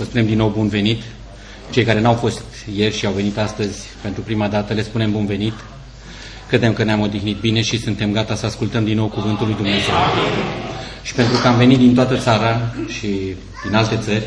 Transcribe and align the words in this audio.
vă 0.00 0.06
spunem 0.06 0.26
din 0.26 0.36
nou 0.36 0.52
bun 0.56 0.68
venit. 0.68 1.02
Cei 1.70 1.84
care 1.84 2.00
n-au 2.00 2.14
fost 2.14 2.42
ieri 2.76 2.96
și 2.96 3.06
au 3.06 3.12
venit 3.12 3.38
astăzi 3.38 3.78
pentru 4.02 4.22
prima 4.22 4.48
dată, 4.48 4.72
le 4.72 4.82
spunem 4.82 5.12
bun 5.12 5.26
venit. 5.26 5.52
Credem 6.48 6.72
că 6.72 6.84
ne-am 6.84 7.00
odihnit 7.00 7.36
bine 7.36 7.60
și 7.60 7.80
suntem 7.80 8.12
gata 8.12 8.34
să 8.34 8.46
ascultăm 8.46 8.84
din 8.84 8.96
nou 8.96 9.06
Cuvântul 9.06 9.46
lui 9.46 9.54
Dumnezeu. 9.54 9.94
Și 11.02 11.14
pentru 11.14 11.38
că 11.38 11.48
am 11.48 11.56
venit 11.56 11.78
din 11.78 11.94
toată 11.94 12.16
țara 12.16 12.74
și 12.88 13.08
din 13.64 13.74
alte 13.74 13.98
țări, 14.04 14.24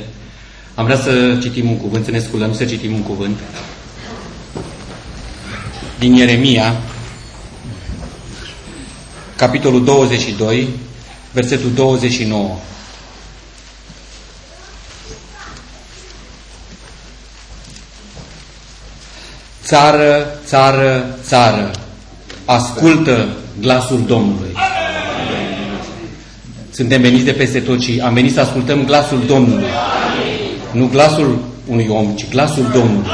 am 0.75 0.85
vrea 0.85 0.97
să 0.97 1.37
citim 1.41 1.69
un 1.69 1.77
cuvânt, 1.77 2.05
să 2.05 2.11
ne 2.11 2.19
sculăm, 2.19 2.53
să 2.53 2.65
citim 2.65 2.93
un 2.93 3.03
cuvânt 3.03 3.37
din 5.99 6.13
Ieremia, 6.13 6.75
capitolul 9.35 9.83
22, 9.83 10.67
versetul 11.31 11.71
29. 11.73 12.49
Țară, 19.73 20.25
țară, 20.45 21.05
țară, 21.23 21.71
ascultă 22.45 23.27
glasul 23.59 24.03
Domnului. 24.07 24.55
Suntem 26.71 27.01
veniți 27.01 27.23
de 27.23 27.31
peste 27.31 27.59
tot 27.59 27.81
și 27.81 28.01
am 28.05 28.13
venit 28.13 28.33
să 28.33 28.39
ascultăm 28.39 28.83
glasul 28.85 29.23
Domnului. 29.27 29.69
Nu 30.71 30.87
glasul 30.91 31.39
unui 31.67 31.87
om, 31.89 32.15
ci 32.15 32.29
glasul 32.29 32.65
Domnului. 32.73 33.09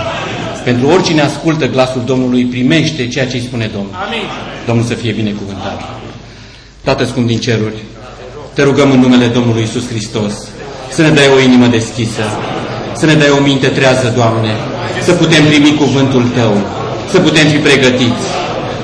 Pentru 0.63 0.87
oricine 0.87 1.21
ascultă 1.21 1.67
glasul 1.67 2.01
Domnului, 2.05 2.45
primește 2.45 3.07
ceea 3.07 3.27
ce 3.27 3.35
îi 3.35 3.43
spune 3.43 3.69
Domnul. 3.73 3.93
Amin. 4.05 4.23
Domnul 4.65 4.85
să 4.85 4.93
fie 4.93 5.11
binecuvântat. 5.11 5.81
Tată 6.83 7.05
scump 7.05 7.27
din 7.27 7.39
ceruri, 7.39 7.83
te 8.53 8.63
rugăm 8.63 8.91
în 8.91 8.99
numele 8.99 9.27
Domnului 9.27 9.63
Isus 9.63 9.87
Hristos 9.87 10.33
să 10.91 11.01
ne 11.01 11.09
dai 11.09 11.27
o 11.35 11.39
inimă 11.39 11.67
deschisă, 11.67 12.23
să 12.95 13.05
ne 13.05 13.13
dai 13.13 13.29
o 13.29 13.41
minte 13.41 13.67
trează, 13.67 14.13
Doamne, 14.15 14.55
să 15.07 15.11
putem 15.21 15.43
primi 15.49 15.71
cuvântul 15.81 16.25
Tău, 16.37 16.53
să 17.11 17.17
putem 17.25 17.45
fi 17.53 17.59
pregătiți. 17.67 18.25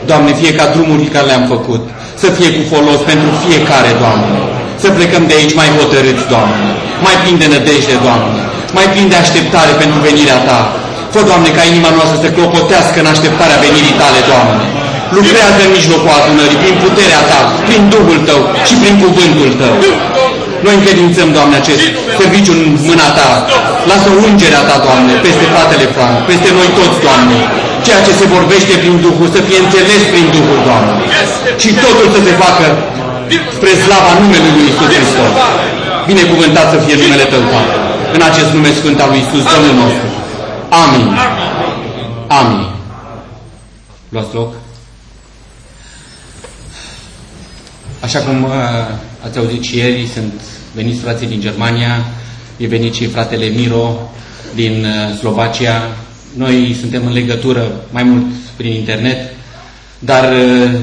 Doamne, 0.10 0.32
fie 0.42 0.52
ca 0.60 0.66
drumurile 0.74 1.14
care 1.16 1.28
le-am 1.30 1.46
făcut, 1.54 1.84
să 2.22 2.28
fie 2.38 2.50
cu 2.56 2.64
folos 2.72 3.00
pentru 3.12 3.30
fiecare, 3.44 3.92
Doamne. 4.04 4.38
Să 4.84 4.88
plecăm 4.98 5.24
de 5.30 5.36
aici 5.40 5.58
mai 5.62 5.70
hotărâți, 5.78 6.26
Doamne, 6.34 6.68
mai 7.06 7.16
plin 7.22 7.38
de 7.42 7.48
nădejde, 7.54 7.96
Doamne, 8.06 8.42
mai 8.78 8.88
plin 8.94 9.08
de 9.12 9.18
așteptare 9.24 9.74
pentru 9.82 9.98
venirea 10.08 10.40
Ta. 10.50 10.62
Fă, 11.14 11.20
Doamne, 11.30 11.50
ca 11.58 11.64
inima 11.72 11.92
noastră 11.98 12.18
să 12.24 12.30
clopotească 12.36 12.98
în 13.00 13.10
așteptarea 13.14 13.62
venirii 13.66 14.00
Tale, 14.02 14.22
Doamne. 14.32 14.64
Lucrează 15.18 15.60
în 15.64 15.72
mijlocul 15.78 16.12
adunării, 16.20 16.62
prin 16.64 16.76
puterea 16.86 17.22
Ta, 17.32 17.42
prin 17.68 17.82
Duhul 17.94 18.20
Tău 18.30 18.42
și 18.68 18.76
prin 18.82 18.96
cuvântul 19.04 19.52
Tău. 19.62 19.76
Noi 20.66 20.76
încredințăm, 20.80 21.30
Doamne, 21.38 21.56
acest 21.62 21.84
serviciu 22.20 22.54
în 22.58 22.64
mâna 22.90 23.08
Ta. 23.18 23.30
Lasă 23.92 24.10
ungerea 24.28 24.64
Ta, 24.70 24.78
Doamne, 24.86 25.14
peste 25.26 25.46
fratele 25.54 25.88
Frank, 25.96 26.16
peste 26.30 26.50
noi 26.58 26.70
toți, 26.78 27.00
Doamne. 27.06 27.38
Ceea 27.86 28.02
ce 28.06 28.12
se 28.20 28.26
vorbește 28.36 28.74
prin 28.82 28.96
Duhul, 29.06 29.28
să 29.36 29.42
fie 29.48 29.60
înțeles 29.66 30.02
prin 30.12 30.26
Duhul, 30.36 30.60
Doamne. 30.68 30.94
Și 31.62 31.70
totul 31.84 32.08
să 32.16 32.20
se 32.28 32.34
facă 32.44 32.66
spre 33.56 33.72
slava 33.86 34.12
numelui 34.22 34.54
Lui 34.56 34.68
Isus 34.72 34.90
Hristos. 34.96 35.32
Binecuvântat 36.10 36.68
să 36.74 36.78
fie 36.86 36.96
numele 37.02 37.26
Tău, 37.32 37.44
Tată. 37.52 37.76
În 38.16 38.22
acest 38.30 38.50
nume 38.56 38.72
sfânt 38.80 38.98
al 39.04 39.10
Lui 39.12 39.24
Isus, 39.26 39.44
Domnul 39.54 39.76
nostru. 39.84 40.08
Amin. 40.84 41.08
Amin. 42.40 42.64
Luați 44.14 44.34
loc. 44.40 44.52
Așa 48.06 48.20
cum 48.20 48.38
uh, 48.44 48.52
ați 49.26 49.38
auzit 49.38 49.64
și 49.64 49.78
ieri, 49.78 50.10
sunt 50.14 50.34
veniți 50.76 51.00
frații 51.00 51.28
din 51.28 51.40
Germania, 51.40 52.06
e 52.58 52.68
venit 52.68 52.94
și 52.94 53.08
fratele 53.08 53.46
Miro 53.46 54.12
din 54.56 54.86
uh, 54.86 55.18
Slovacia. 55.18 55.82
Noi 56.38 56.76
suntem 56.80 57.06
în 57.06 57.14
legătură 57.14 57.72
mai 57.92 58.04
mult 58.04 58.26
prin 58.56 58.74
internet, 58.74 59.34
dar 60.00 60.34
uh, 60.34 60.80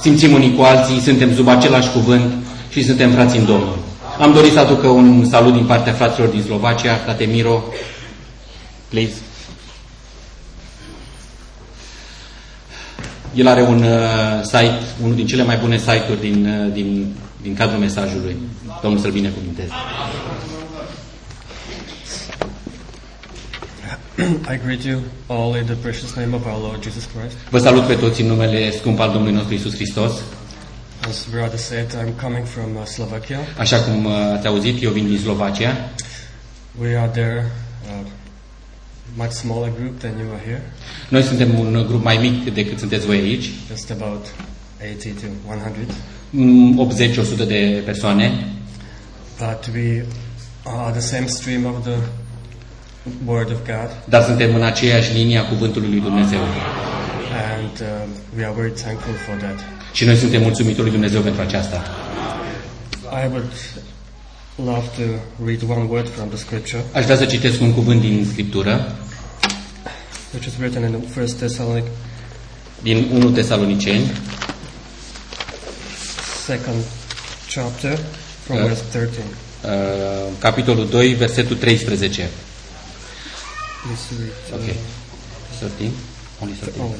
simțim 0.00 0.32
unii 0.32 0.54
cu 0.54 0.62
alții, 0.62 1.00
suntem 1.00 1.34
sub 1.34 1.48
același 1.48 1.90
cuvânt 1.90 2.32
și 2.70 2.84
suntem 2.84 3.10
frați 3.10 3.36
în 3.36 3.44
Domnul. 3.44 3.78
Am 4.20 4.32
dorit 4.32 4.52
să 4.52 4.58
aduc 4.58 4.82
un 4.82 5.24
salut 5.30 5.52
din 5.52 5.64
partea 5.64 5.92
fraților 5.92 6.28
din 6.28 6.42
Slovacia, 6.42 6.94
frate 6.94 7.24
Miro, 7.24 7.62
please. 8.88 9.12
El 13.34 13.46
are 13.46 13.62
un 13.62 13.82
uh, 13.82 14.42
site, 14.42 14.78
unul 15.02 15.14
din 15.14 15.26
cele 15.26 15.42
mai 15.42 15.56
bune 15.56 15.78
site-uri 15.78 16.20
din, 16.20 16.64
uh, 16.66 16.72
din, 16.72 17.14
din 17.42 17.54
cadrul 17.54 17.78
mesajului. 17.78 18.36
Domnul 18.82 19.00
să-l 19.00 19.10
binecuvinteze. 19.10 19.72
I 24.54 24.58
greet 24.64 24.84
you 24.84 25.00
all 25.26 25.56
in 25.56 25.64
the 25.64 25.74
precious 25.74 26.14
name 26.14 26.34
of 26.34 26.46
our 26.46 26.58
Lord 26.58 26.82
Jesus 26.82 27.08
Christ. 27.14 27.36
Vă 27.50 27.58
salut 27.58 27.86
pe 27.86 27.94
toți 27.94 28.20
în 28.20 28.26
numele 28.26 28.70
scump 28.70 28.98
al 29.00 29.12
Domnului 29.12 29.34
nostru 29.34 29.54
Isus 29.54 29.74
Hristos. 29.74 30.12
As 31.08 31.26
brother 31.30 31.58
said, 31.58 31.86
I'm 31.96 32.22
coming 32.22 32.46
from 32.46 32.76
uh, 32.76 32.84
Slovakia. 32.84 33.38
Așa 33.58 33.80
cum 33.80 34.04
uh, 34.04 34.12
ați 34.36 34.46
auzit, 34.46 34.82
eu 34.82 34.90
vin 34.90 35.06
din 35.06 35.18
Slovacia. 35.18 35.90
We 36.80 36.96
are 36.96 37.08
there, 37.08 37.50
uh, 37.84 38.06
much 39.14 39.30
smaller 39.30 39.72
group 39.78 39.98
than 39.98 40.12
you 40.18 40.28
are 40.32 40.42
here, 40.44 40.72
Noi 41.08 41.22
suntem 41.22 41.58
un 41.58 41.84
grup 41.88 42.04
mai 42.04 42.16
mic 42.16 42.54
decât 42.54 42.78
sunteți 42.78 43.06
voi 43.06 43.18
aici, 43.18 43.50
just 43.68 43.90
about 43.90 44.26
80 44.94 45.12
to 45.20 45.26
100. 45.46 45.94
Mm, 46.30 46.88
80-100 47.42 47.46
de 47.46 47.82
persoane, 47.84 48.44
But 49.38 49.74
we 49.74 50.04
are 50.64 50.90
the 50.92 51.00
same 51.00 51.26
stream 51.26 51.64
of 51.64 51.82
the 51.82 51.96
Word 53.26 53.50
of 53.50 53.58
God, 53.66 53.90
dar 54.08 54.22
suntem 54.22 54.54
în 54.54 54.62
aceeași 54.62 55.12
linie 55.14 55.38
a 55.38 55.48
Cuvântului 55.48 55.88
lui 55.88 56.00
Dumnezeu. 56.00 56.38
and 57.58 57.80
um, 57.80 58.08
we 58.36 58.44
are 58.44 58.54
very 58.56 58.72
thankful 58.72 59.14
for 59.26 59.34
that. 59.36 59.58
Și 59.92 60.04
noi 60.04 60.16
suntem 60.16 60.42
mulțumitori 60.42 60.82
lui 60.82 60.90
Dumnezeu 60.90 61.20
pentru 61.20 61.40
aceasta. 61.42 61.84
I 63.24 63.26
would 63.30 63.52
love 64.56 64.86
to 64.96 65.02
read 65.44 65.62
one 65.68 65.86
word 65.90 66.08
from 66.08 66.28
the 66.28 66.36
Scripture, 66.36 66.82
Aș 66.92 67.04
vrea 67.04 67.16
să 67.16 67.24
citesc 67.24 67.60
un 67.60 67.72
cuvânt 67.72 68.00
din 68.00 68.26
Scriptură, 68.30 68.92
which 70.32 70.46
is 70.46 70.52
written 70.58 70.82
in 70.82 70.90
the 71.00 71.08
First 71.20 71.36
Thessalonic, 71.36 71.84
din 72.82 73.08
1 73.12 73.30
Tesaloniceni, 73.30 74.10
second 76.46 76.82
chapter, 77.54 77.98
from 78.46 78.56
Uh, 78.56 78.66
verse 78.66 78.82
13. 78.92 79.24
uh, 79.64 79.70
capitolul 80.38 80.86
2, 80.90 81.12
versetul 81.12 81.56
13. 81.56 82.28
Please 83.82 84.02
read. 84.18 84.60
uh, 84.60 84.68
Ok. 84.68 84.74
13? 85.58 85.90
Only 86.42 86.54
13. 86.60 86.82
oh, 86.82 86.90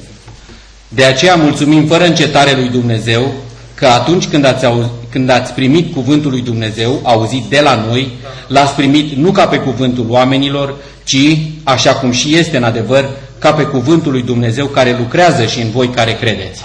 De 0.87 1.03
aceea 1.03 1.35
mulțumim 1.35 1.87
fără 1.87 2.05
încetare 2.05 2.55
lui 2.55 2.69
Dumnezeu 2.69 3.31
că 3.73 3.87
atunci 3.87 4.27
când 4.27 4.45
ați, 4.45 4.65
auz, 4.65 4.85
când 5.09 5.29
ați 5.29 5.53
primit 5.53 5.93
cuvântul 5.93 6.31
lui 6.31 6.41
Dumnezeu, 6.41 6.99
auzit 7.03 7.43
de 7.49 7.59
la 7.61 7.75
noi, 7.75 8.11
l-ați 8.47 8.73
primit 8.73 9.15
nu 9.15 9.31
ca 9.31 9.47
pe 9.47 9.57
cuvântul 9.57 10.05
oamenilor, 10.09 10.75
ci, 11.03 11.37
așa 11.63 11.93
cum 11.95 12.11
și 12.11 12.35
este 12.37 12.57
în 12.57 12.63
adevăr, 12.63 13.09
ca 13.39 13.53
pe 13.53 13.63
cuvântul 13.63 14.11
lui 14.11 14.21
Dumnezeu 14.21 14.65
care 14.65 14.95
lucrează 14.97 15.45
și 15.45 15.59
în 15.61 15.69
voi 15.71 15.89
care 15.89 16.13
credeți. 16.13 16.61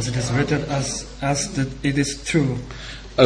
As 0.00 0.06
it 0.06 0.14
is 0.16 0.30
written, 0.36 0.60
as, 0.78 1.04
as 1.20 1.48
the, 1.52 1.66
it 1.80 1.96
is 1.96 2.16
true, 2.24 2.56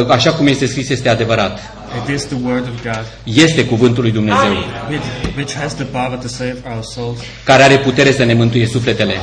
Așa 0.09 0.33
cum 0.33 0.47
este 0.47 0.65
scris, 0.65 0.89
este 0.89 1.09
adevărat. 1.09 1.59
it 2.03 2.15
is 2.15 2.25
the 2.25 2.37
word 2.43 2.67
of 2.67 2.83
God, 2.83 3.05
Este 3.23 3.65
cuvântul 3.65 4.03
lui 4.03 4.11
Dumnezeu, 4.11 4.53
which, 4.89 5.35
which 5.37 5.53
has 5.53 5.73
the 5.73 5.83
power 5.83 6.17
to 6.17 6.27
save 6.27 6.55
our 6.73 6.83
souls 6.83 7.19
care 7.43 7.63
are 7.63 7.77
putere 7.77 8.11
să 8.11 8.23
ne 8.23 8.33
mântuie 8.33 8.65
sufletele 8.65 9.13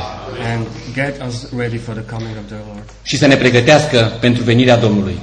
and 0.53 0.67
get 0.93 1.21
us 1.27 1.45
ready 1.57 1.77
for 1.77 1.93
the 1.93 2.03
coming 2.15 2.35
of 2.37 2.45
the 2.47 2.57
Lord. 2.67 2.83
și 3.03 3.17
să 3.17 3.27
ne 3.27 3.35
pregătească 3.35 4.17
pentru 4.19 4.43
venirea 4.43 4.77
Domnului. 4.77 5.19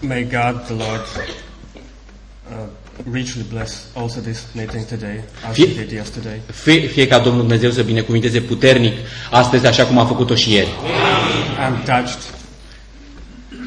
May 0.00 0.22
God, 0.22 0.62
the 0.64 0.74
Lord, 0.74 1.04
uh, 2.50 2.56
richly 3.12 3.42
bless 3.52 3.84
also 3.94 4.20
this 4.20 4.44
meeting 4.54 4.86
today, 4.86 5.20
as 5.50 5.56
He 5.56 5.64
Fie- 5.66 5.74
did 5.74 5.90
yesterday. 5.90 6.40
Fie, 6.52 6.80
fie 6.86 7.06
ca 7.06 7.18
Domnul 7.18 7.40
Dumnezeu 7.40 7.70
să 7.70 7.82
binecuvinteze 7.82 8.40
puternic 8.40 8.92
astăzi, 9.30 9.66
așa 9.66 9.84
cum 9.84 9.98
a 9.98 10.04
făcut-o 10.04 10.34
și 10.34 10.52
ieri. 10.52 10.68
I'm 11.66 11.84
touched. 11.84 12.18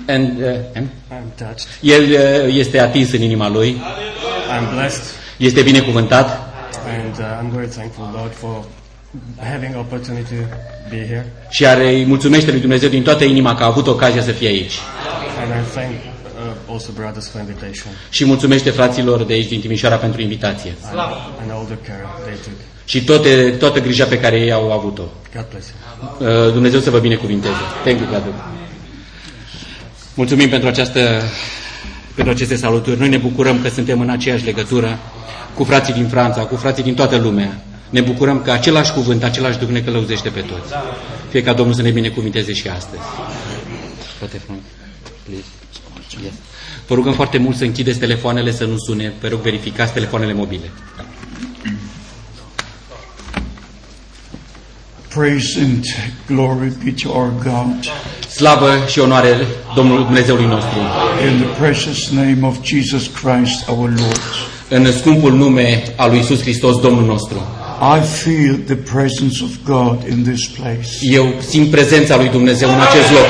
And, 0.07 0.39
uh, 0.41 0.45
and? 0.75 0.87
I'm 1.11 1.35
touched. 1.37 1.67
El 1.81 2.03
uh, 2.03 2.55
este 2.55 2.79
atins 2.79 3.11
în 3.11 3.21
inima 3.21 3.49
lui, 3.49 3.81
I'm 4.59 4.73
blessed, 4.75 5.03
este 5.37 5.61
binecuvântat 5.61 6.51
and 6.99 7.17
uh, 7.19 7.25
I'm 7.41 7.55
very 7.55 7.67
thankful, 7.67 8.09
Lord, 8.15 8.33
for 8.33 8.65
having 9.51 9.75
opportunity 9.77 10.35
to 10.35 10.45
be 10.89 11.05
here. 11.07 11.25
și 11.49 11.65
are, 11.65 11.87
îi 11.89 12.05
mulțumește 12.05 12.51
lui 12.51 12.59
Dumnezeu 12.59 12.89
din 12.89 13.03
toată 13.03 13.23
inima 13.23 13.55
că 13.55 13.63
a 13.63 13.65
avut 13.65 13.87
ocazia 13.87 14.21
să 14.21 14.31
fie 14.31 14.47
aici. 14.47 14.73
And 15.41 15.51
I 15.65 15.69
thank 15.75 15.89
uh, 15.91 16.12
also 16.73 16.91
brothers 16.95 17.27
for 17.29 17.39
invitation 17.41 17.91
Și 18.09 18.25
mulțumește 18.25 18.69
fraților 18.69 19.23
de 19.23 19.33
aici 19.33 19.47
din 19.47 19.59
Timișoara 19.59 19.95
pentru 19.95 20.21
invitație. 20.21 20.75
and, 20.89 20.99
and 21.41 21.51
all 21.51 21.65
the 21.65 21.77
care 21.89 22.05
they 22.25 22.35
took. 22.43 22.55
Și 22.85 23.03
toate, 23.03 23.49
toată 23.59 23.79
grija 23.79 24.05
pe 24.05 24.19
care 24.19 24.39
ei 24.39 24.51
au 24.51 24.71
avut-o. 24.71 25.03
God 25.35 25.45
bless 25.49 25.67
you. 26.19 26.47
Uh, 26.47 26.51
Dumnezeu 26.53 26.79
să 26.79 26.89
vă 26.89 26.99
binecuvinteze. 26.99 27.53
Thank 27.83 27.99
you, 27.99 28.07
Vladu. 28.09 28.33
Mulțumim 30.15 30.49
pentru 30.49 30.67
această 30.67 31.21
pentru 32.15 32.33
aceste 32.33 32.55
saluturi. 32.55 32.99
Noi 32.99 33.09
ne 33.09 33.17
bucurăm 33.17 33.61
că 33.61 33.69
suntem 33.69 34.01
în 34.01 34.09
aceeași 34.09 34.45
legătură 34.45 34.99
cu 35.53 35.63
frații 35.63 35.93
din 35.93 36.07
Franța, 36.07 36.41
cu 36.41 36.55
frații 36.55 36.83
din 36.83 36.93
toată 36.95 37.15
lumea. 37.17 37.61
Ne 37.89 38.01
bucurăm 38.01 38.41
că 38.41 38.51
același 38.51 38.91
cuvânt, 38.93 39.23
același 39.23 39.57
Duh 39.57 39.67
ne 39.69 39.81
călăuzește 39.81 40.29
pe 40.29 40.39
toți. 40.39 40.73
Fie 41.29 41.43
ca 41.43 41.53
Domnul 41.53 41.75
să 41.75 41.81
ne 41.81 41.89
binecuvinteze 41.89 42.53
și 42.53 42.67
astăzi. 42.67 43.01
Poate, 44.19 44.41
please. 45.23 45.43
Yes. 46.23 46.33
Vă 46.87 46.95
rugăm 46.95 47.13
foarte 47.13 47.37
mult 47.37 47.55
să 47.55 47.63
închideți 47.63 47.99
telefoanele, 47.99 48.51
să 48.51 48.65
nu 48.65 48.77
sune. 48.77 49.13
Vă 49.21 49.27
rog, 49.27 49.39
verificați 49.39 49.93
telefoanele 49.93 50.33
mobile. 50.33 50.71
Praise 55.07 55.59
and 55.59 55.85
glory 56.27 56.71
be 56.83 56.93
to 57.03 57.09
our 57.09 57.33
God. 57.43 57.91
Slavă 58.29 58.69
și 58.87 58.99
onoare 58.99 59.47
Domnului 59.75 60.03
Dumnezeului 60.03 60.45
nostru. 60.45 60.79
In 61.31 61.37
the 61.37 61.61
precious 61.61 62.09
name 62.09 62.37
of 62.41 62.55
Jesus 62.63 63.07
Christ 63.07 63.67
our 63.67 63.89
Lord. 63.97 64.21
În 64.69 64.91
scumpul 64.91 65.33
nume 65.33 65.83
al 65.95 66.09
lui 66.09 66.19
Isus 66.19 66.41
Hristos, 66.41 66.81
Domnul 66.81 67.05
nostru. 67.05 67.37
I 67.97 67.99
feel 68.01 68.55
the 68.65 68.75
presence 68.75 69.43
of 69.43 69.49
God 69.65 70.07
in 70.09 70.23
this 70.23 70.47
place. 70.47 70.87
Eu 71.01 71.33
simt 71.47 71.69
prezența 71.69 72.17
lui 72.17 72.29
Dumnezeu 72.29 72.69
în 72.69 72.79
acest 72.79 73.11
loc. 73.11 73.27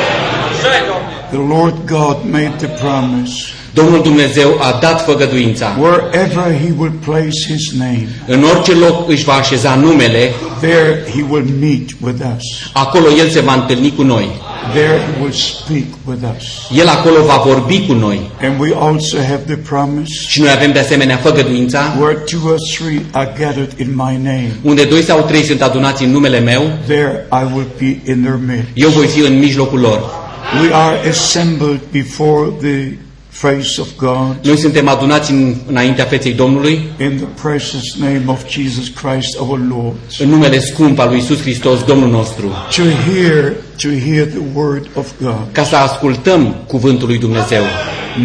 The 1.33 1.41
Lord 1.41 1.73
God 1.87 2.17
made 2.31 2.53
the 2.59 2.67
promise. 2.67 3.33
Domnul 3.73 4.01
Dumnezeu 4.01 4.57
a 4.61 4.77
dat 4.81 5.05
făgăduința. 5.05 5.77
Wherever 5.79 6.57
He 6.63 6.73
will 6.77 6.91
place 7.05 7.53
His 7.53 7.71
name, 7.77 8.07
În 8.27 8.43
orice 8.43 8.71
loc 8.75 9.09
își 9.09 9.23
va 9.23 9.33
așeza 9.33 9.75
numele, 9.75 10.31
there 10.59 11.03
He 11.15 11.23
will 11.29 11.45
meet 11.59 11.89
with 12.01 12.19
us. 12.35 12.43
acolo 12.73 13.05
El 13.17 13.29
se 13.29 13.39
va 13.39 13.53
întâlni 13.53 13.93
cu 13.95 14.01
noi. 14.01 14.29
There 14.73 14.97
He 14.97 15.21
will 15.21 15.31
speak 15.33 15.85
with 16.05 16.21
us. 16.37 16.77
El 16.79 16.87
acolo 16.87 17.23
va 17.25 17.41
vorbi 17.45 17.85
cu 17.87 17.93
noi. 17.93 18.19
And 18.41 18.59
we 18.59 18.73
also 18.81 19.17
have 19.17 19.41
the 19.45 19.55
promise. 19.55 20.11
Și 20.27 20.39
noi 20.41 20.49
avem 20.51 20.71
de 20.71 20.79
asemenea 20.79 21.15
făgăduința, 21.17 21.95
Where 21.99 22.17
two 22.17 22.49
or 22.51 22.57
three 22.77 23.01
are 23.11 23.33
gathered 23.39 23.73
in 23.79 23.87
my 23.95 24.17
name, 24.23 24.51
unde 24.61 24.83
doi 24.83 25.01
sau 25.01 25.21
trei 25.27 25.43
sunt 25.43 25.61
adunați 25.61 26.03
în 26.03 26.11
numele 26.11 26.39
meu, 26.39 26.61
there 26.87 27.27
I 27.31 27.43
will 27.53 27.67
be 27.79 28.11
in 28.11 28.21
their 28.23 28.39
midst. 28.47 28.67
eu 28.73 28.89
voi 28.89 29.05
fi 29.07 29.19
în 29.19 29.39
mijlocul 29.39 29.79
lor. 29.79 30.21
We 30.61 30.71
are 30.73 31.09
assembled 31.09 31.79
before 31.91 32.49
the 32.61 32.97
face 33.29 33.81
of 33.81 33.87
God 33.97 34.35
Noi 34.41 34.57
suntem 34.57 34.87
adunați 34.87 35.31
în, 35.31 35.55
înaintea 35.67 36.05
feței 36.05 36.33
Domnului, 36.33 36.71
in 36.99 37.15
the 37.17 37.47
precious 37.47 37.95
name 37.99 38.21
of 38.25 38.47
Jesus 38.49 38.87
Christ 38.87 39.39
our 39.39 39.59
Lord. 39.69 39.95
în 40.19 40.29
numele 40.29 40.59
scump 40.59 40.99
al 40.99 41.09
lui 41.09 41.17
Isus 41.17 41.41
Hristos, 41.41 41.83
Domnul 41.83 42.09
nostru, 42.09 42.47
To 42.75 42.81
hear, 42.81 43.53
to 43.81 43.87
hear 44.09 44.25
the 44.25 44.41
word 44.53 44.89
of 44.93 45.07
God. 45.21 45.47
ca 45.51 45.63
să 45.63 45.75
ascultăm 45.75 46.55
cuvântul 46.67 47.07
lui 47.07 47.17
Dumnezeu. 47.17 47.61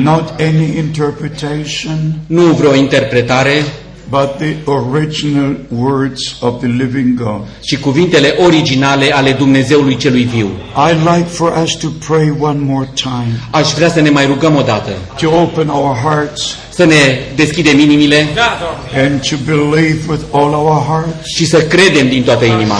Not 0.02 0.34
any 0.40 0.76
interpretation, 0.76 2.18
Nu 2.26 2.42
vreo 2.42 2.74
interpretare, 2.74 3.64
but 4.10 4.38
the 4.38 4.54
original 4.66 5.56
words 5.68 6.36
of 6.40 6.58
the 6.58 6.68
living 6.68 7.14
God. 7.22 7.40
ci 7.60 7.78
cuvintele 7.78 8.34
originale 8.44 9.14
ale 9.14 9.32
Dumnezeului 9.32 9.96
celui 9.96 10.22
viu. 10.22 10.48
I'd 10.88 11.16
like 11.16 11.28
for 11.28 11.52
us 11.62 11.76
to 11.76 11.88
pray 12.08 12.34
one 12.40 12.58
more 12.62 12.88
time, 12.94 13.40
Aș 13.50 13.72
vrea 13.72 13.90
să 13.90 14.00
ne 14.00 14.10
mai 14.10 14.26
rugăm 14.26 14.56
o 14.56 14.62
dată, 14.62 14.90
to 15.20 15.30
open 15.30 15.68
our 15.68 15.96
hearts 15.96 16.56
să 16.68 16.84
ne 16.84 17.18
deschidem 17.34 17.78
inimile 17.78 18.28
and 19.04 19.28
to 19.28 19.36
believe 19.44 19.98
with 20.08 20.22
all 20.32 20.52
our 20.54 20.82
hearts 20.88 21.26
și 21.36 21.46
să 21.46 21.58
credem 21.62 22.08
din 22.08 22.22
toată 22.22 22.44
inima, 22.44 22.76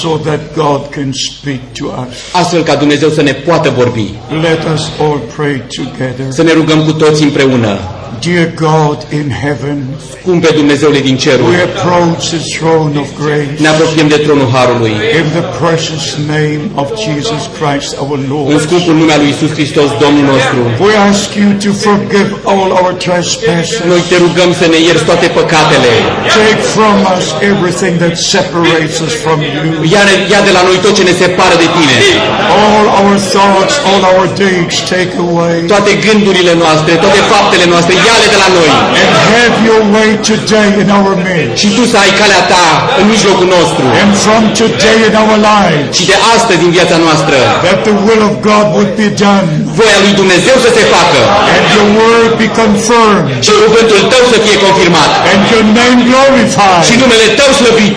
so 0.00 0.08
that 0.08 0.40
God 0.54 0.80
can 0.90 1.12
speak 1.12 1.58
to 1.78 1.84
us. 1.84 2.16
astfel 2.32 2.62
ca 2.62 2.74
Dumnezeu 2.74 3.08
să 3.08 3.22
ne 3.22 3.32
poată 3.32 3.70
vorbi. 3.76 4.10
Let 4.42 4.60
us 4.74 4.82
all 5.00 5.20
pray 5.36 5.62
together. 5.76 6.26
Să 6.28 6.42
ne 6.42 6.52
rugăm 6.52 6.84
cu 6.84 6.92
toți 6.92 7.22
împreună. 7.22 7.78
Dear 8.28 8.46
God 8.68 8.98
in 9.20 9.26
heaven, 9.44 9.78
Scumpe 10.14 10.50
Dumnezeule 10.60 11.00
din 11.08 11.16
we 11.18 11.22
ceruri, 11.24 11.56
approach 11.68 12.22
the 12.36 12.42
throne 12.56 12.92
of 13.02 13.08
grace 13.24 13.54
ne 13.64 13.68
apropiem 13.74 14.08
de 14.14 14.18
tronul 14.26 14.48
Harului. 14.56 14.94
in 15.20 15.26
the 15.38 15.44
precious 15.62 16.04
name 16.36 16.62
of 16.82 16.86
Jesus 17.06 17.42
Christ 17.58 17.90
our 18.04 18.16
În 18.20 18.24
Lord. 18.34 18.60
scumpul 18.66 18.94
nume 19.00 19.12
al 19.16 19.20
lui 19.22 19.30
Isus 19.36 19.50
Hristos, 19.58 19.88
Domnul 20.04 20.24
nostru, 20.34 20.58
We 20.86 20.94
ask 21.10 21.26
you 21.42 21.48
to 21.66 21.70
forgive 21.88 22.28
all 22.52 22.68
our 22.80 22.92
noi 22.98 23.04
trespasses. 23.08 24.02
te 24.12 24.16
rugăm 24.24 24.50
să 24.60 24.66
ne 24.72 24.78
ierți 24.88 25.04
toate 25.10 25.26
păcatele. 25.38 25.92
Take 26.40 26.60
from 26.76 26.96
us 27.16 27.24
everything 27.52 27.94
that 28.02 28.14
separates 28.34 28.96
us 29.06 29.12
from 29.24 29.38
you. 29.56 29.66
Ia, 29.94 30.02
ia 30.32 30.40
de 30.48 30.52
la 30.58 30.62
noi 30.68 30.76
tot 30.84 30.92
ce 30.98 31.04
ne 31.10 31.14
separă 31.24 31.54
de 31.62 31.68
tine. 31.76 31.96
All 32.66 32.86
our 33.00 33.14
thoughts, 33.34 33.74
all 33.90 34.02
our 34.12 34.26
deeds, 34.42 34.74
take 34.94 35.12
away. 35.26 35.56
Toate 35.72 35.92
gândurile 36.06 36.52
noastre, 36.62 36.92
toate 37.04 37.20
faptele 37.32 37.66
noastre, 37.72 37.92
ia-le 38.06 38.26
de 38.34 38.38
la 38.44 38.48
noi. 38.58 38.70
And 39.00 39.12
have 39.34 39.54
your 39.68 39.82
way 39.96 40.08
today 40.30 40.68
in 40.82 40.88
our 40.98 41.12
midst. 41.28 41.56
Și 41.62 41.68
tu 41.76 41.82
să 41.92 41.96
ai 42.04 42.12
calea 42.20 42.42
ta 42.52 42.66
în 43.00 43.04
mijlocul 43.14 43.48
nostru. 43.56 43.84
And 44.02 44.10
from 44.24 44.42
today 44.62 44.98
in 45.08 45.14
our 45.22 45.36
lives, 45.52 45.88
Și 45.98 46.04
de 46.12 46.16
astăzi 46.34 46.58
din 46.64 46.70
viața 46.78 46.96
noastră, 47.06 47.36
that 47.66 47.78
the 47.88 47.94
will 48.06 48.22
of 48.28 48.34
God 48.50 48.64
would 48.76 48.92
be 49.02 49.08
done. 49.24 49.46
voia 49.78 49.98
lui 50.04 50.14
Dumnezeu 50.20 50.56
să 50.64 50.70
se 50.78 50.84
facă. 50.96 51.20
And 51.54 51.64
your 51.76 51.88
word 52.00 52.30
be 52.42 52.48
confirmed. 52.62 53.26
Și 53.46 53.52
cuvântul 53.64 54.00
tău 54.12 54.22
să 54.32 54.36
fie 54.46 54.56
confirmat. 54.66 55.10
And 55.30 55.40
your 55.52 55.64
name 55.80 55.98
glorified. 56.10 56.82
Și 56.88 56.94
numele 57.02 57.26
tău 57.40 57.50
slăvit. 57.60 57.94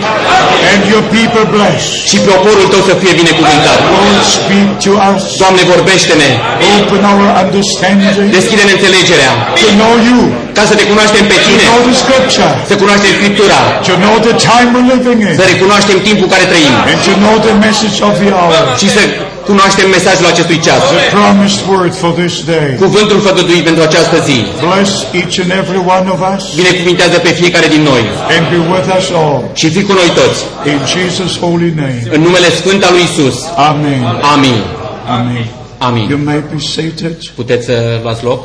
And 0.72 0.80
your 0.92 1.04
people 1.18 1.44
blessed. 1.56 1.90
Și 2.10 2.16
poporul 2.30 2.66
tău 2.72 2.82
să 2.88 2.94
fie 3.02 3.12
binecuvântat. 3.20 3.78
Lord, 3.94 4.20
speak 4.36 4.68
to 4.84 4.92
us. 5.10 5.22
Doamne, 5.42 5.62
vorbește-ne. 5.74 6.30
Open 6.76 7.02
our 7.12 7.24
understanding 7.44 8.14
Deschide-ne 8.36 8.72
înțelegerea. 8.78 9.30
to 9.62 9.68
know 9.80 9.91
you, 10.08 10.20
Ca 10.58 10.62
să 10.70 10.74
te 10.78 10.84
cunoaștem 10.90 11.24
pe 11.32 11.36
to 11.38 11.44
tine. 11.46 11.64
know 11.70 11.80
the 11.90 11.94
scripture, 12.02 12.50
Să 12.70 12.74
cunoaștem 12.82 13.12
Scriptura. 13.18 13.60
to 13.88 13.94
know 14.04 14.14
the 14.28 14.34
time 14.50 14.68
we're 14.74 14.88
living 14.94 15.18
in, 15.28 15.32
Să 15.40 15.44
recunoaștem 15.52 15.96
timpul 16.08 16.28
care 16.34 16.44
trăim. 16.52 16.74
and 16.90 16.98
to 17.08 17.12
know 17.24 17.34
the 17.46 17.54
message 17.66 17.96
of 18.08 18.12
the 18.22 18.30
hour. 18.38 18.62
Și 18.80 18.88
să 18.96 19.02
cunoaștem 19.50 19.86
mesajul 19.96 20.26
acestui 20.32 20.58
ceas. 20.66 20.82
The 20.94 21.02
promised 21.18 21.62
word 21.72 21.92
for 22.02 22.12
this 22.22 22.34
day. 22.54 22.68
Cuvântul 22.84 23.18
făgăduit 23.28 23.62
pentru 23.68 23.82
această 23.88 24.16
zi. 24.28 24.36
Bless 24.66 24.90
each 25.20 25.34
and 25.44 25.50
every 25.62 25.80
one 25.96 26.06
of 26.14 26.18
us 26.32 26.42
Binecuvintează 26.60 27.16
pe 27.26 27.30
fiecare 27.40 27.68
din 27.74 27.82
noi. 27.90 28.02
and 28.34 28.44
be 28.54 28.58
with 28.72 28.86
us 28.98 29.06
all. 29.22 29.38
Și 29.60 29.66
fii 29.74 29.84
cu 29.88 29.94
noi 30.00 30.08
toți. 30.20 30.38
In 30.72 30.78
Jesus' 30.94 31.34
holy 31.44 31.70
name. 31.82 32.00
În 32.16 32.20
numele 32.26 32.48
Sfânt 32.60 32.80
al 32.88 32.92
lui 32.96 33.04
Isus. 33.10 33.36
Amen. 33.70 34.00
Amin. 34.34 34.60
Amen. 35.18 35.44
You 35.44 35.88
Amin. 35.88 36.20
may 36.30 36.40
be 36.52 36.58
seated. 36.74 37.16
Puteți 37.40 37.64
să 37.68 37.74
luați 38.04 38.24
loc? 38.30 38.40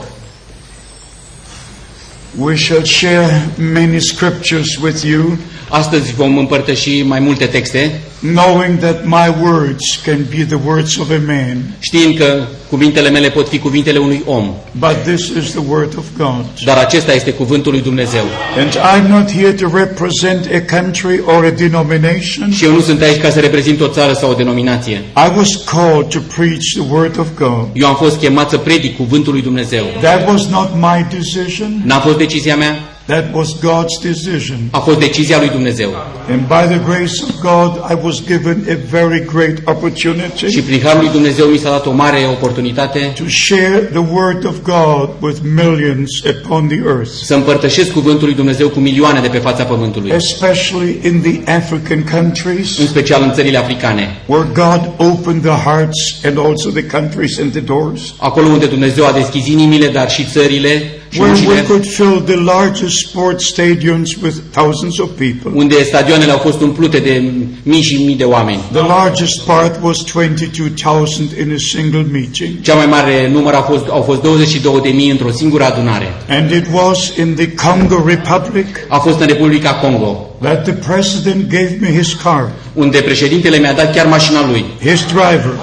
We 2.39 2.55
shall 2.55 2.83
share 2.83 3.51
many 3.57 3.99
scriptures 3.99 4.77
with 4.81 5.03
you, 5.03 5.37
Astăzi 5.69 6.13
vom 6.13 6.37
împărtăși 6.37 7.01
mai 7.01 7.19
multe 7.19 7.45
texte, 7.45 8.01
knowing 8.21 8.77
that 8.77 9.05
my 9.05 9.29
words 9.29 9.97
can 10.03 10.23
be 10.23 10.43
the 10.43 10.57
words 10.57 10.97
of 10.97 11.11
a 11.11 11.19
man, 11.19 11.57
știind 11.79 12.17
că 12.17 12.43
cuvintele 12.69 13.09
mele 13.09 13.29
pot 13.29 13.47
fi 13.47 13.59
cuvintele 13.59 13.97
unui 13.97 14.21
om, 14.25 14.53
but 14.79 14.95
this 15.03 15.27
is 15.27 15.51
the 15.51 15.61
word 15.67 15.97
of 15.97 16.03
God. 16.17 16.45
dar 16.65 16.77
acesta 16.77 17.13
este 17.13 17.31
cuvântul 17.31 17.71
lui 17.71 17.81
Dumnezeu. 17.81 18.23
And 18.57 18.69
I'm 18.69 19.07
not 19.09 19.31
here 19.31 19.51
to 19.51 19.69
represent 19.77 20.49
a 20.53 20.75
country 20.75 21.21
or 21.25 21.45
a 21.45 21.49
denomination. 21.49 22.51
Și 22.51 22.65
eu 22.65 22.71
nu 22.71 22.79
sunt 22.79 23.01
aici 23.01 23.21
ca 23.21 23.29
să 23.29 23.39
reprezint 23.39 23.81
o 23.81 23.87
țară 23.87 24.13
sau 24.13 24.29
o 24.31 24.33
denominație. 24.33 24.95
I 24.95 25.37
was 25.37 25.55
called 25.65 26.07
to 26.07 26.19
preach 26.35 26.73
the 26.73 26.85
word 26.89 27.19
of 27.19 27.27
God. 27.37 27.67
Eu 27.73 27.87
am 27.87 27.95
fost 27.95 28.19
chemat 28.19 28.49
să 28.49 28.57
predic 28.57 28.95
cuvântul 28.95 29.33
lui 29.33 29.41
Dumnezeu. 29.41 29.85
That 30.01 30.27
was 30.27 30.45
not 30.45 30.69
my 30.75 31.05
decision. 31.17 31.81
N-a 31.85 31.99
fost 31.99 32.17
decizia 32.17 32.55
mea, 32.55 32.96
That 33.07 33.33
was 33.33 33.59
God's 33.59 33.97
decision. 34.01 34.57
a 34.71 34.79
fost 34.79 34.99
decizia 34.99 35.37
lui 35.37 35.49
Dumnezeu. 35.49 35.89
And 36.29 36.41
by 36.47 36.73
the 36.73 36.81
grace 36.85 37.23
of 37.23 37.39
God, 37.41 37.91
I 37.91 37.95
was 38.03 38.21
given 38.25 38.65
a 38.69 38.77
very 38.89 39.25
great 39.25 39.57
Și 39.57 39.63
opportunity 39.65 40.61
prin 40.61 40.81
harul 40.83 41.01
lui 41.01 41.11
Dumnezeu 41.11 41.45
mi 41.45 41.57
s-a 41.57 41.69
dat 41.69 41.85
o 41.85 41.91
mare 41.91 42.17
oportunitate 42.29 42.99
to 42.99 43.23
share 43.47 43.77
the 43.77 44.05
word 44.11 44.45
of 44.45 44.55
God 44.63 45.09
with 45.19 45.39
millions 45.55 46.09
upon 46.35 46.67
the 46.67 46.79
earth, 46.85 47.11
să 47.23 47.33
împărtășesc 47.33 47.91
cuvântul 47.91 48.25
lui 48.25 48.35
Dumnezeu 48.35 48.69
cu 48.69 48.79
milioane 48.79 49.19
de 49.19 49.27
pe 49.27 49.37
fața 49.37 49.63
pământului, 49.63 50.11
especially 50.15 50.99
in 51.03 51.21
the 51.21 51.53
African 51.53 52.03
countries 52.11 52.77
în 52.77 52.87
special 52.87 53.21
în 53.23 53.33
țările 53.33 53.57
africane, 53.57 54.21
where 54.25 54.47
God 54.53 54.81
opened 54.97 55.41
the 55.41 55.69
hearts 55.69 56.15
and 56.23 56.37
also 56.37 56.69
the 56.69 56.85
countries 56.85 57.39
and 57.39 57.51
the 57.51 57.61
doors, 57.61 58.13
acolo 58.17 58.47
unde 58.47 58.65
Dumnezeu 58.65 59.05
a 59.05 59.11
deschis 59.11 59.47
inimile, 59.47 59.87
dar 59.87 60.09
și 60.09 60.23
țările 60.23 60.69
și 60.69 60.96
where 61.15 61.31
we 61.31 61.37
ușile, 61.37 61.61
could 61.61 61.85
fill 61.85 62.21
the 62.25 62.35
largest 62.35 63.07
sports 63.07 63.45
stadiums 63.53 64.15
with 64.21 64.35
thousands 64.51 64.99
of 64.99 65.09
people. 65.17 65.51
unde 65.53 65.83
stadioanele 65.83 66.31
au 66.31 66.37
fost 66.37 66.61
umplute 66.61 66.97
de 66.97 67.31
mii 67.63 67.81
și 67.81 68.03
mii 68.03 68.15
de 68.15 68.23
oameni. 68.23 68.59
The 68.71 68.87
largest 68.87 69.41
part 69.41 69.79
was 69.83 70.03
22,000 70.03 71.29
in 71.41 71.51
a 71.53 71.59
single 71.71 72.05
meeting. 72.11 72.61
Cea 72.61 72.73
mai 72.73 72.85
mare 72.85 73.29
număr 73.31 73.53
a 73.53 73.61
fost, 73.61 73.87
au 73.89 74.01
fost 74.01 74.21
22 74.21 74.79
de 74.81 74.89
mii 74.89 75.09
într-o 75.09 75.31
singură 75.31 75.63
adunare. 75.63 76.13
And 76.29 76.51
it 76.51 76.65
was 76.73 77.11
in 77.17 77.35
the 77.35 77.49
Congo 77.51 78.03
Republic 78.07 78.65
A 78.87 78.97
fost 78.97 79.19
în 79.19 79.27
Republica 79.27 79.73
Congo, 79.73 80.27
that 80.41 80.63
the 80.63 80.73
president 80.73 81.49
gave 81.49 81.77
me 81.79 81.97
his 81.97 82.13
car, 82.13 82.51
unde 82.73 82.97
președintele 83.01 83.57
mi-a 83.57 83.73
dat 83.73 83.95
chiar 83.95 84.05
mașina 84.05 84.47
lui, 84.49 84.65
his 84.79 85.05
driver, 85.05 85.53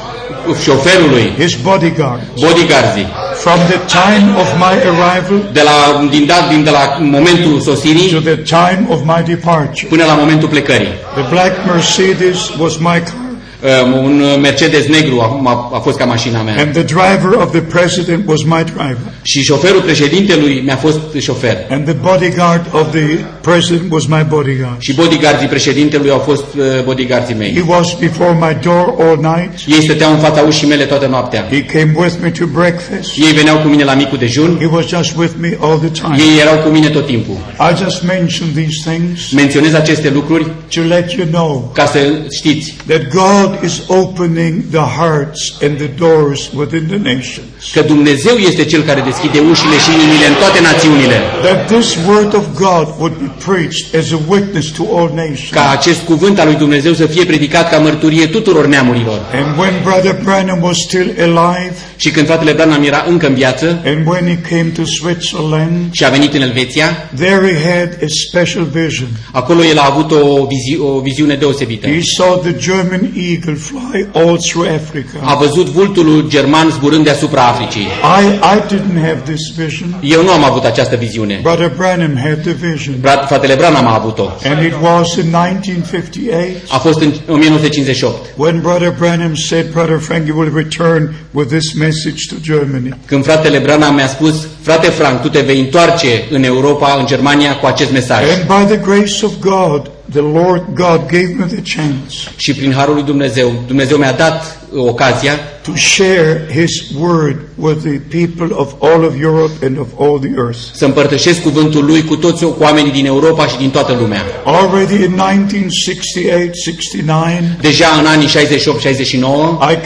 șoferului, 0.65 1.33
his 1.39 1.55
bodyguards. 1.55 2.25
bodyguardzii, 2.41 3.07
From 3.45 3.59
the 3.73 3.81
time 4.03 4.27
of 4.43 4.49
my 4.65 4.75
arrival 4.93 5.39
de 5.53 5.63
la, 5.69 5.77
din, 6.11 6.27
dat, 6.27 6.49
din 6.49 6.65
de 6.65 6.71
la 6.71 6.99
momentul 7.01 7.53
to 7.53 7.71
sosirii 7.71 8.09
the 8.25 8.37
time 8.37 8.87
of 8.89 8.99
my 9.05 9.23
departure. 9.35 9.87
până 9.89 10.05
la 10.05 10.15
momentul 10.15 10.49
plecării. 10.49 10.93
The 11.15 11.25
black 11.31 11.53
Mercedes 11.73 12.39
was 12.59 12.77
my 12.77 12.99
car, 13.07 13.24
Uh, 13.65 13.71
Un 14.03 14.23
Mercedes 14.41 14.87
negru 14.87 15.21
a, 15.21 15.41
a, 15.45 15.71
a 15.75 15.79
fost 15.79 15.99
ca 15.99 16.05
mașina 16.05 16.43
mea. 16.43 16.55
and 16.59 16.73
the 16.73 16.83
driver 16.83 17.33
of 17.43 17.51
the 17.51 17.61
president 17.61 18.29
was 18.29 18.43
my 18.43 18.65
driver, 18.65 18.99
Și 19.23 19.43
șoferul 19.43 19.81
președintelui 19.81 20.63
mi-a 20.65 20.77
fost 20.77 20.99
șofer. 21.19 21.57
and 21.71 21.85
the 21.85 21.93
bodyguard 21.95 22.67
of 22.73 22.91
the 22.91 23.07
president 23.41 23.93
was 23.93 24.07
my 24.07 24.27
bodyguard. 24.29 24.77
Și 24.81 24.95
bodyguardzii 24.95 25.47
președintelui 25.49 26.11
au 26.11 26.19
fost 26.19 26.45
uh, 26.57 26.63
bodyguardzii 26.85 27.35
He 27.35 27.39
mei. 27.41 27.65
was 27.67 27.97
before 28.01 28.37
my 28.41 28.57
door 28.63 28.95
all 28.99 29.17
night. 29.37 29.53
Ei 29.67 29.83
stăteau 29.83 30.13
în 30.13 30.19
fața 30.19 30.41
ușii 30.41 30.69
mele 30.69 30.85
toată 30.85 31.07
noaptea. 31.07 31.49
He 31.51 31.63
came 31.65 31.93
with 31.97 32.15
me 32.23 32.31
to 32.31 32.45
breakfast. 32.53 33.11
Ei 33.17 33.33
veneau 33.33 33.57
cu 33.59 33.69
mine 33.69 33.85
la 33.85 33.95
micul 33.95 34.19
dejun. 34.19 34.57
He 34.61 34.69
was 34.73 34.87
just 34.87 35.17
with 35.17 35.33
me 35.41 35.57
all 35.61 35.79
the 35.79 35.89
time. 36.01 36.15
Ei 36.19 36.41
erau 36.41 36.59
cu 36.63 36.69
mine 36.69 36.89
tot 36.89 37.07
timpul. 37.07 37.37
I 37.71 37.83
just 37.85 38.03
mention 38.03 38.49
these 38.55 38.91
things 38.91 39.31
Menționez 39.33 39.75
aceste 39.75 40.11
lucruri 40.11 40.47
to 40.75 40.81
let 40.89 41.11
you 41.13 41.27
know 41.31 41.71
ca 41.75 41.87
să 41.87 41.99
știți 42.35 42.75
that 42.87 43.03
God 43.09 43.54
is 43.63 43.83
opening 43.87 44.63
the 44.71 44.87
hearts 44.99 45.41
and 45.63 45.77
the 45.77 45.91
doors 45.99 46.51
within 46.55 46.85
the 46.87 46.97
nations. 47.15 47.49
că 47.73 47.81
Dumnezeu 47.81 48.37
este 48.37 48.65
Cel 48.65 48.83
care 48.83 49.01
deschide 49.01 49.39
ușile 49.39 49.77
și 49.85 49.91
inimile 49.97 50.27
în 50.27 50.35
toate 50.35 50.61
națiunile. 50.61 51.17
That 51.43 51.67
this 51.73 51.97
word 52.09 52.35
of 52.35 52.45
God 52.55 52.87
would 52.99 53.15
be 53.25 53.31
preached 53.47 53.87
as 54.01 54.07
a 54.13 54.19
witness 54.29 54.67
to 54.71 54.83
all 54.97 55.11
nations. 55.15 55.51
Ca 55.51 55.71
acest 55.71 56.01
cuvânt 56.05 56.39
al 56.39 56.47
lui 56.47 56.55
Dumnezeu 56.57 56.93
să 56.93 57.07
fie 57.07 57.25
predicat 57.25 57.71
ca 57.71 57.79
mărturie 57.79 58.27
tuturor 58.27 58.67
neamurilor. 58.67 59.19
And 59.35 59.59
when 59.59 59.73
Brother 59.83 60.17
Branham 60.25 60.63
was 60.63 60.77
still 60.87 61.09
alive, 61.19 61.75
Și 61.97 62.11
când 62.11 62.27
fratele 62.27 62.53
Branham 62.53 62.83
era 62.83 63.05
încă 63.09 63.27
în 63.27 63.35
viață 63.35 63.83
and 63.85 64.07
when 64.07 64.25
he 64.27 64.57
came 64.57 64.71
to 64.77 64.83
Switzerland, 64.85 65.93
și 65.93 66.05
a 66.05 66.09
venit 66.09 66.35
în 66.35 66.43
Elveția, 66.43 67.11
there 67.17 67.55
he 67.55 67.71
had 67.71 67.99
a 68.03 68.07
special 68.29 68.65
vision. 68.73 69.09
acolo 69.33 69.65
el 69.65 69.79
a 69.79 69.89
avut 69.91 70.11
o, 70.11 70.47
vizi- 70.47 70.79
o 70.79 71.01
viziune 71.01 71.35
deosebită. 71.35 71.87
He 71.87 72.01
saw 72.17 72.37
the 72.45 72.55
German 72.59 73.13
eagle 73.31 73.44
fly 73.53 74.09
all 74.13 74.37
through 74.37 74.69
Africa. 74.83 75.19
A 75.25 75.37
văzut 75.37 75.67
vultul 75.67 76.27
german 76.29 76.71
zburând 76.71 77.05
deasupra 77.05 77.43
Africii. 77.43 77.87
I, 78.21 78.25
I 78.57 78.75
didn't 78.75 79.01
have 79.07 79.21
this 79.25 79.55
vision. 79.57 79.95
Eu 80.03 80.23
nu 80.23 80.31
am 80.31 80.45
avut 80.45 80.65
această 80.65 80.97
viziune. 80.97 81.41
Brother 81.43 81.73
Branham 81.77 82.17
had 82.17 82.43
the 82.43 82.53
vision. 82.53 82.95
Brat, 83.01 83.27
fratele 83.27 83.55
Branham 83.55 83.87
a 83.87 83.95
avut-o. 83.95 84.23
And 84.45 84.65
it 84.65 84.75
was 84.83 85.17
in 85.17 85.35
1958 85.35 86.71
A 86.71 86.79
fost 86.79 87.01
în 87.01 87.13
1958, 87.29 88.27
when 88.37 88.61
Brother 88.61 88.95
Branham 88.99 89.35
said, 89.35 89.71
Brother 89.73 89.99
Frank, 89.99 90.27
you 90.27 90.39
will 90.39 90.53
return 90.55 91.15
with 91.31 91.49
this 91.49 91.73
message 91.73 92.21
to 92.29 92.35
Germany. 92.43 92.95
când 93.07 93.25
fratele 93.25 93.59
Branham 93.59 93.95
mi-a 93.95 94.07
spus, 94.07 94.47
frate 94.63 94.91
Frank, 94.91 95.21
tu 95.21 95.29
te 95.29 95.41
vei 95.41 95.61
întoarce 95.61 96.25
în 96.31 96.45
Europa, 96.45 96.97
în 96.99 97.07
Germania, 97.07 97.57
cu 97.57 97.67
acest 97.67 97.93
mesaj. 97.93 98.23
And 98.23 98.47
by 98.47 98.75
the 98.75 98.81
grace 98.85 99.25
of 99.25 99.33
God, 99.41 99.91
the 100.11 100.21
Lord 100.21 100.63
God 100.75 101.01
gave 101.09 101.35
me 101.39 101.45
the 101.47 101.63
chance 101.77 102.15
Și 102.37 102.55
prin 102.55 102.73
harul 102.73 102.95
lui 102.95 103.03
Dumnezeu, 103.03 103.53
Dumnezeu 103.67 103.97
mi-a 103.97 104.13
dat 104.13 104.59
ocazia 104.77 105.33
to 105.63 105.71
share 105.77 106.47
His 106.53 106.71
word 107.01 107.37
with 107.55 107.79
the 107.83 108.01
people 108.25 108.55
of 108.57 108.73
all 108.81 109.05
of 109.05 109.13
Europe 109.21 109.67
and 109.67 109.79
of 109.79 109.87
all 109.99 110.19
the 110.19 110.31
earth. 110.37 110.59
să 110.75 110.85
împărtășesc 110.85 111.43
cuvântul 111.43 111.85
lui 111.85 112.05
cu 112.05 112.17
toți 112.17 112.45
cu 112.45 112.57
oamenii 112.59 112.91
din 112.91 113.07
Europa 113.07 113.47
și 113.47 113.57
din 113.57 113.71
toată 113.71 113.97
lumea. 114.01 114.23
Already 114.45 114.95
in 114.95 115.21
1968-69, 115.21 117.61
Deja 117.61 117.87
în 118.01 118.07
anii 118.07 118.27
68-69 118.29 118.31
Și 118.31 118.39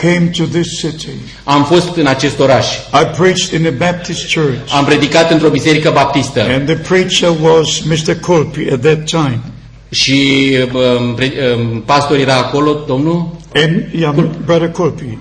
came 0.00 0.30
to 0.36 0.44
this 0.44 0.78
city. 0.78 1.08
am 1.44 1.64
fost 1.64 1.96
în 1.96 2.06
acest 2.06 2.38
oraș. 2.38 2.76
I 2.76 3.04
preached 3.16 3.60
in 3.60 3.66
a 3.66 3.70
Baptist 3.78 4.34
church. 4.34 4.72
Am 4.76 4.84
predicat 4.84 5.30
într-o 5.30 5.48
biserică 5.48 5.90
baptistă 5.94 6.46
And 6.50 6.66
the 6.66 6.76
preacher 6.76 7.32
was 7.42 7.80
Mr. 7.80 8.14
Colby 8.20 8.68
at 8.72 8.80
that 8.80 9.04
time. 9.04 9.40
Și 9.90 10.48
um, 10.72 11.14
pre- 11.14 11.32
um, 11.56 11.80
pastor 11.80 12.16
era 12.18 12.36
acolo, 12.36 12.84
domnul, 12.86 13.36
And 13.54 13.86
yeah, 13.94 14.14
Brother 14.44 14.70
Colby. 14.70 15.18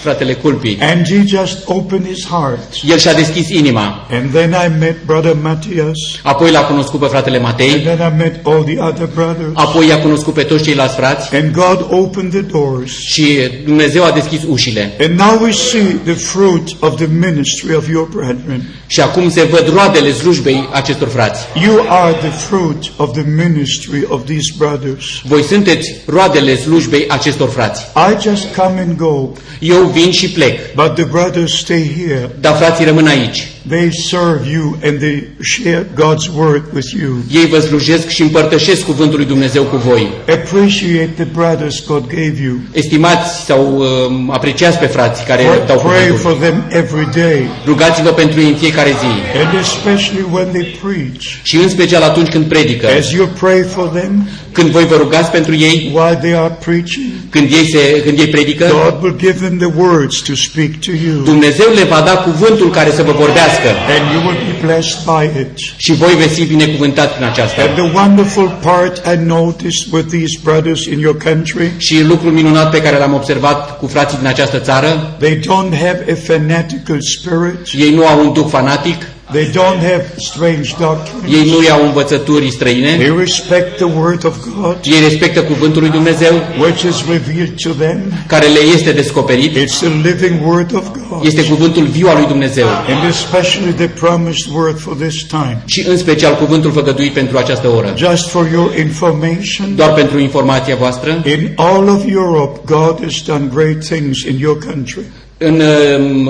Fratele 0.00 0.32
Culpi. 0.32 0.78
And 0.80 1.06
he 1.06 1.24
just 1.24 1.58
opened 1.64 2.06
his 2.06 2.26
heart. 2.26 2.74
El 2.88 2.98
și-a 2.98 3.14
deschis 3.14 3.48
inima. 3.48 4.06
And 4.10 4.32
then 4.32 4.50
I 4.50 4.78
met 4.78 4.96
Brother 5.06 5.36
Matthias. 5.42 5.98
Apoi 6.22 6.50
l-a 6.50 6.60
cunoscut 6.60 7.00
pe 7.00 7.06
fratele 7.06 7.36
And 7.36 7.44
Matei. 7.46 7.80
then 7.80 8.12
I 8.12 8.16
met 8.16 8.40
all 8.46 8.62
the 8.62 8.78
other 8.78 9.08
brothers. 9.14 9.50
Apoi 9.54 9.86
i-a 9.86 10.00
cunoscut 10.00 10.34
pe 10.34 10.42
toți 10.42 10.62
ceilalți 10.62 10.94
frați. 10.94 11.34
And 11.34 11.52
God 11.52 11.86
opened 11.90 12.30
the 12.30 12.40
doors. 12.40 12.90
Și 12.98 13.38
Dumnezeu 13.64 14.04
a 14.04 14.10
deschis 14.10 14.40
ușile. 14.48 14.96
And 15.00 15.18
now 15.18 15.38
we 15.42 15.52
see 15.52 16.00
the 16.04 16.14
fruit 16.14 16.76
of 16.80 16.96
the 16.96 17.06
ministry 17.06 17.74
of 17.74 17.88
your 17.88 18.08
brethren. 18.08 18.62
Și 18.86 19.00
acum 19.00 19.30
se 19.30 19.42
văd 19.42 19.72
roadele 19.74 20.12
slujbei 20.12 20.68
acestor 20.72 21.08
frați. 21.08 21.40
You 21.64 21.84
are 21.88 22.12
the 22.12 22.30
fruit 22.30 22.92
of 22.96 23.12
the 23.12 23.24
ministry 23.46 24.04
of 24.08 24.24
these 24.24 24.54
brothers. 24.58 25.04
Voi 25.24 25.42
sunteți 25.42 25.94
roadele 26.06 26.56
slujbei 26.56 27.04
acestor 27.08 27.48
frați. 27.48 27.82
I 27.82 28.28
just 28.28 28.54
come 28.54 28.80
and 28.80 28.96
go, 28.96 29.28
Eu 29.60 29.77
vin 29.86 30.10
și 30.10 30.30
plec, 30.30 30.74
but 30.74 30.94
the 30.94 31.04
brothers 31.04 31.58
stay 31.58 31.92
here. 31.96 32.30
dar 32.40 32.56
frații 32.56 32.84
rămân 32.84 33.06
aici. 33.06 33.46
They 33.68 33.90
serve 33.92 34.50
you 34.50 34.76
and 34.82 34.98
they 34.98 35.28
share 35.40 35.86
God's 35.94 36.28
word 36.36 36.62
with 36.74 36.88
you. 37.00 37.16
Ei 37.30 37.46
vă 37.46 37.58
slujesc 37.60 38.08
și 38.08 38.22
împărtășesc 38.22 38.84
cuvântul 38.84 39.16
lui 39.16 39.26
Dumnezeu 39.26 39.62
cu 39.62 39.76
voi. 39.76 40.08
Appreciate 40.28 41.10
the 41.14 41.24
brothers 41.24 41.86
God 41.86 42.06
gave 42.06 42.34
you. 42.42 42.54
Estimați 42.72 43.44
sau 43.44 43.76
um, 43.76 44.30
apreciați 44.30 44.78
pe 44.78 44.86
frații 44.86 45.24
care 45.24 45.42
Pray, 45.42 45.62
dau 45.66 45.78
pray 45.78 46.06
cuvântul. 46.08 46.18
for 46.18 46.32
them 46.46 46.64
every 46.70 47.08
day. 47.22 47.48
Rugați-vă 47.66 48.10
pentru 48.10 48.40
ei 48.40 48.48
în 48.48 48.56
fiecare 48.56 48.90
zi. 48.90 49.12
And 49.44 49.58
especially 49.60 50.26
when 50.32 50.48
they 50.52 50.78
preach. 50.82 51.22
Și 51.42 51.56
în 51.56 51.68
special 51.68 52.02
atunci 52.02 52.28
când 52.28 52.44
predică. 52.44 52.86
As 52.98 53.10
you 53.10 53.26
pray 53.40 53.62
for 53.62 53.86
them 53.88 54.28
Când 54.58 54.70
voi 54.70 54.86
vă 54.92 54.96
rugați 54.96 55.30
pentru 55.30 55.54
ei, 55.54 55.76
while 55.94 56.18
they 56.24 56.34
are 56.44 56.56
preaching, 56.64 57.10
când 57.30 57.46
ei, 57.58 57.66
se, 57.72 58.02
când 58.04 58.18
ei 58.18 58.26
predică, 58.36 58.64
God 58.82 58.96
will 59.02 59.16
give 59.24 59.38
them 59.46 59.56
the 59.64 59.72
words 59.84 60.16
to 60.28 60.34
speak 60.34 60.70
to 60.86 60.92
you. 61.06 61.16
Dumnezeu 61.32 61.68
le 61.74 61.84
va 61.92 62.00
da 62.08 62.14
cuvântul 62.28 62.70
care 62.70 62.90
să 62.96 63.02
vă 63.02 63.12
vorbească 63.24 63.57
And 63.66 64.12
you 64.12 64.20
will 64.26 64.40
be 64.50 64.66
blessed 64.66 64.98
by 65.04 65.40
it. 65.40 65.58
și 65.76 65.94
voi 65.94 66.14
veți 66.14 66.34
fi 66.34 66.44
binecuvântați 66.44 67.14
prin 67.14 67.26
aceasta. 67.26 67.62
And 67.62 67.74
the 67.74 67.98
wonderful 68.00 68.58
part 68.62 69.06
I 69.14 69.16
noticed 69.24 69.92
with 69.92 70.08
these 70.08 70.38
brothers 70.42 70.84
in 70.84 70.98
your 70.98 71.16
country, 71.16 71.70
Și 71.78 72.02
lucrul 72.02 72.32
minunat 72.32 72.70
pe 72.70 72.82
care 72.82 72.98
l-am 72.98 73.14
observat 73.14 73.78
cu 73.78 73.86
frații 73.86 74.18
din 74.18 74.26
această 74.26 74.58
țară, 74.58 75.16
they 75.18 75.36
don't 75.36 75.74
have 75.86 76.04
a 76.10 76.14
fanatical 76.32 76.98
spirit. 77.00 77.58
ei 77.72 77.94
nu 77.94 78.06
au 78.06 78.26
un 78.26 78.32
duh 78.32 78.46
fanatic, 78.48 79.06
They 79.32 79.46
don't 79.52 79.80
have 79.92 80.04
strange 80.16 80.74
doctrines. 80.78 81.36
ei 81.36 81.50
nu 81.50 81.62
iau 81.62 81.84
învățături 81.86 82.50
străine, 82.50 82.96
They 82.96 83.14
respect 83.18 83.76
the 83.76 83.84
word 83.98 84.24
of 84.24 84.36
God, 84.60 84.76
ei 84.84 85.00
respectă 85.08 85.42
cuvântul 85.42 85.80
lui 85.80 85.90
Dumnezeu 85.90 86.32
which 86.60 86.82
is 86.82 86.96
revealed 87.10 87.54
to 87.62 87.70
them. 87.70 87.98
care 88.26 88.46
le 88.46 88.58
este 88.74 88.92
descoperit, 88.92 89.56
It's 89.56 89.78
the 89.80 90.10
living 90.10 90.46
word 90.46 90.74
of 90.74 90.84
God. 91.08 91.24
este 91.24 91.44
cuvântul 91.44 91.84
viu 91.86 92.08
al 92.08 92.16
lui 92.16 92.26
Dumnezeu 92.26 92.66
And 92.66 93.08
especially 93.08 93.72
the 93.72 93.86
promised 93.88 94.52
word 94.54 94.78
for 94.78 94.94
this 94.94 95.24
time. 95.24 95.62
și 95.66 95.84
în 95.88 95.96
special 95.96 96.34
cuvântul 96.36 96.72
făgăduit 96.72 97.12
pentru 97.12 97.38
această 97.38 97.68
oră. 97.68 97.94
Just 97.96 98.28
for 98.28 98.48
your 98.52 98.74
information, 98.78 99.74
Doar 99.76 99.92
pentru 99.92 100.18
informația 100.18 100.76
voastră, 100.76 101.22
in 101.26 101.52
all 101.56 101.88
of 101.88 102.02
Europe, 102.10 102.60
God 102.64 102.98
has 103.02 103.22
done 103.26 103.48
great 103.54 103.84
things 103.84 104.22
in 104.22 104.38
your 104.38 104.58
country. 104.58 105.02
În, 105.38 105.62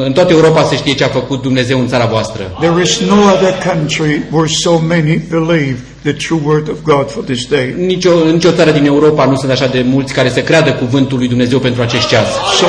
în 0.05 0.13
toată 0.13 0.33
Europa 0.33 0.63
se 0.63 0.77
știe 0.77 0.95
ce 0.95 1.05
a 1.05 1.09
făcut 1.09 1.43
Dumnezeu 1.43 1.79
în 1.81 1.89
țara 1.89 2.07
voastră. 2.07 2.43
There 2.61 2.83
is 2.83 3.01
no 3.01 3.15
other 3.15 3.55
country 3.73 4.23
where 4.31 4.49
so 4.49 4.81
many 4.89 5.21
believe 5.31 5.79
the 6.03 6.13
true 6.13 6.41
word 6.45 6.69
of 6.69 6.79
God 6.83 7.11
for 7.11 7.23
this 7.23 7.47
day. 7.47 7.75
Nicio, 7.77 8.11
în 8.27 8.33
nicio 8.33 8.51
țară 8.51 8.71
din 8.71 8.87
Europa 8.87 9.25
nu 9.25 9.37
sunt 9.37 9.51
așa 9.51 9.67
de 9.67 9.85
mulți 9.91 10.13
care 10.13 10.31
să 10.31 10.41
creadă 10.41 10.73
cuvântul 10.73 11.19
lui 11.19 11.29
Dumnezeu 11.29 11.59
pentru 11.59 11.83
acest 11.83 12.09
ceas. 12.09 12.29
So 12.59 12.67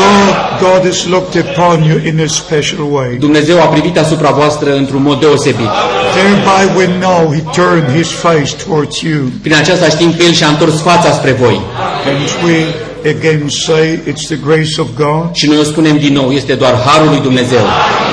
God, 0.00 0.34
God 0.60 0.82
has 0.90 1.06
looked 1.06 1.44
upon 1.44 1.82
you 1.82 1.98
in 2.06 2.20
a 2.20 2.26
special 2.26 2.92
way. 2.92 3.16
Dumnezeu 3.18 3.60
a 3.60 3.66
privit 3.66 3.98
asupra 3.98 4.30
voastră 4.30 4.76
într-un 4.76 5.02
mod 5.02 5.20
deosebit. 5.20 5.70
Thereby 6.16 6.62
we 6.78 6.86
know 6.98 7.34
He 7.34 7.60
turned 7.60 7.96
His 7.96 8.10
face 8.10 8.50
towards 8.66 9.00
you. 9.00 9.20
Prin 9.42 9.54
aceasta 9.54 9.88
știm 9.88 10.14
că 10.16 10.22
El 10.22 10.32
și-a 10.32 10.48
întors 10.48 10.80
fața 10.80 11.12
spre 11.12 11.30
voi. 11.32 11.60
And 12.06 12.18
we 12.46 12.56
again 13.06 13.48
say 13.48 14.00
it's 14.06 14.26
the 14.26 14.36
grace 14.36 14.80
of 14.80 14.88
God 14.96 15.34
Și 15.34 15.46
noi 15.46 15.58
o 15.58 15.62
spunem 15.62 15.98
din 15.98 16.12
nou, 16.12 16.30
este 16.30 16.54
doar 16.54 16.74
Harul 16.74 17.08
lui 17.08 17.20
Dumnezeu. 17.20 17.64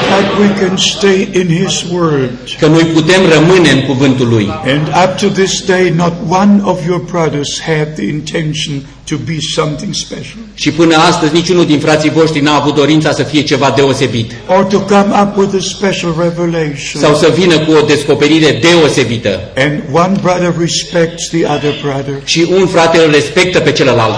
that 0.09 0.37
we 0.39 0.49
can 0.65 0.77
stay 0.77 1.27
in 1.33 1.47
His 1.63 1.83
Word. 1.91 2.29
Că 2.59 2.67
noi 2.67 2.83
putem 2.83 3.21
rămâne 3.39 3.69
în 3.69 3.81
cuvântul 3.85 4.27
Lui. 4.27 4.49
And 4.65 4.87
up 4.87 5.17
to 5.17 5.27
this 5.41 5.61
day, 5.65 5.93
not 5.95 6.13
one 6.29 6.61
of 6.63 6.85
your 6.87 7.01
brothers 7.11 7.61
had 7.61 7.93
the 7.95 8.05
intention 8.07 8.73
to 9.09 9.17
be 9.17 9.37
something 9.55 9.93
special 9.93 10.37
Și 10.53 10.71
până 10.71 10.95
astăzi 10.95 11.33
niciunul 11.33 11.65
din 11.65 11.79
frații 11.79 12.09
voștri 12.09 12.39
n-a 12.39 12.55
avut 12.55 12.75
dorința 12.75 13.11
să 13.11 13.23
fie 13.23 13.41
ceva 13.41 13.73
deosebit 13.75 14.31
or 14.47 14.63
to 14.63 14.79
come 14.79 15.09
up 15.21 15.37
with 15.37 15.53
a 15.57 15.61
special 15.61 16.15
revelation. 16.19 17.01
sau 17.01 17.15
să 17.15 17.33
vină 17.37 17.57
cu 17.59 17.71
o 17.71 17.81
descoperire 17.81 18.59
deosebită. 18.61 19.39
And 19.55 19.81
one 19.91 20.13
brother 20.21 20.53
respects 20.59 21.29
the 21.29 21.45
other 21.45 21.73
brother. 21.81 22.15
Și 22.23 22.47
un 22.59 22.67
frate 22.67 22.97
îl 23.05 23.11
respectă 23.11 23.59
pe 23.59 23.71
celălalt. 23.71 24.15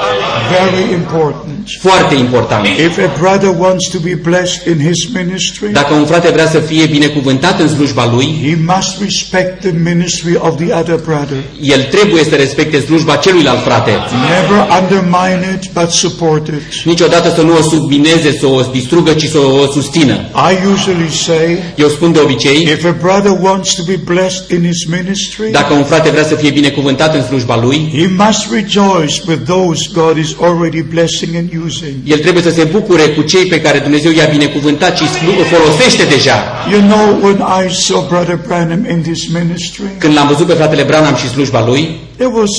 Very 0.50 0.94
important. 0.94 1.68
Foarte 1.80 2.16
important. 2.16 2.66
If 2.68 2.98
a 2.98 3.10
brother 3.20 3.56
wants 3.58 3.90
to 3.90 3.98
be 4.00 4.16
blessed 4.24 4.62
in 4.74 4.88
his 4.88 5.00
ministry, 5.14 5.72
Dacă 5.72 5.94
un 5.94 6.06
frate 6.06 6.30
vrea 6.30 6.48
să 6.48 6.60
fie 6.60 6.86
binecuvântat 6.86 7.60
în 7.60 7.68
slujba 7.68 8.12
lui, 8.14 8.28
he 8.44 8.58
must 8.76 9.02
respect 9.02 9.60
the 9.60 9.74
ministry 9.84 10.36
of 10.40 10.56
the 10.56 10.74
other 10.74 10.96
brother. 10.96 11.38
el 11.62 11.82
trebuie 11.84 12.24
să 12.24 12.36
respecte 12.36 12.80
slujba 12.80 13.16
celuilalt 13.16 13.64
frate. 13.64 13.92
Never 13.92 14.68
undermine 14.82 15.42
it, 15.56 15.74
but 15.74 15.90
support 15.92 16.48
it. 16.48 16.84
Niciodată 16.86 17.32
să 17.36 17.42
nu 17.42 17.58
o 17.58 17.62
submineze, 17.62 18.38
să 18.40 18.46
o 18.46 18.62
distrugă, 18.72 19.12
ci 19.14 19.26
să 19.26 19.38
o 19.38 19.66
susțină. 19.72 20.14
I 20.52 20.54
usually 20.74 21.10
say, 21.10 21.58
Eu 21.76 21.88
spun 21.88 22.12
de 22.12 22.20
obicei, 22.20 22.62
if 22.62 22.86
a 22.86 22.96
brother 23.02 23.38
wants 23.42 23.74
to 23.76 23.82
be 23.86 24.00
blessed 24.06 24.50
in 24.58 24.64
his 24.68 24.86
ministry, 24.86 25.52
dacă 25.52 25.74
un 25.74 25.84
frate 25.84 26.10
vrea 26.10 26.26
să 26.26 26.36
fie 26.36 26.50
binecuvântat 26.50 27.16
în 27.16 27.24
slujba 27.24 27.60
lui, 27.62 27.78
he 27.98 28.24
must 28.26 28.52
rejoice 28.52 29.16
with 29.28 29.42
those 29.46 29.82
God 29.94 30.18
is 30.18 30.30
already 30.42 30.82
blessing 30.82 31.36
and 31.36 31.50
using. 31.66 31.94
el 32.04 32.18
trebuie 32.18 32.44
să 32.44 32.50
se 32.50 32.64
bucure 32.64 33.02
cu 33.08 33.22
cei 33.22 33.46
pe 33.46 33.62
care 33.62 33.80
Dumnezeu 33.80 34.12
i-a 34.12 34.26
binecuvântat 34.32 34.98
și 34.98 35.04
slu- 35.08 35.44
folosește 35.58 36.04
deja. 36.16 36.38
You 36.72 36.82
know, 36.82 37.20
when 37.24 37.38
I 37.66 37.74
saw 37.74 38.06
Brother 38.10 38.40
Branham 38.48 38.86
in 38.90 39.02
this 39.02 39.22
ministry, 39.42 39.84
Când 39.98 40.14
l-am 40.14 40.28
văzut 40.28 40.48
pe 40.48 40.54
fratele 40.54 40.84
Branham 40.84 41.16
și 41.16 41.30
slujba 41.30 41.66
lui, 41.66 42.00
there 42.18 42.32
was 42.40 42.50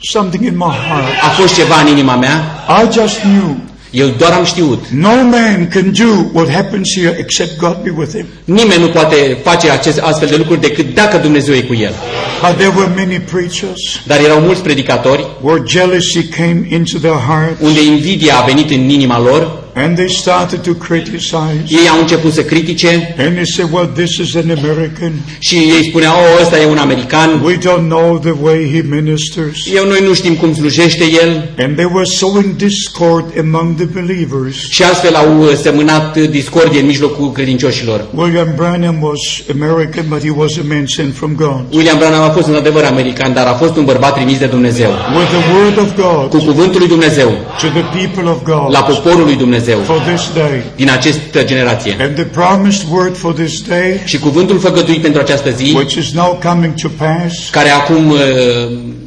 something 0.00 0.44
in 0.44 0.56
my 0.56 0.74
heart. 0.88 1.22
a 1.22 1.28
fost 1.28 1.54
ceva 1.54 1.80
în 1.80 1.86
inima 1.86 2.16
mea, 2.16 2.66
I 2.82 2.92
just 2.92 3.18
knew 3.20 3.56
eu 3.90 4.08
doar 4.08 4.32
am 4.32 4.44
știut. 4.44 4.86
no 4.88 5.08
man 5.08 5.68
can 5.72 5.92
do 5.92 6.30
what 6.32 6.50
happens 6.50 6.94
here 6.94 7.16
except 7.18 7.56
God 7.58 7.76
be 7.82 7.92
with 7.96 8.10
him. 8.10 8.26
Nimeni 8.44 8.80
nu 8.80 8.88
poate 8.88 9.38
face 9.44 9.70
acest 9.70 9.98
astfel 9.98 10.28
de 10.28 10.36
lucruri 10.36 10.60
decât 10.60 10.94
dacă 10.94 11.16
Dumnezeu 11.16 11.54
e 11.54 11.60
cu 11.60 11.74
el. 11.74 11.92
But 12.40 12.56
there 12.56 12.72
were 12.76 12.90
many 12.96 13.18
preachers 13.18 14.00
Dar 14.06 14.18
erau 14.18 14.40
mulți 14.40 14.62
predicatori 14.62 15.26
where 15.40 15.62
jealousy 15.66 16.28
came 16.28 16.66
into 16.70 16.98
their 16.98 17.18
heart 17.28 17.60
unde 17.60 17.84
invidia 17.84 18.34
a 18.36 18.44
venit 18.44 18.70
în 18.70 18.88
inima 18.88 19.20
lor, 19.20 19.62
and 19.84 19.96
they 19.96 20.08
started 20.08 20.60
to 20.60 20.72
criticize. 20.74 21.62
ei 21.68 21.88
au 21.88 21.98
început 22.00 22.32
să 22.32 22.42
critique 22.42 23.14
And 23.18 23.32
they 23.34 23.44
said, 23.56 23.68
well, 23.72 23.86
this 23.86 24.10
is 24.18 24.34
an 24.34 24.50
American. 24.62 25.12
și 25.38 25.54
ei 25.56 25.84
spuneau, 25.88 26.14
o, 26.14 26.42
ăsta 26.42 26.58
e 26.60 26.64
un 26.66 26.78
american, 26.78 27.40
We 27.44 27.56
don't 27.56 27.86
know 27.88 28.18
the 28.18 28.34
way 28.42 28.70
he 28.74 28.82
ministers. 28.96 29.56
eu 29.74 29.84
noi 29.86 30.00
nu 30.06 30.14
știm 30.14 30.34
cum 30.34 30.54
slujește 30.54 31.04
el 31.22 31.48
And 31.58 31.74
they 31.76 31.88
were 31.92 32.04
sowing 32.04 32.56
discord 32.56 33.24
among 33.38 33.76
the 33.76 33.84
believers. 34.00 34.68
și 34.70 34.82
astfel 34.82 35.14
au 35.14 35.38
uh, 35.40 35.52
semănat 35.62 36.16
discordie 36.18 36.80
în 36.80 36.86
mijlocul 36.86 37.32
credincioșilor. 37.32 38.06
William 38.14 38.52
Branham 38.56 38.96
was 39.02 39.20
American, 39.60 40.04
but 40.08 40.20
he 40.22 40.32
was 40.36 40.56
a 40.56 40.64
man 40.68 40.84
sent 40.86 41.14
from 41.14 41.32
God. 41.36 41.60
William 41.72 41.98
Branham 41.98 42.22
a 42.22 42.30
fost 42.30 42.46
în 42.46 42.54
adevăr 42.54 42.84
american, 42.84 43.32
dar 43.32 43.46
a 43.46 43.52
fost 43.52 43.76
un 43.76 43.84
bărbat 43.84 44.14
trimis 44.14 44.38
de 44.38 44.46
Dumnezeu. 44.46 44.90
With 45.18 45.30
the 45.36 45.42
word 45.56 45.78
of 45.78 45.88
Cu 45.94 46.36
God 46.36 46.44
cuvântul 46.44 46.78
lui 46.78 46.88
Dumnezeu, 46.88 47.28
to 47.60 47.66
the 47.78 47.84
people 47.98 48.30
of 48.30 48.38
la 48.46 48.84
God 48.86 48.94
poporul 48.94 49.24
lui 49.24 49.36
Dumnezeu, 49.36 49.67
for 49.74 49.98
this 49.98 50.30
day. 50.34 50.62
din 50.76 50.90
această 50.90 51.44
generație. 51.44 51.96
And 52.00 52.14
the 52.14 52.24
promised 52.24 52.86
word 52.90 53.16
for 53.16 53.32
this 53.32 53.60
day, 53.62 54.00
Și 54.04 54.18
cuvântul 54.18 54.58
făgăduit 54.58 55.00
pentru 55.02 55.20
această 55.20 55.50
zi, 55.50 55.72
which 55.76 55.94
is 55.94 56.10
now 56.12 56.40
coming 56.50 56.74
to 56.82 56.88
pass, 56.96 57.50
care 57.50 57.68
acum 57.70 58.10
uh, 58.10 58.18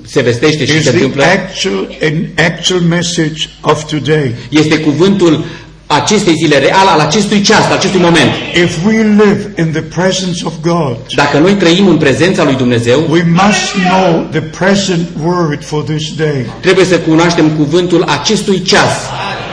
se 0.08 0.22
vestește 0.22 0.66
și 0.66 0.76
is 0.76 0.84
se 0.84 0.90
the 0.90 0.98
întâmplă, 0.98 1.24
actual 1.24 1.98
and 2.02 2.26
actual 2.52 2.80
message 2.82 3.42
of 3.62 3.84
today. 3.84 4.34
este 4.50 4.78
cuvântul 4.80 5.44
acestei 5.88 6.34
zile 6.44 6.58
real, 6.58 6.88
al 6.88 7.00
acestui 7.00 7.42
ceas, 7.42 7.66
al 7.66 7.72
acestui 7.78 8.00
moment. 8.00 8.32
If 8.64 8.86
we 8.86 8.98
live 8.98 9.54
in 9.58 9.72
the 9.72 9.82
presence 9.82 10.46
of 10.46 10.54
God, 10.62 10.98
Dacă 11.16 11.38
noi 11.38 11.54
trăim 11.54 11.88
în 11.88 11.98
prezența 11.98 12.44
lui 12.44 12.56
Dumnezeu, 12.56 13.06
we 13.10 13.26
must 13.46 13.74
know 13.90 14.28
the 14.32 14.42
present 14.42 15.08
word 15.24 15.64
for 15.64 15.84
this 15.84 16.14
day. 16.16 16.46
trebuie 16.62 16.86
să 16.86 16.98
cunoaștem 17.00 17.50
cuvântul 17.50 18.04
acestui 18.04 18.62
ceas. 18.62 18.92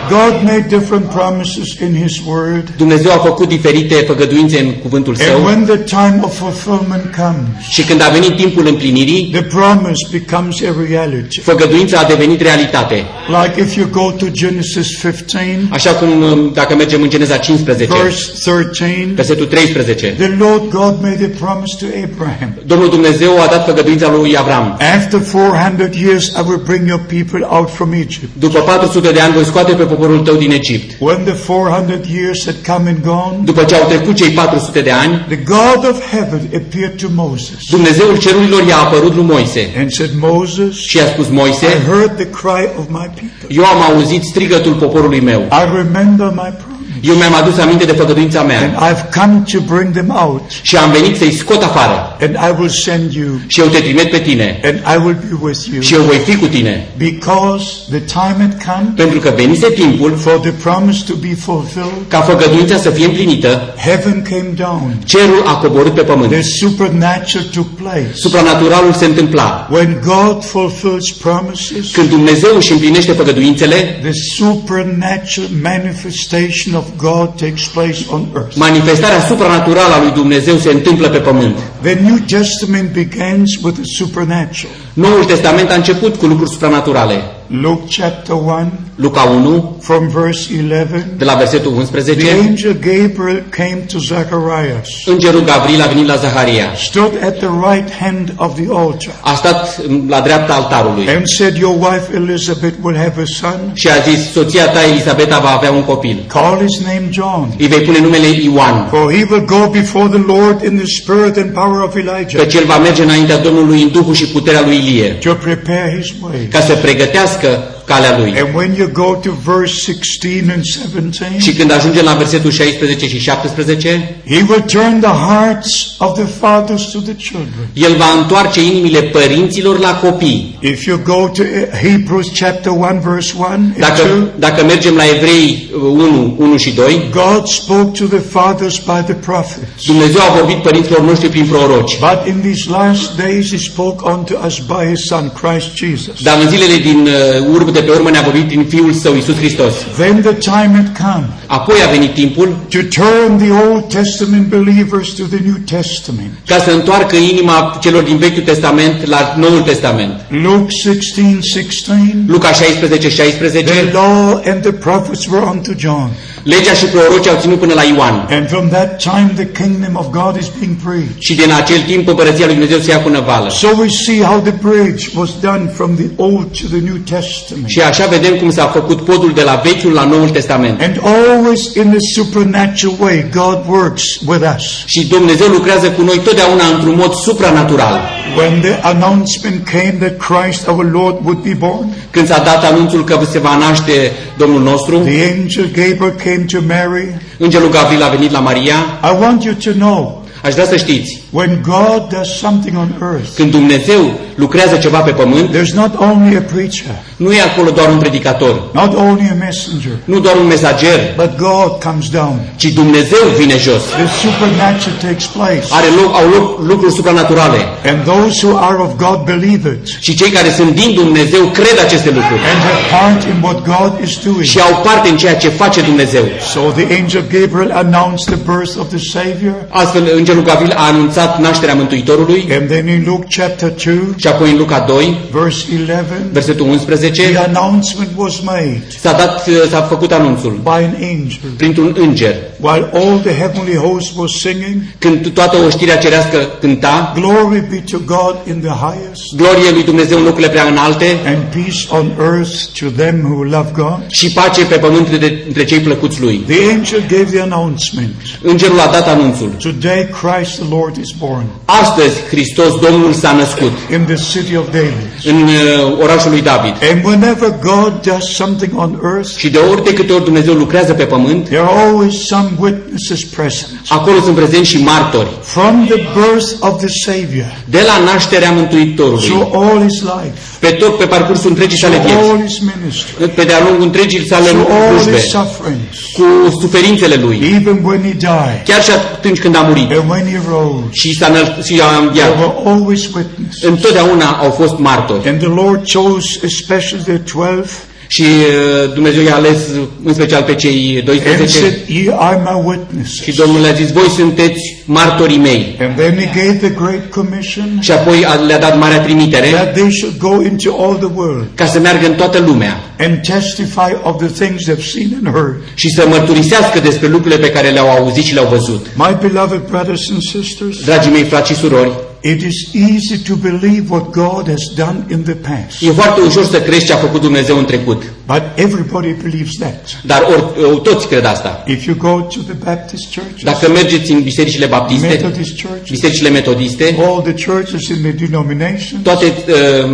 God 0.08 0.42
made 0.42 0.66
different 0.68 1.06
promises 1.10 1.68
in 1.86 1.92
His 2.02 2.20
Word. 2.26 2.72
Dumnezeu 2.76 3.10
a 3.12 3.18
făcut 3.18 3.48
diferite 3.48 3.94
făgăduințe 3.94 4.60
în 4.60 4.72
cuvântul 4.72 5.16
And 5.18 5.28
său 5.28 5.44
when 5.44 5.64
the 5.64 5.76
time 5.76 6.20
of 6.22 6.38
fulfillment 6.38 7.04
comes, 7.16 7.66
și 7.68 7.82
când 7.84 8.02
a 8.02 8.08
venit 8.08 8.36
timpul 8.36 8.66
împlinirii, 8.66 9.30
the 9.32 9.42
promise 9.42 10.02
becomes 10.10 10.56
a 10.62 10.74
reality. 10.88 11.40
făgăduința 11.40 11.98
a 11.98 12.04
devenit 12.04 12.40
realitate. 12.40 13.06
Like 13.42 13.60
if 13.60 13.76
you 13.76 13.86
go 13.92 14.10
to 14.10 14.26
Genesis 14.30 14.88
15, 14.98 15.66
Așa 15.70 15.90
cum 15.90 16.22
um, 16.22 16.50
dacă 16.54 16.74
mergem 16.74 17.02
în 17.02 17.08
Geneza 17.08 17.36
15, 17.36 17.86
verse 18.02 18.50
13, 18.50 19.12
versetul 19.14 19.46
13, 19.46 20.14
the 20.18 20.34
Lord 20.38 20.68
God 20.70 20.94
made 21.02 21.32
a 21.32 21.44
promise 21.44 21.76
to 21.80 21.86
Abraham. 22.04 22.50
Domnul 22.66 22.88
Dumnezeu 22.88 23.40
a 23.40 23.46
dat 23.46 23.64
făgăduința 23.66 24.10
lui 24.10 24.36
Avram. 24.38 24.78
After 24.96 25.20
400 25.20 25.90
years, 26.04 26.26
I 26.26 26.42
will 26.46 26.62
bring 26.64 26.88
your 26.88 27.00
people 27.00 27.46
out 27.56 27.70
from 27.70 27.92
Egypt. 27.92 28.28
După 28.38 28.58
400 28.58 29.10
de 29.12 29.20
ani 29.20 29.32
voi 29.32 29.44
scoate 29.44 29.72
pe 29.72 29.84
poporul 29.98 30.18
tău 30.24 30.36
din 30.36 30.50
Egipt. 30.50 30.96
When 30.98 31.24
the 31.24 31.32
400 31.32 32.04
years 32.14 32.44
had 32.44 32.56
come 32.66 32.88
and 32.88 32.98
gone, 33.04 33.36
După 33.44 33.64
ce 33.64 33.74
au 33.74 33.88
trecut 33.88 34.14
cei 34.16 34.30
400 34.30 34.80
de 34.80 34.90
ani, 34.90 35.24
the 35.28 35.36
God 35.36 35.80
of 35.90 35.96
heaven 36.10 36.40
appeared 36.60 36.96
to 37.02 37.06
Moses 37.14 37.56
Dumnezeul 37.70 38.16
cerurilor 38.18 38.62
i-a 38.66 38.76
apărut 38.76 39.14
lui 39.14 39.24
Moise 39.24 39.74
and 39.78 39.90
said, 39.90 40.10
Moses, 40.20 40.74
și 40.76 40.96
i-a 40.96 41.06
spus, 41.06 41.26
I 41.26 41.32
Moise, 41.32 41.66
heard 41.86 42.16
the 42.16 42.30
cry 42.42 42.68
of 42.78 42.84
my 42.88 43.06
people. 43.18 43.46
eu 43.48 43.64
am 43.64 43.80
auzit 43.92 44.22
strigătul 44.22 44.72
poporului 44.72 45.20
meu. 45.20 45.40
I 45.40 45.62
remember 45.76 46.26
my 46.26 46.50
promise. 46.58 46.67
Eu 47.00 47.14
mi-am 47.14 47.34
adus 47.34 47.58
aminte 47.58 47.84
de 47.84 47.92
făgăduința 47.92 48.38
And 48.40 48.48
mea 48.48 48.90
I've 48.90 49.18
come 49.20 49.42
to 49.52 49.74
bring 49.74 49.92
them 49.92 50.10
out. 50.26 50.42
și 50.62 50.76
am 50.76 50.90
venit 50.90 51.16
să-i 51.16 51.32
scot 51.32 51.62
afară. 51.62 52.16
And 52.20 52.34
I 52.34 52.60
will 52.60 52.68
send 52.68 53.12
you. 53.12 53.28
Și 53.46 53.60
eu 53.60 53.66
te 53.66 53.78
trimit 53.78 54.10
pe 54.10 54.18
tine 54.18 54.60
And 54.64 54.76
I 54.94 55.04
will 55.04 55.16
be 55.30 55.36
with 55.40 55.60
you. 55.72 55.80
și 55.80 55.94
eu 55.94 56.00
voi 56.02 56.16
fi 56.16 56.36
cu 56.36 56.46
tine. 56.46 56.86
Because 56.96 57.64
the 57.90 57.98
time 58.00 58.36
had 58.38 58.56
come 58.66 58.92
Pentru 58.96 59.18
că 59.18 59.32
venise 59.36 59.68
timpul 59.70 60.16
for 60.16 60.32
the 60.38 60.50
promise 60.50 61.02
to 61.06 61.14
be 61.20 61.34
fulfilled. 61.38 61.92
ca 62.08 62.20
făgăduința 62.20 62.76
să 62.76 62.90
fie 62.90 63.04
împlinită, 63.04 63.74
Heaven 63.84 64.22
came 64.30 64.50
down. 64.56 64.96
cerul 65.04 65.42
a 65.46 65.52
coborât 65.56 65.94
pe 65.94 66.00
pământ. 66.02 66.30
The 66.30 66.42
supernatural 66.42 67.44
took 67.54 67.66
place. 67.82 68.10
Supranaturalul 68.14 68.92
se 68.92 69.04
întâmpla. 69.04 69.68
When 69.72 70.00
God 70.04 70.44
fulfills 70.44 71.10
promises, 71.10 71.90
Când 71.92 72.08
Dumnezeu 72.08 72.56
își 72.56 72.72
împlinește 72.72 73.12
făgăduințele, 73.12 73.98
the 74.02 74.10
supernatural 74.36 75.48
manifestation 75.62 76.74
of 76.74 76.84
God 76.96 77.36
takes 77.36 77.66
place 77.66 78.06
on 78.10 78.26
earth. 78.34 78.56
manifestarea 78.56 79.20
supranaturală 79.20 79.94
a 79.94 80.02
lui 80.02 80.10
Dumnezeu 80.10 80.56
se 80.56 80.70
întâmplă 80.70 81.08
pe 81.08 81.18
pământ. 81.18 81.56
The 81.82 81.98
New 82.00 82.18
Testament 82.26 82.92
begins 82.92 83.56
with 83.62 83.74
the 83.74 84.04
supernatural. 84.04 84.72
Noul 84.92 85.24
Testament 85.24 85.70
a 85.70 85.74
început 85.74 86.16
cu 86.16 86.26
lucruri 86.26 86.50
supranaturale. 86.50 87.37
Luke 87.50 87.88
chapter 87.88 88.34
1 88.34 88.70
Luca 88.98 89.20
1, 89.24 89.78
from 89.80 90.08
verse 90.08 90.50
11. 90.50 91.06
de 91.18 91.24
la 91.24 91.34
versetul 91.34 91.72
The 91.92 92.12
11, 92.12 92.48
angel 92.48 92.72
Gabriel 92.72 93.42
came 93.50 93.78
to 93.92 93.98
Zacharias, 93.98 94.88
Îngerul 95.06 95.44
Gabriel 95.44 95.80
a 95.82 95.86
venit 95.86 96.06
la 96.06 96.16
Zaharia. 96.16 96.74
stood 96.76 97.12
at 97.22 97.38
the 97.38 97.48
right 97.72 97.90
hand 98.00 98.32
of 98.36 98.54
the 98.54 98.66
altar, 98.72 99.12
A 99.20 99.34
stat 99.34 99.80
la 100.08 100.20
dreapta 100.20 100.54
altarului 100.54 101.08
and 101.08 101.22
said, 101.38 101.56
Your 101.56 101.76
wife 101.78 102.14
Elizabeth 102.14 102.74
will 102.82 102.96
have 102.96 103.14
a 103.20 103.24
son. 103.24 103.70
și 103.74 103.88
a 103.88 104.10
zis, 104.10 104.30
soția 104.32 104.68
ta 104.68 104.78
Elisabeta 104.90 105.38
va 105.38 105.50
avea 105.50 105.70
un 105.70 105.82
copil. 105.84 106.24
Call 106.28 106.58
his 106.66 106.78
name 106.80 107.08
John, 107.10 107.54
Îi 107.58 107.66
vei 107.66 107.80
pune 107.80 107.98
numele 108.00 108.26
Ioan, 108.26 108.86
for 108.90 109.12
he 109.12 109.26
will 109.30 109.44
go 109.44 109.68
before 109.72 110.08
the 110.08 110.24
Lord 110.26 110.62
in 110.64 110.76
the 110.76 110.86
spirit 110.86 111.36
and 111.36 111.52
power 111.52 111.80
of 111.86 111.94
Elijah 111.96 112.40
căci 112.42 112.54
el 112.54 112.64
va 112.66 112.78
merge 112.78 113.02
înaintea 113.02 113.38
Domnului 113.38 113.82
în 113.82 113.88
Duhul 113.92 114.14
și 114.14 114.26
puterea 114.26 114.62
lui 114.64 114.76
Ilie, 114.76 115.08
to 115.08 115.32
prepare 115.32 116.00
his 116.00 116.12
way. 116.22 116.48
ca 116.50 116.60
să 116.60 116.74
pregătească 116.74 117.37
сказка 117.38 117.77
calea 117.88 118.18
lui. 118.18 118.30
And 118.40 118.48
when 118.54 118.74
you 118.78 118.88
go 118.92 119.14
to 119.14 119.30
verse 119.44 119.74
16 119.92 120.52
and 120.54 120.62
17, 120.64 121.36
Și 121.38 121.52
când 121.52 121.72
ajungem 121.72 122.04
la 122.04 122.14
versetul 122.14 122.50
16 122.50 123.08
și 123.08 123.18
17, 123.18 124.16
he 124.28 124.44
will 124.48 124.64
turn 124.66 125.00
the 125.00 125.14
hearts 125.28 125.70
of 125.98 126.14
the 126.14 126.28
fathers 126.40 126.82
to 126.92 126.98
the 126.98 127.14
children. 127.14 127.66
el 127.72 127.94
va 127.96 128.10
întoarce 128.20 128.64
inimile 128.64 129.00
părinților 129.00 129.78
la 129.78 129.94
copii. 129.94 130.58
If 130.60 130.84
you 130.84 130.98
go 131.04 131.28
to 131.28 131.42
Hebrews 131.82 132.28
chapter 132.38 132.72
1 132.72 133.00
verse 133.04 133.32
1 133.36 133.46
and 133.48 133.74
2, 133.76 133.80
Dacă, 133.88 134.02
dacă 134.38 134.64
mergem 134.64 134.94
la 134.94 135.04
Evrei 135.14 135.68
1, 135.82 136.34
1 136.38 136.56
și 136.56 136.70
2, 136.70 137.08
God 137.10 137.46
spoke 137.46 137.98
to 137.98 138.04
the 138.16 138.22
fathers 138.30 138.76
by 138.78 139.00
the 139.04 139.14
prophets. 139.14 139.84
Dumnezeu 139.86 140.20
a 140.20 140.34
vorbit 140.38 140.56
părinților 140.56 141.00
noștri 141.00 141.28
prin 141.28 141.46
proroci. 141.46 141.98
But 141.98 142.26
in 142.26 142.40
these 142.40 142.70
last 142.70 143.16
days 143.16 143.50
he 143.50 143.58
spoke 143.58 144.10
unto 144.10 144.34
us 144.46 144.58
by 144.58 144.82
his 144.94 145.06
son 145.06 145.32
Christ 145.40 145.68
Jesus. 145.74 146.22
Dar 146.22 146.40
în 146.42 146.48
zilele 146.48 146.76
din 146.76 147.06
uh, 147.06 147.54
urmă 147.54 147.70
de 147.78 147.84
pe 147.84 147.90
urmă 147.90 148.10
ne-a 148.10 148.22
vorbit 148.22 148.46
prin 148.46 148.64
Fiul 148.64 148.92
Său, 148.92 149.14
Iisus 149.14 149.36
Hristos. 149.36 149.74
Then 149.96 150.20
the 150.20 150.32
time 150.32 150.72
had 150.74 150.90
come 151.04 151.26
Apoi 151.46 151.76
a 151.86 151.90
venit 151.90 152.14
timpul 152.14 152.48
to 152.68 152.78
turn 153.00 153.38
the 153.38 153.52
Old 153.66 153.84
Testament 153.88 154.46
believers 154.48 155.08
to 155.18 155.24
the 155.24 155.40
New 155.44 155.58
Testament. 155.64 156.32
ca 156.46 156.58
să 156.58 156.70
întoarcă 156.70 157.16
inima 157.16 157.78
celor 157.82 158.02
din 158.02 158.16
Vechiul 158.16 158.42
Testament 158.42 159.06
la 159.06 159.34
Noul 159.38 159.60
Testament. 159.60 160.20
Luke 160.28 160.66
16, 160.82 161.38
16. 161.40 162.16
Luca 162.26 162.52
16, 162.52 163.08
16, 163.08 163.62
The 163.62 163.90
law 163.92 164.40
and 164.44 164.60
the 164.62 164.72
prophets 164.72 165.26
were 165.26 165.46
unto 165.50 165.72
John. 165.76 166.10
Legea 166.42 166.72
și 166.72 166.84
prorocii 166.84 167.30
au 167.30 167.38
ținut 167.40 167.58
până 167.58 167.74
la 167.74 167.82
Ioan. 167.82 168.26
And 168.30 168.48
from 168.48 168.68
that 168.68 169.02
time 169.02 169.30
the 169.34 169.48
kingdom 169.62 169.94
of 170.02 170.06
God 170.20 170.36
is 170.42 170.48
being 170.58 170.76
preached. 170.84 171.16
Și 171.18 171.34
din 171.34 171.50
acel 171.60 171.80
timp 171.90 172.08
împărăția 172.08 172.46
lui 172.46 172.54
Dumnezeu 172.54 172.78
se 172.78 172.90
ia 172.90 173.00
cu 173.02 173.08
năvală. 173.08 173.50
So 173.50 173.68
we 173.80 173.88
see 174.04 174.20
how 174.22 174.38
the 174.40 174.54
bridge 174.68 175.08
was 175.14 175.30
done 175.40 175.64
from 175.76 175.90
the 175.96 176.08
Old 176.16 176.48
to 176.60 176.66
the 176.74 176.82
New 176.88 176.98
Testament. 177.14 177.68
Și 177.68 177.80
așa 177.80 178.06
vedem 178.06 178.34
cum 178.36 178.50
s-a 178.50 178.66
făcut 178.66 178.98
podul 179.04 179.32
de 179.34 179.42
la 179.42 179.60
Vechiul 179.64 179.92
la 179.92 180.04
Noul 180.04 180.28
Testament. 180.28 180.80
And 180.80 180.94
always 181.16 181.74
in 181.74 181.88
a 181.98 182.02
supernatural 182.14 182.94
way, 183.00 183.26
God 183.32 183.58
works 183.68 184.04
with 184.26 184.44
us. 184.56 184.64
Și 184.86 185.06
Dumnezeu 185.06 185.46
lucrează 185.46 185.86
cu 185.90 186.02
noi 186.02 186.18
totdeauna 186.24 186.64
într-un 186.74 186.96
mod 186.96 187.12
supranatural. 187.14 188.00
When 188.36 188.60
the 188.60 188.74
announcement 188.82 189.64
came 189.64 189.96
that 190.00 190.16
Christ 190.28 190.66
our 190.68 190.84
Lord 190.92 191.16
would 191.24 191.42
be 191.42 191.56
born, 191.58 191.86
Când 192.10 192.26
s-a 192.26 192.42
dat 192.44 192.64
anunțul 192.64 193.04
că 193.04 193.18
se 193.30 193.38
va 193.38 193.56
naște 193.56 194.12
Domnul 194.36 194.62
nostru, 194.62 194.98
the 194.98 195.36
angel 195.36 195.66
Gabriel 195.66 196.14
came 196.24 196.27
to 196.36 196.58
Mary. 196.66 197.20
Îngerul 197.38 197.70
Gavril 197.70 198.02
a 198.02 198.08
venit 198.08 198.30
la 198.30 198.40
Maria. 198.40 198.74
I 199.02 199.16
want 199.20 199.44
you 199.44 199.54
to 199.54 199.72
know, 199.72 200.26
Aș 200.42 200.52
vrea 200.52 200.64
să 200.64 200.76
știți, 200.76 201.22
when 201.30 201.62
God 201.62 202.08
does 202.10 202.38
something 202.38 202.76
on 202.76 202.90
earth, 203.02 203.28
când 203.34 203.50
Dumnezeu 203.50 204.20
lucrează 204.34 204.76
ceva 204.76 204.98
pe 204.98 205.10
pământ, 205.10 205.56
there's 205.56 205.74
not 205.74 205.92
only 205.98 206.36
a 206.36 206.40
preacher, 206.40 206.94
nu 207.16 207.32
e 207.32 207.40
acolo 207.40 207.70
doar 207.70 207.88
un 207.88 207.98
predicator, 207.98 208.62
not 208.72 208.94
only 208.96 209.28
a 209.30 209.34
messenger, 209.34 209.92
nu 210.04 210.18
doar 210.20 210.36
un 210.36 210.46
mesager, 210.46 211.14
but 211.16 211.30
God 211.36 211.70
comes 211.86 212.08
down. 212.10 212.38
ci 212.56 212.66
Dumnezeu 212.66 213.24
vine 213.38 213.56
jos. 213.56 213.82
The 213.82 214.08
supernatural 214.24 214.96
takes 215.08 215.26
place. 215.26 215.66
Are 215.78 215.88
loc, 216.00 216.10
au 216.14 216.26
loc 216.34 216.44
lucruri 216.70 216.94
supranaturale. 216.94 217.60
And 217.90 217.98
those 218.12 218.46
who 218.46 218.56
are 218.68 218.78
of 218.86 218.90
God 219.06 219.18
believe 219.24 219.62
it 219.74 219.86
Și 220.00 220.14
cei 220.14 220.30
care 220.30 220.50
sunt 220.50 220.70
din 220.74 220.94
Dumnezeu 220.94 221.42
cred 221.58 221.76
aceste 221.84 222.10
lucruri 222.18 222.40
and 222.50 222.60
have 222.68 222.82
part 222.96 223.20
in 223.32 223.36
what 223.46 223.58
God 223.74 223.92
is 224.06 224.12
doing. 224.24 224.42
și 224.42 224.58
au 224.60 224.80
parte 224.82 225.08
în 225.08 225.16
ceea 225.16 225.36
ce 225.36 225.48
face 225.48 225.80
Dumnezeu. 225.80 226.24
So 226.52 226.60
the 226.60 226.86
angel 227.00 227.24
Gabriel 227.36 227.70
announced 227.84 228.26
the 228.34 228.40
birth 228.52 228.74
of 228.82 228.86
the 228.88 229.02
Savior. 229.14 229.54
Astfel, 229.68 230.04
Îngerul 230.16 230.42
Gavril 230.42 230.72
a 230.76 230.86
anunțat 230.86 231.27
nașterea 231.40 231.74
Mântuitorului 231.74 232.48
And 232.58 232.68
then 232.68 232.88
in 232.88 233.02
Luke 233.06 233.26
chapter 233.36 233.72
2, 233.84 233.98
și 234.16 234.26
apoi 234.26 234.50
în 234.50 234.56
Luca 234.56 234.84
2, 234.88 235.18
verse 235.32 235.64
11, 235.72 236.28
versetul 236.32 236.66
11, 236.66 237.22
the 237.22 237.38
announcement 237.38 238.10
was 238.16 238.40
made 238.40 238.82
s-a, 239.00 239.12
dat, 239.12 239.48
s-a 239.70 239.80
făcut 239.80 240.12
anunțul 240.12 240.60
by 240.62 240.68
an 240.68 240.94
angel. 240.94 241.50
printr-un 241.56 241.94
înger. 241.98 242.34
While 242.60 242.90
all 242.94 243.18
the 243.24 243.34
heavenly 243.34 243.74
host 243.74 244.10
was 244.16 244.30
singing, 244.40 244.76
Când 244.98 245.28
toată 245.28 245.56
oștirea 245.66 245.96
cerească 245.96 246.36
cânta, 246.60 247.12
Glory 247.14 247.64
be 247.70 247.82
to 247.90 247.98
God 248.06 248.36
in 248.48 248.60
the 248.60 248.74
highest, 248.86 249.22
glorie 249.36 249.70
lui 249.72 249.82
Dumnezeu 249.84 250.18
în 250.18 250.24
locurile 250.24 250.48
prea 250.48 250.64
înalte 250.64 251.06
and 251.26 251.38
peace 251.52 251.80
on 251.88 252.06
earth 252.32 252.56
to 252.80 252.86
them 252.96 253.16
who 253.30 253.42
love 253.42 253.70
God. 253.74 253.98
și 254.08 254.30
pace 254.32 254.64
pe 254.64 254.76
pământ 254.76 255.10
de, 255.18 255.42
între 255.46 255.64
cei 255.64 255.78
plăcuți 255.78 256.20
lui. 256.20 256.36
The 256.46 256.72
angel 256.72 257.00
gave 257.08 257.30
the 257.32 257.40
announcement. 257.40 258.14
Îngerul 258.42 258.80
a 258.80 258.90
dat 258.92 259.08
anunțul. 259.08 259.50
Today 259.62 260.08
Christ 260.22 260.52
the 260.58 260.68
Lord 260.70 260.96
is 260.96 261.07
born 261.18 261.44
Astăzi 261.64 262.16
Hristos 262.30 262.72
Domnul 262.80 263.12
s-a 263.12 263.32
născut. 263.32 263.72
in 263.92 264.04
the 264.04 264.14
city 264.32 264.56
of 264.56 264.64
David. 264.64 265.06
în 265.24 265.42
uh, 265.42 265.98
orașul 266.02 266.30
lui 266.30 266.42
David. 266.42 266.74
And 266.90 267.04
whenever 267.04 267.54
God 267.62 267.92
does 268.02 268.24
something 268.34 268.72
on 268.76 269.00
earth, 269.14 269.30
Și 269.36 269.48
de 269.50 269.58
ori 269.70 269.84
de 269.84 269.92
câte 269.92 270.12
ori 270.12 270.24
Dumnezeu 270.24 270.54
lucrează 270.54 270.92
pe 270.92 271.04
pământ, 271.04 271.44
there 271.44 271.60
are 271.60 271.86
always 271.88 272.14
some 272.26 272.48
witnesses 272.60 273.24
present. 273.24 273.70
acolo 273.88 274.20
sunt 274.20 274.36
prezenți 274.36 274.68
și 274.68 274.82
martori. 274.82 275.28
From 275.42 275.86
the 275.86 275.96
birth 275.96 276.48
of 276.60 276.78
the 276.78 276.88
Savior. 277.04 277.56
De 277.64 277.80
la 277.86 278.12
nașterea 278.12 278.50
Mântuitorului, 278.50 279.24
through 279.28 279.48
all 279.54 279.82
his 279.88 280.00
life, 280.00 280.32
pe 280.58 280.66
tot 280.66 280.98
pe 280.98 281.04
parcursul 281.04 281.48
întregii 281.50 281.78
through 281.78 281.96
sale 282.02 282.14
all 282.16 282.36
vieți, 282.36 282.52
his 282.52 282.58
ministry, 282.74 283.28
pe 283.34 283.42
de-a 283.44 283.60
lungul 283.66 283.82
întregii 283.84 284.26
sale 284.26 284.44
through 284.48 284.68
all 284.70 284.98
slujbe, 284.98 285.20
his 285.20 285.30
sufferings, 285.30 285.96
cu 286.16 286.26
suferințele 286.60 287.14
lui, 287.14 287.36
even 287.56 287.76
when 287.84 288.00
he 288.02 288.12
died. 288.12 288.60
Chiar 288.64 288.82
și 288.82 288.90
atunci 288.90 289.38
când 289.38 289.56
a 289.56 289.60
murit. 289.68 289.90
And 289.90 290.10
when 290.10 290.24
he 290.32 290.38
rose, 290.50 290.84
și 291.00 291.16
s-a, 291.18 291.26
înăl- 291.26 291.62
și 291.64 291.80
a 291.80 291.84
there 291.84 292.02
înviat, 292.06 292.38
were 292.38 292.54
always 292.64 293.04
witnesses. 293.14 293.62
întotdeauna 293.62 294.30
au 294.30 294.50
fost 294.50 294.78
martori. 294.78 295.28
And 295.28 295.38
the 295.38 295.48
Lord 295.48 295.90
chose 295.92 296.26
especially 296.42 297.02
the 297.04 297.18
twelve 297.18 297.70
Și 298.10 298.22
uh, 298.22 298.92
Dumnezeu 298.94 299.22
i-a 299.22 299.34
ales 299.34 299.58
în 300.04 300.14
special 300.14 300.42
pe 300.42 300.54
cei 300.54 300.94
and 300.96 301.04
12 301.04 301.46
said, 301.58 301.74
Ye 301.86 302.14
are 302.18 302.40
my 302.44 302.60
și 302.60 302.66
witnesses. 302.68 303.36
Domnul 303.36 303.60
le-a 303.60 303.72
zis, 303.72 303.90
voi 303.92 304.08
sunteți 304.16 304.60
martorii 304.84 305.36
mei. 305.38 305.76
And 305.80 305.96
then 305.96 306.14
he 306.18 306.26
gave 306.42 306.58
the 306.68 306.74
Great 306.84 307.10
Commission 307.10 307.78
Și 307.80 307.90
apoi 307.92 308.24
a- 308.24 308.34
le-a 308.34 308.58
dat 308.58 308.78
marea 308.78 309.00
trimitere 309.00 309.46
that 309.46 309.72
they 309.72 309.90
should 309.90 310.16
go 310.18 310.42
into 310.42 310.76
all 310.82 310.94
the 310.96 311.10
world 311.14 311.46
ca 311.54 311.66
să 311.66 311.78
meargă 311.78 312.06
în 312.06 312.14
toată 312.14 312.38
lumea 312.38 312.80
and 312.98 313.20
testify 313.26 313.92
of 314.02 314.16
the 314.24 314.44
things 314.44 314.62
they've 314.62 314.90
seen 314.92 315.10
and 315.24 315.34
heard. 315.34 315.56
și 315.74 315.90
să 315.90 316.06
mărturisească 316.08 316.80
despre 316.80 317.08
lucrurile 317.08 317.40
pe 317.40 317.50
care 317.50 317.68
le-au 317.68 317.88
auzit 317.90 318.24
și 318.24 318.34
le-au 318.34 318.46
văzut. 318.50 318.86
My 318.94 319.16
beloved 319.20 319.60
brothers 319.70 320.10
and 320.10 320.20
sisters, 320.22 320.84
Dragii 320.84 321.10
mei 321.10 321.24
frați 321.24 321.52
și 321.52 321.58
surori, 321.58 321.90
it 322.20 322.42
is 322.42 322.74
easy 322.74 323.22
to 323.28 323.34
believe 323.34 323.84
what 323.88 324.10
God 324.10 324.46
has 324.48 324.62
done 324.76 325.04
in 325.10 325.22
the 325.22 325.34
past. 325.34 325.82
e 325.82 325.90
foarte 325.90 326.20
ușor 326.20 326.44
să 326.44 326.60
crezi 326.60 326.84
ce 326.86 326.92
a 326.92 326.96
făcut 326.96 327.20
Dumnezeu 327.20 327.58
în 327.58 327.64
trecut, 327.64 328.02
But 328.26 328.42
everybody 328.54 329.08
believes 329.22 329.52
that. 329.58 330.00
dar 330.04 330.22
or, 330.62 330.78
toți 330.80 331.08
cred 331.08 331.24
asta. 331.24 331.64
If 331.66 331.84
you 331.84 331.96
go 331.96 332.20
to 332.20 332.40
the 332.46 332.56
Baptist 332.64 333.04
churches, 333.14 333.42
Dacă 333.42 333.70
mergeți 333.70 334.12
în 334.12 334.22
bisericile 334.22 334.66
baptiste, 334.66 335.06
Methodist 335.06 335.60
churches, 335.62 335.90
bisericile 335.90 336.28
metodiste, 336.28 336.96
all 336.98 337.22
the 337.22 337.50
churches 337.50 337.88
in 337.88 337.96
the 338.02 338.26
denominations, 338.26 339.02
toate 339.02 339.24
uh, 339.24 339.90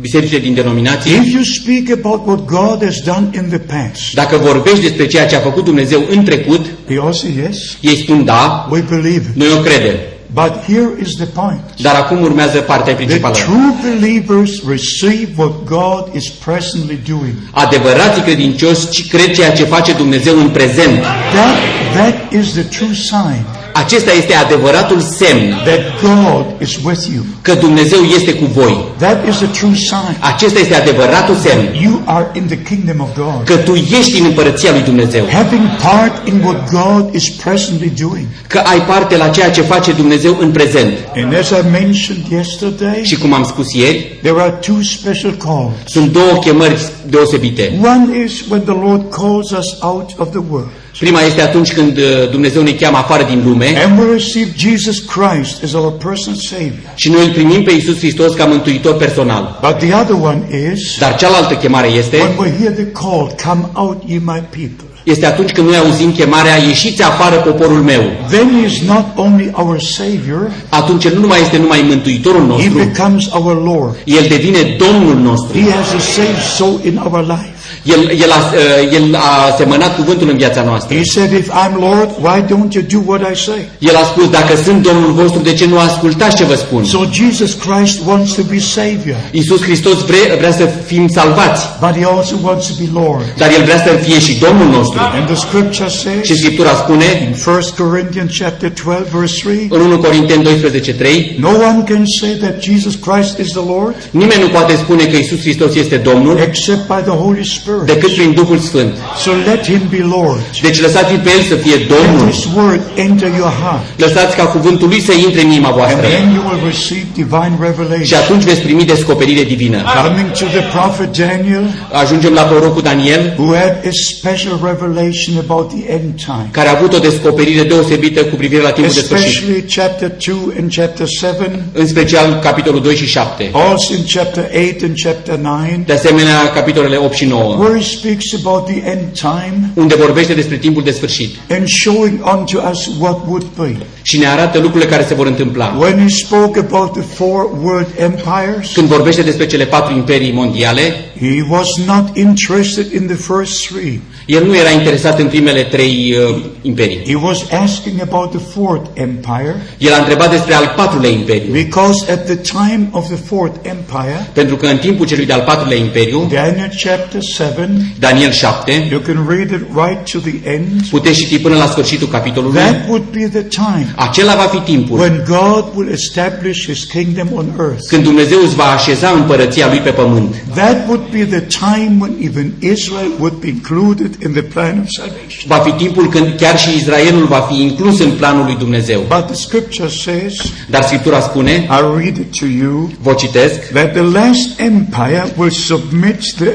bisericile 0.00 0.38
din 0.38 0.54
denominații, 0.54 1.12
if 1.12 1.32
you 1.32 1.42
speak 1.42 1.98
about 2.04 2.26
what 2.26 2.44
God 2.44 2.84
has 2.84 2.96
done 3.04 3.28
in 3.34 3.44
the 3.48 3.58
past, 3.58 4.12
dacă 4.14 4.36
vorbești 4.36 4.80
despre 4.80 5.06
ceea 5.06 5.26
ce 5.26 5.36
a 5.36 5.40
făcut 5.40 5.64
Dumnezeu 5.64 6.06
în 6.10 6.24
trecut, 6.24 6.66
they 6.86 6.98
all 7.02 7.12
say 7.12 7.34
yes, 7.46 7.56
ei 7.80 7.96
spun 7.96 8.24
da, 8.24 8.68
we 8.70 8.84
believe 8.88 9.24
it. 9.30 9.36
noi 9.36 9.48
o 9.56 9.60
credem. 9.60 9.94
But 10.34 10.64
here 10.66 10.90
is 11.00 11.14
the 11.16 11.26
point. 11.26 11.60
Dar 11.80 11.94
acum 11.94 12.22
urmează 12.22 12.58
partea 12.58 12.94
The 12.94 13.04
principală. 13.04 13.34
true 13.34 13.74
believers 13.82 14.50
receive 14.68 15.28
what 15.36 15.52
God 15.64 16.14
is 16.14 16.28
presently 16.28 16.98
doing. 17.08 17.34
Adevărații 17.50 18.22
credincioși 18.22 18.88
ci 18.88 19.08
cred 19.08 19.34
ceea 19.34 19.52
ce 19.52 19.64
face 19.64 19.92
Dumnezeu 19.92 20.38
în 20.38 20.48
prezent. 20.48 21.00
That, 21.00 21.58
that 21.94 22.32
is 22.32 22.52
the 22.52 22.62
true 22.62 22.94
sign 22.94 23.44
Acesta 23.84 24.12
este 24.12 24.34
adevăratul 24.34 25.00
semn 25.00 25.54
that 25.64 25.80
God 26.02 26.44
is 26.62 26.76
with 26.84 27.00
you. 27.14 27.22
că 27.42 27.54
Dumnezeu 27.54 28.00
este 28.16 28.32
cu 28.34 28.44
voi. 28.44 28.84
That 28.98 29.28
is 29.28 29.36
the 29.36 29.46
true 29.46 29.74
sign. 29.74 30.16
Acesta 30.20 30.58
este 30.58 30.74
adevăratul 30.74 31.34
semn 31.34 31.62
You 31.82 32.02
are 32.04 32.26
in 32.34 32.46
the 32.46 32.58
kingdom 32.62 33.00
of 33.00 33.08
God. 33.16 33.40
că 33.44 33.56
tu 33.56 33.74
ești 33.74 34.18
în 34.20 34.24
împărăția 34.24 34.70
lui 34.72 34.82
Dumnezeu, 34.82 35.24
Having 35.32 35.66
part 35.82 36.28
in 36.28 36.40
what 36.44 36.70
God 36.70 37.14
is 37.14 37.28
presently 37.30 37.92
doing. 38.00 38.26
că 38.46 38.58
ai 38.58 38.80
parte 38.82 39.16
la 39.16 39.28
ceea 39.28 39.50
ce 39.50 39.60
face 39.62 39.92
Dumnezeu 39.92 40.36
în 40.40 40.50
prezent. 40.50 40.92
And 41.16 41.34
as 41.36 41.48
I 41.48 41.62
mentioned 41.72 42.24
yesterday, 42.30 43.00
Și 43.02 43.16
cum 43.18 43.32
am 43.32 43.44
spus 43.44 43.72
ieri, 43.74 44.18
there 44.22 44.40
are 44.40 44.50
two 44.66 44.82
special 44.82 45.32
calls. 45.44 45.72
sunt 45.86 46.12
două 46.12 46.32
chemări 46.44 46.78
deosebite. 47.06 47.78
One 47.82 48.24
is 48.24 48.32
when 48.50 48.62
the 48.62 48.76
Lord 48.86 49.02
calls 49.10 49.50
us 49.50 49.66
out 49.80 50.10
of 50.16 50.28
the 50.30 50.40
world. 50.50 50.68
Prima 50.98 51.20
este 51.20 51.42
atunci 51.42 51.72
când 51.72 51.96
uh, 51.96 52.30
Dumnezeu 52.30 52.62
ne 52.62 52.70
cheamă 52.70 52.96
afară 52.96 53.22
din 53.28 53.42
lume 53.46 53.66
And 53.86 53.98
we 53.98 54.04
receive 54.12 54.48
Jesus 54.56 54.98
Christ 54.98 55.62
as 55.64 55.72
our 55.72 55.92
personal 55.92 56.38
Savior. 56.50 56.92
și 56.94 57.08
noi 57.10 57.24
îl 57.26 57.32
primim 57.32 57.62
pe 57.62 57.72
Iisus 57.72 57.98
Hristos 57.98 58.34
ca 58.34 58.44
mântuitor 58.44 58.94
personal. 58.96 59.58
But 59.62 59.78
the 59.78 59.94
other 59.94 60.16
one 60.22 60.40
is 60.72 60.96
Dar 60.98 61.16
cealaltă 61.16 61.54
chemare 61.54 61.86
when 61.86 61.98
este, 61.98 62.16
we 62.38 62.52
hear 62.60 62.72
the 62.72 62.86
call, 62.86 63.34
come 63.46 63.62
out 63.72 64.02
ye 64.06 64.18
my 64.24 64.42
people. 64.50 64.84
este 65.02 65.26
atunci 65.26 65.50
când 65.52 65.66
noi 65.68 65.76
auzim 65.76 66.12
chemarea, 66.12 66.56
ieșiți 66.66 67.02
afară 67.02 67.36
poporul 67.36 67.82
meu. 67.82 68.02
Then 68.30 68.48
he 68.60 68.66
is 68.66 68.80
not 68.86 69.06
only 69.16 69.50
our 69.52 69.80
Savior, 69.80 70.50
Atunci 70.68 71.04
el 71.04 71.18
nu 71.20 71.26
mai 71.26 71.40
este 71.40 71.56
numai 71.58 71.84
mântuitorul 71.88 72.40
he 72.40 72.46
nostru, 72.46 72.78
becomes 72.84 73.24
our 73.32 73.62
Lord. 73.64 73.96
el 74.04 74.26
devine 74.28 74.76
Domnul 74.78 75.16
nostru 75.22 75.58
He 75.60 75.70
has 75.70 75.92
a 75.92 75.98
saved 75.98 76.42
soul 76.56 76.80
in 76.84 76.96
our 77.04 77.24
life. 77.26 77.57
El, 77.84 78.00
el, 78.24 78.30
a, 78.30 78.40
uh, 78.54 78.92
el 78.92 79.14
a 79.14 79.54
semănat 79.56 79.96
cuvântul 79.96 80.28
în 80.30 80.36
viața 80.36 80.62
noastră. 80.62 80.96
He 80.96 81.02
said, 81.04 81.32
if 81.32 81.48
I'm 81.50 81.74
Lord, 81.88 82.10
why 82.26 82.38
don't 82.52 82.72
you 82.76 82.84
do 82.94 83.00
what 83.10 83.20
I 83.32 83.36
say? 83.36 83.60
El 83.78 83.96
a 83.96 84.04
spus, 84.04 84.30
dacă 84.30 84.56
sunt 84.64 84.82
Domnul 84.82 85.12
vostru, 85.12 85.40
de 85.42 85.52
ce 85.52 85.66
nu 85.66 85.78
ascultați 85.78 86.36
ce 86.36 86.44
vă 86.44 86.54
spun? 86.54 86.84
So 86.84 86.98
Jesus 87.12 87.52
Christ 87.52 88.00
wants 88.06 88.32
to 88.32 88.42
be 88.50 88.58
Savior, 88.58 89.16
Iisus 89.30 89.62
Hristos 89.62 89.98
vre, 90.04 90.34
vrea 90.38 90.52
să 90.52 90.68
fim 90.86 91.08
salvați, 91.08 91.62
but 91.80 91.92
He 92.00 92.04
also 92.16 92.34
wants 92.42 92.66
to 92.66 92.72
be 92.82 92.88
Lord. 93.00 93.24
dar 93.36 93.48
El 93.58 93.62
vrea 93.62 93.78
să 93.86 93.90
fie 94.06 94.18
și 94.18 94.38
Domnul 94.38 94.68
nostru. 94.78 94.98
And 95.00 95.26
the 95.26 95.34
scripture 95.46 95.88
Și 95.88 95.96
says 95.96 96.38
Scriptura 96.38 96.72
spune, 96.82 97.08
in 97.26 97.34
1 97.46 97.88
Corinthians 97.88 98.30
chapter 98.38 98.70
12 98.84 99.16
verse 99.18 99.34
3, 99.42 99.66
în 99.70 99.80
1 99.80 99.98
Corinteni 99.98 100.42
12, 100.42 100.92
3, 100.92 101.36
no 101.40 101.48
one 101.48 101.82
can 101.90 102.02
say 102.20 102.30
that 102.30 102.62
Jesus 102.62 102.94
Christ 103.06 103.38
is 103.38 103.50
the 103.58 103.64
Lord 103.74 103.94
nimeni 104.10 104.42
nu 104.42 104.48
poate 104.48 104.76
spune 104.76 105.04
că 105.04 105.16
Iisus 105.16 105.40
Hristos 105.40 105.74
este 105.74 105.96
Domnul 105.96 106.38
except 106.38 106.86
by 106.86 107.00
the 107.02 107.16
Holy 107.24 107.44
Spirit. 107.44 107.67
Decât 107.84 108.12
prin 108.14 108.32
Duhul 108.32 108.58
Sfânt. 108.58 108.92
So 109.24 109.30
let 109.46 109.62
Him 109.70 109.80
be 109.90 110.02
Lord. 110.16 110.40
Deci 110.62 110.80
lăsați-l 110.80 111.20
pe 111.24 111.30
El 111.36 111.42
să 111.50 111.54
fie 111.54 111.74
Let 111.74 111.88
Domnul. 111.94 112.26
His 112.30 112.44
word 112.56 112.80
enter 113.06 113.30
your 113.40 113.52
heart. 113.62 113.82
Lăsați 114.04 114.36
ca 114.36 114.44
cuvântul 114.44 114.88
Lui 114.88 115.00
să 115.00 115.12
intre 115.26 115.40
în 115.42 115.50
inima 115.50 115.68
And 115.68 115.76
voastră. 115.78 116.00
then 116.16 116.26
you 116.36 116.42
will 116.48 116.60
receive 116.72 117.06
divine 117.22 117.54
Și 117.58 117.64
revelation. 117.68 118.18
atunci 118.22 118.44
veți 118.50 118.60
primi 118.60 118.84
descoperire 118.94 119.42
divină. 119.54 119.78
Coming 120.04 120.28
to 120.40 120.46
the 120.56 120.64
prophet 120.76 121.08
Daniel, 121.22 121.64
Ajungem 122.02 122.32
la 122.32 122.42
prorocul 122.42 122.82
Daniel, 122.82 123.22
who 123.38 123.48
had 123.62 123.74
a 123.90 123.92
special 124.14 124.54
revelation 124.70 125.32
about 125.46 125.66
the 125.74 125.82
end 125.96 126.08
time. 126.30 126.48
care 126.50 126.68
a 126.68 126.74
avut 126.76 126.92
o 126.94 126.98
descoperire 126.98 127.62
deosebită 127.62 128.20
cu 128.24 128.34
privire 128.36 128.62
la 128.62 128.70
timpul 128.70 128.92
de 128.94 129.00
sfârșit. 129.00 129.26
Especially 129.26 129.64
chapter 129.76 130.10
2 130.26 130.36
and 130.60 130.68
chapter 130.76 131.06
7, 131.06 131.62
În 131.72 131.86
special 131.86 132.38
capitolul 132.42 132.80
2 132.82 132.96
și 132.96 133.06
7. 133.06 133.50
also 133.52 133.92
in 133.94 134.04
chapter 134.14 134.44
8 134.70 134.82
and 134.82 134.94
chapter 135.04 135.36
9, 135.36 135.56
De 135.86 135.92
asemenea, 135.92 136.50
capitolele 136.54 136.96
8 136.96 137.14
și 137.14 137.24
9, 137.24 137.54
where 137.58 137.78
he 137.78 137.84
speaks 137.84 138.44
about 138.44 138.66
the 138.66 138.90
end 138.90 139.12
time 139.12 139.70
unde 139.74 139.94
vorbește 139.94 140.34
despre 140.34 140.56
timpul 140.56 140.82
de 140.82 140.90
sfârșit 140.90 141.36
and 141.50 141.66
showing 141.66 142.20
unto 142.36 142.60
us 142.70 142.88
what 142.98 143.18
would 143.26 143.46
be. 143.56 143.76
și 144.02 144.18
ne 144.18 144.26
arată 144.26 144.58
lucrurile 144.58 144.90
care 144.90 145.04
se 145.04 145.14
vor 145.14 145.26
întâmpla. 145.26 145.76
When 145.78 145.98
he 145.98 146.08
spoke 146.08 146.58
about 146.58 146.92
the 146.92 147.02
four 147.02 147.50
world 147.62 147.88
empires, 147.96 148.72
Când 148.74 148.88
vorbește 148.88 149.22
despre 149.22 149.46
cele 149.46 149.64
patru 149.64 149.94
imperii 149.94 150.32
mondiale, 150.32 150.82
he 151.20 151.46
was 151.50 151.66
not 151.86 152.16
interested 152.16 152.92
in 152.92 153.06
the 153.06 153.16
first 153.16 153.66
three. 153.66 154.00
el 154.26 154.46
nu 154.46 154.56
era 154.56 154.70
interesat 154.70 155.18
în 155.18 155.26
primele 155.26 155.62
trei 155.62 156.14
uh, 156.28 156.36
imperii. 156.68 157.02
He 157.06 157.14
was 157.14 157.38
asking 157.64 158.00
about 158.00 158.30
the 158.30 158.44
fourth 158.54 158.86
empire 158.94 159.54
El 159.78 159.92
a 159.92 159.98
întrebat 159.98 160.30
despre 160.30 160.54
al 160.54 160.72
patrulea 160.76 161.10
imperiu, 161.10 161.52
because 161.52 162.12
at 162.12 162.24
the 162.24 162.36
time 162.36 162.88
of 162.90 163.06
the 163.06 163.16
fourth 163.16 163.56
empire, 163.62 164.30
pentru 164.32 164.56
că 164.56 164.66
în 164.66 164.78
timpul 164.78 165.06
celui 165.06 165.26
de-al 165.26 165.42
patrulea 165.46 165.76
imperiu, 165.76 166.28
Daniel 166.32 166.72
chapter 166.84 167.22
7, 167.22 167.70
Daniel 167.98 168.30
7, 168.30 168.88
you 168.90 169.00
can 169.00 169.26
read 169.28 169.50
it 169.50 169.62
right 169.74 170.10
to 170.12 170.18
the 170.18 170.50
end, 170.54 170.86
puteți 170.90 171.18
citi 171.18 171.38
până 171.38 171.56
la 171.56 171.66
sfârșitul 171.66 172.08
capitolului, 172.08 172.60
that 172.60 172.88
would 172.88 173.04
be 173.12 173.28
the 173.38 173.42
time 173.42 173.86
acela 173.96 174.34
va 174.34 174.42
fi 174.42 174.58
timpul 174.58 174.98
when 174.98 175.24
God 175.26 175.64
will 175.74 175.90
establish 175.92 176.66
his 176.66 176.84
kingdom 176.84 177.28
on 177.34 177.46
earth. 177.60 177.82
când 177.88 178.02
Dumnezeu 178.02 178.38
îți 178.44 178.54
va 178.54 178.64
așeza 178.64 179.10
împărăția 179.10 179.66
Lui 179.68 179.78
pe 179.78 179.90
pământ. 179.90 180.34
That 180.54 180.86
would 180.88 181.02
be 181.10 181.24
the 181.24 181.40
time 181.40 181.96
when 182.00 182.12
even 182.20 182.52
Israel 182.60 183.10
would 183.18 183.34
be 183.40 183.48
included 183.48 184.16
in 184.24 184.32
the 184.32 184.42
plan 184.42 184.78
of 184.78 184.86
salvation. 184.88 185.42
Va 185.46 185.56
fi 185.56 185.70
timpul 185.70 186.08
când 186.08 186.34
chiar 186.36 186.57
și 186.58 186.76
Israelul 186.76 187.26
va 187.26 187.48
fi 187.50 187.62
inclus 187.62 188.00
în 188.00 188.10
planul 188.10 188.44
lui 188.44 188.56
Dumnezeu. 188.56 189.00
But 189.08 189.26
the 189.26 189.34
scripture 189.34 189.88
says, 189.88 190.34
Dar 190.70 190.82
Scriptura 190.82 191.20
spune, 191.20 191.66
I'll 191.66 191.96
read 191.96 192.16
it 192.16 192.38
to 192.38 192.46
you, 192.60 192.90
vă 193.02 193.12
citesc, 193.12 193.72
that 193.72 193.92
the 193.92 194.02
last 194.02 194.60
empire 194.60 195.32
will 195.36 195.50
submit 195.50 196.20
the, 196.36 196.50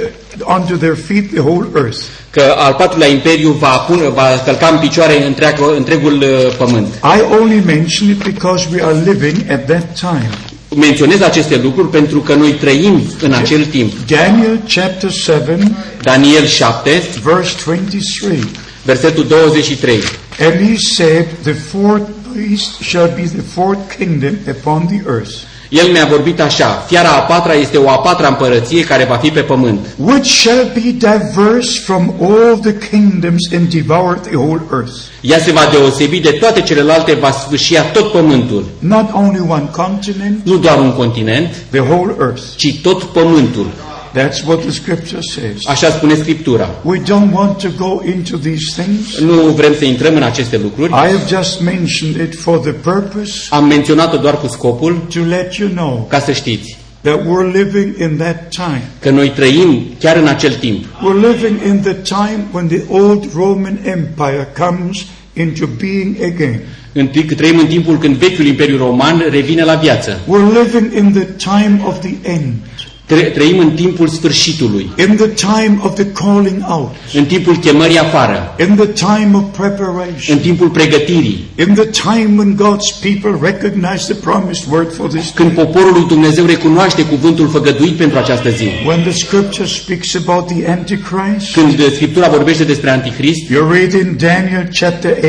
unto 0.58 0.76
their 0.76 0.96
feet 1.08 1.32
the 1.32 1.42
whole 1.42 1.68
earth. 1.76 2.02
că 2.30 2.56
al 2.58 2.74
patrulea 2.74 3.08
imperiu 3.08 3.52
va, 3.52 3.68
pune, 3.68 4.10
va 4.10 4.42
călca 4.46 4.68
în 4.68 4.78
picioare 4.78 5.26
întreagă, 5.26 5.76
întregul 5.78 6.14
uh, 6.14 6.56
pământ. 6.58 6.88
I 6.88 7.22
only 7.40 7.62
mention 7.66 8.10
it 8.10 8.24
because 8.24 8.68
we 8.74 8.82
are 8.82 8.98
living 9.06 9.36
at 9.52 9.66
that 9.66 10.00
time. 10.00 10.30
Menționez 10.76 11.22
aceste 11.22 11.60
lucruri 11.64 11.90
pentru 11.90 12.20
că 12.20 12.34
noi 12.34 12.52
trăim 12.52 13.02
în 13.22 13.34
acel 13.34 13.66
timp. 13.66 13.92
Daniel 14.08 14.60
chapter 14.74 15.12
7, 15.12 15.72
Daniel 16.02 16.46
7, 16.46 17.04
verse 17.24 17.56
23. 17.66 18.44
Versetul 18.86 19.24
23. 19.24 20.00
And 20.40 20.68
he 20.68 20.76
said, 20.78 21.26
The 21.44 21.54
fourth 21.54 22.08
beast 22.34 22.82
shall 22.82 23.08
be 23.16 23.22
the 23.22 23.42
fourth 23.54 23.98
kingdom 23.98 24.38
upon 24.48 24.88
the 24.88 25.02
earth, 25.06 25.34
El 25.70 25.92
mi-a 25.92 26.06
vorbit 26.10 26.42
așa, 26.42 26.84
fiara 26.88 27.10
a 27.10 27.20
patra 27.20 27.54
este 27.54 27.78
o 27.78 27.90
a 27.90 27.98
patra 27.98 28.28
împărăție 28.28 28.84
care 28.84 29.06
va 29.10 29.16
fi 29.16 29.30
pe 29.30 29.40
pământ, 29.40 29.80
which 29.98 30.26
shall 30.26 30.72
be 30.74 30.92
diverse 30.92 31.80
from 31.86 32.14
all 32.22 32.58
the 32.62 32.76
kingdoms 32.90 33.54
and 33.54 33.70
devour 33.70 34.18
the 34.18 34.36
whole 34.36 34.62
earth. 34.72 34.94
ea 35.22 35.40
se 35.40 35.52
va 35.52 35.68
deosebi 35.72 36.20
de 36.20 36.30
toate 36.30 36.62
celelalte, 36.62 37.14
va 37.14 37.32
sfâșia 37.32 37.84
tot 37.84 38.12
pământul. 38.12 38.66
Not 38.80 39.10
only 39.14 39.40
one 39.50 39.70
continent, 39.72 40.40
Nu 40.46 40.58
doar 40.58 40.78
un 40.78 40.94
continent, 40.94 41.56
the 41.70 41.80
whole 41.80 42.16
earth. 42.20 42.42
ci 42.56 42.80
tot 42.82 43.04
pământul. 43.04 43.66
That's 44.14 44.44
what 44.46 44.60
the 44.62 44.72
scripture 44.72 45.22
says. 45.22 45.66
Așa 45.66 45.90
spune 45.90 46.16
Scriptura. 46.16 46.70
We 46.84 46.98
don't 46.98 47.32
want 47.32 47.58
to 47.58 47.70
go 47.78 48.02
into 48.16 48.38
these 48.38 48.82
things. 48.82 49.18
Nu 49.20 49.42
vrem 49.42 49.74
să 49.78 49.86
intrăm 49.86 50.16
în 50.16 50.24
aceste 50.24 50.58
lucruri. 50.58 50.90
I 50.92 50.94
have 50.94 51.24
just 51.30 51.62
mentioned 51.62 52.16
it 52.28 52.40
for 52.40 52.58
the 52.58 52.72
purpose 52.72 53.34
Am 53.50 53.66
menționat-o 53.66 54.18
doar 54.18 54.38
cu 54.40 54.48
scopul 54.48 55.08
to 55.14 55.20
let 55.30 55.54
you 55.54 55.70
know 55.70 56.06
ca 56.10 56.20
să 56.20 56.32
știți 56.32 56.78
that 57.02 57.20
we're 57.26 57.52
living 57.52 57.96
in 58.00 58.18
that 58.18 58.50
time. 58.50 58.82
că 59.00 59.10
noi 59.10 59.30
trăim 59.30 59.84
chiar 60.00 60.18
în 60.18 60.28
acel 60.28 60.54
timp. 60.54 60.86
We're 60.86 61.32
living 61.32 61.60
in 61.68 61.82
the 61.82 61.94
time 61.94 62.48
when 62.52 62.68
the 62.68 62.82
old 62.90 63.30
Roman 63.36 63.78
Empire 63.84 64.48
comes 64.58 65.06
into 65.34 65.66
being 65.80 66.16
again. 66.34 66.60
În, 66.94 67.10
că 67.28 67.36
trăim 67.36 67.60
în 67.60 67.66
timpul 67.66 67.98
când 67.98 68.16
vechiul 68.16 68.46
Imperiu 68.46 68.78
Roman 68.78 69.26
revine 69.30 69.64
la 69.64 69.76
viață. 69.76 70.20
We're 70.28 70.64
living 70.64 70.92
in 70.98 71.12
the 71.12 71.24
time 71.24 71.82
of 71.86 72.00
the 72.00 72.14
end, 72.22 72.54
Tre- 72.54 72.73
Trăim 73.06 73.60
în 73.60 73.72
timpul 73.72 74.08
sfârșitului, 74.08 74.90
in 74.98 75.16
the 75.16 75.28
time 75.28 75.80
of 75.82 75.94
the 75.94 76.06
calling 76.06 76.64
out, 76.68 76.92
în 77.14 77.26
timpul 77.26 77.58
chemării 77.58 77.98
afară, 77.98 78.56
in 78.60 78.76
the 78.76 78.86
time 78.86 79.32
of 79.34 79.44
preparation, 79.58 80.36
în 80.36 80.38
timpul 80.38 80.68
pregătirii, 80.70 81.46
in 81.60 81.74
the 81.74 81.86
time 81.86 82.30
when 82.38 82.56
God's 82.56 83.02
people 83.02 83.52
recognize 83.52 84.14
the 84.14 84.14
promised 84.14 84.66
word 84.72 84.94
for 84.94 85.08
this 85.08 85.32
când 85.36 85.54
day. 85.54 85.66
poporul 85.66 85.92
lui 85.92 86.06
Dumnezeu 86.08 86.46
recunoaște 86.46 87.06
cuvântul 87.06 87.48
făgăduit 87.48 87.96
pentru 87.96 88.18
această 88.18 88.50
zi. 88.50 88.68
When 88.88 89.02
the 89.02 89.12
scripture 89.12 89.68
speaks 89.68 90.16
about 90.16 90.48
the 90.48 90.72
Antichrist, 90.72 91.54
Când 91.54 91.94
Scriptura 91.94 92.28
vorbește 92.28 92.64
despre 92.64 92.90
Antichrist, 92.90 93.50
you 93.50 93.72
read 93.72 93.92
in 93.92 94.18
Daniel 94.18 94.70
chapter 94.80 95.12
8, 95.12 95.28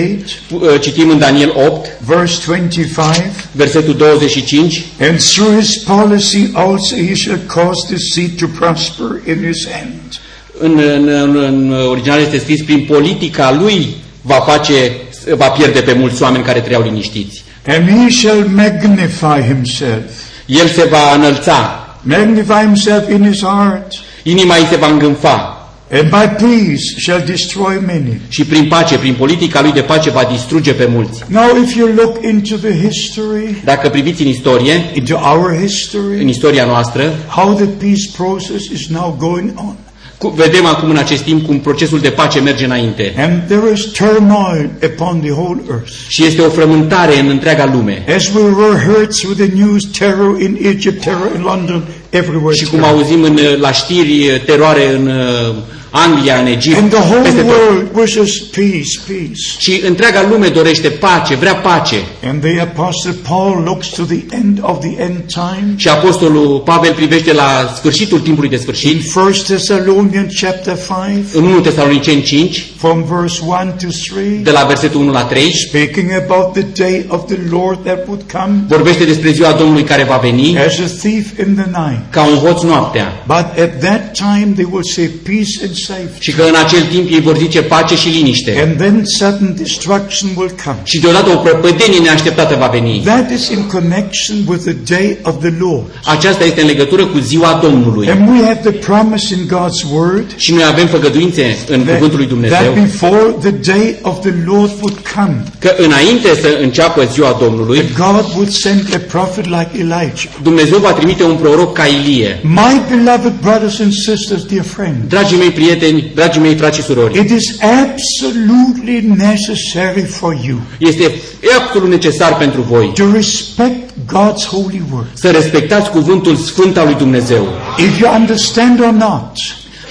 uh, 0.63 0.81
citim 0.81 1.09
în 1.09 1.19
Daniel 1.19 1.53
8, 1.67 1.87
verse 2.07 2.39
25, 2.47 3.17
versetul 3.53 3.95
25, 3.95 4.85
and 5.01 5.19
through 5.19 5.59
his 5.61 5.83
policy 5.87 6.51
also 6.55 6.97
he 6.97 7.15
shall 7.15 7.41
cause 7.47 7.74
the 7.87 7.97
seed 7.97 8.39
to 8.39 8.47
prosper 8.47 9.21
in 9.27 9.47
his 9.47 9.69
hand. 9.71 10.21
în, 10.59 10.79
în, 10.79 11.09
în, 11.09 11.37
în 11.37 11.73
original 11.89 12.21
este 12.21 12.39
scris, 12.39 12.63
prin 12.63 12.85
politica 12.85 13.53
lui 13.53 13.97
va 14.23 14.35
face, 14.35 14.93
va 15.37 15.49
pierde 15.49 15.81
pe 15.81 15.93
mulți 15.93 16.23
oameni 16.23 16.45
care 16.45 16.61
trăiau 16.61 16.83
liniștiți. 16.83 17.45
And 17.67 17.89
he 17.89 18.11
shall 18.11 18.49
magnify 18.55 19.47
himself. 19.47 20.11
El 20.47 20.69
se 20.69 20.85
va 20.91 21.15
înălța, 21.15 21.79
Magnify 22.07 22.53
himself 22.53 23.09
in 23.11 23.25
his 23.25 23.43
heart, 23.43 23.93
inima 24.23 24.57
îi 24.57 24.67
se 24.71 24.77
va 24.77 24.87
îngânfa 24.87 25.54
and 25.91 26.11
by 26.11 26.27
peace 26.45 26.97
shall 26.99 27.25
destroy 27.25 27.79
many. 27.87 28.21
și 28.29 28.45
prin 28.45 28.69
pace, 28.69 28.99
prin 28.99 29.15
politica 29.15 29.63
lui 29.63 29.73
de 29.73 29.81
pace 29.81 30.11
va 30.11 30.29
distruge 30.31 30.73
pe 30.73 30.89
mulți. 30.91 31.25
Now, 31.29 31.63
if 31.65 31.75
you 31.75 31.89
look 31.95 32.17
into 32.23 32.57
the 32.57 32.89
history, 32.89 33.57
Dacă 33.65 33.89
priviți 33.89 34.23
în 34.23 34.29
istorie, 34.29 34.91
into 34.95 35.15
our 35.15 35.51
în 35.51 35.67
history, 35.67 36.29
istoria 36.29 36.65
noastră, 36.65 37.15
how 37.29 37.55
the 37.55 37.65
peace 37.67 38.11
process 38.17 38.65
is 38.73 38.87
now 38.89 39.17
going 39.19 39.53
on. 39.57 39.77
Cu- 40.19 40.29
vedem 40.29 40.67
acum 40.67 40.91
în 40.91 40.97
acest 40.97 41.23
timp 41.23 41.47
cum 41.47 41.59
procesul 41.61 41.99
de 42.01 42.09
pace 42.09 42.41
merge 42.41 42.65
înainte. 42.65 43.15
And 43.19 43.43
there 43.47 43.73
is 43.75 43.85
turmoil 43.85 44.71
upon 44.85 45.21
the 45.21 45.31
whole 45.33 45.61
earth. 45.71 45.91
Și 46.09 46.25
este 46.25 46.43
o 46.43 46.49
frământare 46.49 47.19
în 47.21 47.29
întreaga 47.29 47.71
lume. 47.75 48.05
As 48.17 48.29
we 48.35 48.43
were 48.43 48.79
heard 48.79 49.15
through 49.15 49.37
the 49.37 49.49
news, 49.55 49.83
terror 49.99 50.41
in 50.41 50.59
Egypt, 50.63 51.03
terror 51.05 51.31
in 51.37 51.43
London, 51.43 51.85
everywhere. 52.11 52.55
Și 52.57 52.65
cum 52.65 52.79
terror. 52.81 52.97
auzim 52.97 53.23
în, 53.23 53.39
la 53.61 53.73
știri 53.73 54.43
teroare 54.47 54.95
în 54.95 55.07
uh, 55.07 55.55
Anglia, 55.97 56.39
în 56.39 56.47
Egipt, 56.47 56.77
And 56.77 56.91
the 56.91 57.03
whole 57.03 57.23
peste 57.23 57.41
tot. 57.41 57.51
world 57.51 57.87
wishes 57.95 58.39
peace, 58.39 58.95
peace. 59.07 59.43
Și 59.59 59.83
întreaga 59.87 60.27
lume 60.31 60.49
dorește 60.49 60.89
pace, 60.89 61.35
vrea 61.35 61.55
pace. 61.55 61.97
And 62.25 62.41
the 62.43 62.61
Apostle 62.61 63.15
Paul 63.29 63.63
looks 63.65 63.89
to 63.89 64.03
the 64.03 64.23
end 64.31 64.59
of 64.63 64.79
the 64.81 64.95
end 65.03 65.21
time. 65.27 65.73
Și 65.77 65.89
Apostolul 65.89 66.63
Pavel 66.65 66.93
privește 66.93 67.33
la 67.33 67.73
sfârșitul 67.77 68.19
timpului 68.21 68.49
de 68.49 68.55
In 68.55 68.61
sfârșit, 68.61 69.17
1 69.17 69.31
Thessalonians 69.31 70.41
chapter 70.41 70.77
5, 70.77 71.25
în 71.33 71.45
1 71.45 71.61
Tesaloniceni 71.61 72.23
5, 72.23 72.65
from 72.77 73.05
verse 73.05 73.41
1 73.43 73.57
to 73.81 74.15
3, 74.15 74.39
de 74.43 74.51
la 74.51 74.65
versetul 74.65 75.01
1 75.01 75.13
la 75.13 75.23
3, 75.25 75.53
speaking 75.69 76.11
about 76.27 76.53
the 76.53 76.85
day 76.85 77.05
of 77.09 77.27
the 77.27 77.39
Lord 77.51 77.79
that 77.85 78.07
would 78.07 78.23
come 78.33 78.65
vorbește 78.69 79.05
despre 79.05 79.31
ziua 79.31 79.53
Domnului 79.53 79.83
care 79.83 80.05
va 80.05 80.17
veni 80.17 80.59
as 80.59 80.79
a 80.79 80.97
thief 80.99 81.27
in 81.39 81.55
the 81.55 81.67
night. 81.67 82.03
ca 82.11 82.23
un 82.25 82.37
hoț 82.37 82.63
noaptea. 82.63 83.25
But 83.27 83.37
at 83.37 83.81
that 83.81 84.17
time 84.17 84.53
they 84.55 84.67
will 84.71 84.85
say 84.95 85.07
peace 85.23 85.59
and 85.63 85.75
safety. 85.75 85.84
Și 86.19 86.33
că 86.33 86.43
în 86.43 86.55
acel 86.65 86.83
timp 86.83 87.11
ei 87.11 87.21
vor 87.21 87.37
zice 87.39 87.63
pace 87.63 87.97
și 87.97 88.09
liniște. 88.09 88.65
And 88.67 88.77
then 88.77 89.03
sudden 89.19 89.55
destruction 89.59 90.31
will 90.37 90.55
come. 90.65 90.81
Și 90.83 91.01
deodată 91.01 91.31
o 91.31 91.37
prăpădenie 91.37 91.99
neașteptată 91.99 92.57
va 92.59 92.67
veni. 92.67 93.03
That 93.05 93.31
is 93.31 93.49
in 93.49 93.63
connection 93.67 94.37
with 94.47 94.63
the 94.65 94.97
day 94.97 95.19
of 95.23 95.35
the 95.41 95.53
Lord. 95.59 95.85
Aceasta 96.05 96.45
este 96.45 96.61
în 96.61 96.67
legătură 96.67 97.07
cu 97.07 97.19
ziua 97.19 97.61
Domnului. 97.63 98.09
And 98.09 98.29
we 98.29 98.45
have 98.47 98.61
the 98.71 98.79
promise 98.89 99.35
in 99.35 99.47
God's 99.47 99.93
word 99.93 100.27
Și 100.37 100.53
noi 100.53 100.65
avem 100.65 100.87
făgăduințe 100.87 101.57
în 101.69 101.85
cuvântul 101.85 102.17
lui 102.17 102.27
that, 102.27 102.29
Dumnezeu 102.29 102.73
that 102.73 102.75
before 102.75 103.35
the 103.41 103.73
day 103.73 103.97
of 104.03 104.21
the 104.21 104.33
Lord 104.45 104.73
would 104.81 104.99
come, 105.15 105.43
că 105.59 105.75
înainte 105.77 106.29
să 106.41 106.59
înceapă 106.63 107.09
ziua 107.13 107.37
Domnului, 107.41 107.83
God 107.97 108.25
would 108.35 108.51
send 108.51 108.83
a 108.95 108.99
prophet 109.09 109.45
like 109.45 109.71
Elijah. 109.79 110.29
Dumnezeu 110.43 110.79
va 110.79 110.93
trimite 110.93 111.23
un 111.25 111.35
proroc 111.35 111.73
ca 111.73 111.87
Ilie. 111.87 112.41
My 112.43 112.81
beloved 112.89 113.33
brothers 113.41 113.79
and 113.81 113.93
sisters, 113.93 114.43
dear 114.45 114.65
friends, 114.65 114.99
Dragii 115.09 115.37
mei 115.37 115.51
prieteni, 115.51 115.74
dragii 116.15 116.41
mei 116.41 116.55
frați 116.55 116.79
și 116.79 116.85
surori, 116.85 117.19
it 117.19 117.31
is 117.31 117.57
absolutely 117.61 119.15
necessary 119.17 120.03
for 120.03 120.39
you 120.47 120.59
este 120.79 121.15
absolut 121.61 121.89
necesar 121.89 122.37
pentru 122.37 122.61
voi 122.61 122.93
to 122.95 123.13
respect 123.13 123.91
God's 124.07 124.47
holy 124.47 124.83
word. 124.93 125.07
să 125.15 125.31
respectați 125.31 125.91
cuvântul 125.91 126.37
sfânt 126.37 126.77
al 126.77 126.85
lui 126.85 126.95
Dumnezeu. 126.95 127.49
If 127.79 127.99
you 127.99 128.15
understand 128.15 128.81
or 128.81 128.93
not, 128.93 129.37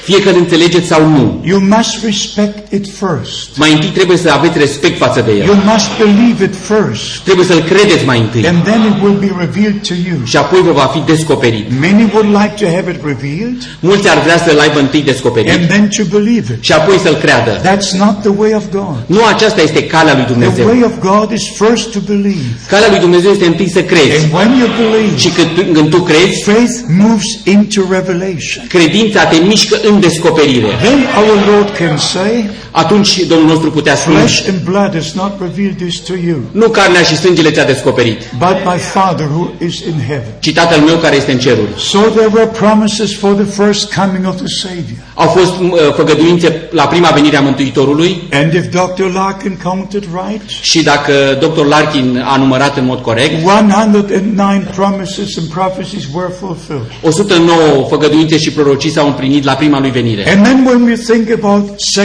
Fie 0.04 0.22
că 0.22 0.30
îl 0.30 0.36
înțelegeți 0.38 0.88
sau 0.88 1.08
nu, 1.08 1.42
you 1.46 1.60
must 1.76 2.04
respect 2.04 2.72
it 2.74 2.86
first. 3.02 3.48
mai 3.58 3.72
întâi 3.74 3.89
trebuie 3.89 4.18
să 4.18 4.30
aveți 4.32 4.58
respect 4.58 4.98
față 4.98 5.22
de 5.26 5.32
You 5.32 5.46
el. 5.56 5.60
must 5.72 5.89
believe 6.04 6.44
it 6.50 6.56
first. 6.72 7.08
Trebuie 7.28 7.46
să-l 7.46 7.62
credeți 7.72 8.06
mai 8.06 8.20
întâi 8.20 8.48
And 8.48 8.63
then 8.70 8.82
it 8.92 8.98
will 9.04 9.18
be 9.26 9.32
revealed 9.46 9.80
to 9.89 9.94
you. 10.10 10.18
și 10.32 10.38
apoi 10.38 10.62
vă 10.68 10.72
va 10.72 10.88
fi 10.96 11.02
descoperit. 11.13 11.66
Many 11.88 12.04
would 12.13 12.30
like 12.42 12.54
to 12.63 12.68
have 12.76 12.88
it 12.94 13.00
revealed 13.12 13.58
Mulți 13.89 14.10
ar 14.13 14.20
vrea 14.26 14.38
să-l 14.46 14.60
aibă 14.66 14.80
întâi 14.80 15.00
and 15.04 15.10
descoperit 15.12 15.68
then 15.74 15.86
to 15.98 16.04
believe 16.18 16.48
it. 16.54 16.63
și 16.68 16.72
apoi 16.80 16.98
să-l 17.06 17.18
creadă. 17.24 17.52
That's 17.70 17.89
not 18.04 18.16
the 18.28 18.34
way 18.42 18.52
of 18.62 18.63
God. 18.80 18.98
Nu 19.16 19.22
aceasta 19.34 19.62
este 19.62 19.82
calea 19.94 20.13
lui 20.18 20.24
The 20.24 20.32
Dumnezeu. 20.34 20.66
way 20.72 20.82
of 20.89 20.96
God 21.12 21.28
is 21.39 21.44
first 21.63 21.86
to 21.96 22.00
believe. 22.12 22.48
Calea 22.74 22.89
lui 22.89 23.00
Dumnezeu 23.00 23.32
este 23.32 23.46
întâi 23.54 23.70
să 23.78 23.82
crezi. 23.92 24.16
And 24.24 24.34
when 24.38 24.50
you 24.62 24.70
believe, 24.82 25.18
Și 25.24 25.30
când, 25.38 25.50
tu- 25.56 25.72
când 25.78 25.89
tu 25.96 26.00
crezi, 26.10 26.36
faith 26.52 26.74
moves 27.04 27.30
into 27.56 27.82
revelation. 27.98 28.62
credința 28.76 29.20
te 29.32 29.38
mișcă 29.52 29.76
în 29.92 29.93
descoperire. 30.00 30.68
Then 30.82 31.00
our 31.18 31.56
Lord 31.56 31.70
can 31.78 31.98
say, 31.98 32.50
Atunci 32.72 33.20
Domnul 33.28 33.48
nostru 33.48 33.72
putea 33.72 33.96
spune, 33.96 34.18
Flesh 34.18 34.48
and 34.48 34.60
blood 34.64 34.94
has 34.94 35.12
not 35.14 35.32
revealed 35.40 35.78
this 35.78 36.00
to 36.00 36.14
you, 36.28 36.38
nu 36.52 36.68
carnea 36.68 37.02
și 37.02 37.16
sângele 37.18 37.52
ți-a 37.52 37.66
descoperit, 37.66 38.18
but 38.38 38.58
my 38.66 38.78
Father 38.78 39.26
who 39.36 39.50
is 39.66 39.80
in 39.80 40.00
heaven. 40.08 40.34
ci 40.40 40.54
Tatăl 40.54 40.80
meu 40.80 40.96
care 40.96 41.16
este 41.16 41.32
în 41.32 41.40
ceruri. 41.40 41.68
So 41.78 42.00
there 42.00 42.30
were 42.34 42.46
promises 42.46 43.18
for 43.18 43.34
the 43.34 43.64
first 43.64 43.94
coming 43.94 44.28
of 44.28 44.36
the 44.36 44.48
Savior. 44.62 44.98
Au 45.14 45.28
fost 45.28 45.54
uh, 45.60 45.94
făgăduințe 45.96 46.68
la 46.72 46.84
prima 46.84 47.10
venire 47.10 47.38
a 47.38 47.42
Mântuitorului 47.42 48.22
And 48.32 48.54
if 48.54 48.66
Dr. 48.70 49.14
Larkin 49.14 49.60
counted 49.64 50.04
right, 50.28 50.50
și 50.62 50.84
dacă 50.84 51.14
Dr. 51.40 51.66
Larkin 51.66 52.24
a 52.34 52.38
numărat 52.38 52.78
în 52.78 52.86
mod 52.86 53.00
corect, 53.02 53.46
109 53.46 54.62
promises 54.76 55.38
and 55.38 55.48
prophecies 55.48 56.04
were 56.14 56.32
fulfilled. 56.40 56.86
109 57.02 57.88
făgăduințe 57.90 58.38
și 58.38 58.52
prorocii 58.52 58.90
s-au 58.92 59.08
împlinit 59.08 59.44
la 59.44 59.54
prima 59.54 59.80
lui 59.84 59.91
venire. 59.91 60.24
And 60.36 60.46
then 60.46 60.65
when 60.65 60.82
we 60.89 60.96
think 60.96 61.30
about 61.43 61.63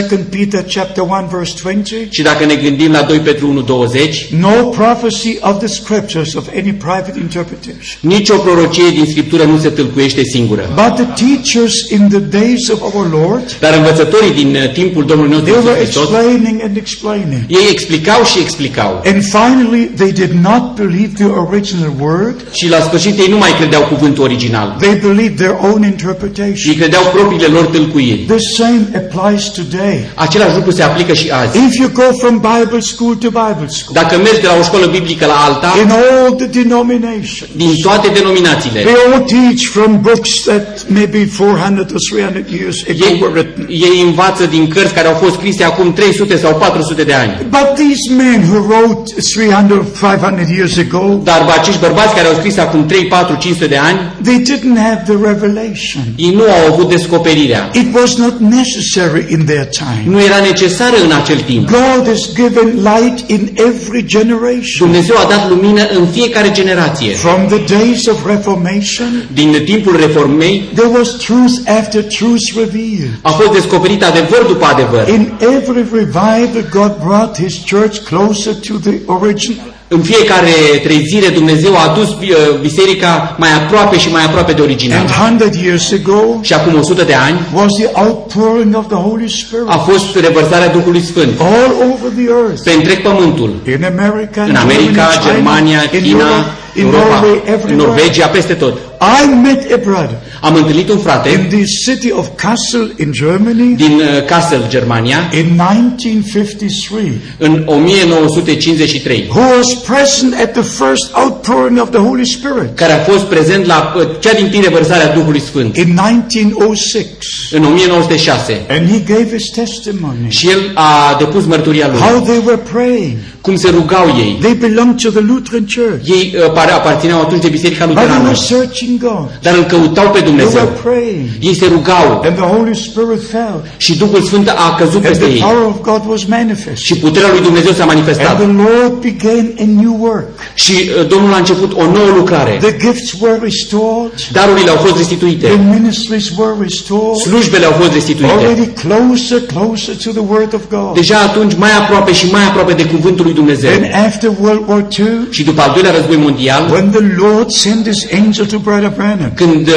2 0.09 0.17
Peter 0.29 0.61
chapter 0.75 1.03
1 1.03 1.27
verse 1.31 1.53
20, 1.63 2.07
Și 2.09 2.21
dacă 2.21 2.45
ne 2.45 2.55
gândim 2.55 2.91
la 2.91 3.01
2 3.01 3.19
Petru 3.19 3.65
1.20, 3.67 4.29
no 4.39 4.49
prophecy 4.81 5.37
of 5.41 5.57
the 5.57 5.67
scriptures 5.67 6.33
of 6.33 6.47
any 6.57 6.71
private 6.87 7.13
interpretation. 7.19 7.97
nicio 7.99 8.35
prorocie 8.35 8.89
din 8.89 9.05
Scriptură 9.09 9.43
nu 9.43 9.57
se 9.57 9.69
tâlcuiește 9.69 10.21
singură. 10.23 10.61
But 10.75 10.93
the 11.05 11.25
teachers 11.25 11.73
in 11.91 12.07
the 12.09 12.19
days 12.39 12.67
of 12.69 12.79
our 12.93 13.07
Lord, 13.11 13.57
Dar 13.59 13.73
învățătorii 13.73 14.33
din 14.33 14.55
uh, 14.55 14.71
timpul 14.73 15.05
Domnului 15.05 15.31
nostru 15.31 15.51
they 15.51 15.55
Iisus 15.57 15.69
were 15.71 15.83
Hristos, 15.83 16.03
explaining 16.09 16.61
and 16.63 16.75
explaining. 16.77 17.41
ei 17.47 17.67
explicau 17.71 18.23
și 18.23 18.39
explicau. 18.39 19.01
And 19.05 19.23
finally, 19.23 19.83
they 19.95 20.11
did 20.11 20.31
not 20.41 20.63
believe 20.75 21.11
the 21.23 21.25
original 21.47 21.91
word. 21.99 22.35
Și 22.51 22.69
la 22.69 22.79
sfârșit 22.79 23.19
ei 23.19 23.27
nu 23.29 23.37
mai 23.37 23.51
credeau 23.59 23.81
cuvântul 23.81 24.23
original. 24.23 24.75
They 24.79 24.95
believed 25.07 25.35
their 25.35 25.55
own 25.61 25.83
Ei 25.83 25.89
interpretation. 25.89 26.75
credeau 26.77 27.03
propriile 27.13 27.45
lor 27.45 27.65
tâlcuiri. 27.71 28.19
The 28.27 28.43
same 28.57 28.81
applies 29.01 29.43
today. 29.59 30.09
Același 30.15 30.55
lucru 30.55 30.71
se 30.71 30.83
aplică 30.83 31.13
și 31.13 31.29
azi. 31.29 31.57
If 31.67 31.73
you 31.81 31.89
go 31.93 32.07
from 32.21 32.33
Bible 32.53 32.79
school 32.91 33.13
to 33.15 33.29
Bible 33.29 33.67
school, 33.77 33.93
Dacă 34.01 34.13
mergi 34.17 34.41
de 34.41 34.47
la 34.47 34.55
o 34.59 34.63
școală 34.63 34.85
biblică 34.85 35.25
la 35.25 35.37
alta, 35.47 35.69
in 35.83 35.89
all 35.91 36.31
the 36.41 36.45
denominations, 36.61 37.49
din 37.55 37.71
toate 37.81 38.07
denominațiile, 38.19 38.79
they 38.81 38.95
all 39.05 39.19
teach 39.35 39.61
from 39.75 39.91
books 40.01 40.31
that 40.49 40.65
maybe 40.87 41.25
400 41.25 41.91
or 41.95 41.99
300 42.11 42.45
years 42.59 42.77
ago 42.91 43.05
ei, 43.09 43.17
were 43.21 43.33
written. 43.39 43.65
ei 43.69 44.01
învață 44.05 44.43
din 44.45 44.67
cărți 44.67 44.93
care 44.93 45.07
au 45.07 45.13
fost 45.23 45.33
scrise 45.33 45.63
acum 45.63 45.93
300 45.93 46.37
sau 46.37 46.53
400 46.55 47.03
de 47.03 47.13
ani. 47.13 47.31
But 47.57 47.67
these 47.81 48.05
men 48.23 48.39
who 48.49 48.57
wrote 48.69 49.03
300, 49.33 49.85
500 50.01 50.47
years 50.57 50.77
ago, 50.77 51.19
Dar 51.23 51.39
acești 51.59 51.79
bărbați 51.79 52.13
care 52.15 52.27
au 52.27 52.33
scris 52.33 52.57
acum 52.57 52.85
3, 52.85 53.05
4, 53.05 53.35
500 53.39 53.65
de 53.67 53.77
ani, 53.77 53.99
they 54.23 54.37
didn't 54.49 54.77
have 54.87 55.01
the 55.09 55.17
revelation. 55.29 56.03
ei 56.15 56.31
nu 56.35 56.41
au 56.41 56.73
avut 56.73 56.89
descoperirea. 56.89 57.58
It 57.73 57.95
was 57.95 58.15
not 58.17 58.39
necessary 58.39 59.25
in 59.29 59.45
their 59.45 59.65
time. 59.65 60.03
Nu 60.05 60.19
era 60.21 60.39
necesară 60.51 60.95
în 61.05 61.11
acel 61.21 61.39
timp. 61.39 61.69
God 61.69 62.01
has 62.07 62.33
given 62.33 62.67
light 62.91 63.29
in 63.29 63.41
every 63.55 64.03
generation. 64.05 64.77
Dumnezeu 64.87 65.15
a 65.17 65.27
dat 65.29 65.49
lumină 65.49 65.81
în 65.97 66.05
fiecare 66.07 66.51
generație. 66.51 67.11
From 67.13 67.47
the 67.47 67.75
days 67.77 68.05
of 68.05 68.25
Reformation, 68.25 69.27
Din 69.33 69.61
timpul 69.65 69.95
reformei 69.97 70.69
there 70.75 70.91
was 70.97 71.09
truth 71.09 71.53
after 71.79 72.01
truth 72.03 72.45
revealed. 72.55 73.09
a 73.21 73.29
fost 73.29 73.51
descoperit 73.51 74.03
adevăr 74.03 74.45
după 74.47 74.65
adevăr. 74.65 75.07
In 75.07 75.31
every 75.39 75.85
revival, 75.91 76.63
God 76.71 76.91
brought 77.05 77.37
His 77.37 77.55
church 77.71 77.97
closer 78.03 78.53
to 78.53 78.73
the 78.89 78.95
original. 79.05 79.77
În 79.91 80.01
fiecare 80.01 80.51
trezire 80.83 81.27
Dumnezeu 81.33 81.75
a 81.75 81.89
adus 81.91 82.09
uh, 82.09 82.59
biserica 82.61 83.35
mai 83.37 83.49
aproape 83.53 83.97
și 83.97 84.09
mai 84.11 84.23
aproape 84.25 84.51
de 84.53 84.61
original. 84.61 84.97
And 84.97 85.41
100 85.41 85.57
years 85.63 85.91
ago 85.91 86.21
Și 86.41 86.53
acum 86.53 86.79
100 86.79 87.03
de 87.03 87.13
ani 87.13 87.39
was 87.53 87.71
the 87.73 87.89
outpouring 87.93 88.75
of 88.77 88.85
the 88.87 88.95
Holy 89.07 89.29
Spirit 89.29 89.67
a 89.67 89.77
fost 89.77 90.15
revărsarea 90.15 90.67
Duhului 90.69 91.01
Sfânt 91.01 91.39
all 91.39 91.71
over 91.91 92.09
the 92.15 92.27
earth. 92.41 92.61
pe 92.63 92.71
întreg 92.71 93.01
pământul. 93.01 93.51
In 93.67 93.85
America, 93.99 94.43
În 94.43 94.55
America, 94.55 95.05
Germany, 95.11 95.11
China, 95.21 95.33
Germania, 95.33 95.81
in 95.93 96.01
China, 96.03 96.23
Europe, 96.23 96.45
in 96.79 96.85
Europa, 96.85 97.19
Norway, 97.19 97.41
în 97.45 97.53
everywhere. 97.53 97.87
Norvegia, 97.87 98.27
peste 98.27 98.53
tot. 98.53 98.77
I 99.23 99.33
met 99.43 99.71
a 99.71 99.77
brother 99.83 100.17
Am 100.41 100.55
întâlnit 100.55 100.89
un 100.89 100.95
in 100.95 101.01
frate 101.01 101.47
the 101.49 101.63
city 101.85 102.11
of 102.11 102.27
Kassel 102.35 102.93
in 102.97 103.11
Germany 103.11 103.75
din 103.75 103.91
uh, 103.99 104.25
Kassel, 104.25 104.65
Germania, 104.69 105.17
in 105.33 105.59
1953 105.59 107.11
în 107.37 107.63
1953, 107.65 109.25
who 109.29 109.39
was 109.57 109.73
present 109.87 110.33
at 110.41 110.51
the 110.53 110.61
first 110.61 111.11
outpouring 111.13 111.79
of 111.81 111.89
the 111.89 111.99
Holy 111.99 112.25
Spirit 112.25 112.75
care 112.75 112.93
a 112.93 112.97
fost 112.97 113.23
prezent 113.23 113.65
la 113.65 113.93
uh, 113.95 114.03
cea 114.19 114.33
din 114.33 114.49
tine 114.49 114.67
vărsarea 114.67 115.13
Duhului 115.13 115.41
Sfânt 115.41 115.77
in 115.77 115.99
1906. 115.99 117.07
în 117.51 117.63
1906. 117.63 118.65
And 118.69 118.89
he 118.89 119.13
gave 119.13 119.37
his 119.37 119.49
testimony 119.49 120.25
Și 120.29 120.49
el 120.49 120.71
a 120.73 121.15
depus 121.19 121.45
mărturia 121.45 121.87
lui. 121.87 121.99
how 121.99 122.19
they 122.19 122.41
were 122.45 122.61
praying. 122.71 123.17
Cum 123.49 123.57
se 123.57 123.69
rugau 123.79 124.05
ei. 124.23 124.31
They 124.45 124.53
belonged 124.67 124.97
to 125.03 125.09
the 125.17 125.23
Lutheran 125.31 125.65
Church, 125.75 126.01
Ei 126.17 126.23
uh, 126.35 126.51
pare- 126.57 126.71
aparțineau 126.79 127.19
atunci 127.25 127.41
de 127.41 127.47
Biserica 127.55 127.85
but 127.85 127.95
they 127.95 128.05
Luterană, 128.05 128.27
were 128.29 128.41
searching 128.53 128.93
God. 129.07 129.27
dar 129.45 129.53
îl 129.59 129.63
căutau 129.73 130.07
pe 130.15 130.19
They 130.19 130.27
Dumnezeu. 130.29 130.61
were 130.61 130.75
praying, 130.85 131.25
Ei 131.49 131.55
se 131.61 131.65
rugau 131.75 132.07
and 132.27 132.35
the 132.41 132.47
Holy 132.55 132.75
Spirit 132.87 133.21
fell, 133.33 133.57
și 133.85 133.91
Duhul 134.03 134.21
Sfânt 134.29 134.47
a 134.67 134.75
căzut 134.79 134.93
and 134.95 135.03
peste 135.07 135.23
the 135.25 135.33
ei. 135.33 135.39
power 135.47 135.63
of 135.73 135.77
God 135.89 136.01
was 136.13 136.21
manifest. 136.37 136.81
Și 136.87 136.93
puterea 137.05 137.29
lui 137.35 137.41
Dumnezeu 137.47 137.71
s-a 137.77 137.83
And 137.83 137.91
manifestat. 137.93 138.33
the 138.43 138.51
Lord 138.67 138.93
began 139.09 139.45
a 139.65 139.65
new 139.81 139.95
work. 140.09 140.27
Și 140.63 140.73
uh, 140.81 141.07
Domnul 141.13 141.33
a 141.33 141.37
început 141.43 141.71
o 141.81 141.83
nouă 141.97 142.09
lucrare. 142.19 142.53
The 142.67 142.75
gifts 142.85 143.09
were 143.21 143.37
restored, 143.49 144.11
Darurile 144.37 144.69
au 144.75 144.79
fost 144.85 144.95
restituite. 145.01 145.45
the 145.47 145.59
ministries 145.77 146.25
were 146.39 146.55
restored, 146.67 147.15
Slujbele 147.27 147.65
au 147.65 147.75
fost 147.81 147.91
restituite. 147.99 148.31
already 148.33 148.65
closer, 148.83 149.39
closer 149.53 149.93
to 150.05 150.09
the 150.19 150.25
Word 150.33 150.51
of 150.59 150.63
God. 150.77 150.93
Deja 151.01 151.17
atunci 151.29 151.53
mai 151.65 151.73
aproape 151.81 152.11
și 152.19 152.25
mai 152.35 152.43
aproape 152.49 152.73
de 152.73 152.85
cuvântul 152.93 153.25
lui 153.25 153.33
Dumnezeu. 153.41 153.69
Then 153.69 153.91
after 154.07 154.29
World 154.43 154.63
War 154.69 154.83
II, 154.97 155.17
Și 155.29 155.43
după 155.43 155.61
al 155.61 155.71
doilea 155.73 155.91
război 155.97 156.17
mondial, 156.27 156.61
when 156.71 156.89
the 156.97 157.05
Lord 157.23 157.49
sent 157.65 157.83
His 157.91 158.01
angel 158.21 158.45
to 158.53 158.57
Brother 158.67 158.91
Branham, 158.95 159.31
când 159.41 159.67
uh, 159.67 159.73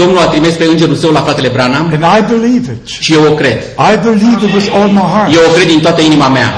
Domnul 0.00 0.18
a 0.18 0.28
trimis 0.32 0.54
pe 0.60 0.64
îngerul 0.64 0.96
său 1.02 1.10
la 1.18 1.20
fratele 1.20 1.50
Branham, 1.56 1.86
and 1.96 2.04
I 2.18 2.20
believe 2.34 2.66
it. 2.76 2.86
și 3.04 3.12
eu 3.12 3.22
o 3.30 3.32
cred. 3.40 3.58
I 3.92 3.94
believe 4.08 4.38
it 4.46 4.52
with 4.54 4.68
all 4.76 4.90
my 5.00 5.06
heart. 5.14 5.28
Eu 5.34 5.42
o 5.48 5.52
cred 5.54 5.66
din 5.66 5.80
toată 5.80 6.00
inima 6.02 6.28
mea. 6.28 6.50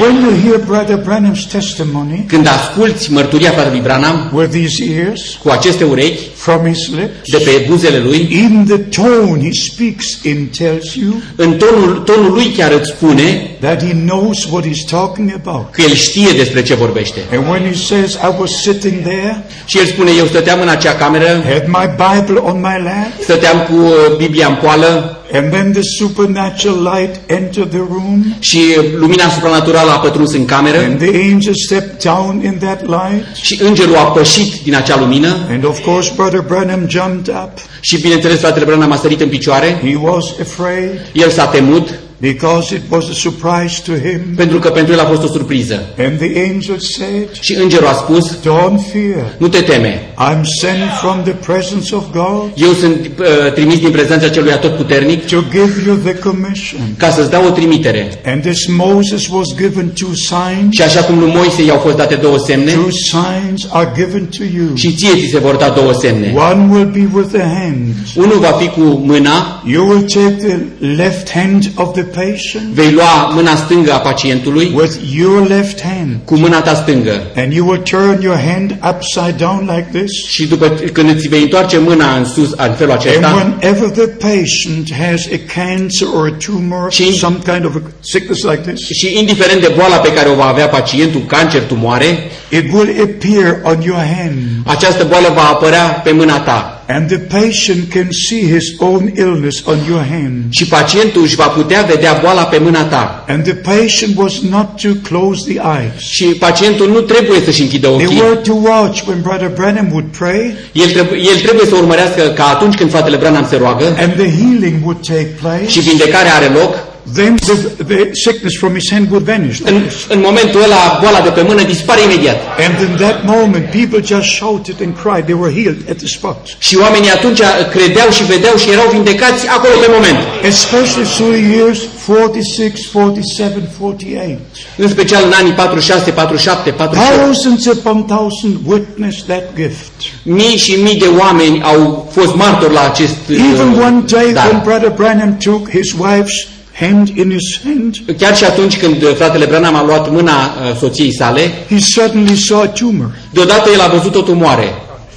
When 0.00 0.14
you 0.24 0.32
hear 0.44 0.58
Brother 0.66 0.98
Branham's 1.08 1.44
testimony 1.52 2.24
Când 2.28 2.46
asculți 2.46 3.12
mărturia 3.12 3.50
fratelui 3.50 3.80
Branham 3.80 4.30
with 4.34 4.50
these 4.50 4.84
ears 4.98 5.20
cu 5.42 5.48
aceste 5.50 5.84
urechi 5.84 6.22
from 6.46 6.66
his 6.66 6.88
lips, 6.88 7.30
de 7.30 7.38
pe 7.44 7.66
buzele 7.68 7.98
lui, 7.98 8.28
even 8.44 8.64
the 8.64 9.02
tone 9.02 9.40
he 9.42 9.50
speaks 9.52 10.22
in 10.22 10.48
tells 10.58 10.94
you 10.94 11.12
în 11.36 11.56
tonul, 11.56 12.02
tonul 12.04 12.32
lui 12.32 12.44
chiar 12.56 12.72
îți 12.72 12.90
spune 12.90 13.56
that 13.60 13.82
he 13.82 13.92
knows 13.92 14.44
what 14.50 14.64
he's 14.64 14.90
talking 14.90 15.32
about. 15.44 15.70
că 15.70 15.82
el 15.82 15.94
știe 15.94 16.32
despre 16.36 16.62
ce 16.62 16.74
vorbește. 16.74 17.20
And 17.32 17.48
when 17.48 17.62
he 17.72 17.74
says, 17.74 18.12
I 18.12 18.40
was 18.40 18.50
sitting 18.62 19.02
there, 19.02 19.44
Și 19.64 19.78
el 19.78 19.86
spune, 19.86 20.10
eu 20.18 20.26
stăteam 20.26 20.60
în 20.60 20.68
acea 20.68 20.94
cameră, 20.94 21.42
had 21.44 21.64
my 21.66 21.86
Bible 22.04 22.40
on 22.40 22.56
my 22.56 22.82
lap, 22.84 23.22
stăteam 23.22 23.58
cu 23.68 23.74
uh, 23.74 24.16
Biblia 24.16 24.46
în 24.46 24.58
poală 24.62 25.20
and 25.32 25.52
then 25.52 25.72
the 25.72 25.82
supernatural 25.82 26.76
light 26.76 27.20
entered 27.26 27.70
the 27.70 27.78
room, 27.78 28.36
și 28.40 28.58
lumina 28.96 29.28
supranaturală 29.28 29.90
a 29.90 29.98
pătruns 29.98 30.32
în 30.32 30.44
cameră. 30.44 30.78
And 30.78 30.98
the 30.98 31.32
angel 31.32 31.54
stepped 31.66 32.02
down 32.02 32.42
in 32.44 32.58
that 32.58 32.80
light. 32.80 33.36
și 33.42 33.62
îngerul 33.62 33.96
a 33.96 34.04
pășit 34.04 34.62
din 34.62 34.74
acea 34.74 34.98
lumină. 34.98 35.36
And 35.50 35.64
of 35.64 35.80
course, 35.84 36.12
Brother 36.16 36.40
Branham 36.40 36.86
jumped 36.88 37.34
up. 37.34 37.52
și 37.80 38.00
bineînțeles 38.00 38.38
fratele 38.38 38.64
Branham 38.64 38.92
a 38.92 38.96
sărit 38.96 39.20
în 39.20 39.28
picioare, 39.28 39.80
He 39.84 39.96
was 40.00 40.24
afraid. 40.40 40.90
El 41.12 41.30
s-a 41.30 41.46
temut 41.46 41.88
because 42.20 42.74
it 42.74 42.82
was 42.90 43.08
a 43.08 43.14
surprise 43.14 43.82
to 43.84 43.92
him. 43.92 44.20
pentru 44.36 44.58
că 44.58 44.68
pentru 44.68 44.92
el 44.92 45.00
a 45.00 45.04
fost 45.04 45.22
o 45.22 45.26
surpriză. 45.26 45.86
And 45.98 46.18
the 46.18 46.50
angel 46.52 46.76
said, 46.78 47.28
Și 47.40 47.54
îngerul 47.54 47.86
a 47.86 47.92
spus, 47.92 48.36
Don't 48.38 48.80
fear. 48.92 49.34
nu 49.38 49.48
te 49.48 49.60
teme, 49.60 50.00
I'm 50.18 50.40
sent 50.60 50.82
from 51.00 51.22
the 51.22 51.32
presence 51.32 51.94
of 51.94 52.02
God 52.12 52.50
eu 52.54 52.72
sunt 52.72 53.10
uh, 53.18 53.52
trimis 53.52 53.78
din 53.78 53.90
prezența 53.90 54.28
celui 54.28 54.52
atotputernic 54.52 55.26
to 55.26 55.36
give 55.50 55.72
you 55.86 55.96
the 56.04 56.14
commission. 56.14 56.80
ca 56.96 57.10
să-ți 57.10 57.30
dau 57.30 57.44
o 57.46 57.50
trimitere. 57.50 58.20
And 58.24 58.46
as 58.48 58.66
Moses 58.86 59.26
was 59.28 59.46
given 59.56 59.90
two 59.98 60.12
signs, 60.14 60.70
Și 60.74 60.82
așa 60.82 61.00
cum 61.02 61.18
lui 61.18 61.32
Moise 61.34 61.62
i-au 61.64 61.78
fost 61.78 61.96
date 61.96 62.14
două 62.14 62.38
semne, 62.38 62.72
two 62.72 62.90
signs 62.90 63.66
are 63.70 63.92
given 63.96 64.28
to 64.38 64.44
you. 64.56 64.66
și 64.74 64.92
ție 64.94 65.10
ți 65.20 65.30
se 65.30 65.38
vor 65.38 65.54
da 65.54 65.68
două 65.68 65.92
semne. 66.00 66.34
One 66.50 66.68
will 66.74 66.90
be 66.92 67.08
with 67.18 67.28
the 67.32 67.42
hand. 67.42 67.86
Unul 68.16 68.38
va 68.38 68.56
fi 68.60 68.68
cu 68.68 68.80
mâna, 69.04 69.62
You 69.66 69.88
will 69.88 70.02
take 70.02 70.34
the 70.46 70.56
left 70.96 71.30
hand 71.30 71.70
of 71.74 71.92
the 71.92 72.02
patient 72.14 72.66
vei 72.72 72.90
lua 72.90 73.30
mâna 73.34 73.56
stângă 73.56 73.92
a 73.92 73.98
pacientului 73.98 74.72
with 74.74 74.94
your 75.16 75.46
left 75.48 75.80
hand. 75.82 76.16
cu 76.24 76.36
mâna 76.36 76.60
ta 76.60 76.74
stângă. 76.74 77.22
And 77.36 77.52
you 77.52 77.68
will 77.68 77.80
turn 77.82 78.22
your 78.22 78.38
hand 78.52 78.78
upside 78.90 79.34
down 79.38 79.70
like 79.76 79.98
this. 79.98 80.26
Și 80.28 80.46
după 80.46 80.68
când 80.92 81.10
îți 81.10 81.28
vei 81.28 81.42
întoarce 81.42 81.78
mâna 81.78 82.16
în 82.16 82.24
sus 82.24 82.50
în 82.50 82.72
felul 82.76 82.92
And 82.92 83.00
acesta, 83.00 83.32
whenever 83.34 83.88
the 83.88 84.06
patient 84.06 84.92
has 84.92 85.20
a 85.32 85.60
cancer 85.60 86.08
or 86.16 86.26
a 86.26 86.36
tumor, 86.44 86.92
Și- 86.92 87.18
some 87.18 87.36
kind 87.44 87.64
of 87.64 87.74
a 87.74 87.82
sickness 88.00 88.42
like 88.42 88.70
this, 88.72 88.86
și 88.98 89.18
indiferent 89.18 89.60
de 89.60 89.72
boala 89.76 89.96
pe 89.96 90.12
care 90.12 90.28
o 90.28 90.34
va 90.34 90.46
avea 90.46 90.68
pacientul, 90.68 91.20
cancer, 91.26 91.62
tumoare, 91.62 92.18
it 92.50 92.72
will 92.72 92.90
appear 93.02 93.60
on 93.62 93.82
your 93.82 94.02
hand. 94.16 94.34
această 94.64 95.04
boală 95.04 95.32
va 95.34 95.42
apărea 95.48 95.82
pe 96.04 96.10
mâna 96.12 96.40
ta. 96.40 96.75
And 96.88 97.08
the 97.08 97.18
patient 97.18 97.90
can 97.90 98.08
see 98.10 98.40
his 98.52 98.74
own 98.78 99.12
illness 99.16 99.62
on 99.66 99.78
your 99.88 100.04
hand. 100.10 100.42
Și 100.50 100.64
pacientul 100.66 101.22
își 101.22 101.34
va 101.36 101.44
putea 101.46 101.82
vedea 101.82 102.18
boala 102.22 102.42
pe 102.42 102.58
mâna 102.58 102.84
ta. 102.84 103.24
And 103.28 103.42
the 103.42 103.54
patient 103.54 104.16
was 104.16 104.32
not 104.50 104.80
to 104.80 104.88
close 105.02 105.52
the 105.52 105.60
eyes. 105.78 106.00
Și 106.00 106.24
pacientul 106.24 106.88
nu 106.88 107.00
trebuie 107.00 107.40
să-și 107.44 107.60
închidă 107.62 107.86
They 107.88 108.04
ochii. 108.06 108.20
were 108.20 108.34
to 108.36 108.52
watch 108.52 109.00
when 109.06 109.20
Brother 109.22 109.48
Branham 109.54 109.88
would 109.90 110.06
pray 110.18 110.54
El, 110.72 110.90
trebuie, 110.90 111.20
el 111.20 111.36
trebuie 111.42 111.66
să 111.66 111.74
urmărească 111.74 112.22
ca 112.22 112.44
atunci 112.44 112.74
când 112.74 112.90
fratele 112.90 113.16
Branham 113.16 113.46
se 113.50 113.56
roagă 113.56 113.84
and 113.98 114.12
the 114.12 114.30
healing 114.40 114.74
would 114.84 115.06
take 115.06 115.30
place. 115.42 115.68
și 115.68 115.80
vindecarea 115.80 116.34
are 116.34 116.46
loc, 116.58 116.74
Then 117.14 117.36
the, 117.36 117.84
the 117.84 118.14
sickness 118.14 118.56
from 118.56 118.74
his 118.74 118.90
hand 118.90 119.10
would 119.10 119.24
vanish. 119.24 119.58
like 119.58 119.70
în, 119.70 119.82
this. 119.82 119.94
în 120.08 120.20
momentul 120.20 120.62
ăla 120.62 120.98
boala 121.02 121.20
de 121.20 121.28
pe 121.28 121.42
mână 121.42 121.62
dispare 121.62 122.00
imediat. 122.02 122.38
And 122.66 122.74
in 122.88 122.96
that 123.04 123.18
moment, 123.24 123.64
people 123.80 124.00
just 124.14 124.28
shouted 124.40 124.76
and 124.84 124.92
cried. 125.02 125.24
They 125.24 125.38
were 125.42 125.52
healed 125.60 125.80
at 125.92 125.96
the 125.96 126.06
spot. 126.06 126.38
Și 126.58 126.76
oamenii 126.76 127.10
atunci 127.10 127.40
credeau 127.74 128.10
și 128.10 128.24
vedeau 128.24 128.56
și 128.56 128.70
erau 128.70 128.88
vindecați 128.92 129.48
acolo 129.56 129.74
pe 129.84 129.88
moment. 129.96 130.18
Especially 130.52 131.08
through 131.14 131.32
the 131.38 131.46
years 131.56 131.78
46, 132.06 132.88
47, 132.92 133.60
48. 133.78 134.40
În 134.76 134.88
special 134.88 135.22
în 135.26 135.32
anii 135.32 135.52
46, 135.52 136.10
47, 136.10 136.70
48. 136.70 137.16
Thousands 137.16 137.66
upon 137.66 138.04
thousands 138.04 138.56
witnessed 138.66 139.24
that 139.26 139.44
gift. 139.56 139.92
Mii 140.22 140.56
și 140.56 140.72
mii 140.82 140.98
de 140.98 141.10
oameni 141.18 141.62
au 141.62 142.08
fost 142.12 142.34
martori 142.34 142.72
la 142.72 142.84
acest 142.90 143.16
Even 143.28 143.68
uh, 143.68 143.84
one 143.86 144.02
day 144.06 144.32
dar. 144.32 144.46
when 144.46 144.60
Brother 144.64 144.90
Branham 144.90 145.36
took 145.36 145.70
his 145.70 145.92
wife's 145.92 146.55
hand 146.80 147.08
in 147.08 147.30
his 147.30 147.60
hand, 147.64 147.96
Chiar 148.18 148.36
și 148.36 148.44
atunci 148.44 148.78
când 148.78 149.02
uh, 149.02 149.14
fratele 149.14 149.44
Branham 149.44 149.74
a 149.74 149.84
luat 149.84 150.10
mâna 150.10 150.32
uh, 150.32 150.76
soției 150.78 151.14
sale, 151.14 151.40
he 151.68 151.78
suddenly 151.78 152.36
saw 152.36 152.60
a 152.60 152.66
tumor. 152.66 153.18
deodată 153.32 153.70
el 153.74 153.80
a 153.80 153.86
văzut 153.88 154.14
o 154.14 154.20
tumoare 154.20 154.64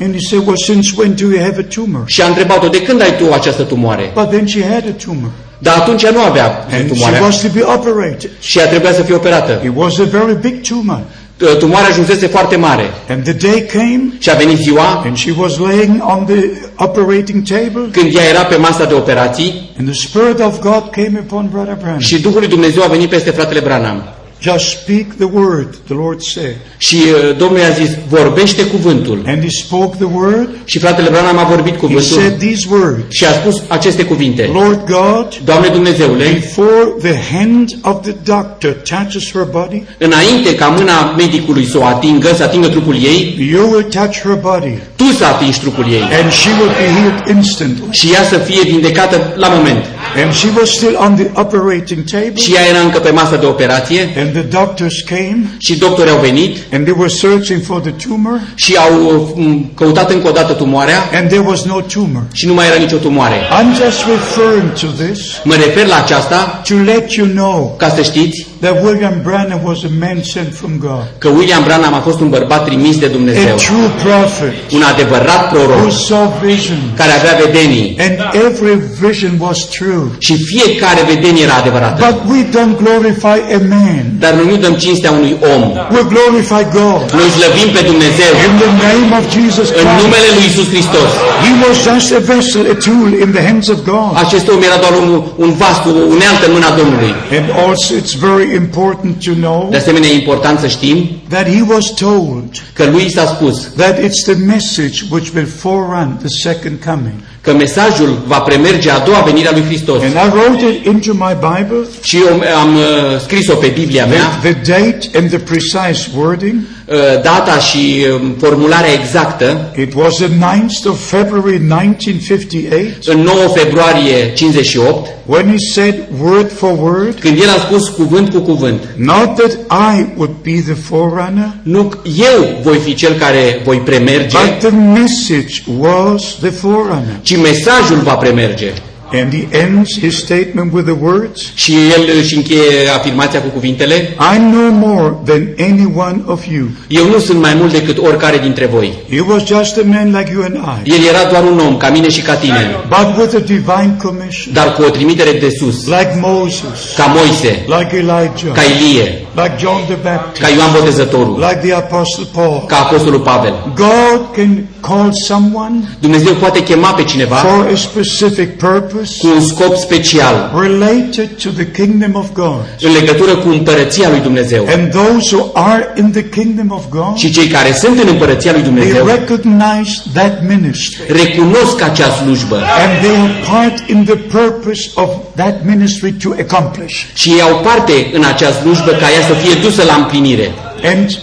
And 0.02 0.14
he 0.14 0.20
said, 0.30 0.44
well, 0.46 0.58
since 0.66 0.92
when 0.98 1.16
do 1.16 1.26
you 1.26 1.44
have 1.44 1.56
a 1.60 1.64
tumor? 1.74 2.04
și 2.06 2.22
a 2.22 2.28
întrebat-o, 2.28 2.68
de 2.68 2.82
când 2.82 3.02
ai 3.02 3.16
tu 3.18 3.34
această 3.34 3.62
tumoare? 3.64 4.12
But 4.14 4.30
then 4.30 4.46
she 4.48 4.62
had 4.64 4.84
a 4.88 5.04
tumor. 5.04 5.32
Dar 5.58 5.76
atunci 5.78 6.06
nu 6.08 6.20
avea 6.22 6.46
And 6.72 6.88
she 6.88 6.94
tumoarea 6.94 7.22
was 7.22 7.42
to 7.42 7.48
be 7.54 7.62
operated. 7.64 8.30
și 8.40 8.60
a 8.60 8.68
trebuit 8.68 8.94
să 8.94 9.02
fie 9.02 9.16
operată. 9.16 9.62
It 9.66 9.72
was 9.76 9.98
a 10.00 10.04
very 10.04 10.38
big 10.42 10.62
tumor. 10.62 11.02
Uh, 11.42 11.58
Tumoarea 11.58 11.90
ajunsese 11.90 12.28
foarte 12.28 12.56
mare 12.56 12.84
And 13.10 13.24
the 13.24 13.34
day 13.34 13.66
came, 13.66 14.02
și 14.20 14.30
a 14.30 14.34
venit 14.34 14.58
ziua 14.58 15.02
and 15.06 15.18
she 15.18 15.32
was 15.38 15.58
laying 15.58 16.02
on 16.02 16.26
the 16.26 16.44
operating 16.76 17.44
table, 17.48 17.90
când 17.92 18.16
ea 18.16 18.24
era 18.30 18.44
pe 18.46 18.56
masa 18.56 18.86
de 18.86 18.94
operații 18.94 19.70
and 19.78 19.88
the 19.88 20.08
Spirit 20.08 20.40
of 20.40 20.60
God 20.60 20.90
came 20.92 21.20
upon 21.24 21.50
Brother 21.52 21.76
Branham. 21.80 22.00
și 22.00 22.22
Duhul 22.22 22.40
lui 22.40 22.48
Dumnezeu 22.48 22.84
a 22.84 22.88
venit 22.88 23.10
peste 23.10 23.30
fratele 23.30 23.60
Branham. 23.60 24.04
Just 24.42 24.66
speak 24.70 25.06
the 25.18 25.30
word, 25.34 25.76
the 25.86 25.94
Lord 25.94 26.22
said. 26.22 26.56
Și 26.78 26.96
uh, 26.96 27.38
Domnul 27.38 27.60
i-a 27.60 27.70
zis, 27.70 27.90
vorbește 28.10 28.66
cuvântul. 28.66 29.24
And 29.28 29.42
he 29.42 29.50
spoke 29.50 29.96
the 29.96 30.08
word. 30.14 30.50
Și 30.66 30.80
fratele 30.80 31.10
Branham 31.10 31.38
a 31.38 31.44
vorbit 31.44 31.74
He 31.74 31.80
cuvântul 31.80 32.20
said 32.20 32.38
these 32.38 32.68
words. 32.72 33.04
și 33.10 33.26
a 33.26 33.32
spus 33.32 33.62
aceste 33.68 34.04
cuvinte. 34.04 34.50
Lord 34.54 34.80
God, 34.86 35.28
Doamne 35.46 35.68
Dumnezeule, 35.68 36.24
before 36.34 36.94
the 37.02 37.16
hand 37.38 37.70
of 37.82 38.02
the 38.02 38.16
doctor 38.24 38.72
touches 38.72 39.32
her 39.32 39.44
body, 39.52 39.84
înainte 39.98 40.56
ca 40.56 40.68
mâna 40.68 41.14
medicului 41.18 41.66
să 41.66 41.78
o 41.78 41.86
atingă, 41.86 42.34
să 42.36 42.44
atingă 42.44 42.68
trupul 42.68 42.96
ei, 42.96 43.50
you 43.52 43.70
will 43.72 43.84
touch 43.84 44.18
her 44.24 44.38
body, 44.42 44.74
tu 44.96 45.04
să 45.18 45.26
atingi 45.26 45.60
trupul 45.60 45.86
ei 45.92 46.02
and 46.22 46.32
she 46.32 46.50
will 46.60 46.72
be 46.82 46.88
healed 47.00 47.36
instantly. 47.38 47.88
și 47.92 48.08
ea 48.14 48.24
să 48.24 48.38
fie 48.38 48.62
vindecată 48.64 49.34
la 49.36 49.48
moment. 49.48 49.86
And 50.24 50.34
she 50.34 50.48
was 50.58 50.70
still 50.70 50.96
on 51.06 51.16
the 51.16 51.28
operating 51.34 52.04
table, 52.12 52.36
Și 52.36 52.54
ea 52.54 52.66
era 52.70 52.80
încă 52.80 53.00
pe 53.00 53.12
masă 53.12 53.36
de 53.40 53.46
operație 53.46 54.02
and 54.18 54.29
the 54.32 54.42
doctors 54.42 55.02
came, 55.06 55.40
și 55.58 55.78
doctorii 55.78 56.12
au 56.12 56.20
venit 56.20 56.58
and 56.72 56.84
they 56.84 56.96
were 56.98 57.10
searching 57.10 57.62
for 57.62 57.80
the 57.80 57.92
tumor, 58.08 58.40
și 58.56 58.76
au 58.76 59.34
um, 59.36 59.72
căutat 59.76 60.12
încă 60.12 60.28
o 60.28 60.32
dată 60.32 60.54
tumoarea 60.54 61.10
and 61.14 61.28
there 61.28 61.44
was 61.48 61.64
no 61.64 61.80
tumor. 61.82 62.24
și 62.34 62.46
nu 62.46 62.54
mai 62.54 62.66
era 62.68 62.80
nicio 62.80 62.98
tumoare. 62.98 63.36
I'm 63.36 63.76
just 63.84 64.00
referring 64.16 64.72
to 64.72 64.88
this 65.04 65.20
Mă 65.44 65.54
refer 65.54 65.86
la 65.86 65.98
aceasta 66.04 66.62
to 66.68 66.74
let 66.76 67.12
you 67.12 67.28
know 67.28 67.76
ca 67.78 67.90
să 67.90 68.02
știți 68.02 68.48
that 68.60 68.84
William 68.84 69.22
Branham 69.24 69.62
was 69.64 69.84
a 69.84 69.92
man 70.00 70.24
sent 70.24 70.54
from 70.54 70.72
God, 70.80 71.06
că 71.18 71.28
William 71.28 71.64
Branham 71.64 71.94
a 71.94 72.00
fost 72.00 72.20
un 72.20 72.30
bărbat 72.30 72.66
trimis 72.66 72.98
de 73.00 73.06
a 73.06 73.10
Dumnezeu, 73.10 73.56
true 73.56 73.90
prophet 74.04 74.54
un 74.72 74.82
adevărat 74.94 75.52
who 75.52 75.64
proroc 75.64 75.92
saw 75.92 76.40
vision, 76.44 76.78
care 76.96 77.12
avea 77.12 77.40
vedenii 77.46 77.98
and 78.00 78.16
every 78.46 78.80
vision 79.02 79.32
was 79.40 79.60
true. 79.70 80.06
și 80.18 80.34
fiecare 80.44 81.02
vedenie 81.14 81.44
era 81.44 81.54
adevărată. 81.54 82.06
But 82.10 82.36
we 82.36 82.42
don't 82.44 82.78
glorify 82.84 83.38
a 83.58 83.60
man. 83.70 84.06
Dar 84.24 84.32
noi 84.38 84.46
nu 84.52 84.58
dăm 84.66 84.74
cinstea 84.86 85.12
unui 85.20 85.34
om. 85.54 85.62
We 85.96 86.02
glorify 86.14 86.64
God. 86.80 87.02
Noi 87.20 87.30
slăvim 87.38 87.70
pe 87.76 87.82
Dumnezeu 87.92 88.32
In 88.48 88.54
the 88.64 88.72
name 88.88 89.10
of 89.20 89.24
Jesus 89.38 89.68
în 89.80 89.84
Christ. 89.88 90.02
numele 90.04 90.30
lui 90.36 90.46
Isus 90.52 90.68
Hristos. 90.74 91.10
He 91.46 91.52
was 91.66 91.76
just 91.90 92.08
a 92.20 92.22
vessel, 92.34 92.64
a 92.74 92.78
tool 92.88 93.10
in 93.26 93.30
the 93.38 93.44
hands 93.50 93.68
of 93.76 93.80
God. 93.94 94.12
Acest 94.26 94.46
om 94.54 94.60
era 94.70 94.78
doar 94.86 94.94
un, 95.04 95.10
un 95.46 95.52
vas 95.62 95.78
cu 95.84 95.90
o 96.02 96.04
unealtă 96.16 96.44
în 96.48 96.54
mâna 96.58 96.72
Domnului. 96.82 97.12
And 97.38 97.46
also 97.66 97.90
it's 98.02 98.16
very 98.30 98.48
important 98.64 99.14
to 99.28 99.34
know 99.46 99.60
De 99.74 99.80
asemenea, 99.84 100.10
e 100.10 100.14
important 100.24 100.58
să 100.64 100.68
știm 100.78 100.98
that 101.34 101.46
he 101.56 101.62
was 101.74 101.86
told 102.06 102.44
că 102.78 102.84
lui 102.94 103.04
i 103.10 103.12
s-a 103.16 103.26
spus 103.36 103.56
that 103.82 103.96
it's 104.06 104.22
the 104.32 104.38
message 104.56 104.98
which 105.14 105.28
will 105.36 105.50
forerun 105.64 106.10
the 106.26 106.34
second 106.50 106.76
coming. 106.90 107.18
Că 107.42 107.54
mesajul 107.54 108.18
va 108.28 108.40
premerge 108.40 108.90
a 108.90 109.00
doua 109.00 109.20
venire 109.20 109.48
a 109.48 109.52
lui 109.52 109.64
Hristos. 109.64 110.02
And 110.02 110.14
I 110.14 110.38
wrote 110.38 110.66
it 110.66 110.86
into 110.86 111.14
my 111.14 111.38
Bible, 111.40 111.88
Și 112.02 112.18
eu 112.18 112.42
am 112.62 112.76
uh, 112.76 113.20
scris-o 113.22 113.56
pe 113.56 113.68
Biblia 113.68 114.06
mea, 114.06 114.40
the, 114.42 114.54
the 114.54 114.72
date 114.72 115.18
and 115.18 115.30
the 115.30 115.40
precise 115.40 116.10
wording. 116.16 116.56
Uh, 116.92 117.22
data 117.24 117.58
și 117.58 118.06
um, 118.22 118.36
formularea 118.40 118.94
exactă, 118.94 119.72
It 119.78 119.94
was 119.96 120.16
the 120.16 120.28
9th 120.28 120.90
of 120.90 121.08
February 121.10 121.56
1958 121.56 123.06
în 123.08 123.20
9 123.22 123.36
februarie 123.56 124.34
58, 124.34 125.10
when 125.26 125.48
he 125.48 125.58
said 125.74 125.96
word 126.22 126.52
for 126.52 126.72
word, 126.82 127.20
când 127.20 127.42
el 127.42 127.50
a 127.50 127.60
spus 127.60 127.88
cuvânt 127.88 128.30
cu 128.34 128.40
cuvânt. 128.40 128.80
not 128.96 129.36
that 129.36 129.52
I 129.98 130.06
would 130.18 130.36
be 130.44 130.62
the 130.66 130.74
forerunner, 130.74 131.54
Nu 131.64 131.92
eu 132.04 132.60
voi 132.64 132.78
fi 132.78 132.94
cel 132.94 133.14
care 133.14 133.62
voi 133.66 133.78
premerge, 133.78 134.38
but 134.38 134.70
the 134.70 134.78
message 134.78 135.64
was 135.80 136.36
the 136.42 136.50
forerunner. 136.50 137.20
ci 137.22 137.36
mesajul 137.38 137.98
va 138.04 138.14
premerge. 138.14 138.74
And 139.12 139.34
he 139.34 139.48
ends 139.66 140.00
his 140.00 140.18
statement 140.18 140.74
with 140.74 140.86
the 140.86 140.98
words, 141.02 141.42
Și 141.56 141.74
el 141.74 142.10
își 142.20 142.36
încheie 142.36 142.88
afirmația 142.98 143.42
cu 143.42 143.48
cuvintele, 143.48 143.96
I'm 144.10 144.42
no 144.54 144.88
more 144.88 145.14
than 145.26 145.48
any 145.60 145.94
one 145.96 146.22
of 146.26 146.46
you. 146.52 146.66
Eu 146.88 147.06
nu 147.06 147.20
sunt 147.20 147.42
mai 147.42 147.54
mult 147.60 147.72
decât 147.72 147.98
oricare 147.98 148.38
dintre 148.38 148.66
voi. 148.66 148.94
He 149.10 149.20
was 149.20 149.46
just 149.46 149.78
a 149.78 149.82
man 149.86 150.08
like 150.18 150.32
you 150.34 150.44
and 150.44 150.56
I, 150.86 150.90
El 150.92 151.04
era 151.08 151.30
doar 151.30 151.44
un 151.44 151.60
om, 151.68 151.78
ca 151.78 151.90
mine 151.90 152.10
și 152.10 152.22
ca 152.22 152.34
tine, 152.34 152.76
but 152.90 153.08
with 153.18 153.36
a 153.36 153.40
divine 153.40 153.96
commission, 154.04 154.54
dar 154.54 154.74
cu 154.74 154.82
o 154.84 154.90
trimitere 154.90 155.32
de 155.32 155.50
sus, 155.60 155.86
like 155.86 156.20
Moses, 156.22 156.94
ca 156.98 157.06
Moise, 157.16 157.64
like 157.66 157.96
Elijah, 157.96 158.52
ca 158.54 158.62
Ilie, 158.62 159.28
like 159.36 159.56
John 159.60 159.82
the 159.88 159.98
Baptist, 160.04 160.42
ca 160.42 160.50
Ioan 160.56 160.72
Botezătorul, 160.74 161.46
like 161.50 161.60
the 161.68 161.74
Apostle 161.74 162.26
Paul. 162.34 162.64
ca 162.68 162.76
Apostolul 162.78 163.20
Pavel. 163.20 163.54
God 163.76 164.20
can 164.36 164.66
call 164.82 165.10
someone 165.28 165.76
Dumnezeu 166.00 166.34
poate 166.34 166.64
chema 166.64 166.88
pe 166.94 167.04
cineva 167.04 167.36
for 167.36 167.70
a 167.74 167.76
specific 167.76 168.58
purpose 168.58 169.14
cu 169.20 169.28
un 169.36 169.42
scop 169.42 169.76
special 169.76 170.52
related 170.62 171.30
to 171.44 171.50
the 171.50 171.72
kingdom 171.72 172.16
of 172.16 172.26
God. 172.34 172.62
în 172.82 172.92
legătură 173.00 173.36
cu 173.36 173.50
împărăția 173.50 174.10
lui 174.10 174.20
Dumnezeu. 174.20 174.66
And 174.76 174.92
those 174.92 175.36
who 175.36 175.50
are 175.54 175.94
in 175.98 176.12
the 176.12 176.30
kingdom 176.30 176.72
of 176.72 176.84
God, 176.90 177.16
Și 177.16 177.32
cei 177.32 177.48
care 177.48 177.72
sunt 177.74 178.00
în 178.02 178.08
împărăția 178.08 178.52
lui 178.52 178.62
they 178.62 178.72
Dumnezeu 178.74 179.06
recognize 179.06 179.92
that 180.14 180.34
ministry. 180.48 181.02
recunosc 181.08 181.82
acea 181.82 182.10
slujbă 182.10 182.56
And 182.56 182.92
they 183.04 183.16
have 183.18 183.34
part 183.52 183.90
in 183.90 184.04
the 184.06 184.16
purpose 184.16 184.82
of 184.94 185.10
that 185.36 185.56
ministry 185.66 186.12
to 186.24 186.30
accomplish. 186.40 186.96
și 187.14 187.30
ei 187.30 187.42
au 187.42 187.56
parte 187.64 188.10
în 188.14 188.24
acea 188.34 188.52
slujbă 188.52 188.92
ca 188.92 189.08
ea 189.16 189.24
să 189.28 189.34
fie 189.34 189.54
dusă 189.62 189.84
la 189.84 189.94
împlinire. 189.94 190.52
And 190.84 191.20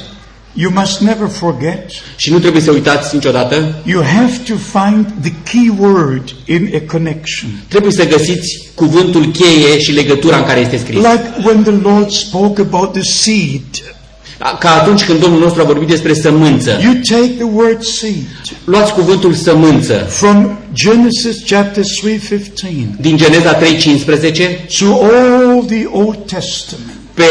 you 0.57 0.73
must 0.75 1.01
never 1.01 1.29
forget, 1.29 1.91
Și 2.17 2.31
nu 2.31 2.39
trebuie 2.39 2.63
să 2.63 2.71
uitați 2.71 3.15
niciodată, 3.15 3.75
you 3.85 4.03
have 4.03 4.41
to 4.49 4.55
find 4.55 5.07
the 5.23 5.33
key 5.51 5.73
word 5.79 6.35
in 6.45 6.71
a 6.75 6.93
connection. 6.93 7.51
trebuie 7.69 7.93
să 7.93 8.07
găsiți 8.07 8.71
cuvântul 8.75 9.27
cheie 9.27 9.79
și 9.79 9.93
legătura 9.93 10.37
în 10.37 10.45
care 10.45 10.61
este 10.61 10.77
scris. 10.77 10.97
Like 10.97 11.25
when 11.45 11.63
the 11.63 11.75
Lord 11.83 12.11
spoke 12.11 12.61
about 12.61 12.93
the 12.93 13.03
seed. 13.03 13.97
Ca 14.59 14.81
atunci 14.81 15.05
când 15.05 15.21
Domnul 15.21 15.41
nostru 15.41 15.61
a 15.61 15.65
vorbit 15.65 15.89
despre 15.89 16.15
sămânță. 16.15 16.81
You 16.83 16.93
take 16.93 17.33
the 17.33 17.49
word 17.53 17.83
seed 17.83 18.27
Luați 18.65 18.93
cuvântul 18.93 19.35
sămânță 19.35 19.95
from 19.95 20.59
Genesis 20.73 21.37
chapter 21.47 21.85
3:15 21.85 22.97
din 23.01 23.17
Geneza 23.17 23.59
3:15 23.59 24.67
to 24.79 25.05
all 25.05 25.65
the 25.65 25.87
Old 25.93 26.19
Testament, 26.27 26.96
pe 27.17 27.25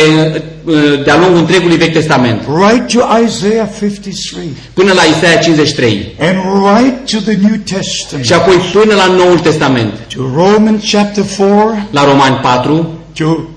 de-a 1.04 1.18
lungul 1.18 1.38
întregului 1.38 1.78
Vechi 1.78 1.94
Testament. 1.94 2.42
Right 2.70 2.94
to 2.94 3.00
Isaiah 3.26 3.68
53, 3.80 4.44
până 4.74 4.94
la 4.94 5.02
Isaia 5.02 5.36
53 5.36 6.16
and 6.20 6.38
right 6.68 7.12
to 7.12 7.18
the 7.32 7.38
New 7.42 7.56
Testament, 7.64 8.26
și 8.26 8.34
apoi 8.34 8.56
până 8.56 8.96
la 8.96 9.06
Noul 9.06 9.40
Testament, 9.40 9.94
to 10.16 10.22
Romans 10.36 10.92
chapter 10.92 11.24
4, 11.24 11.88
la 11.92 12.04
Romani 12.06 12.36
4, 12.42 13.00
to 13.14 13.50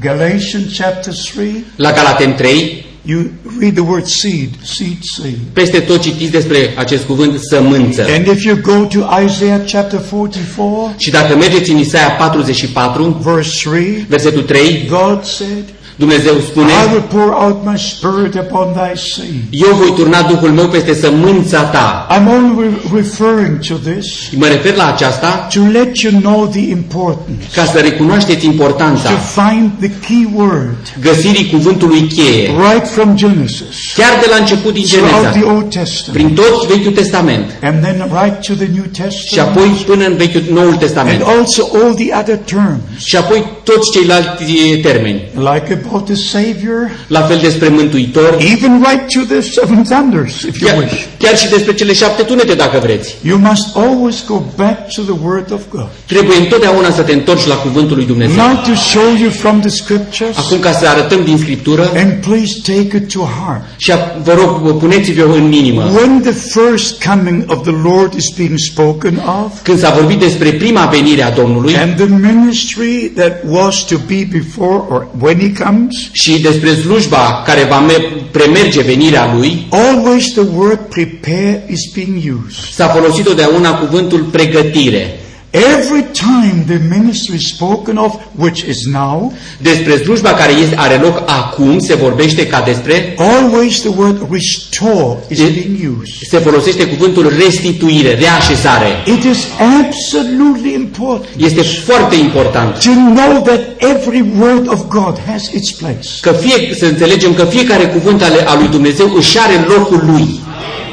Galatians 0.00 0.76
chapter 0.78 1.12
3. 1.34 1.64
la 1.76 1.92
Galaten 1.92 2.34
3, 2.34 2.86
You 3.08 3.30
read 3.58 3.74
the 3.74 3.82
word 3.82 4.06
seed, 4.06 4.50
seed, 4.62 4.98
seed. 5.16 5.38
peste 5.52 5.80
tot 5.80 6.00
citiți 6.00 6.30
despre 6.30 6.74
acest 6.76 7.04
cuvânt 7.04 7.40
sămânță. 7.40 8.06
And 8.08 8.26
if 8.26 8.42
you 8.42 8.56
go 8.56 8.84
to 8.84 8.98
Isaiah 9.24 9.60
chapter 9.70 10.00
44, 10.00 10.94
Și 10.98 11.10
dacă 11.10 11.36
mergeți 11.36 11.70
în 11.70 11.78
Isaia 11.78 12.10
44, 12.10 13.20
verse 13.24 13.68
3, 13.68 14.06
versetul 14.08 14.42
3, 14.42 14.86
God 14.88 15.24
said, 15.24 15.64
Dumnezeu 15.98 16.34
spune, 16.46 16.70
I 16.70 16.92
will 16.92 17.02
pour 17.02 17.30
out 17.44 17.64
my 17.64 17.78
spirit 17.78 18.34
upon 18.34 18.66
thy 18.72 18.92
seed. 18.96 19.42
Eu 19.50 19.74
voi 19.74 19.92
turna 19.96 20.22
Duhul 20.22 20.50
meu 20.50 20.68
peste 20.68 20.94
sămânța 20.94 21.62
ta. 21.62 22.06
I'm 22.10 22.28
only 22.28 22.68
referring 22.94 23.58
to 23.68 23.74
this 23.90 24.06
Mă 24.36 24.46
refer 24.46 24.74
la 24.74 24.92
aceasta 24.92 25.48
to 25.54 25.60
let 25.72 25.96
you 26.00 26.20
know 26.20 26.46
the 26.46 26.70
importance, 26.70 27.44
ca 27.54 27.64
să 27.64 27.78
recunoașteți 27.78 28.44
to 28.44 28.50
importanța 28.50 29.10
find 29.10 29.70
the 29.80 29.90
key 30.06 30.28
word 30.34 30.76
găsirii 31.00 31.50
cuvântului 31.50 32.00
cheie. 32.00 32.50
right 32.72 32.88
from 32.88 33.16
Genesis 33.16 33.92
Chiar 33.96 34.18
de 34.20 34.26
la 34.30 34.36
început 34.36 34.72
din 34.72 34.84
throughout 34.84 35.10
Geneza, 35.10 35.38
the 35.38 35.44
Old 35.54 35.70
Testament, 35.70 36.12
prin 36.12 36.34
tot 36.34 36.66
Vechiul 36.66 36.92
Testament. 36.92 37.46
And 37.62 37.82
then 37.82 37.96
right 38.22 38.46
to 38.46 38.54
the 38.54 38.68
New 38.74 38.86
și 38.92 39.00
Testament, 39.00 39.48
apoi 39.48 39.68
până 39.86 40.04
în 40.06 40.16
Vechiul 40.16 40.42
Noul 40.52 40.68
and 40.68 40.78
Testament 40.78 41.22
also 41.22 41.68
all 41.82 41.94
the 41.94 42.10
other 42.20 42.36
terms, 42.36 42.80
și 43.04 43.16
apoi 43.16 43.44
toți 43.72 43.90
ceilalți 43.90 44.52
termeni. 44.82 45.20
like 45.52 45.80
about 45.84 46.04
the 46.04 46.14
Savior, 46.14 46.80
La 47.06 47.20
fel 47.20 47.38
despre 47.42 47.68
Mântuitor, 47.68 48.36
even 48.54 48.72
right 48.88 49.06
to 49.14 49.20
the 49.34 49.40
seven 49.40 49.82
thunders, 49.82 50.42
if 50.42 50.60
you 50.60 50.70
chiar, 50.70 50.78
wish. 50.82 51.04
chiar 51.18 51.36
și 51.38 51.48
despre 51.48 51.72
cele 51.74 51.92
șapte 51.92 52.22
tunete 52.22 52.54
dacă 52.54 52.78
vreți. 52.82 53.14
You 53.22 53.38
must 53.38 53.66
always 53.76 54.24
go 54.26 54.42
back 54.56 54.78
to 54.94 55.02
the 55.02 55.16
Word 55.24 55.52
of 55.52 55.60
God. 55.70 55.88
Trebuie 56.06 56.36
întotdeauna 56.38 56.90
să 56.90 57.02
te 57.02 57.12
întorci 57.12 57.46
la 57.46 57.54
cuvântul 57.54 57.96
lui 57.96 58.06
Dumnezeu. 58.06 58.36
Now 58.36 58.54
to 58.66 58.74
show 58.74 59.08
you 59.20 59.30
from 59.30 59.60
the 59.60 59.68
scriptures, 59.68 60.36
Acum 60.38 60.58
ca 60.58 60.72
să 60.72 60.88
arătăm 60.88 61.24
din 61.24 61.38
Scriptură 61.38 61.90
and 61.96 62.12
please 62.26 62.52
take 62.66 62.96
it 62.96 63.12
to 63.12 63.20
heart. 63.20 63.62
și 63.76 63.92
a- 63.92 64.16
vă 64.22 64.32
rog, 64.32 64.78
puneți-vă 64.78 65.34
în 65.36 65.52
inimă. 65.52 65.82
When 65.96 66.20
the 66.20 66.32
first 66.32 67.04
coming 67.04 67.44
of 67.46 67.62
the 67.62 67.74
Lord 67.84 68.12
is 68.16 68.24
being 68.36 68.54
spoken 68.72 69.16
of, 69.44 69.52
Când 69.62 69.78
s-a 69.78 69.90
vorbit 69.90 70.18
despre 70.18 70.50
prima 70.52 70.84
venire 70.84 71.22
a 71.22 71.30
Domnului 71.30 71.76
and 71.76 71.94
the 71.96 72.06
ministry 72.32 73.10
that 73.16 73.32
was 73.64 73.84
to 73.86 73.96
be 74.06 74.24
before 74.24 74.84
or 74.88 75.06
when 75.20 75.38
he 75.38 75.64
comes, 75.64 75.94
și 76.12 76.40
despre 76.40 76.74
slujba 76.74 77.42
care 77.46 77.66
va 77.70 77.78
me- 77.80 78.22
premerge 78.30 78.80
venirea 78.82 79.34
Lui, 79.36 79.66
always 79.70 80.24
the 80.32 80.44
word 80.56 80.78
prepare 80.78 81.64
is 81.70 81.92
being 81.94 82.16
used. 82.16 82.56
s-a 82.72 82.86
folosit 82.88 83.24
totdeauna 83.24 83.78
cuvântul 83.78 84.18
pregătire. 84.20 85.18
Every 85.50 86.02
time 86.12 86.64
the 86.66 86.78
ministry 86.98 87.34
is 87.36 87.48
spoken 87.48 87.96
of, 87.96 88.14
which 88.36 88.60
is 88.60 88.86
now, 88.92 89.32
Despre 89.60 89.96
slujba 89.96 90.30
care 90.34 90.52
este, 90.52 90.74
are 90.78 91.00
loc 91.02 91.22
acum 91.26 91.78
se 91.78 91.94
vorbește 91.94 92.46
ca 92.46 92.62
despre, 92.66 93.14
always 93.18 93.80
the 93.80 93.90
word 93.96 94.26
restore 94.30 95.18
is 95.28 95.38
It- 95.38 95.54
being 95.54 95.98
used. 96.00 96.14
se 96.28 96.38
folosește 96.38 96.86
cuvântul 96.86 97.32
restituire, 97.38 98.14
reașezare. 98.14 98.86
It 99.06 99.22
is 99.24 99.38
absolutely 99.80 100.72
important 100.74 101.26
Este 101.36 101.62
foarte 101.62 102.16
important 102.16 102.78
to 102.78 102.90
know 102.90 103.42
that 103.42 103.60
every 103.78 104.24
word 104.40 104.68
of 104.72 104.80
God 104.88 105.18
has 105.26 105.42
its 105.54 105.70
place. 105.72 106.08
că 106.20 106.30
fie, 106.32 106.74
să 106.78 106.86
înțelegem 106.86 107.34
că 107.34 107.44
fiecare 107.44 107.84
cuvânt 107.86 108.22
ale, 108.22 108.48
al 108.48 108.58
lui 108.58 108.68
Dumnezeu 108.68 109.12
își 109.16 109.38
are 109.38 109.64
locul 109.76 110.02
lui. 110.12 110.40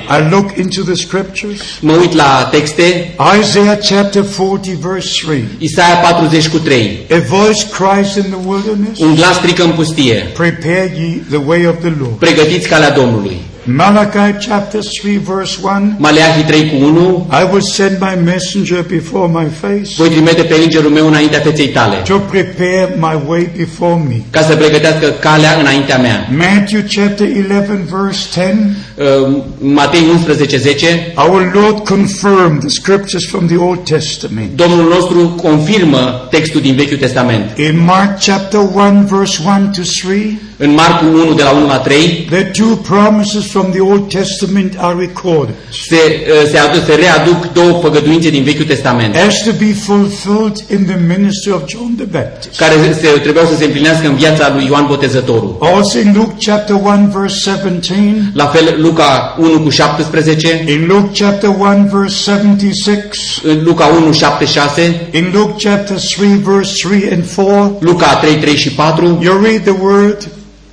I 0.10 0.30
look 0.30 0.58
into 0.58 0.82
the 0.84 0.94
scriptures. 0.96 1.62
Mă 1.82 1.94
uit 1.94 2.14
la 2.14 2.48
texte, 2.52 3.16
Isaiah 3.40 3.78
chapter 3.82 4.24
40 4.24 4.76
verse 4.80 5.10
3. 5.26 5.44
Isaia 5.58 5.96
40 5.96 6.48
cu 6.48 6.58
3. 6.58 7.00
A 7.12 7.16
voice 7.28 7.66
cries 7.78 8.16
in 8.16 8.24
the 8.24 8.40
wilderness, 8.46 9.00
Un 9.00 9.16
glas 9.16 9.36
strică 9.36 9.64
în 9.64 9.72
pustie. 9.72 10.32
prepare 10.34 10.94
ye 11.00 11.22
the 11.30 11.42
way 11.46 11.66
of 11.68 11.76
the 11.82 11.94
Lord. 12.00 12.14
Pregătiți 12.20 12.68
calea 12.68 12.92
Domnului. 12.92 13.38
Malachi 13.68 14.40
chapter 14.40 14.82
3 14.82 15.18
verse 15.18 15.58
1. 15.58 15.96
Maleahi 16.00 16.44
3 16.46 16.70
cu 16.70 16.76
1. 16.86 17.28
I 17.32 17.44
will 17.52 17.62
send 17.62 18.00
my 18.00 18.16
messenger 18.16 18.84
before 18.84 19.28
my 19.28 19.48
face 19.50 19.96
Voi 19.98 20.10
trimite 20.10 20.42
pe 20.44 20.56
îngerul 20.64 20.90
meu 20.90 21.08
înaintea 21.08 21.40
feței 21.40 21.68
tale, 21.68 21.96
to 21.96 22.18
prepare 22.18 22.96
my 23.00 23.20
way 23.28 23.50
before 23.58 24.02
me. 24.08 24.16
ca 24.30 24.42
să 24.42 24.56
pregătească 24.56 25.08
calea 25.08 25.60
înaintea 25.60 25.98
mea. 25.98 26.28
Matthew 26.38 26.82
chapter 26.96 27.28
11 27.28 27.80
verse 27.92 28.28
10. 28.34 28.76
Uh, 28.96 29.38
Matei 29.60 30.04
11, 30.14 30.58
10. 30.58 31.14
Our 31.16 31.52
Lord 31.54 31.88
confirmed 31.88 32.60
the 32.60 32.70
scriptures 32.70 33.26
from 33.30 33.48
the 33.48 33.58
Old 33.58 33.84
Testament. 33.84 34.50
Domnul 34.56 34.88
nostru 34.90 35.40
confirmă 35.42 36.28
textul 36.30 36.62
din 36.62 36.76
Vechiul 36.76 36.98
Testament. 36.98 37.58
In 37.58 37.84
Mark 37.86 38.20
chapter 38.20 38.60
1 38.60 39.06
verse 39.10 39.40
1 39.58 39.70
to 39.76 39.82
3, 40.08 40.40
În 40.58 40.74
Marcu 40.74 41.06
1, 41.06 41.34
de 41.34 41.44
la 41.44 41.52
1 41.52 41.66
la 41.68 41.78
3, 41.78 42.28
the 42.30 42.44
two 42.44 42.76
promises 42.76 43.55
from 43.56 43.72
the 43.72 43.82
Old 43.92 44.06
Testament 44.20 44.72
are 44.78 44.96
recorded. 45.08 45.56
Se, 45.90 45.96
uh, 45.96 46.50
se, 46.52 46.58
adu- 46.58 46.84
se 46.88 46.94
readuc 46.96 47.54
două 47.54 47.80
făgăduințe 47.82 48.30
din 48.30 48.44
Vechiul 48.44 48.66
Testament, 48.66 49.16
as 49.28 49.36
to 49.46 49.52
be 49.66 49.72
fulfilled 49.88 50.58
in 50.76 50.86
the 50.92 51.00
ministry 51.18 51.52
of 51.52 51.62
John 51.68 51.92
the 51.96 52.06
Baptist. 52.06 52.60
care 52.60 52.74
se, 53.02 53.08
trebuiau 53.08 53.48
să 53.48 53.56
se 53.58 53.66
împlinească 53.66 54.08
în 54.08 54.16
viața 54.16 54.52
lui 54.56 54.66
Ioan 54.66 54.86
Botezătorul. 54.88 55.58
Also 55.60 56.00
in 56.00 56.12
Luke 56.16 56.36
chapter 56.46 56.76
1 56.76 57.12
verse 57.18 57.36
17, 57.50 58.32
La 58.34 58.46
fel, 58.46 58.76
Luca 58.82 59.36
1 59.40 59.60
cu 59.60 59.70
17, 59.70 60.64
in 60.68 60.86
Luke 60.88 61.24
chapter 61.24 61.50
1 61.50 61.90
verse 61.92 62.16
76, 62.32 63.10
în 63.44 63.64
Luca 63.64 63.86
1, 63.86 64.12
7, 64.12 64.46
6, 64.46 65.08
in 65.12 65.26
Luke 65.34 65.54
chapter 65.70 65.98
3 66.18 66.28
verse 66.44 66.72
3 66.88 67.10
and 67.12 67.24
4, 67.36 67.78
Luca 67.80 68.16
3, 68.22 68.36
3 68.36 68.56
și 68.56 68.70
4, 68.72 69.20
you 69.24 69.42
read 69.44 69.62
the 69.64 69.76
word 69.82 70.18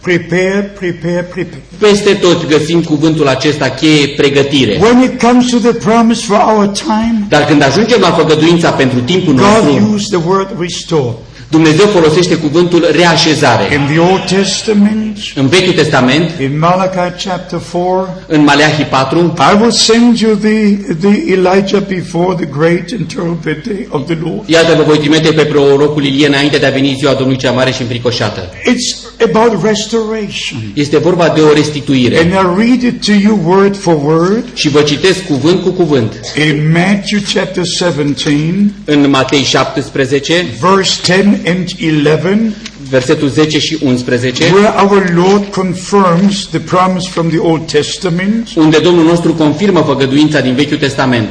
prepare, 0.02 0.72
prepare, 0.78 1.28
prepare. 1.32 1.62
peste 1.78 2.12
tot 2.14 2.48
găsim 2.48 2.82
cuvântul 2.82 3.28
acesta 3.28 3.68
cheie 3.68 4.06
pregătire. 4.16 4.78
When 4.80 5.02
it 5.02 5.22
comes 5.22 5.50
to 5.50 5.56
the 5.56 5.72
promise 5.72 6.24
for 6.24 6.40
our 6.56 6.66
time, 6.66 7.26
Dar 7.28 7.44
când 7.44 7.62
ajungem 7.62 8.00
la 8.00 8.10
făgăduința 8.10 8.70
pentru 8.70 9.00
timpul 9.00 9.34
God 9.34 9.42
nostru, 9.44 9.92
used 9.94 10.20
the 10.20 10.28
word 10.28 10.48
restore. 10.58 11.14
Dumnezeu 11.52 11.86
folosește 11.86 12.36
cuvântul 12.36 12.88
reașezare. 12.92 13.74
In 13.74 13.86
the 13.86 13.98
Old 13.98 14.24
Testament, 14.26 15.18
În 15.34 15.46
Vechiul 15.48 15.72
Testament, 15.72 16.30
in 16.40 16.58
Malachi 16.58 17.24
chapter 17.24 17.60
4, 17.72 18.08
în 18.26 18.44
Maleahi 18.44 18.82
4, 18.82 19.34
I 19.52 19.60
will 19.60 19.70
send 19.70 20.18
you 20.18 20.34
the, 20.34 20.76
the 21.00 21.32
Elijah 21.32 21.82
before 21.88 22.34
the 22.34 22.48
great 22.58 22.90
and 22.98 23.12
terrible 23.14 23.62
day 23.66 23.86
of 23.90 24.06
the 24.06 24.18
Lord. 24.22 24.48
iată 24.48 24.74
vă 24.76 24.82
voi 24.82 24.98
trimite 24.98 25.32
pe 25.32 25.44
prorocul 25.44 26.04
Ilie 26.04 26.26
înainte 26.26 26.56
de 26.56 26.66
a 26.66 26.70
veni 26.70 26.94
ziua 26.98 27.12
Domnului 27.12 27.38
cea 27.38 27.50
mare 27.50 27.70
și 27.70 27.80
înfricoșată. 27.82 28.48
It's 28.50 29.11
about 29.22 29.64
restoration. 29.64 30.58
Este 30.74 30.98
vorba 30.98 31.28
de 31.34 31.40
o 31.40 31.52
restituire. 31.52 32.16
And 32.18 32.30
I 32.32 32.64
read 32.66 32.82
it 32.82 33.04
to 33.04 33.12
you 33.12 33.40
word 33.44 33.76
for 33.76 33.94
word 34.04 34.44
Și 34.54 34.68
vă 34.68 34.80
citesc 34.82 35.24
cuvânt 35.26 35.62
cu 35.62 35.70
cuvânt. 35.70 36.12
in 36.48 36.70
Matthew 36.72 37.20
chapter 37.34 37.64
17, 37.78 38.70
În 38.84 39.10
Matei 39.10 39.42
17, 39.42 40.46
verse 40.60 41.00
10 41.04 41.40
and 41.46 41.68
11, 41.80 42.52
versetul 42.90 43.28
10 43.28 43.58
și 43.58 43.78
11, 43.84 44.44
where 44.52 44.74
our 44.82 45.12
Lord 45.14 45.44
confirms 45.54 46.46
the 46.50 46.58
promise 46.58 47.08
from 47.10 47.28
the 47.28 47.38
Old 47.38 47.70
Testament. 47.70 48.48
unde 48.56 48.78
Domnul 48.78 49.04
nostru 49.04 49.32
confirmă 49.32 49.82
făgăduința 49.86 50.40
din 50.40 50.54
Vechiul 50.54 50.76
Testament. 50.78 51.28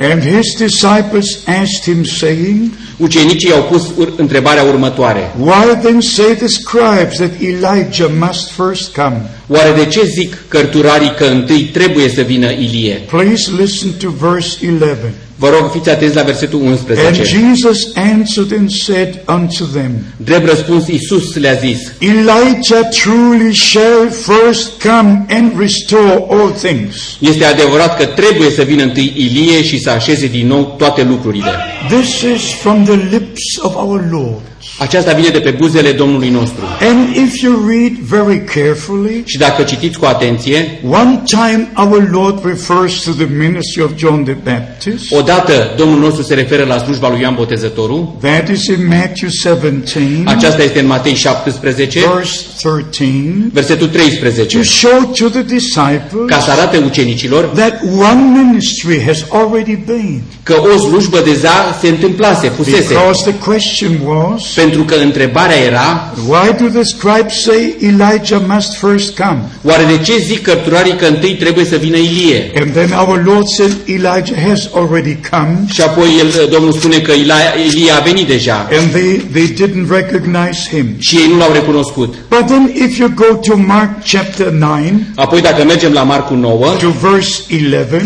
And 0.00 0.22
his 0.22 0.54
disciples 0.56 1.38
asked 1.46 1.82
him, 1.94 2.04
saying, 2.04 2.70
Ucenicii 2.98 3.52
au 3.52 3.62
pus 3.62 3.82
ur- 3.98 4.12
întrebarea 4.16 4.62
următoare. 4.62 5.34
Why 5.40 5.76
then 5.82 6.00
say 6.00 6.34
the 6.36 6.46
scribes 6.46 7.16
that 7.16 7.30
Elijah 7.40 8.10
must 8.26 8.50
first 8.50 8.94
come? 8.94 9.22
Oare 9.46 9.72
de 9.76 9.86
ce 9.86 10.04
zic 10.14 10.44
cărturarii 10.48 11.14
că 11.16 11.24
întâi 11.24 11.60
trebuie 11.62 12.08
să 12.08 12.20
vină 12.20 12.50
Ilie? 12.50 13.02
Please 13.10 13.50
listen 13.60 13.90
to 13.98 14.08
verse 14.30 14.56
11. 14.66 14.96
Vă 15.40 15.48
rog, 15.48 15.70
fiți 15.72 15.90
atenți 15.90 16.14
la 16.16 16.22
versetul 16.22 16.58
And 16.60 16.68
11. 16.68 17.22
Jesus 17.24 17.78
answered 17.94 18.58
and 18.58 18.70
said 18.70 19.18
unto 19.28 19.64
them, 19.72 19.90
Drept 20.16 20.48
răspuns, 20.48 20.88
Iisus 20.88 21.34
le-a 21.36 21.52
zis, 21.52 21.78
Elijah 21.98 22.88
truly 23.02 23.54
shall 23.54 24.10
first 24.10 24.82
come 24.82 25.26
and 25.28 25.52
restore 25.58 26.24
all 26.30 26.50
things. 26.62 26.94
este 27.18 27.44
adevărat 27.44 27.98
că 27.98 28.04
trebuie 28.04 28.50
să 28.50 28.62
vină 28.62 28.82
întâi 28.82 29.12
Ilie 29.16 29.62
și 29.62 29.80
să 29.80 29.90
așeze 29.90 30.26
din 30.26 30.46
nou 30.46 30.74
toate 30.78 31.02
lucrurile. 31.02 31.50
This 31.88 32.20
is 32.34 32.42
from 32.60 32.84
the 32.88 32.96
lips 32.96 33.58
of 33.62 33.76
our 33.76 34.00
Lord. 34.00 34.57
Aceasta 34.78 35.12
vine 35.12 35.28
de 35.28 35.38
pe 35.38 35.50
buzele 35.50 35.92
Domnului 35.92 36.28
nostru. 36.28 36.64
And 36.80 37.16
if 37.16 37.40
you 37.40 37.66
read 37.68 37.92
very 37.92 38.44
carefully, 38.44 39.22
Și 39.24 39.38
dacă 39.38 39.62
citiți 39.62 39.98
cu 39.98 40.04
atenție, 40.04 40.80
one 40.90 41.22
time 41.24 41.70
our 41.76 42.08
Lord 42.10 42.44
refers 42.44 43.00
to 43.02 43.10
the 43.10 43.26
ministry 43.38 43.82
of 43.82 43.90
John 43.96 44.24
the 44.24 44.36
Baptist. 44.44 45.12
odată 45.12 45.74
Domnul 45.76 45.98
nostru 45.98 46.22
se 46.22 46.34
referă 46.34 46.64
la 46.64 46.78
slujba 46.78 47.08
lui 47.10 47.20
Ioan 47.20 47.34
Botezătorul, 47.34 48.16
That 48.20 48.48
is 48.48 48.66
in 48.66 48.86
Matthew 48.86 49.28
17, 49.28 50.22
aceasta 50.24 50.62
este 50.62 50.80
în 50.80 50.86
Matei 50.86 51.14
17, 51.14 52.00
verse 52.14 52.42
13, 52.62 53.50
versetul 53.52 53.86
13, 53.86 54.56
to 54.56 54.62
show 54.62 55.10
to 55.18 55.28
the 55.28 55.42
disciples 55.42 56.26
ca 56.26 56.38
să 56.40 56.50
arate 56.50 56.82
ucenicilor 56.86 57.44
that 57.44 57.80
one 57.82 58.42
ministry 58.42 59.02
has 59.06 59.24
already 59.30 59.78
been. 59.86 60.20
că 60.42 60.54
o 60.74 60.78
slujbă 60.78 61.20
deja 61.24 61.78
se 61.80 61.88
întâmplase, 61.88 62.48
fusese. 62.48 62.94
Because 62.94 63.30
the 63.30 63.38
question 63.38 63.92
was, 64.06 64.42
Pentru 64.68 64.86
că 64.86 64.94
întrebarea 65.04 65.56
era, 65.56 66.14
why 66.26 66.46
do 66.60 66.66
the 66.78 66.82
scribes 66.82 67.40
say 67.42 67.74
Elijah 67.80 68.40
must 68.46 68.76
first 68.76 69.16
come? 69.16 69.38
oare 69.62 69.84
de 69.84 69.98
ce 70.04 70.18
zic 70.18 70.42
cărturarii 70.42 70.92
că 70.96 71.06
întâi 71.06 71.34
trebuie 71.34 71.64
să 71.64 71.76
vină 71.76 71.96
Ilie? 71.96 72.50
And 72.60 72.72
then 72.72 72.90
our 73.06 73.22
Lord 73.26 73.46
said 73.46 73.76
Elijah 73.86 74.38
has 74.48 74.68
already 74.74 75.16
come. 75.30 75.58
Și 75.72 75.80
apoi 75.80 76.08
el, 76.18 76.48
Domnul 76.50 76.72
spune 76.72 76.98
că 76.98 77.12
Ilia- 77.12 77.54
Ilie 77.72 77.90
a 77.90 78.00
venit 78.00 78.26
deja 78.26 78.68
And 78.78 78.90
they, 78.90 79.20
they 79.32 79.46
didn't 79.54 79.88
recognize 79.90 80.58
him. 80.70 80.86
și 80.98 81.16
ei 81.16 81.28
nu 81.30 81.36
l-au 81.38 81.52
recunoscut. 81.52 82.14
But 82.28 82.46
then 82.46 82.72
if 82.74 82.98
you 82.98 83.10
go 83.14 83.24
to 83.34 83.56
Mark 83.56 83.90
chapter 84.12 84.46
9 84.46 84.80
Apoi 85.14 85.40
dacă 85.40 85.64
mergem 85.64 85.92
la 85.92 86.02
Marcu 86.02 86.34
9, 86.34 86.66
to 86.80 86.88
verse 87.10 87.30
11, 87.50 88.04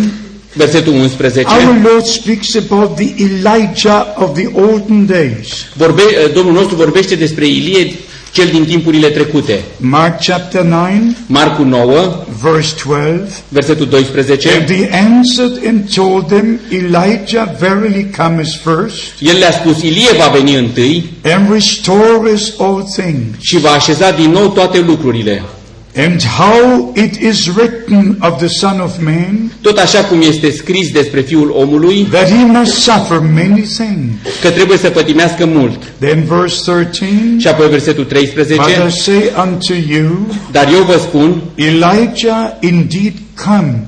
versetul 0.55 0.93
11, 0.95 1.45
our 1.47 1.83
Lord 1.83 2.05
speaks 2.05 2.55
about 2.55 2.97
the 2.97 3.15
Elijah 3.25 4.15
of 4.17 4.39
the 4.39 4.49
olden 4.53 5.07
days. 5.07 5.67
vorbe, 5.77 6.03
Domnul 6.35 6.53
nostru 6.53 6.77
vorbește 6.77 7.15
despre 7.15 7.47
Ilie 7.47 7.93
cel 8.33 8.49
din 8.53 8.65
timpurile 8.65 9.09
trecute. 9.09 9.65
Mark 9.77 10.21
chapter 10.21 10.63
9, 10.63 10.91
Marcu 11.27 11.63
9, 11.63 12.27
verse 12.43 12.75
12. 12.85 13.21
versetul 13.49 13.87
12, 13.87 14.49
And 14.59 14.71
he 14.71 14.89
answered 14.91 15.67
and 15.67 15.95
told 15.95 16.27
them, 16.29 16.61
Elijah 16.71 17.57
verily 17.59 18.11
cometh 18.17 18.55
first, 18.63 18.97
el 19.21 19.39
le-a 19.39 19.53
spus, 19.53 19.83
Ilie 19.83 20.13
va 20.19 20.33
veni 20.37 20.55
întâi 20.55 21.11
and 21.25 21.53
restoreth 21.53 22.43
all 22.59 22.85
things. 22.97 23.37
și 23.41 23.59
va 23.59 23.71
așeza 23.71 24.11
din 24.11 24.31
nou 24.31 24.49
toate 24.49 24.81
lucrurile. 24.81 25.43
And 25.97 26.23
how 26.23 26.93
it 26.97 27.21
is 27.21 27.49
written 27.57 28.17
of 28.21 28.39
the 28.39 28.49
Son 28.49 28.81
of 28.81 28.99
Man, 29.05 29.53
Tot 29.61 29.79
așa 29.79 30.05
cum 30.05 30.21
este 30.21 30.51
scris 30.51 30.91
despre 30.91 31.21
Fiul 31.21 31.51
omului, 31.57 32.07
that 32.11 32.29
he 32.29 32.45
must 32.45 32.73
suffer 32.73 33.19
many 33.19 33.61
things. 33.61 34.13
că 34.41 34.51
trebuie 34.51 34.79
să 34.79 34.89
pătimească 34.89 35.47
mult. 35.47 35.83
Then 35.99 36.25
verse 36.29 36.63
13, 36.71 37.37
Și 37.39 37.49
apoi 37.49 37.69
versetul 37.69 38.05
But 38.05 38.19
I 38.19 38.35
13, 38.35 38.89
say 39.01 39.33
unto 39.47 39.75
you, 39.95 40.27
dar 40.51 40.69
eu 40.73 40.83
vă 40.83 40.99
spun 40.99 41.43
Elijah 41.55 42.51
indeed 42.61 43.13
come, 43.47 43.87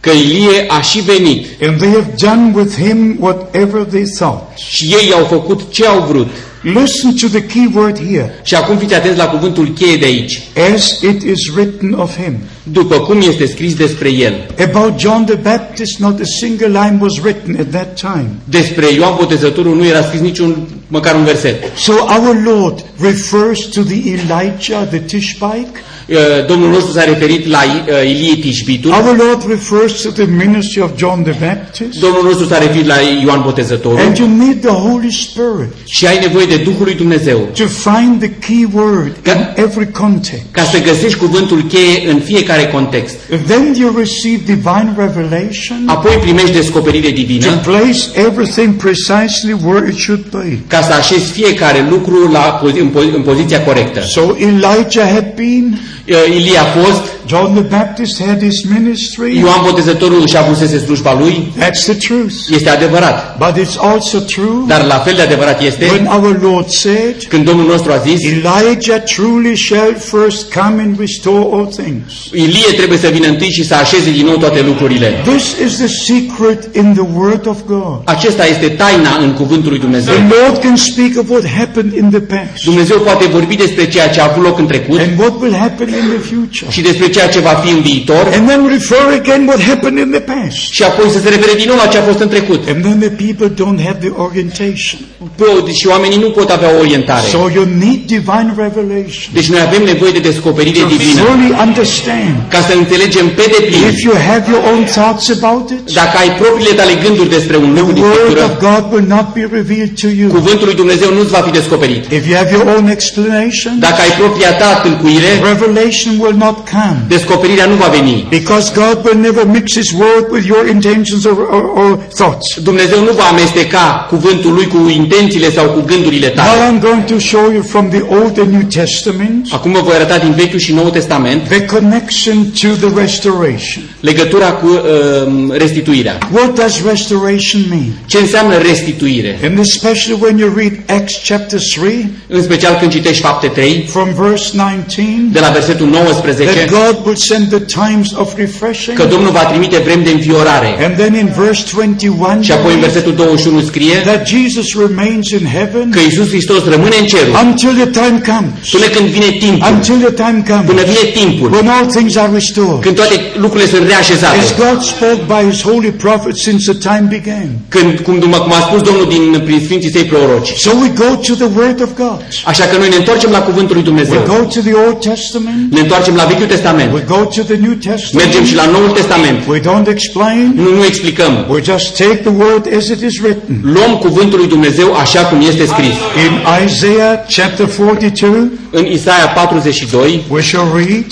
că 0.00 0.10
Ilie 0.10 0.64
a 0.68 0.80
și 0.80 1.00
venit 1.00 1.46
and 1.62 1.78
they 1.78 1.88
have 1.90 2.14
done 2.18 2.52
with 2.54 2.74
him 2.86 3.16
whatever 3.20 3.82
they 3.82 4.04
thought. 4.18 4.42
și 4.56 4.94
ei 5.02 5.12
au 5.12 5.24
făcut 5.24 5.60
ce 5.72 5.86
au 5.86 6.04
vrut. 6.08 6.28
Listen 6.62 7.14
to 7.16 7.26
the 7.28 7.46
key 7.46 7.70
word 7.74 7.98
here, 8.10 8.40
Și 8.42 8.54
acum 8.54 8.76
fiți 8.76 8.94
atenți 8.94 9.18
la 9.18 9.24
cuvântul 9.26 9.68
cheie 9.68 9.96
de 9.96 10.04
aici. 10.06 10.40
as 10.74 11.00
it 11.02 11.22
is 11.22 11.48
written 11.56 11.92
of 11.92 12.16
him. 12.22 12.36
După 12.62 12.96
cum 13.00 13.20
este 13.20 13.46
scris 13.46 13.74
despre 13.74 14.12
el. 14.12 14.46
About 14.72 14.98
John 14.98 15.24
the 15.24 15.34
Baptist, 15.34 15.98
not 15.98 16.20
a 16.20 16.24
single 16.40 16.66
line 16.66 16.98
was 17.00 17.18
written 17.22 17.56
at 17.58 17.70
that 17.70 18.00
time. 18.00 18.28
Despre 18.44 18.92
Ioan 18.92 19.14
Botezătorul 19.16 19.76
nu 19.76 19.86
era 19.86 20.02
scris 20.02 20.20
niciun, 20.20 20.68
măcar 20.88 21.14
un 21.14 21.24
verset. 21.24 21.76
So 21.76 21.92
our 21.92 22.42
Lord 22.44 22.84
refers 23.00 23.60
to 23.60 23.80
the 23.82 24.10
Elijah, 24.10 24.88
the 24.88 24.98
Tishbite. 24.98 25.70
Uh, 26.10 26.16
Domnul 26.46 26.68
nostru 26.70 26.92
s-a 26.92 27.04
referit 27.04 27.46
la 27.46 27.58
uh, 27.64 28.10
Ilie 28.10 28.34
Tishbitul. 28.40 28.90
Our 28.90 29.16
Lord 29.16 29.40
refers 29.48 30.02
to 30.02 30.10
the 30.10 30.24
ministry 30.24 30.80
of 30.82 30.90
John 30.96 31.22
the 31.22 31.34
Baptist. 31.46 32.00
Domnul 32.00 32.22
nostru 32.24 32.46
s-a 32.46 32.58
referit 32.58 32.86
la 32.86 32.94
Ioan 33.24 33.40
Botezătorul. 33.44 33.98
And 33.98 34.16
you 34.16 34.28
need 34.28 34.60
the 34.60 34.70
Holy 34.88 35.12
Spirit 35.12 35.72
Și 35.84 36.06
ai 36.06 36.18
nevoie 36.20 36.46
de 36.46 36.56
Duhul 36.56 36.84
lui 36.84 36.94
Dumnezeu. 36.94 37.38
to 37.54 37.64
find 37.66 38.18
the 38.20 38.30
key 38.46 38.68
word 38.74 39.12
in 39.26 39.48
every 39.64 39.90
context. 39.90 40.42
Ca 40.50 40.62
să 40.62 40.80
găsești 40.82 41.18
cuvântul 41.18 41.62
cheie 41.62 42.10
în 42.10 42.18
fiecare 42.20 42.66
context. 42.72 43.16
Then 43.46 43.74
you 43.80 43.94
receive 43.96 44.40
divine 44.44 44.92
revelation 44.96 45.82
Apoi 45.86 46.12
primești 46.20 46.52
descoperire 46.52 47.08
to 47.08 47.14
divină 47.14 47.60
place 47.62 47.98
everything 48.26 48.74
precisely 48.74 49.52
where 49.64 49.88
it 49.88 49.98
should 49.98 50.24
be. 50.30 50.58
ca 50.66 50.80
să 50.82 50.92
așezi 50.92 51.30
fiecare 51.32 51.86
lucru 51.90 52.30
la, 52.32 52.40
pozi- 52.64 52.80
în, 52.80 52.88
po- 52.90 53.14
în 53.14 53.22
poziția 53.22 53.60
corectă. 53.64 54.00
So 54.06 54.20
Elijah 54.38 55.08
had 55.12 55.32
been, 55.36 55.78
Uh, 56.08 56.34
Ilie 56.34 56.58
a 56.58 56.64
fost, 56.64 57.02
John 57.30 57.54
the 57.54 57.62
Baptist 57.78 58.22
had 58.22 58.42
his 58.42 58.64
ministry. 58.76 59.38
Ioan 59.38 59.60
Botezătorul 59.64 60.26
și-a 60.26 60.40
pusese 60.40 60.78
slujba 60.78 61.18
lui. 61.18 61.52
That's 61.58 61.82
the 61.84 61.94
truth. 61.94 62.34
Este 62.50 62.70
adevărat. 62.70 63.36
But 63.38 63.64
it's 63.64 63.76
also 63.92 64.18
true 64.18 64.64
Dar 64.66 64.84
la 64.84 64.94
fel 64.94 65.14
de 65.14 65.22
adevărat 65.22 65.62
este 65.62 65.84
when 65.90 66.06
our 66.06 66.38
Lord 66.42 66.68
said, 66.68 67.16
când 67.28 67.44
Domnul 67.44 67.66
nostru 67.66 67.92
a 67.92 67.96
zis 67.96 68.20
Elijah 68.24 69.02
truly 69.04 69.56
shall 69.56 69.94
first 69.98 70.52
come 70.52 70.82
and 70.82 70.98
restore 70.98 71.46
all 71.52 71.66
things. 71.66 72.12
Ilie 72.32 72.72
trebuie 72.76 72.98
să 72.98 73.08
vină 73.08 73.26
întâi 73.26 73.50
și 73.50 73.66
să 73.66 73.74
așeze 73.74 74.10
din 74.10 74.26
nou 74.26 74.36
toate 74.36 74.60
lucrurile. 74.62 75.22
This 75.24 75.54
is 75.66 75.76
the 75.76 75.86
secret 75.86 76.74
in 76.76 76.92
the 76.92 77.06
Word 77.16 77.46
of 77.46 77.58
God. 77.66 78.00
Acesta 78.04 78.46
este 78.46 78.68
taina 78.68 79.16
în 79.22 79.32
cuvântul 79.32 79.70
lui 79.70 79.78
Dumnezeu. 79.78 80.14
The 80.14 80.34
Lord 80.40 80.62
can 80.62 80.76
speak 80.76 81.12
of 81.18 81.30
what 81.30 81.44
happened 81.58 81.92
in 81.92 82.10
the 82.10 82.20
past 82.20 82.64
Dumnezeu 82.64 82.98
poate 82.98 83.26
vorbi 83.26 83.56
despre 83.56 83.88
ceea 83.88 84.08
ce 84.08 84.20
a 84.20 84.24
avut 84.30 84.42
loc 84.44 84.58
în 84.58 84.66
trecut 84.66 84.98
and 84.98 85.18
what 85.18 85.40
will 85.40 85.54
happen 85.54 85.88
in 85.88 86.06
the 86.14 86.18
future. 86.30 86.70
și 86.70 86.80
despre 86.80 87.08
ceea 87.20 87.32
ce 87.36 87.40
va 87.50 87.54
fi 87.64 87.70
în 87.76 87.80
viitor 87.90 88.22
And 88.36 88.44
then 88.50 88.60
refer 88.76 89.04
again 89.20 89.42
what 89.50 89.60
happened 89.70 89.98
in 90.04 90.10
the 90.16 90.24
past. 90.32 90.56
și 90.76 90.82
apoi 90.90 91.06
să 91.14 91.18
se 91.24 91.28
refere 91.34 91.54
din 91.60 91.68
nou 91.70 91.76
la 91.82 91.86
ce 91.92 91.98
a 91.98 92.02
fost 92.10 92.20
în 92.26 92.28
trecut. 92.34 92.60
And 92.72 92.78
then 92.86 92.98
the 93.06 93.12
people 93.26 93.48
don't 93.60 93.80
have 93.88 93.98
the 94.06 94.12
orientation. 94.26 94.98
Pe- 95.38 95.72
Și 95.80 95.86
oamenii 95.94 96.18
nu 96.24 96.30
pot 96.38 96.48
avea 96.56 96.70
o 96.76 96.78
orientare. 96.84 97.26
So 97.36 97.40
you 97.58 97.64
need 97.84 98.00
divine 98.16 98.48
revelation 98.64 99.28
Deci 99.38 99.48
noi 99.52 99.60
avem 99.68 99.82
nevoie 99.92 100.12
de 100.18 100.22
descoperire 100.30 100.78
to 100.80 100.86
divină 100.96 101.20
fully 101.26 101.50
understand. 101.66 102.34
ca 102.54 102.60
să 102.68 102.72
înțelegem 102.82 103.26
pe 103.38 103.44
deplin. 103.54 103.82
If 103.92 103.98
you 104.08 104.14
have 104.30 104.42
your 104.52 104.62
own 104.72 104.82
thoughts 104.96 105.24
about 105.38 105.66
it, 105.76 105.84
Dacă 106.00 106.14
ai 106.22 106.30
propriile 106.42 106.74
tale 106.80 106.94
gânduri 107.04 107.30
despre 107.36 107.56
un 107.64 107.70
lucru 107.78 107.92
the 107.92 107.98
din 107.98 108.02
Word 108.08 108.16
Scriptură, 108.20 108.42
of 108.50 108.54
God 108.68 108.82
will 108.94 109.08
not 109.16 109.26
be 109.38 109.44
revealed 109.58 109.92
to 110.04 110.08
you. 110.20 110.28
cuvântul 110.38 110.66
lui 110.70 110.76
Dumnezeu 110.82 111.08
nu-ți 111.16 111.32
va 111.36 111.40
fi 111.46 111.52
descoperit. 111.60 112.02
If 112.18 112.22
you 112.28 112.36
have 112.40 112.50
your 112.56 112.66
own 112.76 112.84
explanation, 112.96 113.72
Dacă 113.88 113.98
ai 114.06 114.12
propria 114.22 114.50
ta 114.60 114.70
tâlcuire, 114.84 115.30
revelation 115.52 116.12
will 116.22 116.36
not 116.46 116.56
come. 116.74 116.96
Descoperirea 117.14 117.66
nu 117.66 117.74
va 117.74 117.88
veni. 117.98 118.26
Because 118.28 118.66
God 118.82 118.96
will 119.04 119.20
never 119.28 119.44
mix 119.56 119.66
His 119.80 119.90
word 120.02 120.24
with 120.34 120.46
your 120.52 120.64
intentions 120.74 121.24
or, 121.24 121.38
or, 121.56 121.64
or 121.82 121.90
thoughts. 122.20 122.46
Dumnezeu 122.62 123.00
nu 123.08 123.12
va 123.12 123.26
amesteca 123.32 124.06
cuvântul 124.08 124.52
lui 124.52 124.66
cu 124.66 124.88
intențiile 124.88 125.50
sau 125.50 125.66
cu 125.66 125.80
gândurile 125.86 126.32
Now 126.36 126.44
tale. 126.44 126.60
I'm 126.68 126.80
going 126.80 127.04
to 127.04 127.18
show 127.18 127.44
you 127.56 127.62
from 127.62 127.88
the 127.88 128.02
Old 128.18 128.38
and 128.42 128.50
New 128.52 128.66
Testament 128.80 129.48
Acum 129.52 129.72
vă 129.72 129.80
voi 129.80 129.94
arăta 129.94 130.18
din 130.18 130.32
Vechiul 130.36 130.58
și 130.58 130.72
Noul 130.72 130.90
Testament 130.90 131.48
the 131.48 131.64
connection 131.64 132.36
to 132.60 132.68
the 132.86 133.00
restoration. 133.00 133.82
legătura 134.00 134.50
cu 134.52 134.66
uh, 134.66 135.56
restituirea. 135.56 136.18
What 136.32 136.54
does 136.54 136.82
restoration 136.88 137.62
mean? 137.68 137.90
Ce 138.06 138.18
înseamnă 138.18 138.54
restituire? 138.56 139.38
And 139.44 139.58
especially 139.58 140.18
when 140.22 140.38
you 140.38 140.52
read 140.56 140.72
Acts 140.86 141.14
chapter 141.28 141.60
3 141.74 142.08
În 142.26 142.42
special 142.42 142.76
când 142.80 142.90
citești 142.90 143.22
fapte 143.22 143.46
3, 143.46 143.86
from 143.88 144.08
verse 144.14 144.50
19, 144.54 145.28
de 145.32 145.40
la 145.40 145.48
versetul 145.48 145.86
19, 145.86 146.50
that 146.50 146.70
God 146.70 146.89
will 147.04 147.16
send 147.16 147.44
the 147.48 147.60
times 147.80 148.08
of 148.14 148.36
refreshing. 148.36 148.96
că 148.98 149.04
Domnul 149.04 149.30
va 149.30 149.44
trimite 149.44 149.76
vremi 149.78 150.04
de 150.04 150.10
înviorare. 150.10 150.68
And 150.84 150.96
then 150.96 151.14
in 151.14 151.28
verse 151.44 151.62
21, 151.72 152.42
Și 152.42 152.52
apoi 152.52 152.72
în 152.74 152.80
versetul 152.80 153.14
21 153.14 153.60
scrie 153.60 153.94
that 154.04 154.26
Jesus 154.28 154.66
remains 154.86 155.30
in 155.30 155.44
heaven 155.56 155.90
că 155.90 155.98
Iisus 156.00 156.28
Hristos 156.28 156.64
rămâne 156.64 156.96
în 157.00 157.06
cerul 157.06 157.34
until 157.46 157.72
the 157.82 157.88
time 158.02 158.16
comes. 158.30 158.50
până 158.74 158.86
când 158.94 159.06
vine 159.16 159.30
timpul, 159.44 159.68
Until 159.72 159.96
the 160.06 160.12
time 160.24 160.38
până 160.46 160.82
comes 160.82 160.84
vine 160.92 161.04
timpul, 161.20 161.48
when 161.52 161.68
all 161.68 161.86
things 161.96 162.16
are 162.16 162.30
restored. 162.32 162.80
când 162.80 162.94
toate 163.00 163.14
lucrurile 163.44 163.68
sunt 163.74 163.84
reașezate. 163.86 164.36
As 164.38 164.50
God 164.64 164.78
spoke 164.92 165.22
by 165.32 165.40
His 165.50 165.60
holy 165.62 165.90
prophet 166.06 166.34
since 166.46 166.62
the 166.72 166.78
time 166.88 167.04
began. 167.16 167.48
Când, 167.74 167.90
cum, 168.06 168.14
cum 168.18 168.52
a 168.60 168.62
spus 168.68 168.80
Domnul 168.88 169.06
din, 169.14 169.24
prin 169.46 169.60
Sfinții 169.64 169.92
Săi 169.96 170.04
proroci. 170.12 170.48
So 170.64 170.70
we 170.82 170.88
go 171.04 171.10
to 171.28 171.32
the 171.44 171.50
Word 171.58 171.78
of 171.86 171.90
God. 172.04 172.18
Așa 172.52 172.64
că 172.70 172.74
noi 172.78 172.88
ne 172.88 172.96
întoarcem 173.02 173.30
la 173.30 173.42
Cuvântul 173.48 173.74
lui 173.76 173.84
We 173.84 173.88
Dumnezeu. 173.90 174.20
go 174.34 174.38
to 174.54 174.60
the 174.68 174.74
Old 174.86 174.98
Testament. 175.10 175.62
Ne 175.76 175.80
întoarcem 175.80 176.14
la 176.20 176.24
Vechiul 176.30 176.46
Testament. 176.54 176.79
We 176.92 177.00
go 177.00 177.24
to 177.24 177.42
the 177.42 177.56
New 177.56 177.74
Testament. 177.74 178.24
Mergem 178.24 178.44
și 178.44 178.54
la 178.54 178.66
Noul 178.66 178.90
Testament. 178.90 179.46
We 179.46 179.60
don't 179.60 179.88
explain. 179.88 180.52
Nu, 180.54 180.74
nu 180.74 180.84
explicăm. 180.84 181.46
We 181.48 181.60
just 181.64 181.96
take 181.96 182.14
the 182.14 182.34
Word 182.44 182.74
as 182.76 182.88
it 182.88 183.00
is 183.00 183.20
written. 183.20 183.60
Luăm 183.62 183.96
Cuvântul 183.96 184.38
lui 184.38 184.48
Dumnezeu 184.48 184.94
așa 184.94 185.20
cum 185.20 185.40
este 185.40 185.66
scris. 185.66 185.94
In 186.26 186.64
Isaiah 186.66 187.18
chapter 187.28 187.66
42, 187.66 188.30
În 188.70 188.86
Isaia 188.86 189.26
42 189.26 190.24
we 190.28 190.40
shall 190.40 190.68
read 190.74 191.06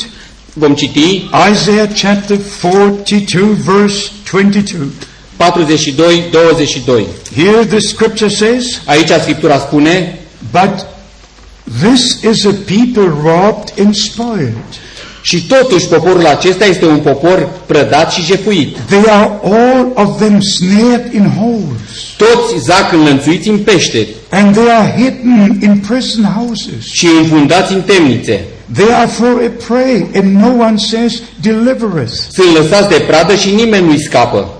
vom 0.52 0.74
citi 0.74 1.28
Isaiah 1.52 1.88
chapter 1.94 2.36
42, 2.36 3.56
verse 3.64 4.10
22. 4.30 4.92
42, 5.36 6.30
22. 6.32 7.06
Here 7.34 7.64
the 7.64 7.80
scripture 7.80 8.28
says, 8.28 8.80
Aici 8.86 9.12
Scriptura 9.20 9.58
spune, 9.58 10.18
But 10.50 10.86
this 11.64 12.24
is 12.24 12.44
a 12.44 12.52
people 12.52 13.08
robbed 13.08 13.78
and 13.78 13.94
spoiled. 13.94 14.78
Și 15.22 15.46
totuși 15.46 15.86
poporul 15.86 16.26
acesta 16.26 16.64
este 16.64 16.86
un 16.86 16.98
popor 16.98 17.48
prădat 17.66 18.12
și 18.12 18.24
jefuit. 18.24 18.76
They 18.76 19.02
are 19.06 19.30
all 19.42 19.92
of 19.94 20.18
them 20.18 20.40
snared 20.40 21.12
in 21.14 21.30
holes, 21.38 21.90
Toți 22.16 22.64
zac 22.64 22.92
înlănțuiți 22.92 23.48
în 23.48 23.58
peșteri 23.58 24.08
and 24.30 24.54
they 24.56 24.70
are 24.70 24.94
hidden 24.96 25.58
in 25.62 25.82
prison 25.88 26.24
houses. 26.36 26.84
și 26.92 27.06
înfundați 27.20 27.72
în 27.72 27.82
temnițe. 27.82 28.44
They 28.74 28.92
are 28.92 29.06
for 29.06 29.42
a 29.46 29.50
prey, 29.66 30.06
and 30.14 30.36
no 30.36 30.64
one 30.64 30.76
says, 30.76 31.22
Deliver 31.40 32.02
us. 32.04 32.28
Sunt 32.32 32.56
lăsați 32.56 32.88
de 32.88 33.04
pradă 33.06 33.34
și 33.34 33.50
nimeni 33.54 33.86
nu-i 33.86 34.02
scapă. 34.02 34.52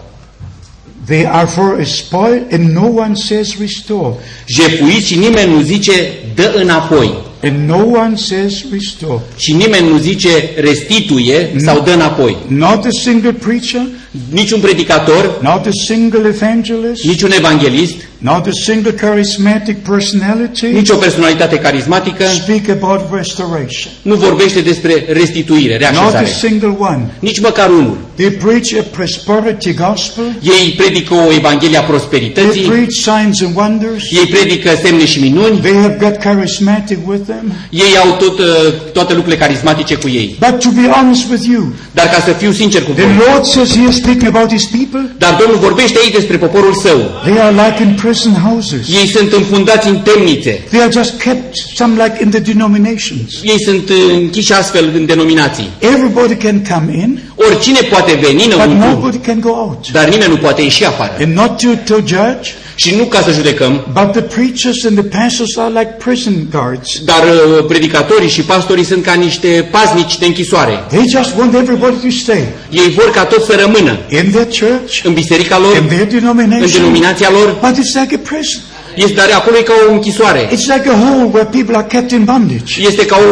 They 1.07 1.27
are 1.27 1.47
for 1.47 1.79
a 1.81 1.85
spoil, 1.85 2.43
and 2.53 2.77
no 2.77 2.87
one 2.87 3.15
says, 3.15 3.59
Restore. 3.59 4.15
Jefuiți 4.47 5.07
și 5.07 5.19
nimeni 5.19 5.53
nu 5.53 5.61
zice 5.61 5.93
dă 6.35 6.55
înapoi. 6.63 7.15
And 7.43 7.69
no 7.69 7.85
one 7.85 8.17
says, 8.17 8.65
Restore. 8.73 9.21
Și 9.37 9.53
nimeni 9.53 9.89
nu 9.89 9.99
zice 9.99 10.51
restituie 10.57 11.55
sau 11.57 11.81
dă 11.81 11.91
înapoi. 11.91 12.37
Not 12.47 12.85
a 12.85 12.89
single 12.91 13.33
preacher, 13.33 13.87
Niciun 14.31 14.61
predicator, 14.61 15.39
not 15.43 15.67
a 15.67 15.71
single 15.87 16.27
evangelist, 16.27 17.05
niciun 17.05 17.31
evanghelist, 17.33 17.95
not 18.19 18.47
a 18.47 18.51
single 18.65 18.93
charismatic 18.93 19.77
personality 19.89 20.67
nicio 20.67 20.95
personalitate 20.97 21.57
carismatică 21.59 22.25
speak 22.25 22.69
about 22.83 23.01
restoration. 23.15 23.93
nu 24.03 24.15
vorbește 24.15 24.61
despre 24.61 25.05
restituire, 25.09 25.79
Not 25.81 25.83
a 25.83 25.91
reașezare. 25.91 26.27
single 26.49 26.75
one. 26.79 27.11
Nici 27.19 27.41
măcar 27.41 27.69
unul. 27.71 27.97
They 28.15 28.31
preach 28.31 28.73
a 28.81 28.85
prosperity 28.91 29.73
gospel. 29.75 30.25
Ei 30.43 30.75
predică 30.77 31.15
o 31.15 31.33
evanghelie 31.33 31.77
a 31.79 31.81
They 31.81 31.89
prosperității, 31.91 32.63
preach 32.63 32.91
signs 32.91 33.41
and 33.43 33.57
wonders. 33.57 34.05
ei 34.11 34.27
predică 34.27 34.71
semne 34.85 35.05
și 35.07 35.21
minuni, 35.21 35.59
They 35.59 35.75
have 35.75 35.97
got 36.01 36.17
charismatic 36.17 36.99
with 37.09 37.23
them. 37.27 37.53
ei 37.71 37.97
au 38.05 38.17
tot, 38.17 38.39
uh, 38.39 38.47
toate 38.93 39.13
lucrurile 39.15 39.41
carismatice 39.45 39.95
cu 39.95 40.09
ei. 40.09 40.37
But 40.39 40.59
to 40.61 40.69
be 40.81 40.87
honest 40.89 41.31
with 41.31 41.43
you, 41.53 41.73
Dar 41.93 42.07
ca 42.07 42.21
să 42.25 42.31
fiu 42.33 42.53
sincer 42.53 42.83
cu 42.83 42.91
the 42.93 43.05
voi, 43.05 43.27
Lord 43.29 43.45
says 43.45 43.77
here 43.77 43.91
speaking 43.91 44.37
about 44.37 44.51
his 44.53 44.65
people, 44.67 45.15
dar 45.19 45.37
Domnul 45.41 45.59
vorbește 45.59 45.99
aici 46.03 46.13
despre 46.15 46.37
poporul 46.37 46.75
său. 46.75 46.99
they 47.25 47.39
are 47.39 47.55
like 47.65 47.83
in 47.83 47.95
prison 48.09 48.33
houses. 48.33 48.89
Ei 49.01 49.07
sunt 49.07 49.33
înfundați 49.33 49.89
în 49.89 49.99
temnițe. 49.99 50.51
They 50.69 50.81
are 50.81 50.91
just 50.93 51.21
kept, 51.21 51.57
some 51.75 52.03
like 52.03 52.23
in 52.23 52.31
the 52.31 52.41
denominations. 52.41 53.31
Ei 53.43 53.63
sunt 53.65 53.89
uh, 53.89 53.97
închiși 54.13 54.53
astfel 54.53 54.91
în 54.95 55.07
denominații. 55.07 55.71
Everybody 55.79 56.35
can 56.35 56.65
come 56.73 56.93
in, 56.93 57.21
Oricine 57.35 57.81
poate 57.81 58.19
veni 58.23 58.43
but 58.45 58.53
înăuntru, 58.53 58.89
nobody 58.89 59.19
can 59.19 59.41
go 59.41 59.49
out. 59.51 59.91
dar 59.93 60.09
nimeni 60.09 60.31
nu 60.31 60.37
poate 60.37 60.63
ieși 60.63 60.85
afară. 60.85 61.13
And 61.21 61.35
not 61.35 61.61
to, 61.61 61.69
to 61.85 61.95
judge, 61.95 62.51
Și 62.81 62.95
nu 62.95 63.05
ca 63.05 63.21
să 63.21 63.31
judecăm, 63.31 63.87
but 63.93 64.13
the 64.13 64.23
preachers 64.23 64.85
and 64.85 64.97
the 64.99 65.19
pastors 65.19 65.57
are 65.57 65.73
like 65.79 65.95
prison 66.05 66.47
guards. 66.51 66.89
dar 67.05 67.23
uh, 67.23 67.65
predicatorii 67.69 68.29
și 68.29 68.43
pastorii 68.43 68.85
sunt 68.85 69.05
ca 69.05 69.13
niște 69.13 69.69
paznici 69.71 70.19
de 70.19 70.27
închisoare. 70.27 70.73
They 70.89 71.05
just 71.17 71.31
want 71.39 71.55
everybody 71.55 71.97
to 72.07 72.11
stay 72.11 72.45
Ei 72.71 72.91
vor 72.91 73.11
ca 73.11 73.25
toți 73.25 73.47
să 73.47 73.57
rămână 73.61 73.99
in 74.09 74.31
their 74.31 74.49
church, 74.61 75.01
în 75.05 75.13
biserica 75.13 75.59
lor, 75.59 75.77
in 75.77 75.87
their 75.87 76.03
în 76.03 76.09
denomination, 76.09 76.83
denominația 76.83 77.31
lor, 77.31 77.57
but 77.61 77.75
it's 77.79 78.01
like 78.01 78.15
a 78.15 78.19
prison. 78.31 78.63
Este, 79.05 79.15
dar 79.21 79.29
acolo 79.41 79.57
e 79.57 79.63
ca 79.71 79.75
o 79.89 79.93
închisoare. 79.97 80.41
It's 80.55 80.67
like 80.75 80.87
a 80.95 80.97
hole 81.05 81.25
where 81.35 81.49
people 81.59 81.75
are 81.81 81.89
kept 81.95 82.11
in 82.19 82.23
bondage, 82.33 82.71
Este 82.91 83.03
ca 83.11 83.17
o 83.29 83.31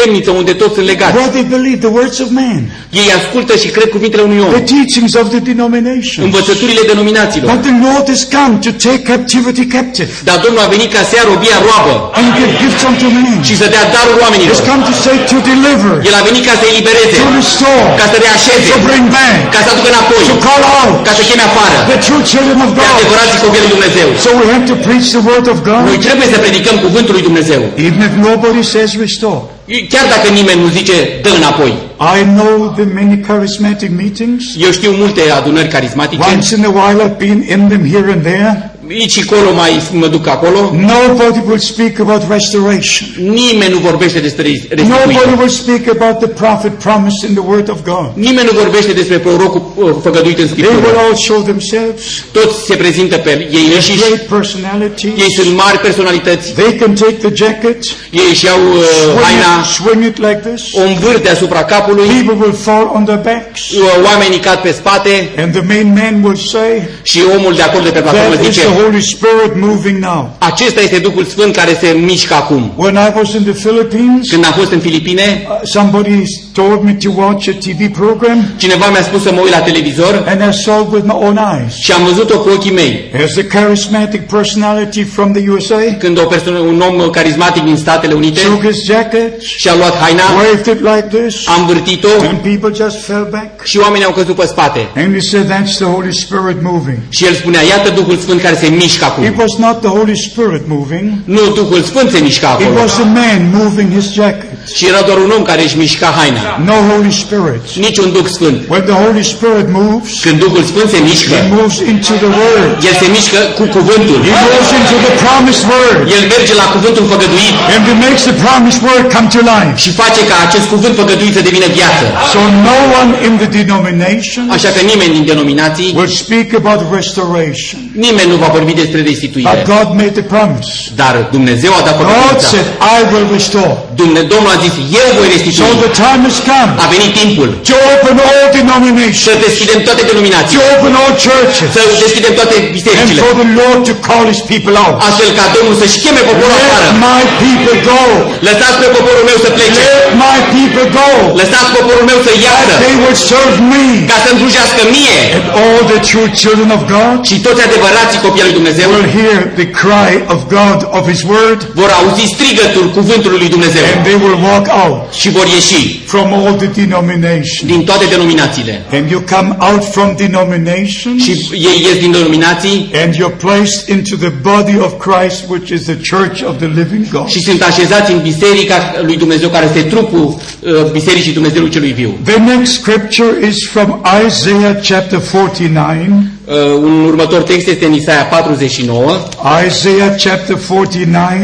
temniță 0.00 0.30
unde 0.40 0.52
toți 0.62 0.74
sunt 0.76 0.86
legați. 0.92 1.14
where 1.16 1.30
they 1.36 1.44
believe 1.56 1.78
the 1.86 1.92
words 1.98 2.18
of 2.24 2.28
man, 2.42 2.62
Ei 3.02 3.08
ascultă 3.18 3.52
și 3.62 3.68
cred 3.76 3.88
cuvintele 3.96 4.22
unui 4.28 4.40
om, 4.46 4.50
the 4.58 4.64
teachings 4.74 5.12
of 5.20 5.26
the 5.34 5.40
denomination. 5.52 6.20
învățăturile 6.28 6.82
denominațiilor. 6.92 7.46
But 7.54 7.62
the 7.70 7.76
Lord 7.88 8.04
has 8.12 8.22
come 8.38 8.52
to 8.66 8.70
take 8.86 9.00
captivity 9.12 9.64
captive 9.76 10.10
Dar 10.28 10.36
Domnul 10.44 10.62
a 10.66 10.68
venit 10.74 10.90
ca 10.96 11.02
să 11.08 11.12
ia 11.18 11.24
robia 11.32 11.56
roabă 11.68 11.92
and 12.18 12.26
give 12.38 12.50
gifts 12.62 12.82
unto 12.90 13.06
men. 13.24 13.38
și 13.48 13.54
să 13.60 13.66
dea 13.74 13.84
darul 13.96 14.16
oamenilor. 14.24 14.52
He's 14.54 14.64
come 14.70 14.82
to 14.90 14.94
say 15.06 15.16
to 15.32 15.36
deliver, 15.52 15.92
El 16.08 16.14
a 16.20 16.22
venit 16.28 16.42
ca 16.48 16.54
să 16.60 16.64
elibereze, 16.72 17.16
to 17.24 17.28
restore, 17.40 17.84
ca 18.00 18.04
să 18.12 18.16
reașeze, 18.26 18.64
to 18.74 18.78
bring 18.88 19.04
back, 19.18 19.38
ca 19.54 19.60
să 19.64 19.68
aducă 19.72 19.88
înapoi, 19.94 20.22
to 20.30 20.36
call 20.46 20.62
out 20.80 20.96
ca 21.06 21.12
să 21.18 21.22
cheme 21.28 21.44
afară 21.50 21.76
the 21.92 21.98
true 22.06 22.22
children 22.32 22.58
of 22.64 22.70
pe 22.76 22.82
God. 22.84 22.92
adevărații 22.96 23.38
copii 23.44 23.62
lui 23.64 23.72
Dumnezeu. 23.76 24.08
So 24.24 24.28
we 24.40 24.46
have 24.54 24.64
to 24.72 24.76
preach 24.86 25.01
the 25.10 25.22
word 25.30 25.46
of 25.46 25.58
Noi 25.66 25.74
God, 25.94 26.04
trebuie 26.04 26.28
să 26.32 26.38
predicăm 26.38 26.76
cuvântul 26.78 27.12
lui 27.14 27.22
Dumnezeu. 27.22 27.62
even 27.76 28.00
if 28.08 28.14
nobody 28.28 28.62
says 28.62 28.90
restore. 28.98 29.42
Chiar 29.88 30.06
dacă 30.14 30.28
nimeni 30.32 30.60
nu 30.60 30.68
zice 30.68 30.92
dă 31.22 31.28
înapoi. 31.36 31.72
I 32.18 32.24
know 32.36 32.72
the 32.76 32.84
many 32.94 33.16
charismatic 33.18 33.90
meetings. 33.96 34.44
Eu 34.58 34.70
știu 34.70 34.90
multe 34.96 35.20
adunări 35.38 35.68
carismatice, 35.68 36.22
Once 36.32 36.54
in 36.56 36.64
a 36.64 36.68
while 36.68 37.00
I've 37.04 37.18
been 37.18 37.44
in 37.54 37.68
them 37.68 37.84
here 37.92 38.12
and 38.12 38.22
there. 38.22 38.71
Aici 39.00 39.10
și 39.12 39.22
acolo 39.26 39.52
mai 39.62 39.72
mă 39.92 40.06
duc 40.06 40.26
acolo. 40.28 40.58
Nobody 40.94 41.40
will 41.48 41.58
speak 41.72 41.94
about 41.98 42.22
restoration. 42.36 43.06
Nimeni 43.40 43.72
nu 43.72 43.78
vorbește 43.88 44.18
despre 44.28 44.42
Nobody 44.42 44.92
restituire. 44.96 45.36
will 45.40 45.48
speak 45.62 45.84
about 45.98 46.16
the 46.24 46.28
prophet 46.42 46.72
promised 46.86 47.28
in 47.28 47.34
the 47.38 47.44
word 47.52 47.68
of 47.74 47.78
God. 47.92 48.08
Nimeni 48.14 48.48
nu 48.52 48.58
vorbește 48.62 48.92
despre 49.00 49.18
prorocul 49.18 49.62
uh, 49.76 49.90
făgăduit 50.06 50.38
în 50.38 50.46
They 50.46 50.54
Scriptură. 50.54 50.80
will 50.86 50.98
all 51.04 51.14
show 51.28 51.40
themselves. 51.50 52.02
Toți 52.38 52.54
se 52.68 52.74
prezintă 52.82 53.16
pe 53.16 53.32
ei 53.58 53.66
înșiși. 53.74 53.98
Great 54.06 54.22
personalities. 54.36 55.12
Ei 55.24 55.32
sunt 55.38 55.50
mari 55.62 55.78
personalități. 55.86 56.46
They 56.60 56.72
can 56.80 56.92
take 56.94 57.16
the 57.26 57.32
jacket, 57.42 57.78
Ei 58.20 58.26
își 58.32 58.44
iau 58.44 58.60
uh, 58.72 58.84
swing 59.02 59.20
haina, 59.24 59.52
it, 59.60 59.66
swing 59.78 60.00
it 60.10 60.16
like 60.26 60.40
this. 60.50 60.62
o 60.80 60.82
învârte 60.92 61.28
asupra 61.36 61.62
capului, 61.64 62.06
People 62.18 62.36
will 62.44 62.56
fall 62.68 62.86
on 62.96 63.02
their 63.08 63.20
backs. 63.30 63.60
uh, 63.70 63.78
oamenii 64.10 64.38
cad 64.46 64.58
pe 64.66 64.70
spate 64.80 65.14
And 65.42 65.48
the 65.58 65.64
main 65.72 65.88
man 66.00 66.14
will 66.24 66.36
say, 66.54 66.72
și 67.02 67.18
omul 67.36 67.52
de 67.54 67.62
acolo 67.62 67.82
de 67.84 67.90
pe 67.96 68.00
platformă 68.00 68.34
that 68.34 68.46
is 68.46 68.52
zice 68.54 68.66
the 68.66 68.74
Holy 68.82 69.02
Spirit 69.02 69.52
moving 69.68 69.98
now. 70.04 70.36
acesta 70.38 70.80
este 70.80 70.98
Duhul 70.98 71.24
Sfânt 71.24 71.54
care 71.56 71.78
se 71.80 71.88
mișcă 72.04 72.34
acum. 72.34 72.72
When 72.76 72.94
I 72.94 73.08
was 73.18 73.32
in 73.32 73.42
the 73.42 73.52
Philippines, 73.52 74.28
Când 74.30 74.44
am 74.44 74.52
fost 74.52 74.70
în 74.72 74.80
Filipine, 74.80 75.22
uh, 75.48 75.60
somebody 75.62 76.22
told 76.52 76.80
me 76.84 76.92
to 76.92 77.10
watch 77.16 77.48
a 77.48 77.52
TV 77.66 77.80
program 77.98 78.38
cineva 78.56 78.86
mi-a 78.90 79.02
spus 79.02 79.22
să 79.22 79.32
mă 79.32 79.40
uit 79.40 79.50
la 79.50 79.58
televizor 79.58 80.24
and 80.26 80.40
I 80.54 80.58
saw 80.64 80.80
it 80.82 80.92
with 80.92 81.04
my 81.06 81.16
own 81.26 81.38
eyes. 81.52 81.74
și 81.74 81.92
am 81.92 82.04
văzut-o 82.04 82.38
cu 82.38 82.48
ochii 82.48 82.72
mei. 82.72 83.10
As 83.24 83.36
a 83.36 83.42
charismatic 83.58 84.20
personality 84.36 85.02
from 85.04 85.32
the 85.32 85.42
USA 85.50 85.80
Când 85.98 86.18
o 86.18 86.22
persoană, 86.24 86.58
un 86.58 86.80
om 86.88 87.10
carismatic 87.10 87.62
din 87.62 87.76
Statele 87.76 88.14
Unite 88.14 88.40
took 88.40 88.64
his 88.64 88.84
jacket, 88.84 89.40
și-a 89.42 89.74
luat 89.74 89.94
haina, 89.96 90.22
waved 90.36 90.66
it 90.66 90.80
like 90.80 91.06
this, 91.18 91.48
a 91.48 91.54
învârtit-o 91.60 92.08
and 92.28 92.38
people 92.38 92.84
just 92.84 93.04
fell 93.04 93.28
back. 93.30 93.64
și 93.64 93.78
oamenii 93.78 94.06
au 94.06 94.12
căzut 94.12 94.34
pe 94.34 94.46
spate. 94.46 94.88
And 94.96 95.14
he 95.14 95.20
said, 95.20 95.46
that's 95.52 95.74
the 95.76 95.84
Holy 95.84 96.14
Spirit 96.14 96.58
moving. 96.62 96.98
Și 97.08 97.24
el 97.26 97.34
spunea, 97.34 97.62
iată 97.62 97.90
Duhul 97.90 98.16
Sfânt 98.16 98.40
care 98.40 98.56
se 98.56 98.66
mișcă 98.84 99.04
acum. 99.04 99.22
It 99.30 99.36
was 99.44 99.52
not 99.64 99.76
the 99.86 99.92
Holy 99.98 100.16
Spirit 100.28 100.62
moving. 100.76 101.06
Nu 101.36 101.40
Duhul 101.60 101.82
Sfânt 101.90 102.08
se 102.14 102.18
mișcă 102.28 102.46
It 102.46 102.52
acolo, 102.52 102.80
was 102.80 102.94
a 103.04 103.06
man 103.18 103.40
moving 103.60 103.88
his 103.98 104.06
jacket. 104.20 104.50
Și 104.76 104.82
era 104.92 105.00
doar 105.08 105.18
un 105.26 105.30
om 105.38 105.42
care 105.50 105.62
își 105.66 105.76
mișca 105.84 106.08
haina. 106.18 106.42
No 106.70 106.76
Holy 106.90 107.12
Spirit. 107.24 107.64
Nici 107.86 107.98
un 108.04 108.08
Duh 108.16 108.28
Sfânt. 108.36 108.58
When 108.72 108.84
the 108.90 108.96
Holy 109.04 109.24
Spirit 109.34 109.66
moves, 109.80 110.10
Când 110.24 110.36
Duhul 110.44 110.62
Sfânt 110.70 110.88
se 110.94 111.00
mișcă, 111.10 111.34
He 111.42 111.48
moves 111.60 111.78
into 111.92 112.12
the 112.24 112.30
Word. 112.40 112.70
El 112.88 112.94
se 113.02 113.08
mișcă 113.16 113.38
cu 113.58 113.64
cuvântul. 113.76 114.18
He 114.28 114.34
moves 114.48 114.70
into 114.78 114.96
the 115.06 115.12
promised 115.24 115.64
Word. 115.74 116.00
El 116.16 116.22
merge 116.34 116.54
la 116.62 116.66
cuvântul 116.74 117.04
făgăduit 117.12 117.54
And 117.74 117.82
He 117.90 117.94
makes 118.04 118.22
the 118.30 118.36
promised 118.44 118.80
Word 118.88 119.04
come 119.14 119.28
to 119.36 119.40
life. 119.52 119.74
și 119.84 119.90
face 120.02 120.20
ca 120.30 120.36
acest 120.46 120.66
cuvânt 120.74 120.94
făgăduit 121.02 121.32
să 121.36 121.42
devină 121.48 121.68
viață. 121.78 122.04
So 122.32 122.40
no 122.68 122.76
one 123.00 123.10
in 123.26 123.32
the 123.42 123.48
denomination 123.60 124.44
Așa 124.56 124.68
că 124.74 124.80
nimeni 124.90 125.12
din 125.16 125.24
denominații, 125.32 125.88
will 125.98 126.12
speak 126.22 126.48
about 126.62 126.80
restoration. 126.98 127.78
nimeni 128.06 128.28
nu 128.32 128.36
va 128.44 128.48
vorbi 128.56 128.72
despre 128.82 129.00
restituire. 129.10 129.48
But 129.52 129.60
God 129.74 129.88
made 130.00 130.14
the 130.20 130.26
promise. 130.34 130.70
Dar 131.02 131.12
Dumnezeu 131.36 131.70
a 131.78 131.80
dat 131.88 131.94
God 131.98 132.06
făgăduința. 132.08 132.46
said, 132.52 132.66
I 132.96 133.00
will 133.12 133.26
restore. 133.38 133.72
Dumne- 134.00 134.24
Domnul 134.34 134.50
a 134.56 134.58
zis, 134.64 134.74
eu 135.02 135.08
voi 135.18 135.28
So 135.28 135.32
restitui. 135.34 135.80
the 135.86 135.92
time 136.04 136.20
has 136.28 136.38
come 136.52 136.70
A 136.84 136.86
venit 136.94 137.12
timpul 137.22 137.48
to 137.70 137.74
open 137.94 138.16
all 138.28 138.40
să 138.46 138.56
denominations, 138.60 139.38
deschidem 139.48 139.78
toate 139.88 140.02
to 140.04 140.08
denominațiile, 140.10 140.62
open 140.74 140.92
all 141.00 141.12
churches, 141.26 141.68
să 141.76 141.80
deschidem 142.04 142.32
toate 142.40 142.54
and 142.60 142.68
bisericile, 142.76 143.20
for 143.26 143.34
the 143.42 143.48
Lord 143.60 143.80
to 143.90 143.94
call 144.08 144.24
His 144.32 144.40
people 144.52 144.74
out. 144.84 144.96
astfel 145.08 145.30
ca 145.38 145.44
Domnul 145.56 145.74
să-și 145.82 145.98
cheme 146.04 146.20
poporul 146.30 146.56
afară. 146.60 146.86
Let 146.88 146.96
my 147.08 147.20
people 147.44 147.76
go. 147.92 148.02
Lăsați 148.48 148.76
pe 148.82 148.88
poporul 148.96 149.24
meu 149.30 149.38
să 149.44 149.48
plece. 149.58 149.80
Let 149.90 150.06
my 150.26 150.38
people 150.56 150.86
go. 151.00 151.10
Lăsați 151.40 151.70
poporul 151.78 152.04
meu 152.10 152.18
să 152.26 152.32
iasă, 152.46 152.72
They 152.86 152.96
will 153.02 153.18
serve 153.30 153.56
me. 153.72 153.84
ca 154.10 154.16
să-mi 154.24 154.38
slujească 154.42 154.80
mie. 154.96 155.18
And 155.36 155.44
all 155.60 155.80
the 155.92 155.98
true 156.10 156.28
children 156.42 156.68
of 156.76 156.82
God 156.94 157.16
Și 157.30 157.36
toți 157.46 157.60
adevărații 157.68 158.20
copii 158.26 158.41
al 158.42 158.48
lui 158.48 158.56
Dumnezeu 158.60 158.86
will 158.96 159.08
hear 159.20 159.36
the 159.62 159.68
cry 159.82 160.10
of 160.34 160.38
God 160.58 160.78
of 160.98 161.02
His 161.12 161.22
word, 161.34 161.60
vor 161.80 161.90
auzi 162.00 162.24
strigătul 162.34 162.86
cuvântului 162.98 163.38
lui 163.38 163.48
Dumnezeu 163.56 163.84
and 163.94 164.02
they 164.08 164.18
will 164.24 164.38
walk 164.50 164.66
out 164.84 165.00
și 165.20 165.28
vor 165.36 165.46
ieși 165.56 165.82
from 166.12 166.26
all 166.38 166.54
the 166.64 166.70
denominations. 166.82 167.62
din 167.72 167.80
toate 167.84 168.04
denominațiile. 168.14 168.74
And 168.98 169.04
you 169.10 169.20
come 169.36 169.50
out 169.70 169.82
from 169.94 170.08
denominations, 170.26 171.18
Și 171.26 171.32
ei 171.52 171.76
ies 171.86 171.98
din 172.04 172.10
denominații 172.18 172.76
and 173.02 173.10
you're 173.20 173.36
placed 173.46 173.88
into 173.96 174.14
the 174.24 174.32
body 174.50 174.76
of 174.86 174.90
Christ, 175.06 175.38
which 175.48 175.68
is 175.76 175.82
the 175.92 175.98
church 176.16 176.36
of 176.50 176.54
the 176.62 176.70
living 176.80 177.04
God. 177.16 177.26
și 177.28 177.40
sunt 177.40 177.62
așezați 177.62 178.12
în 178.12 178.20
biserica 178.30 178.76
lui 179.06 179.16
Dumnezeu, 179.16 179.48
care 179.48 179.64
este 179.64 179.82
trupul 179.94 180.24
uh, 180.60 180.90
Bisericii 180.92 181.32
Dumnezeului 181.32 181.70
celui 181.70 181.92
viu. 181.92 182.18
The 182.24 182.38
next 182.54 182.72
scripture 182.72 183.32
is 183.50 183.56
from 183.70 183.88
Isaiah 184.26 184.74
chapter 184.88 185.18
49. 185.18 186.31
Uh, 186.44 186.54
un 186.82 187.04
următor 187.04 187.42
text 187.42 187.66
este 187.66 187.84
în 187.84 187.92
Isaia 187.92 188.24
49, 188.24 189.28
Isaiah 189.66 190.14
chapter 190.16 190.56
49, 190.56 191.36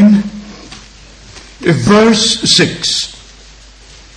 verse 1.57 2.39
6. 2.45 2.79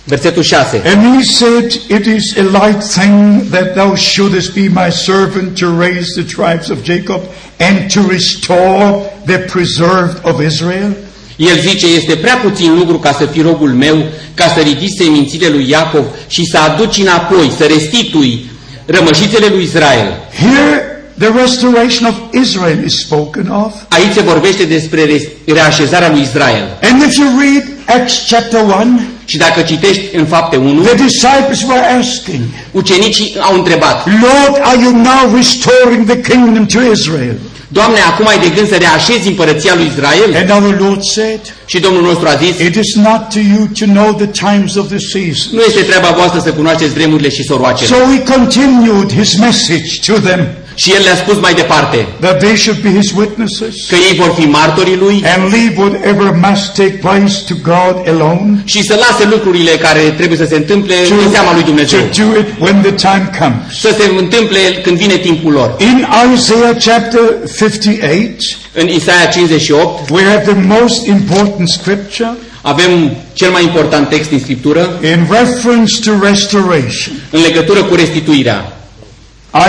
versetul 0.03 0.43
6. 0.43 0.81
And 0.85 1.15
he 1.15 1.23
said, 1.23 1.71
It 1.89 2.05
is 2.05 2.37
a 2.37 2.43
light 2.43 2.83
thing 2.83 3.49
that 3.49 3.75
thou 3.75 3.95
shouldest 3.95 4.53
be 4.53 4.67
my 4.67 4.89
servant 4.91 5.57
to 5.59 5.67
raise 5.79 6.07
the 6.15 6.23
tribes 6.23 6.69
of 6.69 6.83
Jacob 6.83 7.21
and 7.59 7.89
to 7.91 8.01
restore 8.01 9.09
the 9.25 9.37
preserved 9.37 10.19
of 10.23 10.41
Israel. 10.41 10.95
El 11.37 11.59
zice, 11.59 11.87
este 11.87 12.15
prea 12.15 12.35
puțin 12.35 12.77
lucru 12.77 12.97
ca 12.97 13.13
să 13.13 13.25
fii 13.25 13.41
rogul 13.41 13.69
meu, 13.69 14.03
ca 14.33 14.51
să 14.55 14.59
ridici 14.59 14.97
semințile 14.97 15.47
lui 15.47 15.69
Iacov 15.69 16.05
și 16.27 16.45
să 16.45 16.57
aduci 16.57 16.97
înapoi, 16.97 17.51
să 17.57 17.63
restitui 17.63 18.51
rămășițele 18.85 19.47
lui 19.47 19.63
Israel. 19.63 20.07
Here, 20.39 20.87
the 21.19 21.29
restoration 21.41 22.07
of 22.07 22.15
Israel 22.41 22.83
is 22.85 22.99
spoken 22.99 23.47
of. 23.47 23.73
Aici 23.87 24.13
se 24.13 24.21
vorbește 24.21 24.63
despre 24.63 25.03
re- 25.03 25.31
reașezarea 25.53 26.09
lui 26.09 26.21
Israel. 26.21 26.77
And 26.81 27.01
if 27.01 27.15
you 27.15 27.27
read 27.39 27.63
Acts 28.01 28.25
chapter 28.29 28.61
1, 28.61 29.01
Și 29.25 29.37
dacă 29.37 29.61
citești 29.61 30.15
în 30.15 30.25
fapte 30.25 30.55
1, 30.57 30.81
the 30.81 30.95
disciples 30.95 31.61
were 31.63 31.99
asking, 31.99 32.41
ucenicii 32.71 33.35
au 33.39 33.55
întrebat, 33.55 34.05
Lord, 34.05 34.59
are 34.61 34.81
you 34.81 34.91
now 34.91 35.35
restoring 35.35 36.05
the 36.05 36.21
kingdom 36.21 36.65
to 36.65 36.79
Israel? 36.91 37.35
Doamne, 37.77 37.99
acum 38.11 38.27
ai 38.27 38.39
de 38.39 38.49
gând 38.55 38.67
să 38.67 38.75
reașezi 38.75 39.27
împărăția 39.27 39.73
lui 39.75 39.85
Israel? 39.85 40.29
And 40.35 40.49
our 40.55 40.75
Lord 40.79 41.01
said, 41.15 41.39
Și 41.65 41.79
Domnul 41.79 42.01
nostru 42.01 42.27
a 42.27 42.35
zis, 42.35 42.59
It 42.67 42.75
is 42.75 42.95
not 42.95 43.21
to 43.33 43.39
you 43.53 43.61
to 43.79 43.85
know 43.85 44.13
the 44.13 44.29
times 44.45 44.75
of 44.75 44.87
the 44.87 45.01
season. 45.13 45.47
nu 45.51 45.61
este 45.67 45.81
treaba 45.81 46.09
voastră 46.19 46.39
să 46.43 46.51
cunoașteți 46.51 46.93
vremurile 46.93 47.29
și 47.29 47.43
soroacele. 47.43 47.87
So 47.95 47.95
he 47.95 48.19
continued 48.35 49.09
his 49.19 49.37
message 49.37 49.89
to 50.05 50.13
them 50.19 50.41
Și 50.75 50.91
el 50.91 51.01
le-a 51.03 51.15
spus 51.15 51.37
mai 51.39 51.53
departe 51.53 52.07
that 52.19 52.37
they 52.39 52.55
should 52.57 52.79
be 52.81 52.89
his 52.99 53.11
witnesses 53.17 53.75
că 53.89 53.95
ei 54.09 54.15
vor 54.17 54.35
fi 54.39 54.45
martorii 54.45 54.95
lui 54.95 55.23
and 55.35 55.53
leave 55.53 55.73
whatever 55.77 56.27
must 56.49 56.65
take 56.73 56.97
place 57.07 57.33
to 57.47 57.53
God 57.63 57.95
alone 58.07 58.61
și 58.65 58.83
să 58.83 58.93
lase 59.09 59.25
lucrurile 59.29 59.71
care 59.71 59.99
trebuie 59.99 60.37
să 60.37 60.45
se 60.45 60.55
întâmple 60.55 60.95
în 61.25 61.31
seama 61.31 61.53
lui 61.53 61.61
to 61.61 61.67
Dumnezeu. 61.67 61.99
do 61.99 62.39
it 62.39 62.47
when 62.59 62.81
the 62.81 62.91
time 62.91 63.29
comes. 63.39 63.79
Să 63.79 63.95
se 63.99 64.11
întâmple 64.17 64.59
când 64.83 64.97
vine 64.97 65.15
timpul 65.17 65.51
lor. 65.51 65.75
In 65.79 66.07
Isaiah 66.33 66.75
chapter 66.85 67.21
58, 67.57 68.41
În 68.73 68.87
Isaia 68.87 69.25
58 69.25 70.09
we 70.09 70.23
have 70.23 70.51
the 70.51 70.59
most 70.77 71.05
important 71.05 71.69
scripture 71.69 72.33
avem 72.61 73.15
cel 73.33 73.51
mai 73.51 73.63
important 73.63 74.09
text 74.09 74.29
din 74.29 74.39
Scriptură 74.39 74.99
in 75.03 75.27
reference 75.29 75.99
to 76.09 76.11
restoration. 76.25 77.13
în 77.29 77.41
legătură 77.41 77.83
cu 77.83 77.95
restituirea. 77.95 78.72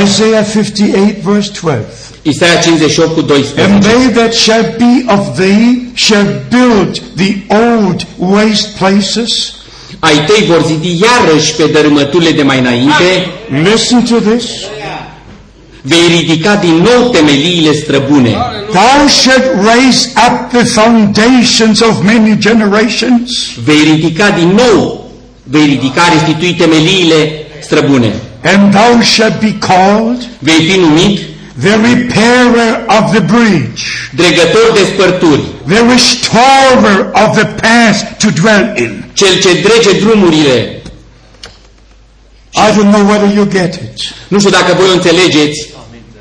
Isaiah 0.03 0.45
58 0.45 1.22
verse 1.22 1.51
12. 1.51 1.85
Isaia 2.22 2.59
58 2.61 3.12
cu 3.12 3.20
And 3.20 3.26
12. 3.26 3.80
they 3.80 4.12
that 4.12 4.32
shall 4.35 4.64
be 4.78 5.05
of 5.09 5.37
thee 5.37 5.91
shall 5.95 6.26
build 6.49 6.99
the 7.16 7.35
old 7.49 8.07
waste 8.16 8.68
places. 8.78 9.53
Ai 9.99 10.24
tăi 10.26 10.45
vor 10.47 10.64
zidi 10.66 11.01
iarăși 11.03 11.55
pe 11.55 11.64
dărâmăturile 11.72 12.30
de 12.30 12.43
mai 12.43 12.59
înainte, 12.59 13.26
Listen 13.72 14.03
to 14.03 14.14
this. 14.30 14.45
vei 15.82 16.07
ridica 16.16 16.55
din 16.55 16.74
nou 16.74 17.11
temeliile 17.11 17.72
străbune. 17.72 18.30
Thou 18.72 19.09
shalt 19.09 19.45
raise 19.64 20.12
up 20.26 20.51
the 20.53 20.64
foundations 20.64 21.80
of 21.80 22.03
many 22.03 22.39
generations. 22.39 23.30
Vei 23.64 23.82
ridica 23.95 24.30
din 24.30 24.49
nou, 24.49 25.11
vei 25.43 25.64
ridica, 25.64 26.03
restitui 26.12 26.55
temeliile 26.55 27.47
străbune. 27.61 28.12
And 28.45 28.72
thou 28.72 29.01
shalt 29.01 29.40
be 29.40 29.59
called 29.59 30.22
Vei 30.40 30.61
fi 30.68 30.76
numit 30.78 31.34
the 31.57 31.78
repairer 31.78 32.84
of 32.90 33.12
the 33.12 33.20
bridge, 33.20 34.11
dregător 34.14 34.72
de 34.74 34.84
spărturi, 34.92 35.45
the 35.66 35.82
restorer 35.92 37.12
of 37.14 37.36
the 37.36 37.47
path 37.61 38.18
to 38.18 38.30
dwell 38.30 38.72
in. 38.76 39.05
cel 39.12 39.40
ce 39.40 39.49
drege 39.53 39.99
drumurile. 39.99 40.82
I 42.57 42.70
don't 42.76 42.90
know 42.90 43.05
whether 43.05 43.34
you 43.34 43.47
get 43.47 43.74
it. 43.74 44.14
Nu 44.28 44.38
știu 44.38 44.51
dacă 44.51 44.74
voi 44.78 44.88
o 44.88 44.92
înțelegeți, 44.92 45.72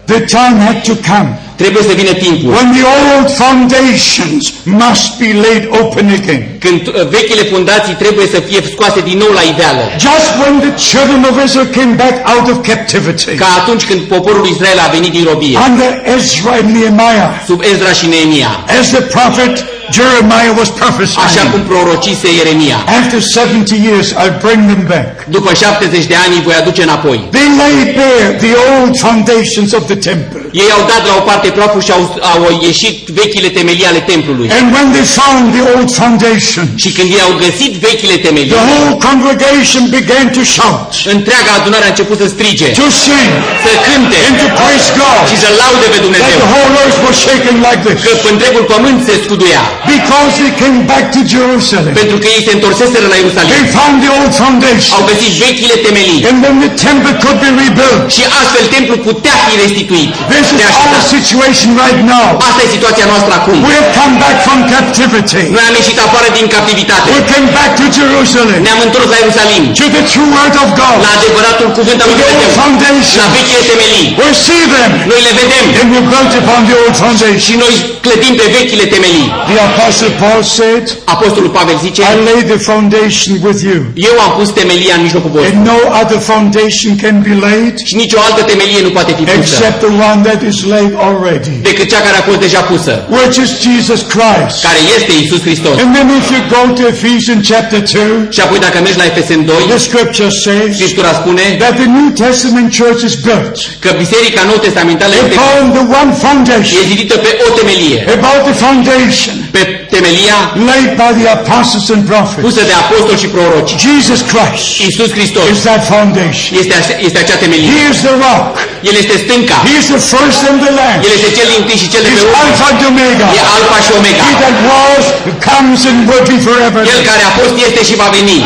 The 0.06 0.20
time 0.20 0.60
had 0.60 0.84
to 0.84 0.94
come 0.96 1.40
trebuie 1.64 1.84
să 1.90 1.94
vină 2.02 2.14
timpul. 2.26 2.50
when 2.58 2.70
the 2.78 2.86
old 2.98 3.28
foundations 3.44 4.44
must 4.84 5.10
be 5.22 5.30
laid 5.46 5.64
open 5.82 6.06
again. 6.20 6.44
Când 6.66 6.82
uh, 6.88 6.94
vechile 7.18 7.44
fundații 7.54 7.96
trebuie 8.04 8.28
să 8.34 8.40
fie 8.48 8.60
scoase 8.74 9.02
din 9.10 9.18
nou 9.24 9.32
la 9.40 9.44
iveală. 9.52 9.84
Just 10.10 10.30
when 10.42 10.54
the 10.66 10.74
children 10.90 11.22
of 11.30 11.36
Israel 11.46 11.70
came 11.80 11.94
back 12.04 12.16
out 12.34 12.46
of 12.52 12.58
captivity 12.72 13.36
Ca 13.44 13.50
atunci 13.62 13.84
când 13.90 14.02
poporul 14.16 14.46
Israel 14.54 14.80
a 14.86 14.90
venit 14.96 15.12
din 15.18 15.26
robie, 15.32 15.58
under 15.68 15.92
Ezra 16.16 16.52
and 16.62 16.70
Nehemiah, 16.76 17.30
sub 17.48 17.60
Ezra 17.72 17.92
și 18.00 18.06
Neemia, 18.14 18.52
as 18.80 18.88
the 18.96 19.02
prophet 19.16 19.56
Jeremiah 19.98 20.54
was 20.62 20.70
așa 20.70 20.78
prophesying. 20.84 21.50
cum 21.54 21.62
prorocise 21.72 22.28
Ieremia. 22.40 22.78
After 23.00 23.20
70 23.22 23.72
years, 23.88 24.08
I'll 24.22 24.38
bring 24.46 24.62
them 24.72 24.84
back. 24.94 25.14
După 25.38 25.50
70 25.54 26.06
de 26.12 26.16
ani 26.24 26.34
îi 26.38 26.44
voi 26.48 26.56
aduce 26.62 26.82
înapoi. 26.88 27.18
They 27.38 27.50
laid 27.64 27.88
bare 28.02 28.26
the 28.46 28.54
old 28.74 28.94
foundations 29.06 29.70
of 29.78 29.84
the 29.92 30.00
temple. 30.10 30.42
Ei 30.64 30.70
au 30.78 30.82
dat 30.94 31.02
la 31.10 31.14
o 31.20 31.22
parte 31.30 31.48
praful 31.58 31.82
și 31.88 31.92
au, 31.98 32.04
au 32.34 32.42
ieșit 32.70 32.98
vechile 33.22 33.50
temelii 33.58 33.86
ale 33.92 34.02
templului. 34.12 34.48
And 34.58 34.66
when 34.76 34.88
they 34.96 35.06
found 35.22 35.44
the 35.58 35.64
old 35.74 35.90
foundation, 36.02 36.66
Și 36.84 36.90
când 36.98 37.08
ei 37.18 37.22
au 37.28 37.34
găsit 37.46 37.74
vechile 37.90 38.16
temelii, 38.26 38.52
the 38.58 38.64
whole 38.72 38.94
congregation 39.10 39.84
began 39.98 40.26
to 40.38 40.44
shout, 40.56 40.90
întreaga 41.16 41.52
adunare 41.60 41.86
a 41.88 41.92
început 41.94 42.18
să 42.24 42.28
strige, 42.36 42.68
to 42.82 42.88
sing, 43.06 43.32
să 43.64 43.72
cânte 43.88 44.18
and 44.28 44.36
to 44.42 44.48
praise 44.60 44.88
God. 45.02 45.22
și 45.32 45.38
să 45.44 45.50
laude 45.62 45.88
pe 45.94 46.00
That 46.00 46.04
Dumnezeu. 46.06 46.38
the 46.44 46.50
whole 46.56 46.74
earth 46.84 47.00
was 47.08 47.16
shaking 47.28 47.58
like 47.68 47.80
Că 47.86 47.92
this. 47.94 48.20
pe 48.26 48.30
întregul 48.36 48.64
pământ 48.74 48.98
se 49.08 49.14
scuduia. 49.26 49.64
Because 49.96 50.32
they 50.42 50.52
came 50.64 50.78
back 50.92 51.06
to 51.16 51.20
Jerusalem. 51.36 51.94
Pentru 52.02 52.18
că 52.22 52.28
ei 52.36 52.42
se 52.48 52.52
întorseseră 52.58 53.06
la 53.14 53.18
Ierusalim. 53.22 53.50
They 53.56 53.66
found 53.78 53.96
the 54.06 54.12
old 54.20 54.34
foundation. 54.44 54.92
Au 54.98 55.04
găsit 55.12 55.32
vechile 55.46 55.76
temelii. 55.86 56.20
And 56.30 56.38
then 56.46 56.56
the 56.66 56.72
temple 56.88 57.14
could 57.24 57.38
be 57.46 57.50
rebuilt. 57.64 58.02
Și 58.16 58.24
astfel 58.42 58.64
templul 58.76 59.00
putea 59.10 59.36
fi 59.48 59.54
restituit. 59.64 60.10
This 60.34 60.46
is 60.54 60.60
our 60.64 60.88
Reașezat. 60.94 61.12
situation 61.18 61.70
right 61.84 62.02
now. 62.16 62.28
Asta 62.48 62.60
e 62.66 62.68
situația 62.78 63.06
noastră 63.12 63.32
acum. 63.40 63.56
We 63.68 63.74
have 63.80 63.90
come 64.02 64.14
back 64.24 64.38
from 64.48 64.60
captivity. 64.76 65.44
Noi 65.56 65.64
am 65.70 65.76
ieșit 65.82 65.98
afară 66.06 66.28
din 66.38 66.46
captivitate. 66.56 67.06
We 67.16 67.22
came 67.34 67.48
back 67.58 67.72
to 67.80 67.86
Jerusalem. 68.00 68.58
Ne-am 68.68 68.82
întors 68.88 69.08
la 69.14 69.18
Ierusalim. 69.22 69.64
To 69.82 69.86
the 69.96 70.04
true 70.12 70.30
word 70.38 70.56
of 70.64 70.70
God. 70.82 70.96
La 71.06 71.12
adevăratul 71.18 71.68
cuvânt 71.78 72.00
al 72.04 72.08
lui 72.10 72.18
The 72.20 72.26
old 72.30 72.34
Dumnezeu. 72.34 72.58
La 72.58 72.62
foundation. 72.64 73.26
vechile 73.40 73.62
temelii. 73.72 74.08
We 74.24 74.30
see 74.48 74.64
them. 74.76 74.92
Noi 75.12 75.22
le 75.28 75.34
vedem 75.42 75.64
And 75.82 75.88
we're 75.94 76.10
built 76.14 76.32
upon 76.42 76.60
the 76.70 76.76
old 76.84 76.96
foundation. 77.04 77.40
și 77.48 77.54
noi 77.64 77.74
clădim 78.06 78.34
pe 78.40 78.46
vechile 78.58 78.86
temelii. 78.96 79.28
The 79.50 79.58
Apostle 79.72 80.12
Paul 80.24 80.42
said, 80.60 80.84
Apostolul 81.16 81.52
Pavel 81.58 81.78
zice, 81.86 82.02
I 82.14 82.16
lay 82.30 82.42
the 82.54 82.60
foundation 82.72 83.34
with 83.46 83.60
you. 83.70 83.80
eu 84.10 84.16
am 84.26 84.32
pus 84.38 84.50
temelia 84.60 84.94
în 84.98 85.02
mijlocul 85.08 85.30
vostru 85.34 85.50
And 85.52 85.60
no 85.74 85.80
other 86.02 86.20
foundation 86.32 86.92
can 87.04 87.16
be 87.28 87.34
laid 87.48 87.76
și 87.90 87.96
nicio 88.04 88.18
altă 88.28 88.42
temelie 88.52 88.82
nu 88.88 88.92
poate 88.98 89.12
fi 89.18 89.24
pusă 89.24 89.38
except 89.40 89.78
the 89.86 89.94
one 90.10 90.20
that 90.30 90.42
is 90.52 90.58
laid 90.74 90.94
already, 91.08 91.54
decât 91.70 91.88
cea 91.94 92.02
care 92.08 92.18
a 92.22 92.24
fost 92.30 92.42
deja 92.48 92.62
pusă, 92.72 92.94
which 93.18 93.36
is 93.44 93.50
Jesus 93.68 94.02
Christ. 94.16 94.56
care 94.68 94.80
este 94.98 95.12
Isus 95.24 95.42
Hristos. 95.48 95.76
And 95.84 95.90
then 95.98 96.08
if 96.22 96.26
you 96.34 96.42
go 96.58 96.64
to 96.80 96.84
Ephesians 96.96 97.42
chapter 97.52 97.80
2, 97.80 98.02
Și 98.36 98.42
apoi 98.46 98.60
dacă 98.66 98.78
mergi 98.86 99.00
la 99.04 99.06
Efeseni 99.12 99.44
2, 99.46 99.56
the 99.76 99.82
scripture 99.88 100.32
says 100.46 100.70
Scriptura 100.82 101.12
spune 101.22 101.46
that 101.64 101.74
the 101.82 101.90
New 101.98 102.10
Testament 102.26 102.68
church 102.80 103.02
is 103.10 103.16
built 103.28 103.56
că 103.84 103.90
Biserica 104.04 104.42
Nou 104.50 104.58
Testamentală 104.66 105.14
este 105.22 105.36
upon 105.38 105.64
the 105.78 105.86
one 106.02 106.12
e 106.16 106.20
foundation, 106.26 106.80
zidită 106.94 107.16
pe 107.26 107.32
o 107.46 107.50
temelie, 107.60 107.98
about 108.18 108.42
the 108.50 108.56
foundation 108.66 109.36
pe 109.54 109.83
temelia 109.96 110.38
laid 110.70 110.90
by 111.02 111.12
the 111.20 111.28
apostles 111.40 111.86
and 111.96 112.02
prophets. 112.12 112.44
pusă 112.48 112.62
de 112.70 112.76
apostoli 112.84 113.20
și 113.24 113.30
proroci. 113.36 113.72
Jesus 113.88 114.20
Christ 114.32 114.66
Isus 114.90 115.10
Hristos 115.18 115.46
is 115.56 115.60
that 115.70 115.82
foundation. 115.94 116.50
este, 116.62 116.74
ace- 116.82 116.98
este 117.08 117.18
acea 117.24 117.38
He 117.40 117.44
temelie. 117.44 117.72
is 117.92 117.98
the 118.08 118.16
rock. 118.26 118.52
El 118.90 118.96
este 119.04 119.16
stânca. 119.24 119.58
He 119.70 119.74
is 119.82 119.88
the 119.96 120.02
first 120.14 120.40
and 120.50 120.58
the 120.66 120.72
last. 120.82 121.00
El 121.08 121.12
este 121.18 121.30
cel 121.38 121.48
din 121.54 121.62
tâi 121.68 121.78
și 121.84 121.88
cel 121.94 122.02
de 122.06 122.10
He 122.10 122.16
pe 122.16 122.20
is 122.20 122.24
urmă. 122.26 122.38
Alpha 122.44 122.66
and 122.74 122.82
Omega. 122.92 123.28
E 123.38 123.42
Alfa 123.58 123.78
și 123.86 123.92
Omega. 124.00 124.24
He 124.30 124.36
that 124.46 124.58
was, 124.72 125.04
comes, 125.50 125.80
and 125.90 125.98
will 126.10 126.26
be 126.34 126.38
forever. 126.50 126.82
El 126.96 127.02
care 127.10 127.24
a 127.30 127.32
fost, 127.40 127.54
este 127.68 127.82
și 127.90 127.96
va 128.02 128.08
veni. 128.18 128.40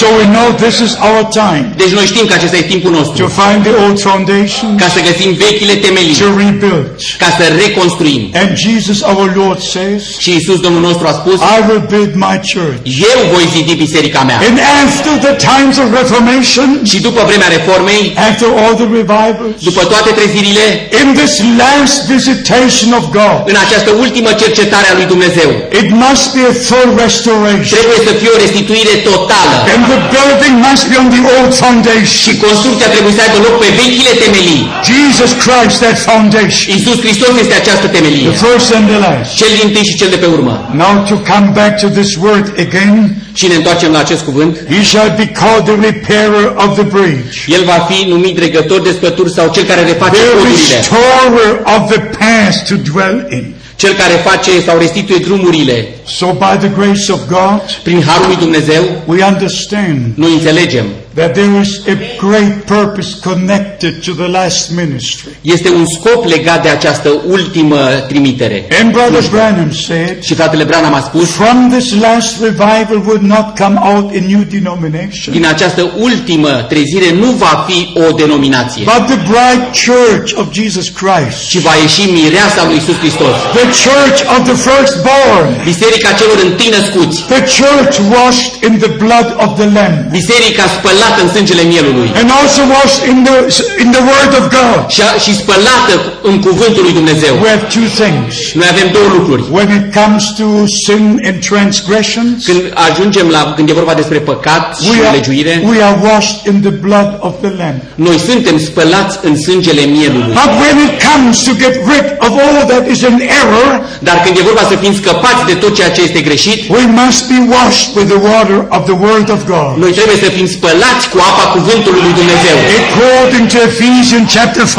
So 0.00 0.06
we 0.20 0.26
know 0.36 0.48
this 0.64 0.76
is 0.86 0.92
our 1.08 1.22
time 1.42 1.64
Deci 1.82 1.92
noi 1.98 2.06
știm 2.12 2.24
că 2.28 2.34
acesta 2.38 2.56
e 2.62 2.64
timpul 2.74 2.92
nostru. 2.98 3.16
to 3.24 3.28
find 3.42 3.58
the 3.68 3.74
old 3.84 3.98
foundation, 4.08 4.68
Ca 4.82 4.88
să 4.94 4.98
găsim 5.08 5.30
vechile 5.46 5.74
temelii. 5.86 6.14
to 6.24 6.28
rebuild. 6.44 6.86
Ca 7.22 7.28
să 7.38 7.42
reconstruim. 7.64 8.22
And 8.40 8.48
Jesus 8.66 8.98
our 9.12 9.26
Lord 9.42 9.60
says, 9.74 10.02
Și 10.24 10.30
Isus 10.40 10.58
Domnul 10.66 10.80
nostru 10.90 11.06
a 11.12 11.14
spus, 11.20 11.38
I 11.56 11.58
will 11.68 11.84
build 11.94 12.12
my 12.26 12.36
church. 12.52 12.80
eu 13.12 13.18
voi 13.34 13.44
zidi 13.54 13.74
biserica 13.84 14.20
mea. 14.28 14.38
And 14.48 14.58
after 14.84 15.12
the 15.26 15.34
times 15.50 15.74
of 15.82 15.86
Reformation, 16.00 16.68
Și 16.90 16.98
după 17.08 17.20
vremea 17.28 17.48
reformei, 17.56 18.02
after 18.28 18.48
all 18.62 18.74
the 18.82 18.88
revivals, 18.98 19.56
după 19.68 19.82
toate 19.92 20.10
trezirile, 20.18 20.66
in 21.00 21.08
this 21.20 21.34
last 21.62 21.96
visitation 22.14 22.90
of 22.98 23.04
God, 23.20 23.38
în 23.52 23.56
această 23.64 23.90
ultimă 24.04 24.30
cercetare 24.42 24.86
a 24.90 24.94
lui 24.98 25.08
Dumnezeu, 25.14 25.50
it 25.80 25.88
must 26.04 26.26
be 26.36 26.42
a 26.52 26.54
full 26.68 26.88
restoration. 27.04 27.74
trebuie 27.76 28.00
să 28.08 28.12
fie 28.20 28.30
o 28.34 28.38
restituire 28.44 28.94
totală. 29.10 29.54
And 29.72 29.82
the 29.92 30.00
building 30.14 30.54
must 30.68 30.84
be 30.90 30.96
on 31.02 31.08
the 31.16 31.22
old 31.36 31.52
foundation. 31.64 32.18
Și 32.24 32.32
construcția 32.46 32.88
trebuie 32.94 33.12
să 33.16 33.20
aibă 33.24 33.38
loc 33.46 33.54
pe 33.62 33.68
vechile 33.82 34.12
temelii. 34.22 34.62
Jesus 34.92 35.30
Christ, 35.44 35.76
that 35.84 35.96
foundation. 36.10 36.66
Isus 36.78 36.98
Hristos 37.04 37.32
este 37.44 37.54
această 37.62 37.86
temelie. 37.96 38.26
The 38.32 38.38
first 38.46 38.68
and 38.76 38.84
the 38.92 38.98
last. 39.06 39.28
Cel 39.40 39.52
din 39.60 39.68
tâi 39.74 39.86
și 39.90 39.98
cel 40.00 40.10
de 40.14 40.18
pe 40.22 40.28
urmă. 40.36 40.54
Now 40.84 41.04
to 41.10 41.16
come 41.32 41.46
back 41.60 41.72
to 41.80 41.88
this 41.88 42.16
word 42.16 42.46
again, 42.66 43.16
Și 43.32 43.46
ne 43.46 43.54
întoarcem 43.54 43.92
la 43.92 43.98
acest 43.98 44.22
cuvânt. 44.24 44.56
he 44.68 44.82
shall 44.82 45.12
be 45.16 45.26
called 45.40 45.64
the 45.64 45.76
repairer 45.90 46.46
of 46.56 46.74
the 46.74 46.82
breach, 46.96 47.34
El 47.46 47.64
va 47.64 47.86
fi 47.90 48.08
numit 48.08 48.34
dregător 48.36 48.80
de 48.82 48.90
spături 48.90 49.32
sau 49.32 49.50
cel 49.54 49.64
care 49.64 49.80
reface 49.82 50.16
the 50.16 50.24
podurile. 50.26 50.76
restorer 50.76 51.50
of 51.76 51.90
the 51.92 52.00
past 52.00 52.66
to 52.68 52.74
dwell 52.92 53.26
in. 53.30 53.54
Cel 53.76 53.92
care 53.94 54.12
face 54.28 54.62
sau 54.66 54.78
restituie 54.78 55.18
drumurile. 55.18 55.88
So 56.06 56.26
by 56.26 56.56
the 56.58 56.68
grace 56.78 57.12
of 57.12 57.20
God, 57.28 57.60
Prin 57.82 58.02
Harul 58.02 58.26
lui 58.26 58.36
Dumnezeu, 58.36 58.82
we 59.06 59.24
understand 59.24 60.00
noi 60.14 60.32
înțelegem. 60.32 60.84
That 61.14 61.34
there 61.34 61.60
is 61.60 61.86
a 61.86 61.96
great 62.18 62.66
purpose 62.66 63.20
connected 63.20 64.02
to 64.04 64.12
the 64.12 64.28
last 64.28 64.70
ministry. 64.70 65.36
Este 65.42 65.68
un 65.68 65.86
scop 65.86 66.24
legat 66.24 66.62
de 66.62 66.68
această 66.68 67.22
ultimă 67.26 67.78
trimitere. 68.08 68.66
And 68.80 68.92
Brother 68.92 69.24
Branham 69.30 69.72
said, 69.72 70.22
Și 70.22 70.34
fratele 70.34 70.64
Branham 70.64 70.94
a 70.94 71.00
spus, 71.00 71.30
from 71.30 71.70
this 71.70 71.94
last 72.00 72.40
revival 72.42 73.02
would 73.06 73.22
not 73.22 73.58
come 73.58 73.78
out 73.82 74.10
a 74.18 74.20
new 74.28 74.42
denomination, 74.50 75.34
din 75.34 75.46
această 75.46 75.92
ultimă 75.98 76.48
trezire 76.68 77.12
nu 77.12 77.30
va 77.30 77.64
fi 77.68 77.78
o 77.94 78.12
denominație, 78.12 78.84
but 78.84 79.02
the 79.06 79.20
bride 79.32 79.64
church 79.86 80.28
of 80.40 80.46
Jesus 80.52 80.88
Christ, 80.88 81.38
ci 81.48 81.58
va 81.58 81.74
ieși 81.82 82.10
mireasa 82.10 82.64
lui 82.66 82.76
Isus 82.76 82.96
Hristos. 83.02 83.34
the 83.60 83.68
church 83.86 84.18
of 84.34 84.40
the 84.50 84.56
firstborn, 84.68 85.48
Biserica 85.64 86.10
celor 86.12 86.38
întâi 86.48 86.70
născuți, 86.78 87.16
the 87.34 87.42
church 87.58 87.94
washed 88.14 88.52
in 88.68 88.74
the 88.84 88.92
blood 89.02 89.28
of 89.44 89.50
the 89.60 89.68
Lamb, 89.76 89.98
biserica 90.10 90.64
spălată 90.76 90.98
în 91.22 91.28
sângele 91.36 91.62
mielului 91.72 92.08
and 92.20 92.30
also 92.40 92.60
washed 92.76 93.00
in 93.12 93.18
the, 93.28 93.36
in 93.84 93.88
the 93.96 94.02
Word 94.12 94.32
of 94.40 94.44
God. 94.58 94.78
și, 94.94 95.00
și 95.24 95.32
spălată 95.42 95.94
în 96.30 96.36
cuvântul 96.46 96.82
lui 96.86 96.92
Dumnezeu. 97.00 97.32
We 97.42 97.48
have 97.56 97.64
two 97.76 97.88
things. 98.02 98.34
Noi 98.60 98.68
avem 98.74 98.88
două 98.96 99.08
lucruri. 99.16 99.42
When 99.58 99.68
it 99.78 99.86
comes 100.00 100.22
to 100.40 100.46
sin 100.86 101.02
and 101.28 101.36
transgressions, 101.50 102.44
Când 102.48 102.62
ajungem 102.88 103.26
la, 103.36 103.40
când 103.56 103.68
e 103.68 103.72
vorba 103.82 103.94
despre 104.02 104.18
păcat 104.18 104.64
și 104.82 104.88
we 104.90 105.06
are, 105.06 105.16
legiuire, 105.16 105.54
we 105.70 105.78
are 105.88 105.98
washed 106.08 106.36
in 106.50 106.56
the 106.66 106.74
blood 106.86 107.10
of 107.28 107.32
the 107.44 107.52
Lamb. 107.60 107.78
noi 107.94 108.18
suntem 108.28 108.56
spălați 108.68 109.14
în 109.28 109.34
sângele 109.46 109.82
mielului. 109.96 110.32
But 110.42 110.50
when 110.62 110.76
it 110.86 110.94
comes 111.10 111.34
to 111.48 111.52
get 111.64 111.74
rid 111.92 112.06
of 112.26 112.32
all 112.44 112.56
that 112.72 112.84
is 112.94 113.00
in 113.10 113.16
error, 113.42 113.70
Dar 114.08 114.16
când 114.24 114.34
e 114.36 114.42
vorba 114.50 114.64
să 114.72 114.76
fim 114.82 114.94
scăpați 115.02 115.42
de 115.50 115.54
tot 115.62 115.72
ceea 115.78 115.90
ce 115.90 116.00
este 116.02 116.20
greșit, 116.28 116.58
we 116.76 116.84
must 117.02 117.22
be 117.32 117.38
washed 117.56 117.88
with 117.96 118.08
the 118.14 118.20
water 118.30 118.58
of 118.76 118.82
the 118.90 118.96
Word 119.06 119.28
of 119.36 119.40
God. 119.54 119.72
noi 119.84 119.92
trebuie 119.98 120.16
să 120.24 120.28
fim 120.36 120.46
spălați 120.56 120.88
cu 121.12 121.18
apa 121.30 121.44
cuvântului 121.56 122.02
lui 122.06 122.14
Dumnezeu. 122.20 122.56
According 122.82 123.44
to 123.52 123.58
Ephesians 123.70 124.26
chapter 124.34 124.64
5. 124.66 124.76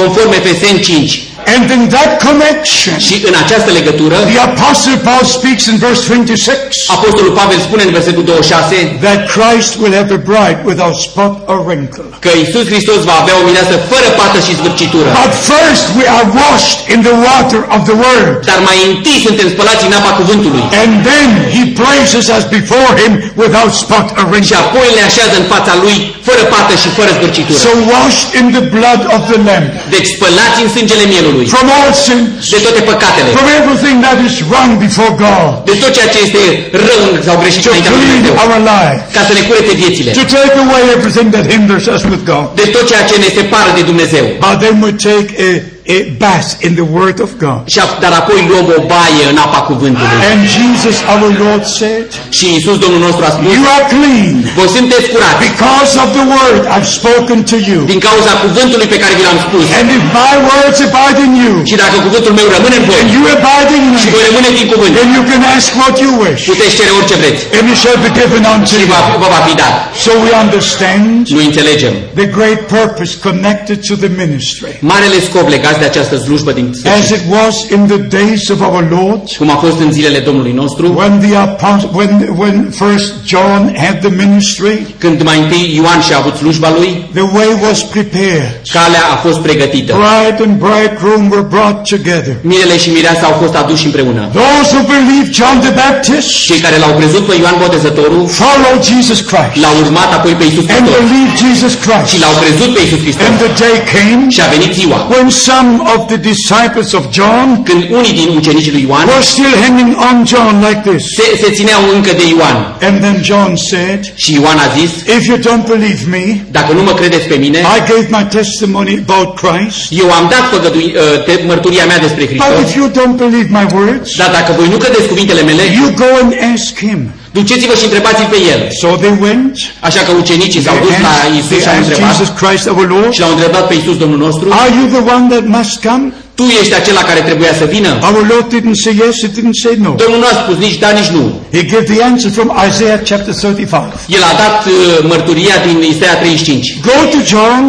Conform 0.00 0.30
Efeseni 0.40 0.80
5. 0.80 1.22
And 1.54 1.70
in 1.76 1.82
that 1.96 2.10
connection, 2.26 2.94
Și 3.06 3.14
în 3.28 3.34
această 3.44 3.70
legătură, 3.78 4.16
the 4.34 4.40
Apostle 4.50 4.96
Paul 5.08 5.24
speaks 5.36 5.64
in 5.72 5.76
verse 5.86 6.02
26 6.06 6.52
Apostolul 6.96 7.32
Pavel 7.40 7.58
spune 7.68 7.82
în 7.88 7.92
versetul 7.98 8.24
26 8.24 8.74
that 9.06 9.20
Christ 9.36 9.72
will 9.80 9.94
have 10.00 10.10
a 10.18 10.20
bride 10.30 10.58
without 10.70 10.96
spot 11.08 11.32
or 11.52 11.58
wrinkle. 11.68 12.06
că 12.24 12.30
Isus 12.44 12.64
Hristos 12.72 12.98
va 13.10 13.16
avea 13.22 13.34
o 13.40 13.42
mireasă 13.48 13.74
fără 13.92 14.08
pată 14.20 14.38
și 14.46 14.52
zvârcitură. 14.60 15.08
But 15.22 15.32
first 15.52 15.84
we 15.98 16.06
are 16.18 16.28
washed 16.42 16.78
in 16.94 17.00
the 17.08 17.16
water 17.28 17.60
of 17.74 17.80
the 17.90 17.96
Word. 18.06 18.32
Dar 18.50 18.58
mai 18.70 18.78
întâi 18.90 19.18
suntem 19.26 19.48
spălați 19.54 19.82
în 19.88 19.94
apa 20.00 20.12
cuvântului. 20.20 20.62
And 20.82 20.90
then 21.10 21.28
he 21.54 21.62
places 21.82 22.24
us 22.36 22.44
before 22.58 22.90
him 23.02 23.12
without 23.42 23.72
spot 23.84 24.06
or 24.18 24.24
Și 24.26 24.30
wrinkle. 24.32 24.56
apoi 24.64 24.88
le 24.96 25.02
așează 25.10 25.34
în 25.42 25.46
fața 25.54 25.72
lui 25.84 25.96
fără 26.28 26.42
pată 26.54 26.72
și 26.82 26.88
fără 26.98 27.10
zvârcitură. 27.18 27.58
So 27.66 27.72
washed 27.94 28.28
in 28.40 28.46
the 28.56 28.64
blood 28.76 29.02
of 29.16 29.20
the 29.30 29.38
Lamb 29.48 29.68
Deci 29.94 30.08
spălați 30.16 30.58
în 30.64 30.68
sângele 30.76 31.04
mielului 31.12 31.31
from 31.54 31.66
all 31.78 31.90
sins, 32.06 32.26
de 32.54 32.58
toate 32.64 32.80
păcatele, 32.90 33.28
from 33.38 33.48
everything 33.60 33.96
that 34.06 34.18
is 34.28 34.34
wrong 34.50 34.70
before 34.86 35.12
God, 35.26 35.50
de 35.70 35.74
tot 35.82 35.90
ceea 35.96 36.08
ce 36.14 36.18
este 36.26 36.42
rău 36.88 37.02
sau 37.26 37.34
greșit 37.42 37.62
to 37.64 37.68
înaintea 37.70 37.90
lui 37.94 38.00
clean 38.04 38.22
Dumnezeu, 38.22 38.34
our 38.44 38.60
life, 38.72 39.00
ca 39.16 39.22
să 39.28 39.32
ne 39.38 39.42
curețe 39.48 39.72
viețile, 39.82 40.10
to 40.20 40.24
take 40.38 40.54
away 40.64 40.82
everything 40.96 41.26
that 41.34 41.44
hinders 41.54 41.84
us 41.94 42.02
with 42.12 42.22
God. 42.32 42.46
de 42.60 42.66
tot 42.74 42.84
ceea 42.90 43.04
ce 43.10 43.16
ne 43.24 43.28
separă 43.38 43.70
de 43.78 43.82
Dumnezeu. 43.90 44.24
But 44.46 44.56
then 44.64 44.74
we 44.84 44.90
take 45.10 45.28
a, 45.48 45.50
a 45.96 45.98
bath 46.24 46.48
in 46.66 46.72
the 46.80 46.86
Word 46.98 47.18
of 47.26 47.30
God. 47.46 47.60
Și 47.72 47.78
a- 47.84 47.96
dar 48.04 48.12
apoi 48.20 48.38
luăm 48.50 48.66
o 48.78 48.80
baie 48.94 49.24
în 49.32 49.38
apa 49.46 49.60
cuvântului. 49.70 50.10
And 50.30 50.40
Jesus 50.58 50.96
our 51.12 51.28
Lord 51.44 51.64
said, 51.80 52.06
Și 52.36 52.44
Isus 52.58 52.76
Domnul 52.84 53.02
nostru 53.08 53.22
a 53.28 53.30
spus, 53.34 53.46
You 53.58 53.64
are 53.76 53.84
clean 53.94 54.34
voi 54.58 54.68
sunteți 54.78 55.06
curați 55.14 55.38
because 55.48 55.90
of 56.02 56.08
the 56.18 56.24
Word 56.36 56.60
I've 56.76 56.90
spoken 56.98 57.38
to 57.52 57.56
you. 57.70 57.80
din 57.92 58.00
cauza 58.08 58.32
cuvântului 58.44 58.88
pe 58.94 58.98
care 59.02 59.12
vi 59.18 59.24
l-am 59.28 59.40
spus. 59.48 59.64
And 59.78 59.86
if 59.96 60.02
my 60.22 60.34
words 60.50 60.78
abide 60.88 61.20
in 61.26 61.32
you, 61.44 61.54
Și 61.70 61.76
dacă 61.84 61.96
cuvântul 62.06 62.32
meu 62.40 62.46
rămâne 62.56 62.76
în 62.80 62.84
voi 62.90 62.98
and 63.04 63.10
you 63.16 63.22
abide 63.36 63.72
in 63.78 63.86
și 64.02 64.06
me, 64.08 64.12
voi 64.16 64.24
rămâne 64.28 64.48
din 64.58 64.66
cuvânt, 64.72 64.92
then 64.98 65.08
you 65.16 65.22
can 65.30 65.42
ask 65.56 65.68
what 65.82 65.94
you 66.04 66.12
wish, 66.24 66.40
puteți 66.52 66.74
cere 66.78 66.92
orice 66.98 67.14
vreți 67.22 67.42
and 67.56 67.64
it 67.72 67.76
shall 67.82 67.98
be 68.06 68.10
given 68.20 68.42
unto 68.54 68.66
și 68.72 68.82
you. 68.82 68.90
va, 68.92 69.00
vă 69.22 69.28
va 69.34 69.40
fi 69.48 69.54
dat. 69.62 69.74
So 70.04 70.10
we 70.24 70.30
understand 70.44 71.10
Nu 71.36 71.40
înțelegem. 71.48 71.92
the 72.20 72.28
great 72.38 72.60
purpose 72.76 73.12
connected 73.28 73.78
to 73.88 73.94
the 74.04 74.10
ministry. 74.24 74.70
Marele 74.92 75.18
scop 75.28 75.46
legat 75.56 75.71
de 75.78 75.84
această 75.84 76.16
slujbă 76.16 76.52
din 76.52 76.66
As 76.70 76.78
sfârșit, 76.78 77.16
it 77.16 77.22
was 77.36 77.54
in 77.76 77.82
the 77.92 78.00
days 78.18 78.48
of 78.48 78.60
our 78.68 78.84
Lord, 78.98 79.22
cum 79.38 79.50
a 79.50 79.58
fost 79.64 79.78
în 79.80 79.92
zilele 79.92 80.18
Domnului 80.18 80.52
nostru, 80.52 80.84
when 81.00 81.14
the 81.26 81.36
apostle, 81.36 81.90
when, 81.98 82.12
when 82.40 82.56
first 82.82 83.08
John 83.32 83.60
had 83.84 83.96
the 84.06 84.12
ministry, 84.24 84.76
când 84.98 85.22
mai 85.22 85.38
întâi 85.44 85.64
Ioan 85.80 86.00
și-a 86.06 86.16
avut 86.22 86.34
slujba 86.36 86.70
lui, 86.78 86.90
the 87.18 87.26
way 87.36 87.50
was 87.66 87.78
prepared. 87.96 88.50
calea 88.76 89.04
a 89.14 89.16
fost 89.24 89.38
pregătită. 89.46 89.90
Bride 90.02 90.38
and 90.46 90.54
bridegroom 90.66 91.22
were 91.34 91.46
brought 91.54 91.78
together. 91.94 92.34
Mirele 92.52 92.76
și 92.82 92.90
mireasa 92.96 93.24
au 93.30 93.36
fost 93.42 93.54
aduși 93.62 93.84
împreună. 93.88 94.22
Those 94.42 94.68
who 94.74 94.82
believed 94.96 95.30
John 95.40 95.56
the 95.66 95.74
Baptist 95.82 96.28
Cei 96.46 96.60
care 96.66 96.76
l-au 96.82 96.92
crezut 96.98 97.24
pe 97.28 97.34
Ioan 97.42 97.56
Botezătorul 97.64 98.22
followed 98.40 98.82
Jesus 98.92 99.20
Christ 99.30 99.54
l-au 99.62 99.74
urmat 99.82 100.10
apoi 100.18 100.32
pe 100.38 100.44
Isus 100.50 100.64
and 100.64 100.70
Hristos 100.70 100.98
believed 101.00 101.34
Jesus 101.44 101.72
și 101.80 101.80
Christ. 101.86 102.10
l-au 102.24 102.34
crezut 102.42 102.70
pe 102.74 102.80
Isus 102.86 103.00
Hristos. 103.04 103.24
And 103.28 103.36
the 103.44 103.52
day 103.64 103.76
came 103.94 104.22
Și 104.34 104.40
a 104.44 104.48
venit 104.54 104.72
ziua 104.80 104.98
when 105.12 105.26
some 105.48 105.61
some 105.62 105.80
of 105.94 106.08
the 106.08 106.18
disciples 106.18 106.92
of 106.98 107.02
John 107.18 107.62
când 107.62 107.82
unii 107.98 108.12
din 108.20 108.28
ucenicii 108.36 108.72
lui 108.72 108.84
Ioan 108.88 109.06
were 109.06 109.22
still 109.34 109.54
hanging 109.64 109.90
on 110.08 110.16
John 110.32 110.54
like 110.66 110.82
this. 110.90 111.02
se, 111.18 111.26
se 111.42 111.48
țineau 111.58 111.82
încă 111.94 112.12
de 112.20 112.24
Ioan. 112.36 112.58
And 112.88 112.94
then 113.04 113.16
John 113.30 113.52
said, 113.70 114.00
Și 114.14 114.30
Ioan 114.34 114.58
a 114.66 114.68
zis, 114.78 114.90
If 115.16 115.22
you 115.30 115.36
don't 115.48 115.66
believe 115.74 116.02
me, 116.16 116.24
dacă 116.50 116.72
nu 116.72 116.82
mă 116.82 116.94
credeți 117.00 117.26
pe 117.32 117.36
mine, 117.44 117.58
I 117.58 117.78
gave 117.90 118.06
my 118.16 118.24
testimony 118.38 118.92
about 119.06 119.28
Christ. 119.42 119.78
eu 120.02 120.08
am 120.18 120.24
dat 120.34 120.44
făgădui, 120.54 120.88
uh, 120.96 121.24
te- 121.26 121.42
mărturia 121.46 121.84
mea 121.90 121.98
despre 122.06 122.24
But 122.24 122.30
Hristos, 122.32 122.60
if 122.68 122.74
you 122.80 122.86
don't 122.98 123.16
believe 123.24 123.48
my 123.60 123.66
words, 123.78 124.08
dar 124.20 124.30
dacă 124.38 124.50
voi 124.58 124.68
nu 124.68 124.76
credeți 124.76 125.06
cuvintele 125.12 125.42
mele, 125.42 125.62
you 125.78 125.86
go 126.04 126.10
and 126.22 126.32
ask 126.54 126.72
him. 126.86 127.00
Duceți-vă 127.38 127.74
și 127.80 127.84
întrebați 127.88 128.22
pe 128.32 128.38
el. 128.52 128.60
So 128.80 128.88
they 129.04 129.14
went. 129.24 129.52
Așa 129.88 130.00
că 130.06 130.10
ucenicii 130.22 130.62
They 130.62 130.66
s-au 130.66 130.76
dus 130.86 130.96
la 131.06 131.12
asked, 131.14 131.34
Isus 131.38 131.48
they 131.52 131.60
și 131.64 131.68
au 131.68 131.74
asked 131.74 131.86
întrebat 131.86 132.12
Jesus 132.12 132.30
Christ 132.40 132.64
our 132.72 132.86
Lord, 132.94 133.12
și 133.14 133.20
l-au 133.22 133.32
întrebat 133.36 133.64
pe 133.70 133.74
Isus 133.80 133.96
Domnul 134.02 134.20
nostru, 134.26 134.46
Are 134.62 134.72
you 134.78 134.86
the 134.96 135.02
one 135.14 135.24
that 135.32 135.44
must 135.56 135.74
come? 135.88 136.04
tu 136.38 136.44
ești 136.60 136.74
acela 136.80 137.02
care 137.10 137.20
trebuia 137.20 137.54
să 137.60 137.64
vină? 137.76 137.90
Our 138.08 138.22
Lord 138.32 138.46
didn't 138.56 138.78
say 138.84 138.94
yes, 139.04 139.14
he 139.24 139.28
didn't 139.38 139.58
say 139.64 139.74
no. 139.86 139.92
Domnul 140.02 140.20
nu 140.22 140.28
a 140.32 140.36
spus 140.42 140.56
nici 140.66 140.78
da, 140.82 140.90
nici 141.00 141.12
nu. 141.16 141.24
He 141.56 141.62
gave 141.72 141.84
the 141.92 142.00
answer 142.10 142.30
from 142.38 142.48
Isaiah 142.68 143.00
chapter 143.10 143.34
35. 143.34 143.92
El 144.16 144.22
a 144.30 144.34
dat 144.42 144.58
uh, 144.66 144.72
mărturia 145.12 145.56
din 145.66 145.76
Isaia 145.92 146.16
35. 146.16 146.76
Go 146.90 146.98
to 147.12 147.18
John 147.32 147.64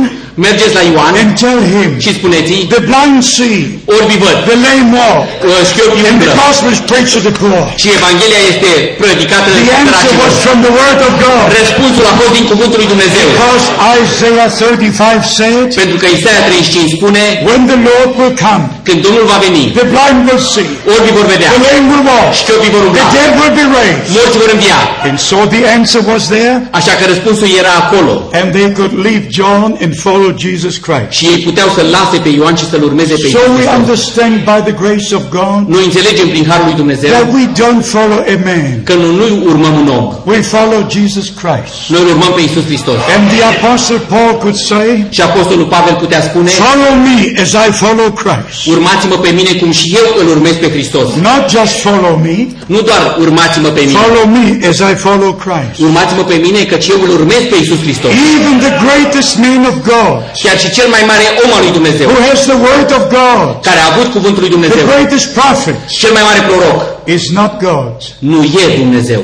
Mergeți 0.48 0.74
la 0.80 0.84
Ioan 0.92 1.14
and 1.22 1.32
tell 1.44 1.60
him, 1.74 1.90
și 2.04 2.12
spuneți-i, 2.20 2.60
the 2.74 2.82
blind 2.90 3.18
see, 3.36 3.60
orbi 3.98 4.16
văd, 4.24 4.38
the 4.50 4.58
lame 4.68 4.88
walk, 5.00 5.26
uh, 5.48 5.52
șchiopii 5.70 6.06
and 6.12 6.18
the 6.24 6.30
umblă 6.30 6.32
gospel 6.46 6.70
is 6.76 6.82
preached 6.92 7.12
to 7.18 7.22
the 7.28 7.34
poor. 7.42 7.62
și 7.82 7.88
Evanghelia 8.00 8.42
este 8.52 8.72
predicată 9.04 9.48
The 9.50 9.76
answer 9.82 9.96
săracilor. 9.96 10.22
was 10.26 10.36
from 10.46 10.58
the 10.68 10.74
word 10.82 11.00
of 11.08 11.14
God. 11.28 11.46
Răspunsul 11.60 12.06
a 12.12 12.14
fost 12.20 12.32
din 12.38 12.46
cuvântul 12.52 12.78
lui 12.82 12.90
Dumnezeu. 12.94 13.28
Because 13.36 13.66
Isaiah 14.02 14.50
35 14.60 15.24
said, 15.38 15.68
Pentru 15.82 15.98
că 16.02 16.08
Isaia 16.18 16.42
35 16.50 16.98
spune, 16.98 17.24
when 17.50 17.62
the 17.72 17.80
Lord 17.90 18.10
will 18.20 18.36
come, 18.46 18.64
când 18.88 18.98
Domnul 19.06 19.26
va 19.34 19.38
veni, 19.48 19.64
the 19.80 19.86
blind 19.94 20.20
will 20.28 20.42
see, 20.54 20.70
orbii 20.96 21.14
vor 21.18 21.26
vedea, 21.34 21.50
the 21.58 21.62
lame 21.70 21.86
will 21.92 22.04
walk, 22.12 22.30
șchiopii 22.42 22.72
vor 22.76 22.84
the 22.86 22.90
umbla, 22.92 23.06
dead 23.18 23.32
will 23.40 23.54
be 23.62 23.66
raised. 23.80 24.06
morți 24.16 24.38
vor 24.42 24.50
învia. 24.56 24.80
And 25.08 25.16
so 25.30 25.38
the 25.56 25.62
answer 25.78 26.02
was 26.12 26.24
there, 26.36 26.56
Așa 26.80 26.94
că 27.00 27.04
răspunsul 27.12 27.50
era 27.62 27.74
acolo. 27.84 28.14
and 28.40 28.48
they 28.58 28.68
could 28.78 28.94
leave 29.08 29.24
John 29.40 29.70
and 29.84 29.92
follow 30.06 30.23
Jesus 30.46 30.76
Christ. 30.88 31.12
Și 31.18 31.26
ei 31.32 31.40
puteau 31.48 31.70
să-l 31.76 31.90
lase 31.98 32.18
pe 32.26 32.30
Ioan 32.40 32.56
și 32.62 32.66
să-l 32.72 32.84
urmeze 32.90 33.14
pe 33.24 33.28
So 33.36 33.40
Iisus 33.40 33.48
we 33.48 33.54
Hristos. 33.56 33.78
understand 33.82 34.36
by 34.52 34.60
the 34.70 34.76
grace 34.84 35.10
of 35.20 35.24
God 35.40 35.60
Noi 35.76 35.84
înțelegem 35.90 36.28
prin 36.34 36.46
Harul 36.50 36.66
lui 36.70 36.78
Dumnezeu 36.82 37.10
that 37.18 37.28
we 37.38 37.46
don't 37.62 37.84
follow 37.96 38.20
a 38.34 38.36
man, 38.50 38.68
că 38.90 38.94
nu, 39.02 39.08
nu 39.20 39.26
urmăm 39.52 39.74
un 39.84 39.88
om. 40.00 40.06
we 40.32 40.38
follow 40.56 40.80
Jesus 40.98 41.28
Christ. 41.42 41.74
Noi 41.94 42.02
îl 42.06 42.10
urmăm 42.16 42.32
pe 42.36 42.42
Iisus 42.48 42.66
Hristos. 42.72 42.98
And 43.16 43.24
the 43.34 43.42
Apostle 43.56 44.00
Paul 44.14 44.32
could 44.44 44.58
say, 44.72 44.88
Și 45.16 45.22
Apostolul 45.30 45.68
Pavel 45.76 45.96
putea 46.04 46.22
spune, 46.30 46.50
Follow 46.68 46.94
me 47.08 47.18
as 47.44 47.52
I 47.68 47.70
follow 47.84 48.08
Christ. 48.24 48.60
urmați-mă 48.74 49.18
pe 49.26 49.32
mine 49.40 49.52
cum 49.62 49.72
și 49.80 49.88
eu 50.02 50.08
îl 50.22 50.28
urmez 50.36 50.56
pe 50.64 50.70
Hristos. 50.76 51.08
Not 51.30 51.44
just 51.56 51.74
follow 51.88 52.14
me, 52.28 52.38
Nu 52.74 52.80
doar 52.90 53.04
urmați-mă 53.26 53.70
pe 53.78 53.82
mine, 53.88 53.98
follow 54.04 54.26
me 54.38 54.46
as 54.72 54.78
I 54.92 54.94
follow 55.08 55.32
Christ. 55.46 55.76
urmați-mă 55.86 56.24
pe 56.32 56.38
mine 56.46 56.60
căci 56.72 56.88
eu 56.94 57.00
îl 57.06 57.12
urmez 57.20 57.42
pe 57.52 57.56
Iisus 57.62 57.80
Hristos. 57.86 58.12
Even 58.36 58.54
the 58.66 58.74
greatest 58.86 59.32
man 59.46 59.62
of 59.72 59.76
God, 59.94 60.13
Chiar 60.42 60.58
și 60.64 60.70
cel 60.78 60.88
mai 60.96 61.04
mare 61.12 61.26
om 61.44 61.50
al 61.58 61.62
lui 61.66 61.74
Dumnezeu, 61.78 62.06
who 62.14 62.22
has 62.30 62.40
the 62.54 62.60
word 62.68 62.90
of 63.00 63.04
God, 63.20 63.48
care 63.68 63.80
a 63.84 63.88
avut 63.92 64.08
cuvântul 64.16 64.42
lui 64.44 64.52
the 64.52 64.58
Dumnezeu, 64.58 64.84
greatest 64.92 65.28
prophet, 65.40 65.76
cel 66.02 66.12
mai 66.18 66.24
mare 66.30 66.42
proroc, 66.50 66.80
is 67.16 67.24
not 67.40 67.52
God. 67.70 67.96
nu 68.32 68.40
e 68.64 68.66
Dumnezeu. 68.84 69.24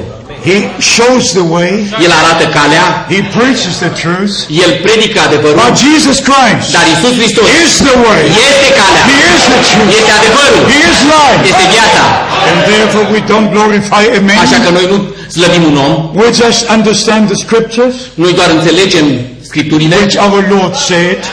He 0.49 0.57
shows 0.95 1.23
the 1.39 1.45
way, 1.55 1.71
El 2.05 2.11
arată 2.19 2.45
calea, 2.57 2.87
he 3.13 3.19
preaches 3.37 3.75
the 3.85 3.91
truth, 4.01 4.35
El 4.65 4.71
predică 4.85 5.19
adevărul, 5.27 5.57
but 5.63 5.73
Jesus 5.87 6.17
Christ 6.29 6.65
dar 6.75 6.85
Iisus 6.91 7.13
Hristos 7.19 7.45
is 7.63 7.71
the 7.89 7.97
way, 8.07 8.21
este 8.49 8.69
calea, 8.79 9.03
he 9.11 9.19
is 9.35 9.43
the 9.53 9.61
truth, 9.69 9.89
este 9.97 10.11
adevărul, 10.19 10.61
he 10.73 10.79
is 10.91 10.99
life. 11.15 11.41
este 11.51 11.65
viața. 11.75 12.03
And 12.49 12.57
therefore 12.71 13.05
we 13.15 13.21
don't 13.31 13.49
glorify 13.55 14.03
a 14.17 14.19
Așa 14.45 14.57
că 14.63 14.69
man, 14.69 14.77
noi 14.77 14.87
nu 14.93 14.97
slăbim 15.35 15.63
un 15.71 15.77
om, 15.87 15.93
we 16.19 16.27
just 16.43 16.61
understand 16.77 17.23
the 17.31 17.37
scriptures, 17.45 17.95
noi 18.23 18.31
doar 18.33 18.49
înțelegem 18.57 19.05
Scripturile 19.49 19.97
which 20.05 20.15
our 20.15 20.47
Lord 20.47 20.75
said, 20.75 21.25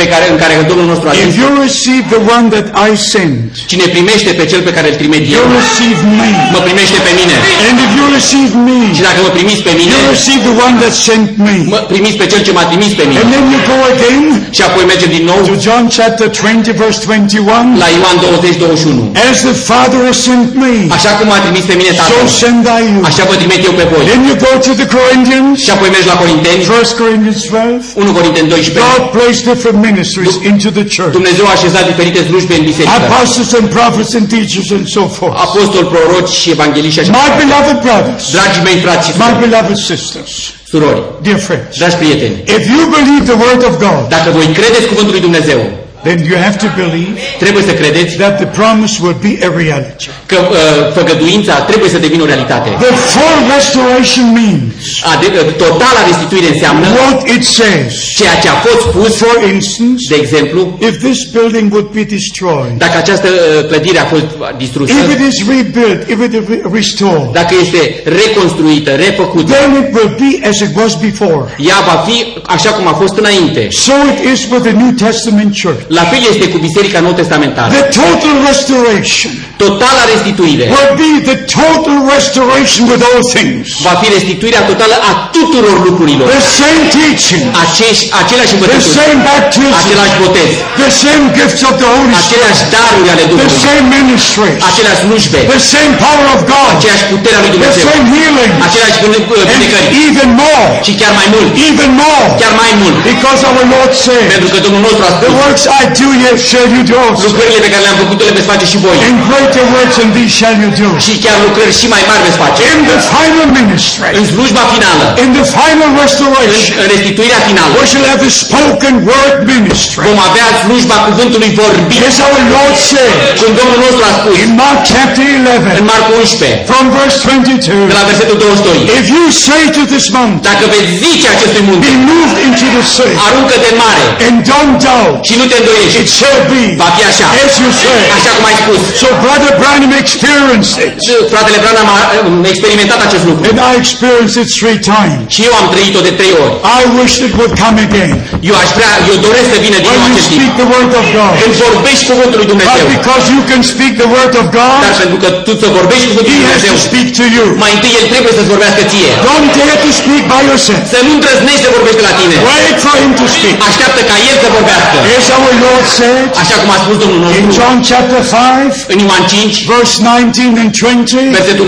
pe 0.00 0.04
care, 0.12 0.24
în 0.32 0.38
care 0.42 0.54
Domnul 0.72 0.88
nostru 0.92 1.06
a 1.08 1.12
if 1.24 1.28
zis, 1.30 1.34
you 1.42 1.48
receive 1.66 2.04
the 2.14 2.22
one 2.36 2.46
that 2.54 2.66
I 2.88 2.90
send, 3.12 3.36
cine 3.70 3.86
primește 3.94 4.30
pe 4.38 4.44
cel 4.50 4.60
pe 4.68 4.72
care 4.76 4.86
îl 4.92 4.96
trimit 5.02 5.22
you 5.34 5.40
eu, 5.40 5.46
receive 5.60 6.00
me. 6.20 6.28
mă 6.54 6.60
primește 6.66 6.98
pe 7.06 7.12
mine. 7.20 7.34
And 7.68 7.76
if 7.86 7.92
you 7.98 8.06
receive 8.18 8.52
me, 8.68 8.78
Și 8.98 9.02
dacă 9.08 9.18
mă 9.26 9.30
primiți 9.38 9.62
pe 9.68 9.72
mine, 9.80 9.92
you 10.02 10.10
receive 10.16 10.42
the 10.50 10.56
one 10.66 10.74
that 10.82 10.94
sent 11.08 11.28
me. 11.46 11.56
mă 11.74 11.80
primiți 11.92 12.16
pe 12.20 12.26
cel 12.32 12.40
ce 12.46 12.52
m-a 12.56 12.66
trimis 12.70 12.92
pe 13.00 13.04
mine. 13.08 13.20
And 13.22 13.30
then 13.34 13.44
you 13.54 13.60
go 13.72 13.78
again 13.94 14.24
Și 14.56 14.62
apoi 14.68 14.82
mergem 14.92 15.10
din 15.16 15.24
nou 15.30 15.38
to 15.50 15.54
John 15.66 15.84
chapter 15.98 16.26
20 16.36 16.76
verse 16.82 16.98
21. 17.06 17.80
la 17.82 17.88
Ioan 17.96 18.16
20, 18.20 18.56
21. 18.56 19.02
As 19.28 19.36
the 19.48 19.56
Father 19.70 20.00
has 20.08 20.18
sent 20.28 20.48
me, 20.62 20.74
Așa 20.98 21.10
cum 21.18 21.26
m-a 21.30 21.40
trimis 21.46 21.64
pe 21.70 21.74
mine 21.80 21.90
so 21.94 21.98
Tatăl, 22.02 22.26
send 22.42 22.64
I 22.78 22.82
you. 22.92 23.00
așa 23.10 23.22
vă 23.30 23.34
trimit 23.40 23.60
eu 23.68 23.74
pe 23.80 23.84
voi. 23.92 24.02
Then 24.12 24.22
you 24.28 24.36
go 24.46 24.52
to 24.66 24.72
the 24.80 24.88
Corinthians, 24.96 25.54
Și 25.64 25.70
apoi 25.76 25.88
mergi 25.94 26.08
la 26.12 26.16
Corinteni, 26.22 26.60
1 26.68 27.02
Corinthians 27.02 27.38
12. 27.50 28.02
1 28.02 28.12
Corinteni 28.18 28.48
12. 28.48 28.84
God 28.88 29.02
placed 29.16 29.44
different 29.72 29.96
ministries 29.96 30.36
into 30.44 30.70
the 30.70 30.84
church. 30.84 31.12
Dumnezeu 31.12 31.46
a 31.46 31.50
așezat 31.50 31.84
diferite 31.86 32.20
slujbe 32.28 32.54
în 32.54 32.64
biserică. 32.64 32.92
Apostles 33.02 33.52
and 33.58 33.66
prophets 33.78 34.14
and 34.14 34.28
teachers 34.28 34.70
and 34.70 34.86
so 34.96 35.04
forth. 35.18 35.36
Apostoli, 35.46 35.86
proroci 35.86 36.34
și 36.42 36.50
evangeliști 36.50 36.94
și 36.94 37.00
așa. 37.00 37.10
My 37.20 37.30
beloved 37.42 37.78
brothers, 37.86 38.22
Dragii 38.36 38.62
mei 38.68 38.78
frați 38.84 39.04
și 39.08 39.12
my 39.16 39.22
surori, 39.22 39.48
beloved 39.48 39.76
sisters, 39.90 40.32
surori, 40.70 41.02
dear 41.26 41.38
friends, 41.48 41.72
dragi 41.80 41.96
prieteni, 42.02 42.36
if 42.56 42.62
you 42.72 42.82
believe 42.96 43.24
the 43.32 43.38
word 43.44 43.62
of 43.68 43.74
God, 43.86 44.02
dacă 44.16 44.28
voi 44.36 44.46
credeți 44.58 44.86
cuvântul 44.92 45.12
lui 45.16 45.24
Dumnezeu, 45.28 45.60
then 46.08 46.18
you 46.30 46.36
have 46.46 46.56
to 46.64 46.68
believe 46.82 47.12
trebuie 47.38 47.62
să 47.68 47.72
credeți 47.80 48.16
that 48.16 48.34
the 48.42 48.46
promise 48.60 48.94
will 49.02 49.18
be 49.28 49.32
a 49.46 49.50
reality. 49.62 50.04
că 50.26 50.38
uh, 50.40 50.56
făgăduința 50.98 51.54
trebuie 51.70 51.90
să 51.90 51.98
devină 52.06 52.22
o 52.22 52.26
realitate. 52.32 52.68
The 52.86 52.94
full 53.14 53.38
restoration 53.56 54.26
means 54.40 54.72
Ade- 55.12 55.32
uh, 55.40 55.54
totala 55.64 56.00
restituire 56.10 56.48
înseamnă 56.54 56.86
what 56.98 57.18
it 57.36 57.44
says. 57.60 57.90
ceea 58.18 58.36
ce 58.42 58.48
a 58.48 58.56
fost 58.66 58.80
spus, 58.88 59.10
For 59.24 59.36
instance, 59.54 60.02
de 60.12 60.16
exemplu, 60.24 60.60
if 60.88 60.94
this 61.06 61.18
building 61.36 61.66
would 61.74 61.88
be 61.98 62.04
destroyed, 62.16 62.72
dacă 62.84 62.96
această 63.04 63.28
uh, 63.32 63.66
clădire 63.70 63.98
a 63.98 64.04
fost 64.14 64.26
distrusă, 64.64 64.92
if 65.02 65.08
it 65.16 65.22
is 65.30 65.36
rebuilt, 65.56 66.00
if 66.14 66.18
it 66.26 66.32
is 66.38 66.44
re- 66.52 66.62
restored, 66.78 67.28
dacă 67.40 67.52
este 67.64 67.80
reconstruită, 68.04 68.90
refăcută, 69.06 69.52
then 69.52 69.70
it 69.82 69.88
will 69.96 70.12
be 70.24 70.48
as 70.50 70.56
it 70.66 70.72
was 70.80 70.92
before. 71.08 71.42
ea 71.70 71.78
va 71.90 71.96
fi 72.08 72.16
așa 72.46 72.70
cum 72.70 72.86
a 72.86 72.92
fost 73.02 73.16
înainte. 73.16 73.68
So 73.70 73.92
it 74.12 74.18
is 74.32 74.40
with 74.50 74.62
the 74.68 74.76
New 74.82 74.92
Testament 75.06 75.50
church. 75.62 75.80
La 75.98 76.04
fel 76.12 76.22
este 76.32 76.46
cu 76.52 76.58
Biserica 76.66 76.98
Nou 77.06 77.14
Testamentară. 77.20 77.70
The 77.78 77.86
total 78.00 78.34
restoration 78.50 79.32
Totala 79.62 80.02
restituire. 80.14 80.64
will 80.76 80.92
be 81.04 81.10
the 81.30 81.38
total 81.60 81.96
restoration 82.16 82.82
with 82.90 83.02
all 83.08 83.22
things. 83.36 83.64
va 83.88 83.94
fi 84.00 84.06
restituirea 84.16 84.62
totală 84.70 84.94
a 85.10 85.12
tuturor 85.36 85.76
lucrurilor. 85.88 86.26
The 86.38 86.44
same 86.62 86.82
teaching, 86.98 87.42
Aceeași, 87.64 88.02
aceleași 88.22 88.52
the 88.52 88.56
învățături, 88.58 88.94
same 89.00 89.16
baptism, 89.30 89.74
același 89.82 90.14
botez, 90.22 90.50
the 90.82 90.90
same 91.04 91.22
gifts 91.38 91.60
of 91.68 91.74
the 91.82 91.88
Holy 91.94 92.08
Spirit, 92.12 92.22
aceleași 92.26 92.62
daruri 92.74 93.08
ale 93.14 93.24
the 93.24 93.30
Duhului, 93.32 93.60
same 93.66 93.84
ministries, 93.98 94.56
aceleași 94.70 95.00
slujbe, 95.04 95.40
the 95.56 95.62
same 95.74 95.92
power 96.06 96.26
of 96.34 96.40
God, 96.54 96.70
aceeași 96.78 97.04
putere 97.12 97.34
a 97.38 97.40
lui 97.44 97.50
the 97.52 97.56
Dumnezeu, 97.56 97.82
same 97.90 98.04
healing, 98.14 98.52
aceleași 98.66 98.98
vine- 99.02 99.22
vindecări 99.50 99.86
and 99.90 99.94
even 100.08 100.28
more, 100.44 100.66
și 100.86 100.92
chiar 101.00 101.12
mai 101.20 101.28
mult, 101.34 101.48
even 101.70 101.90
more, 102.04 102.24
chiar 102.40 102.54
mai 102.62 102.72
mult, 102.82 102.96
because 103.12 103.40
our 103.48 103.62
Lord 103.74 103.92
said, 104.06 104.24
pentru 104.34 104.48
că 104.52 104.58
Domnul 104.66 104.82
nostru 104.86 105.02
a 105.08 105.12
The 105.24 105.30
spus, 105.32 105.40
works 105.44 105.64
I 105.80 105.81
do, 106.00 106.08
yet 106.24 106.36
shall 106.50 106.68
you 106.76 106.82
do 106.90 106.96
also. 107.06 107.22
lucrările 107.30 107.60
pe 107.64 107.70
care 107.72 107.82
le-am 107.86 107.98
făcut 108.04 108.18
le 108.26 108.32
veți 108.38 108.48
face 108.52 108.66
și 108.72 108.78
voi. 108.86 108.96
And 109.08 109.16
greater 109.28 109.64
works 109.76 109.94
than 109.98 110.08
these 110.16 110.32
shall 110.40 110.56
you 110.64 110.70
do. 110.82 110.88
și 111.06 111.12
chiar 111.24 111.36
lucrări 111.46 111.72
și 111.80 111.86
mai 111.94 112.02
mari 112.10 112.22
veți 112.26 112.38
face. 112.44 112.60
In 112.74 112.80
the 112.92 112.98
final 113.14 113.48
ministry, 113.60 114.06
În 114.18 114.24
slujba 114.32 114.62
finală, 114.74 115.04
in 115.24 115.30
the 115.38 115.46
final 115.58 115.88
în, 115.92 115.94
restoration, 116.04 116.74
în 116.82 116.86
restituirea 116.94 117.40
finală, 117.48 117.72
we 117.80 117.86
shall 117.92 118.06
have 118.12 118.20
the 118.26 118.32
spoken 118.44 118.94
word 119.12 119.36
ministry. 119.54 120.02
vom 120.10 120.20
avea 120.28 120.46
slujba 120.62 120.96
cuvântului 121.08 121.50
vorbit, 121.62 121.98
As 122.10 122.18
our 122.26 122.38
Lord 122.56 122.76
said. 122.90 123.14
Cum 123.40 123.50
Domnul 123.60 123.78
nostru 123.86 124.02
a 124.10 124.12
spus. 124.18 124.32
In 124.44 124.50
Mark 124.62 124.80
chapter 124.94 125.26
în 125.38 125.44
11, 125.54 125.90
Marcu 125.92 126.10
11, 126.20 126.62
from 126.70 126.84
verse 126.98 127.16
de 127.20 127.24
22, 127.28 127.96
la 127.98 128.02
versetul 128.10 128.36
22. 128.42 129.00
if 129.00 129.06
you 129.16 129.24
say 129.48 129.62
to 129.76 129.82
this 129.92 130.04
mountain, 130.16 130.40
Dacă 130.50 130.64
veți 130.74 130.88
zice 131.04 131.26
acestui 131.34 131.62
munte, 131.68 131.82
be 131.88 131.94
moved 132.12 132.38
into 132.48 132.66
the 132.76 132.82
sea, 132.96 133.12
aruncă-te 133.26 133.68
în 133.72 133.78
mare. 133.84 134.04
and 134.26 134.36
don't 134.50 134.74
doubt, 134.88 135.18
și 135.28 135.34
nu 135.40 135.44
te 135.50 135.56
îndoiești, 135.60 135.71
it 136.02 136.08
shall 136.18 136.40
be 136.52 136.62
va 136.82 136.88
fi 136.96 137.02
așa, 137.10 137.26
as 137.44 137.52
you 137.62 137.70
say. 137.84 138.00
așa 138.18 138.30
cum 138.36 138.44
ai 138.50 138.56
spus. 138.62 138.80
So 139.02 139.08
Brother 139.24 139.52
Branham 139.60 139.92
experienced 140.04 140.74
it, 140.86 140.92
Și 141.06 141.12
Fratele 141.32 141.58
Branham 141.64 141.88
a 141.96 141.98
a 142.12 142.16
experimentat 142.54 143.00
acest 143.06 143.24
lucru 143.30 143.42
and 143.50 143.58
I 143.70 143.72
experienced 143.82 144.36
it 144.42 144.48
three 144.60 144.78
times. 144.92 145.20
și 145.34 145.40
eu 145.48 145.52
am 145.60 145.66
trăit-o 145.74 146.00
de 146.08 146.12
trei 146.20 146.32
ori. 146.44 146.52
I 146.78 146.82
wish 146.98 147.14
it 147.26 147.32
would 147.38 147.52
come 147.64 147.76
again. 147.88 148.12
Eu 148.50 148.54
aș 148.62 148.68
vrea, 148.78 148.92
eu 149.10 149.16
doresc 149.26 149.46
să 149.54 149.58
vină 149.66 149.76
din 149.84 149.90
nou 149.92 150.00
When 150.00 150.10
you 150.10 150.14
acest 150.14 150.28
timp. 150.30 150.38
speak 150.40 150.52
the 150.62 150.68
word 150.74 150.92
of 151.00 151.06
God, 151.18 151.32
Când 151.42 151.54
vorbești 151.66 152.04
cuvântul 152.10 152.38
lui 152.42 152.48
Dumnezeu, 152.52 152.82
but 152.84 152.92
because 152.98 153.24
you 153.34 153.40
can 153.50 153.60
speak 153.72 153.92
the 154.02 154.08
word 154.16 154.32
of 154.40 154.46
dar 154.56 154.56
God, 154.60 154.80
pentru 155.02 155.18
că 155.22 155.28
tu 155.46 155.52
să 155.62 155.66
vorbești 155.78 156.06
cuvântul 156.10 156.30
He 156.32 156.38
lui 156.40 156.46
has 156.52 156.60
Dumnezeu, 156.62 156.74
to 156.76 156.86
speak 156.88 157.06
to 157.20 157.24
you. 157.36 157.46
mai 157.64 157.72
întâi 157.76 157.92
El 158.00 158.06
trebuie 158.12 158.32
să-ți 158.38 158.50
vorbească 158.54 158.80
ție. 158.92 159.10
Don't 159.28 159.48
dare 159.58 159.76
to 159.84 159.90
speak 160.00 160.22
by 160.32 160.40
yourself. 160.50 160.80
Să 160.94 160.98
nu 161.06 161.10
îndrăznești 161.16 161.62
să 161.66 161.70
vorbești 161.76 161.98
de 162.00 162.04
la 162.08 162.14
tine. 162.20 162.36
Wait 162.50 162.76
for 162.84 162.94
Him 163.02 163.12
to 163.20 163.26
speak. 163.36 163.56
Așteaptă 163.70 164.00
ca 164.10 164.16
El 164.30 164.36
să 164.42 164.48
vorbească. 164.58 164.96
As 165.16 165.26
our 165.36 165.52
Lord 165.66 165.86
said 165.98 166.26
Așa 166.42 166.56
cum 166.60 166.70
a 166.76 166.78
spus 166.84 166.96
Domnul 167.02 167.20
in 167.38 167.44
nostru 167.46 167.54
John 167.58 167.76
chapter 167.90 168.20
5, 168.22 168.92
în 168.92 168.98
Ioan 169.06 169.24
5, 169.26 169.66
verse 169.72 169.94
19 170.02 170.60
and 170.62 170.70
20, 170.80 171.36
versetul 171.40 171.66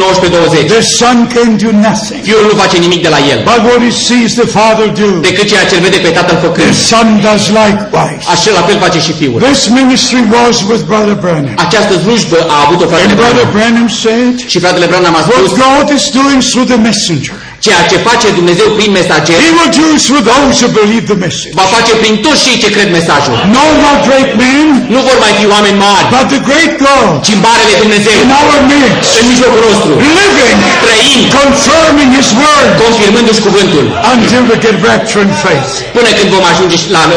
19-20. 0.60 0.66
the 0.76 0.82
Son 1.00 1.18
can 1.34 1.50
do 1.64 1.70
nothing 1.88 2.20
Fiul 2.28 2.42
nu 2.48 2.54
face 2.62 2.76
nimic 2.86 3.00
de 3.06 3.10
la 3.14 3.20
el, 3.32 3.40
but 3.50 3.60
what 3.68 3.80
he 3.86 3.92
sees 4.08 4.30
the 4.42 4.48
Father 4.58 4.86
do. 5.02 5.10
decât 5.28 5.46
ceea 5.50 5.64
ce 5.68 5.74
îl 5.76 5.82
vede 5.86 5.98
pe 6.06 6.10
Tatăl 6.18 6.36
The 6.36 6.46
făcând. 6.46 6.72
Son 6.92 7.06
does 7.26 7.44
likewise. 7.60 8.22
Așa 8.34 8.50
la 8.58 8.62
fel 8.68 8.78
face 8.84 8.98
și 9.06 9.12
Fiul. 9.20 9.38
This 9.50 9.60
ministry 9.80 10.20
was 10.36 10.56
with 10.70 10.82
Brother 10.90 11.16
Branham. 11.24 11.54
Această 11.66 11.94
slujbă 12.04 12.38
a 12.54 12.56
avut-o 12.64 12.84
fratele 12.90 13.10
And 13.10 13.18
Brother 13.22 13.46
Branham. 13.56 13.74
Branham 13.74 13.88
said, 13.88 14.34
Și 14.52 14.58
fratele 14.58 14.86
Branham 14.86 15.14
a 15.14 15.22
spus, 15.26 15.50
what 15.50 15.64
God 15.66 15.86
is 15.98 16.04
doing 16.20 16.40
through 16.50 16.66
the 16.72 16.80
messenger, 16.88 17.36
ceea 17.64 17.82
ce 17.90 17.96
face 18.08 18.26
Dumnezeu 18.40 18.68
prin 18.78 18.90
mesager, 18.98 19.36
He 19.46 19.50
will 19.58 19.72
do 19.82 19.86
through 20.06 20.22
those 20.32 20.54
who 20.60 20.68
believe 20.80 21.04
the 21.12 21.18
message. 21.24 21.52
va 21.60 21.66
face 21.76 21.92
prin 22.02 22.14
toți 22.24 22.40
cei 22.46 22.56
ce 22.62 22.68
cred 22.76 22.88
mesajul. 22.98 23.36
No 23.58 23.64
more 23.82 23.98
great 24.08 24.30
men, 24.42 24.66
Nu 24.94 25.00
vor 25.08 25.16
mai 25.24 25.32
fi 25.38 25.44
oameni 25.54 25.76
mari, 25.86 26.06
but 26.14 26.24
the 26.34 26.40
great 26.50 26.72
God 26.86 27.10
ci 27.26 27.32
Marele 27.46 27.74
Dumnezeu 27.84 28.16
in 28.24 28.30
our 28.40 28.58
midst, 28.72 29.10
în 29.20 29.24
mijlocul 29.32 29.62
nostru, 29.68 29.92
living, 30.18 30.58
trăind, 30.84 31.24
confirming 31.40 32.10
His 32.18 32.28
word 32.42 32.68
confirmându-și 32.84 33.42
cuvântul, 33.46 33.84
until 34.12 34.40
we 34.50 34.56
get 34.64 34.76
rapture 34.88 35.22
in 35.28 35.34
faith. 35.44 35.70
până 35.96 36.10
când 36.18 36.28
vom 36.36 36.44
ajunge 36.52 36.76
și 36.82 36.88
la 36.96 37.02
uh, 37.10 37.16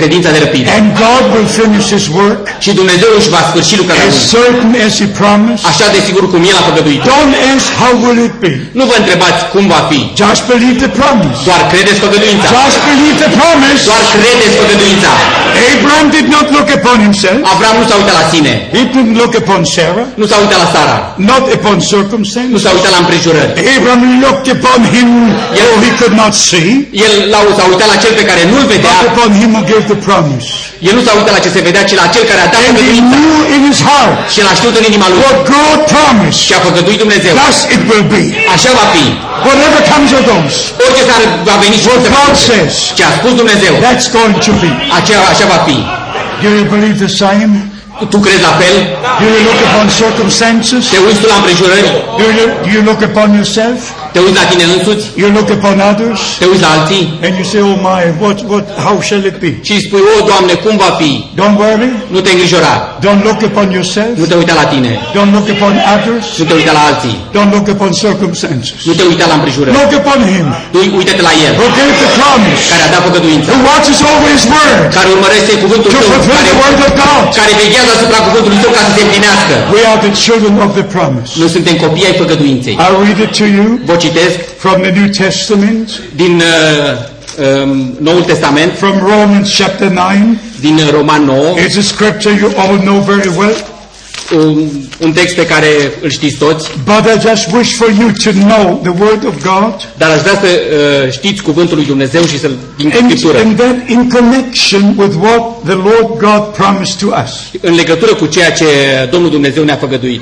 credința 0.00 0.28
de 0.34 0.38
răpire. 0.44 0.68
And 0.78 0.86
God 1.04 1.22
will 1.34 1.48
finish 1.60 1.86
His 1.94 2.04
work 2.20 2.40
Și 2.64 2.70
Dumnezeu 2.80 3.10
își 3.18 3.30
va 3.34 3.40
sfârși 3.50 3.74
lucrarea 3.80 4.06
as 4.10 4.16
lui. 4.18 4.26
certain 4.34 4.72
as 4.86 4.94
He 5.00 5.06
promised. 5.20 5.64
Așa 5.70 5.86
de 5.94 6.00
sigur 6.08 6.24
cum 6.32 6.40
El 6.50 6.56
a 6.60 6.62
făgăduit. 6.70 7.00
Don't 7.12 7.34
ask 7.52 7.66
how 7.82 7.92
will 8.04 8.18
it 8.28 8.34
be. 8.44 8.52
Nu 8.78 8.84
vă 8.90 8.94
întrebați 9.02 9.40
cum 9.52 9.64
va 9.74 9.80
fi. 9.90 9.98
Just 10.24 10.42
believe 10.52 10.76
the 10.84 10.90
promise. 11.00 11.38
Doar 11.48 11.62
credeți 11.72 11.98
făgăduința. 12.04 12.46
Just 12.60 12.78
believe 12.90 13.16
the 13.24 13.30
promise. 13.40 13.80
Doar 13.90 14.02
credeți 14.14 14.54
făgăduința. 14.62 15.12
Abraham 15.74 16.06
did 16.16 16.26
not 16.36 16.46
look 16.56 16.68
upon 16.78 16.96
himself. 17.06 17.38
Avram 17.54 17.74
nu 17.80 17.84
s-a 17.88 17.96
uitat 18.00 18.16
la 18.22 18.26
sine. 18.32 18.52
He 18.76 18.82
didn't 18.94 19.16
look 19.22 19.32
upon 19.42 19.60
Sarah. 19.74 20.06
Nu 20.20 20.24
s-a 20.30 20.36
uitat 20.44 20.58
la 20.64 20.68
Sara. 20.74 20.96
Not 21.30 21.44
upon 21.56 21.76
Nu 21.80 21.86
circumstances. 21.94 22.58
s-a 22.64 22.72
uitat 22.78 22.92
la 22.96 23.00
împrejurări. 23.04 23.50
Abraham 23.76 24.02
looked 24.24 24.46
upon 24.56 24.80
him 24.94 25.08
though 25.58 25.76
he 25.86 25.90
could 26.00 26.14
not 26.22 26.32
see, 26.50 26.68
El 27.06 27.12
l-a- 27.32 27.54
s-a 27.58 27.64
uitat 27.72 27.88
la 27.92 27.96
cel 28.02 28.12
pe 28.20 28.24
care 28.30 28.42
nu-l 28.52 28.64
vedea. 28.74 28.94
but 29.00 29.06
upon 29.12 29.30
him 29.40 29.50
who 29.56 29.62
gave 29.72 29.84
the 29.92 29.98
promise. 30.08 30.46
El 30.88 30.94
nu 30.98 31.02
s-a 31.06 31.12
uitat 31.18 31.32
la 31.36 31.40
ce 31.44 31.50
se 31.56 31.60
vedea, 31.68 31.82
ci 31.88 31.94
la 32.02 32.06
cel 32.14 32.24
care 32.30 32.40
a 32.46 32.48
dat 32.54 32.60
And 32.60 32.66
he 32.66 32.72
făgăduința. 32.76 33.08
knew 33.12 33.34
in 33.54 33.60
his 33.68 33.78
heart 33.88 34.16
Și 34.34 34.40
l-a 34.46 34.54
știut 34.58 34.74
în 34.80 34.84
inima 34.90 35.06
lui. 35.10 35.18
what 35.24 35.38
God 35.54 35.78
promised. 35.94 36.40
Și 36.46 36.52
a 36.58 36.60
făgăduit 36.68 36.98
Dumnezeu. 37.04 37.32
Thus 37.42 37.58
it 37.74 37.82
will 37.90 38.06
be. 38.14 38.22
Așa 38.54 38.70
va 38.80 38.86
fi. 38.94 39.04
Whatever 39.48 39.75
comes 39.90 40.10
or 40.16 40.22
goes, 40.30 40.54
Orice 40.84 41.02
s-ar 41.08 41.22
va 41.48 41.54
veni 41.62 41.76
și 41.80 41.86
what 41.88 41.96
orice 41.98 42.10
va 42.16 42.22
God 42.26 42.36
fi. 42.36 42.42
says, 42.50 42.72
Ce 42.96 43.02
a 43.08 43.10
spus 43.18 43.32
Dumnezeu, 43.42 43.72
that's 43.86 44.06
going 44.18 44.36
to 44.46 44.52
be. 44.62 44.70
așa, 44.98 45.16
așa 45.32 45.44
va 45.52 45.58
fi. 45.68 45.76
Do 46.42 46.48
you 46.56 46.64
believe 46.74 46.96
the 47.06 47.12
same? 47.22 47.52
Tu 48.12 48.18
crezi 48.26 48.42
la 48.48 48.54
fel? 48.60 48.76
Do 49.20 49.26
you 49.34 49.40
look 49.48 49.60
upon 49.68 49.84
circumstances? 50.02 50.82
Te 50.94 50.98
uiți 51.06 51.20
tu 51.22 51.26
la 51.32 51.36
împrejurări? 51.40 51.88
Do 52.20 52.26
you, 52.38 52.46
do 52.64 52.68
you 52.76 52.82
look 52.90 53.00
upon 53.10 53.28
yourself? 53.38 53.78
Te 54.16 54.22
uiți 54.26 54.38
la 54.42 54.46
tine 54.52 54.64
însuți? 54.76 55.04
You 55.22 55.28
look 55.36 55.48
upon 55.56 55.76
others? 55.90 56.20
Te 56.40 56.46
uiți 56.52 56.64
la 56.66 56.70
alții? 56.76 57.04
And 57.26 57.32
you 57.38 57.46
say, 57.52 57.60
oh 57.70 57.78
my, 57.90 58.02
what, 58.22 58.38
what, 58.52 58.66
how 58.86 58.94
shall 59.08 59.24
it 59.30 59.36
be? 59.44 59.52
Și 59.66 59.72
îi 59.76 59.82
spui, 59.86 60.02
o, 60.12 60.14
Doamne, 60.30 60.54
cum 60.64 60.74
va 60.84 60.90
fi? 61.00 61.10
Don't 61.40 61.56
worry. 61.64 61.90
Nu 62.14 62.18
te 62.24 62.30
îngrijora. 62.34 62.74
Don't 63.06 63.22
look 63.28 63.40
upon 63.50 63.66
yourself. 63.78 64.12
Nu 64.22 64.26
te 64.30 64.36
uita 64.40 64.54
la 64.62 64.66
tine. 64.72 64.90
Don't 65.16 65.32
look 65.36 65.46
upon 65.56 65.72
others. 65.94 66.24
Nu 66.40 66.44
te 66.50 66.54
uita 66.60 66.72
la 66.78 66.82
alții. 66.90 67.14
Don't 67.36 67.52
look 67.56 67.66
upon 67.74 67.90
circumstances. 68.04 68.78
Nu 68.88 68.92
te 68.98 69.04
uita 69.10 69.24
la 69.30 69.34
împrejurări. 69.38 69.74
Look 69.80 69.92
upon 70.00 70.18
him 70.32 70.46
Tu 70.74 70.78
uite-te 71.00 71.22
la 71.28 71.32
El, 71.46 71.52
who 71.60 71.68
gave 71.78 71.94
the 72.02 72.10
promise, 72.18 72.60
care 72.70 72.82
a 72.86 72.88
dat 72.94 73.02
făgăduința, 73.06 73.46
who 73.52 73.60
watches 73.70 73.98
over 74.12 74.28
his 74.36 74.44
word 74.54 74.80
care 74.96 75.08
urmărește 75.14 75.52
cuvântul 75.64 75.90
to 75.94 75.98
Tău, 76.02 76.08
fulfill 76.10 76.38
care, 76.38 76.48
the 76.50 76.56
word 76.62 76.78
of 76.86 76.92
God. 77.04 77.24
care 77.38 77.52
veghează 77.62 77.90
asupra 77.96 78.18
cuvântului 78.26 78.58
Tău 78.64 78.70
ca 78.76 78.82
să 78.86 78.90
se 78.96 79.02
împlinească. 79.06 79.54
We 79.76 79.82
are 79.92 80.00
the 80.06 80.12
children 80.24 80.54
of 80.66 80.70
the 80.78 80.86
promise. 80.94 81.28
Noi 81.40 81.50
suntem 81.56 81.74
copii 81.84 82.04
ai 82.08 82.14
făgăduinței. 82.22 82.74
I'll 82.84 82.98
read 83.06 83.18
it 83.26 83.32
to 83.40 83.46
you 83.56 83.66
Vă 83.90 83.94
citesc 84.06 84.38
from 84.58 84.80
the 84.82 84.90
New 84.90 85.08
Testament, 85.08 86.00
din 86.16 86.42
uh, 87.38 87.62
um, 87.62 87.96
Noul 88.00 88.22
Testament, 88.22 88.72
from 88.78 88.98
Romans 88.98 89.54
chapter 89.56 89.88
9. 89.88 90.38
din 90.60 90.80
Roman 90.90 91.24
9, 91.24 91.54
It's 91.66 91.76
a 91.78 91.82
scripture 91.82 92.34
you 92.40 92.50
all 92.56 92.78
know 92.78 92.98
very 93.00 93.28
well. 93.38 93.56
un, 94.36 94.68
un 95.00 95.12
text 95.12 95.34
pe 95.34 95.46
care 95.46 95.66
îl 96.02 96.10
știți 96.10 96.36
toți, 96.36 96.70
But 96.84 97.04
I 97.14 97.28
just 97.28 97.52
wish 97.52 97.70
for 97.74 97.90
you 97.98 98.10
to 98.24 98.30
know 98.30 98.80
the 98.82 99.02
word 99.04 99.24
of 99.26 99.34
God 99.42 99.74
dar 99.96 100.10
aș 100.10 100.20
vrea 100.20 100.40
să 100.40 100.46
uh, 100.46 101.12
știți 101.12 101.42
cuvântul 101.42 101.76
lui 101.76 101.86
Dumnezeu 101.86 102.24
și 102.24 102.38
să-l 102.40 102.56
din 102.76 102.92
and, 103.00 103.10
Scriptură. 103.10 103.38
and 103.38 103.56
that 103.56 103.76
in 103.88 104.08
connection 104.08 104.94
with 104.98 105.14
what 105.20 105.42
the 105.64 105.74
Lord 105.74 106.08
God 106.18 106.42
promised 106.56 106.96
to 106.98 107.06
us. 107.24 107.32
În 107.60 107.74
legătură 107.74 108.14
cu 108.14 108.26
ceea 108.26 108.52
ce 108.52 108.64
Domnul 109.10 109.30
Dumnezeu 109.30 109.64
ne-a 109.64 109.76
făgăduit. 109.76 110.20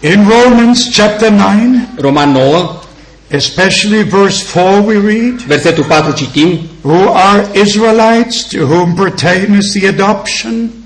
In 0.00 0.26
Romans 0.44 0.88
chapter 0.96 1.28
9, 1.30 1.50
Roman 2.00 2.30
9, 2.32 2.80
especially 3.34 4.02
verse 4.02 4.40
4 4.40 4.82
we 4.82 4.96
read, 4.98 5.40
versetul 5.40 5.84
4 5.84 6.12
citim, 6.14 6.66
who 6.82 7.08
are 7.08 7.44
Israelites 7.54 8.48
to 8.48 8.66
whom 8.66 8.94
pertains 8.94 9.72
the 9.74 9.88
adoption 9.88 10.84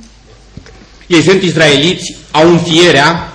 ei 1.08 1.22
sunt 1.22 1.42
izraeliți, 1.42 2.16
au 2.30 2.50
înfierea, 2.50 3.32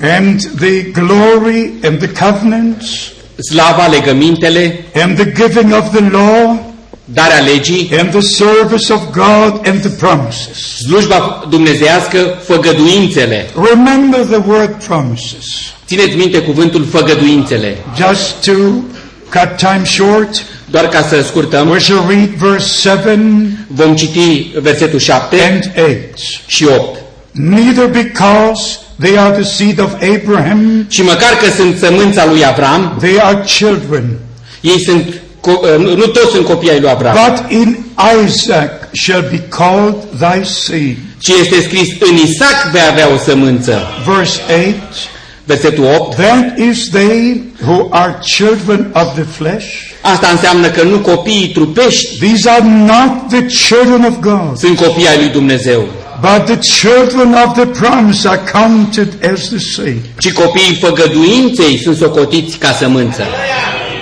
and 0.00 0.40
the 0.40 0.82
glory 0.82 1.72
and 1.82 1.98
the 1.98 2.08
covenants 2.24 3.12
slava, 3.50 3.86
legămintele, 3.86 4.84
and 4.94 5.16
the 5.16 5.32
giving 5.32 5.72
of 5.72 5.90
the 5.90 6.08
law 6.10 6.65
darea 7.12 7.40
legii, 7.40 7.90
and 7.98 8.10
the 8.10 8.20
service 8.20 8.92
of 8.92 9.00
God 9.12 9.66
and 9.68 9.80
the 9.80 9.88
promises. 9.88 10.76
slujba 10.86 11.46
dumnezească, 11.50 12.38
făgăduințele. 12.44 13.50
Remember 13.70 14.20
the 14.20 14.40
word 14.48 14.84
promises. 14.86 15.44
Țineți 15.86 16.16
minte 16.16 16.38
cuvântul 16.38 16.84
făgăduințele. 16.90 17.76
Just 17.96 18.44
to 18.44 18.52
cut 19.38 19.56
time 19.56 19.82
short, 19.84 20.44
Doar 20.70 20.88
ca 20.88 21.02
să 21.02 21.22
scurtăm, 21.22 21.68
we 21.68 21.78
shall 21.78 22.04
read 22.08 22.28
verse 22.28 22.88
7 22.88 23.18
vom 23.66 23.94
citi 23.96 24.50
versetul 24.60 24.98
7 24.98 25.36
and 25.50 25.72
8. 25.90 26.18
și 26.46 26.64
8. 26.64 26.98
Neither 27.30 27.86
because 27.86 28.78
they 29.00 29.18
are 29.18 29.34
the 29.34 29.42
seed 29.42 29.80
of 29.80 29.90
Abraham, 30.14 30.86
Și 30.88 31.02
măcar 31.02 31.30
că 31.42 31.50
sunt 31.56 31.78
sămânța 31.78 32.26
lui 32.26 32.46
Avram, 32.46 32.96
they 33.00 33.18
are 33.20 33.44
children. 33.46 34.04
ei 34.60 34.80
sunt, 34.84 35.04
co- 35.04 35.20
nu 35.78 35.96
nu 35.96 36.06
toți 36.06 36.30
sunt 36.30 36.46
copii 36.46 36.70
ai 36.70 36.80
lui 36.80 36.90
Avram, 36.90 37.14
But 37.28 37.50
in 37.50 37.76
Isaac 38.24 38.70
shall 38.92 39.24
be 39.30 39.42
called 39.48 39.94
thy 40.18 40.44
seed. 40.44 40.96
ci 41.18 41.28
este 41.28 41.60
scris, 41.62 41.88
în 42.10 42.16
Isaac 42.16 42.70
vei 42.72 42.80
avea 42.90 43.08
o 43.14 43.16
sămânță. 43.18 43.82
Verse 44.16 44.40
8 44.68 44.74
Versetul 45.44 45.84
8. 45.84 46.16
That 46.16 46.58
is 46.70 46.88
they 46.90 47.42
who 47.66 47.86
are 47.90 48.18
children 48.36 48.90
of 48.94 49.14
the 49.14 49.22
flesh. 49.22 49.66
Asta 50.00 50.28
înseamnă 50.28 50.68
că 50.68 50.82
nu 50.82 50.98
copiii 50.98 51.48
trupești 51.48 52.18
These 52.18 52.48
are 52.50 52.64
not 52.64 53.28
the 53.28 53.44
children 53.68 54.04
of 54.04 54.18
God, 54.20 54.56
sunt 54.58 54.76
copii 54.76 55.08
ai 55.08 55.16
lui 55.16 55.28
Dumnezeu, 55.28 55.84
but 56.20 56.44
the 56.44 56.58
children 56.80 57.36
of 57.46 57.52
the 57.54 57.66
promise 57.66 58.28
are 58.28 58.40
counted 58.52 59.08
as 59.32 59.48
the 59.48 59.58
seed. 59.58 59.96
ci 60.18 60.32
copiii 60.32 60.78
făgăduinței 60.80 61.80
sunt 61.82 61.96
socotiți 61.96 62.56
ca 62.56 62.72
sămânță. 62.78 63.22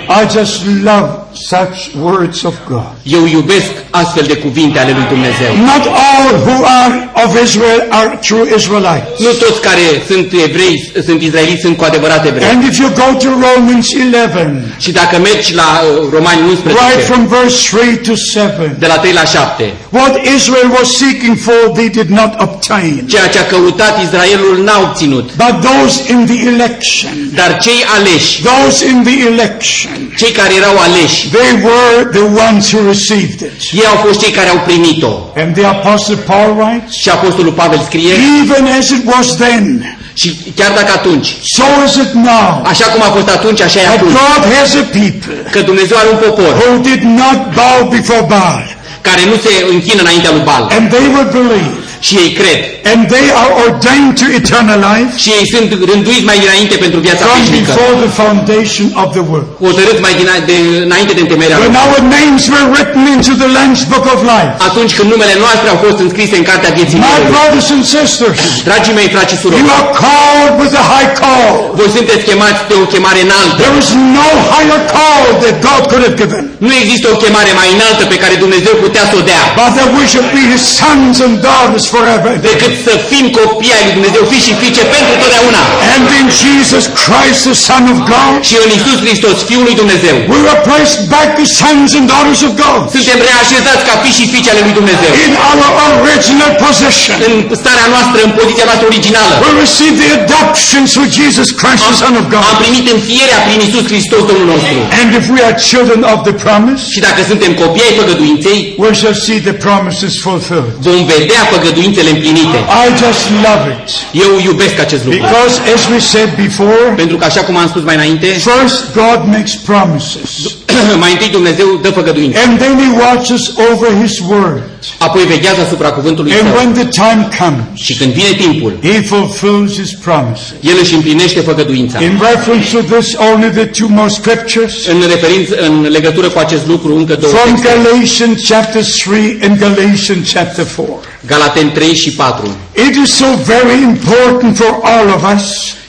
I 0.07 0.37
just 0.37 0.61
love 0.83 1.09
such 1.37 1.77
words 2.01 2.43
of 2.43 2.53
God. 2.67 2.91
Eu 3.03 3.25
iubesc 3.25 3.71
astfel 3.89 4.23
de 4.27 4.37
cuvinte 4.37 4.79
ale 4.79 4.91
lui 4.91 5.05
Dumnezeu. 5.09 5.51
Not 5.73 5.85
all 6.09 6.27
who 6.47 6.57
are 6.83 7.09
of 7.25 7.41
Israel 7.43 7.85
are 7.89 8.19
true 8.27 8.45
Israelites. 8.55 9.19
Nu 9.19 9.31
toți 9.43 9.61
care 9.61 9.85
sunt 10.09 10.27
evrei, 10.47 10.91
sunt 11.05 11.21
izraeliți, 11.21 11.61
sunt 11.61 11.77
cu 11.77 11.83
adevărat 11.83 12.25
evrei. 12.25 12.47
And 12.49 12.63
if 12.63 12.77
you 12.77 12.89
go 13.03 13.09
to 13.23 13.29
Romans 13.45 13.87
11, 13.93 14.63
Și 14.77 14.91
dacă 14.91 15.17
mergi 15.17 15.53
la 15.53 15.81
uh, 15.83 16.09
Romani 16.11 16.41
right 16.41 16.65
11, 16.65 16.99
from 17.11 17.27
verse 17.27 17.57
3 17.77 17.97
to 17.97 18.13
7, 18.15 18.75
de 18.79 18.87
la 18.87 18.97
3 18.97 19.13
la 19.13 19.23
7, 19.23 19.73
what 19.89 20.13
Israel 20.37 20.69
was 20.79 20.87
seeking 20.97 21.37
for, 21.37 21.59
they 21.73 21.89
did 21.89 22.09
not 22.09 22.31
obtain. 22.39 23.03
ceea 23.07 23.27
ce 23.27 23.39
a 23.39 23.45
căutat 23.45 24.03
Israelul 24.03 24.63
n-a 24.63 24.79
obținut, 24.87 25.27
But 25.35 25.55
those 25.69 26.11
in 26.11 26.25
the 26.25 26.39
election, 26.53 27.15
dar 27.33 27.57
cei 27.61 27.83
aleși, 27.97 28.41
those 28.43 28.85
in 28.91 29.03
the 29.03 29.17
election, 29.31 30.13
cei 30.17 30.31
care 30.31 30.53
erau 30.55 30.75
aleși, 30.77 31.24
they 31.31 31.51
were 31.67 32.09
the 32.11 32.25
ones 32.47 32.71
who 32.71 32.79
received 32.87 33.39
it. 33.41 33.73
ei 33.73 33.85
au 33.85 33.95
fost 34.05 34.19
cei 34.21 34.31
care 34.31 34.49
au 34.49 34.59
primit-o. 34.65 35.11
And 35.41 35.53
the 35.55 35.65
Apostle 35.65 36.15
Paul 36.15 36.49
writes, 36.59 36.93
Și 37.01 37.09
Apostolul 37.09 37.51
Pavel 37.51 37.81
scrie, 37.85 38.13
even 38.41 38.63
as 38.79 38.89
it 38.89 39.03
was 39.13 39.27
then, 39.35 39.97
și 40.13 40.29
chiar 40.55 40.71
dacă 40.79 40.91
atunci, 40.99 41.27
so 41.57 41.63
is 41.85 41.95
it 41.95 42.11
now. 42.13 42.49
așa 42.71 42.85
cum 42.85 43.01
a 43.01 43.11
fost 43.17 43.29
atunci, 43.29 43.61
așa 43.61 43.79
e 43.79 43.83
That 43.83 43.95
atunci, 43.97 44.11
God 44.11 44.41
has 44.55 44.69
a 44.73 44.85
people 44.99 45.35
că 45.51 45.59
Dumnezeu 45.59 45.97
are 45.97 46.09
un 46.09 46.17
popor 46.25 46.51
who 46.61 46.77
did 46.89 47.01
not 47.21 47.37
bow 47.59 47.77
before 47.89 48.25
Baal. 48.27 48.63
care 49.01 49.21
nu 49.25 49.35
se 49.45 49.51
închină 49.73 50.01
înaintea 50.01 50.31
lui 50.31 50.41
Bal 50.49 50.63
And 50.75 50.89
they 50.89 51.05
will 51.13 51.29
believe 51.31 51.71
și 51.99 52.15
ei 52.15 52.31
cred. 52.39 52.59
And 52.91 52.99
they 53.15 53.27
are 53.41 53.51
ordained 53.65 54.13
to 54.21 54.25
eternal 54.41 54.79
life 54.89 55.11
Și 55.23 55.29
ei 55.37 55.45
sunt 55.53 55.69
rânduiți 55.91 56.25
mai 56.31 56.37
dinainte 56.45 56.75
pentru 56.85 56.99
viața 57.07 57.23
from 57.27 57.39
veșnică. 57.39 57.71
before 57.71 57.93
the 58.05 58.11
foundation 58.23 58.85
of 59.03 59.07
the 59.17 59.23
world. 59.29 59.47
Hotărâți 59.67 60.01
mai 60.07 60.13
dina, 60.21 60.33
de, 60.49 60.57
înainte 60.87 61.13
de 61.17 61.21
întemeierea 61.25 61.57
When 61.63 61.71
lumii. 61.71 61.83
our 61.87 61.99
names 62.19 62.41
were 62.55 62.67
written 62.75 63.03
into 63.15 63.33
the 63.43 63.49
Lamb's 63.57 63.83
Book 63.93 64.05
of 64.15 64.19
Life. 64.33 64.51
Atunci 64.69 64.91
când 64.97 65.07
numele 65.13 65.35
noastre 65.45 65.67
au 65.73 65.77
fost 65.85 65.97
înscrise 66.05 66.35
în 66.41 66.45
cartea 66.51 66.71
vieții 66.79 66.97
My 66.99 67.03
noastre. 67.05 67.29
brothers 67.35 67.67
and 67.75 67.83
sisters, 67.97 68.39
Dragii 68.69 68.95
mei, 68.99 69.09
frați 69.15 69.29
și 69.33 69.37
you 69.37 69.41
surori, 69.43 69.65
are 69.79 69.87
called 70.05 70.53
with 70.61 70.73
a 70.83 70.85
high 70.95 71.11
call. 71.23 71.53
voi 71.79 71.89
sunteți 71.97 72.23
chemați 72.29 72.61
de 72.69 72.75
o 72.83 72.85
chemare 72.93 73.19
înaltă. 73.27 73.57
There 73.65 73.77
is 73.83 73.89
no 74.17 74.29
higher 74.53 74.81
call 74.97 75.23
that 75.43 75.55
God 75.69 75.81
could 75.89 76.03
have 76.07 76.17
given. 76.21 76.41
Nu 76.67 76.73
există 76.81 77.05
o 77.13 77.15
chemare 77.23 77.51
mai 77.59 77.67
înaltă 77.77 78.03
pe 78.13 78.17
care 78.23 78.35
Dumnezeu 78.43 78.73
putea 78.85 79.03
să 79.09 79.15
o 79.19 79.23
dea. 79.31 79.43
But 79.61 79.71
that 79.79 79.89
we 79.99 80.05
should 80.13 80.29
be 80.37 80.43
His 80.53 80.63
sons 80.79 81.15
and 81.25 81.33
daughters 81.49 81.85
forever. 81.95 82.31
decât 82.51 82.73
să 82.85 82.93
fim 83.09 83.25
copii 83.39 83.73
ai 83.77 83.83
lui 83.85 83.95
Dumnezeu, 83.97 84.21
fi 84.33 84.39
și 84.45 84.53
fiice 84.61 84.83
pentru 84.95 85.13
totdeauna. 85.23 85.61
And 85.93 86.03
in 86.19 86.27
Jesus 86.43 86.83
Christ, 87.03 87.39
the 87.49 87.55
Son 87.67 87.83
of 87.93 87.99
God, 88.13 88.33
Și 88.49 88.55
în 88.65 88.69
Isus 88.77 88.97
Hristos, 89.05 89.35
Fiul 89.49 89.63
lui 89.69 89.75
Dumnezeu, 89.81 90.15
we 90.33 90.39
were 90.47 90.59
placed 90.69 90.99
back 91.15 91.29
as 91.43 91.49
sons 91.63 91.89
and 91.97 92.05
daughters 92.13 92.41
of 92.47 92.51
God 92.65 92.79
suntem 92.95 93.17
reașezați 93.29 93.83
ca 93.87 93.93
fi 94.03 94.09
și 94.17 94.23
fiice 94.33 94.49
ale 94.53 94.61
lui 94.67 94.75
Dumnezeu. 94.79 95.11
in 95.27 95.33
our 95.49 95.63
original 96.03 96.51
position. 96.65 97.15
În 97.27 97.33
starea 97.61 97.87
noastră, 97.95 98.17
în 98.27 98.31
poziția 98.39 98.65
noastră 98.69 98.85
originală, 98.93 99.33
We 99.45 99.51
receive 99.65 99.95
the 100.03 100.11
adoption 100.21 100.81
through 100.93 101.09
Jesus 101.21 101.47
Christ, 101.61 101.81
the 101.89 101.95
Son 102.03 102.13
of 102.21 102.25
am 102.27 102.33
God. 102.35 102.55
primit 102.65 102.85
înfierea 102.97 103.39
prin 103.47 103.59
Isus 103.67 103.85
Hristos, 103.91 104.21
Domnul 104.29 104.47
nostru. 104.53 104.75
And 104.99 105.07
if 105.19 105.25
we 105.33 105.39
are 105.47 105.55
children 105.71 105.99
of 106.13 106.17
the 106.29 106.35
promise, 106.45 106.81
Și 106.93 106.99
dacă 107.07 107.19
suntem 107.31 107.51
copii 107.63 107.83
ai 107.87 107.93
făgăduinței, 108.01 108.57
we 108.81 108.89
shall 109.01 109.17
see 109.27 109.39
the 109.49 109.55
promises 109.67 110.13
fulfilled. 110.27 110.71
vom 110.87 110.99
vedea 111.15 111.41
făgăduințele 111.53 112.09
împlinite. 112.15 112.57
I 112.83 112.85
just 113.05 113.23
love 113.47 113.63
it. 113.75 113.87
Eu 114.25 114.31
iubesc 114.49 114.79
acest 114.79 115.03
lucru. 115.05 115.19
Because 115.19 115.55
as 115.75 115.81
we 115.91 115.99
said 115.99 116.29
before, 116.45 116.85
Pentru 116.95 117.17
că, 117.17 117.25
așa 117.25 117.41
cum 117.41 117.55
am 117.57 117.67
spus 117.67 117.83
mai 117.83 117.95
înainte, 117.95 118.25
first 118.25 118.77
God 118.93 119.19
makes 119.35 119.53
promises. 119.55 120.29
mai 121.03 121.11
întâi 121.11 121.29
Dumnezeu 121.29 121.67
dă 121.81 121.89
făgăduințe. 121.89 122.37
And 122.45 122.57
then 122.59 122.73
he 122.83 122.89
watches 123.05 123.43
over 123.71 123.89
his 124.03 124.19
word. 124.19 124.63
Apoi 124.97 125.23
veghează 125.23 125.61
asupra 125.65 125.89
cuvântului 125.91 126.31
And 126.31 126.47
său. 126.47 126.55
when 126.57 126.73
the 126.73 126.87
time 127.03 127.21
comes, 127.39 127.63
Și 127.73 127.93
când 127.99 128.11
vine 128.13 128.33
timpul, 128.45 128.73
he 128.81 129.01
fulfills 129.01 129.71
his 129.81 129.91
promises. 130.05 130.53
El 130.59 130.77
își 130.81 130.93
împlinește 130.93 131.39
făgăduința. 131.39 132.01
In 132.01 132.21
reference 132.33 132.67
to 132.77 132.95
this, 132.95 133.07
only 133.31 133.49
the 133.59 133.65
two 133.65 133.87
more 133.89 134.09
scriptures. 134.09 134.73
În 134.85 134.99
referință, 135.09 135.55
în 135.67 135.87
legătură 135.89 136.27
cu 136.27 136.39
acest 136.39 136.67
lucru, 136.67 136.95
încă 136.95 137.15
două 137.15 137.33
From 137.33 137.55
texte. 137.55 137.67
Galatians 137.67 138.47
chapter 138.49 138.83
3 139.05 139.37
and 139.43 139.57
Galatians 139.59 140.31
chapter 140.33 140.65
4. 140.75 140.99
Galaten 141.27 141.71
3 141.71 141.95
și 141.95 142.11
4. 142.11 142.47
It 142.87 142.95
is 143.05 143.15
so 143.15 143.25
very 143.45 143.81
important 143.81 144.57
for 144.57 144.79
all 144.83 145.07
of 145.15 145.33
us 145.35 145.43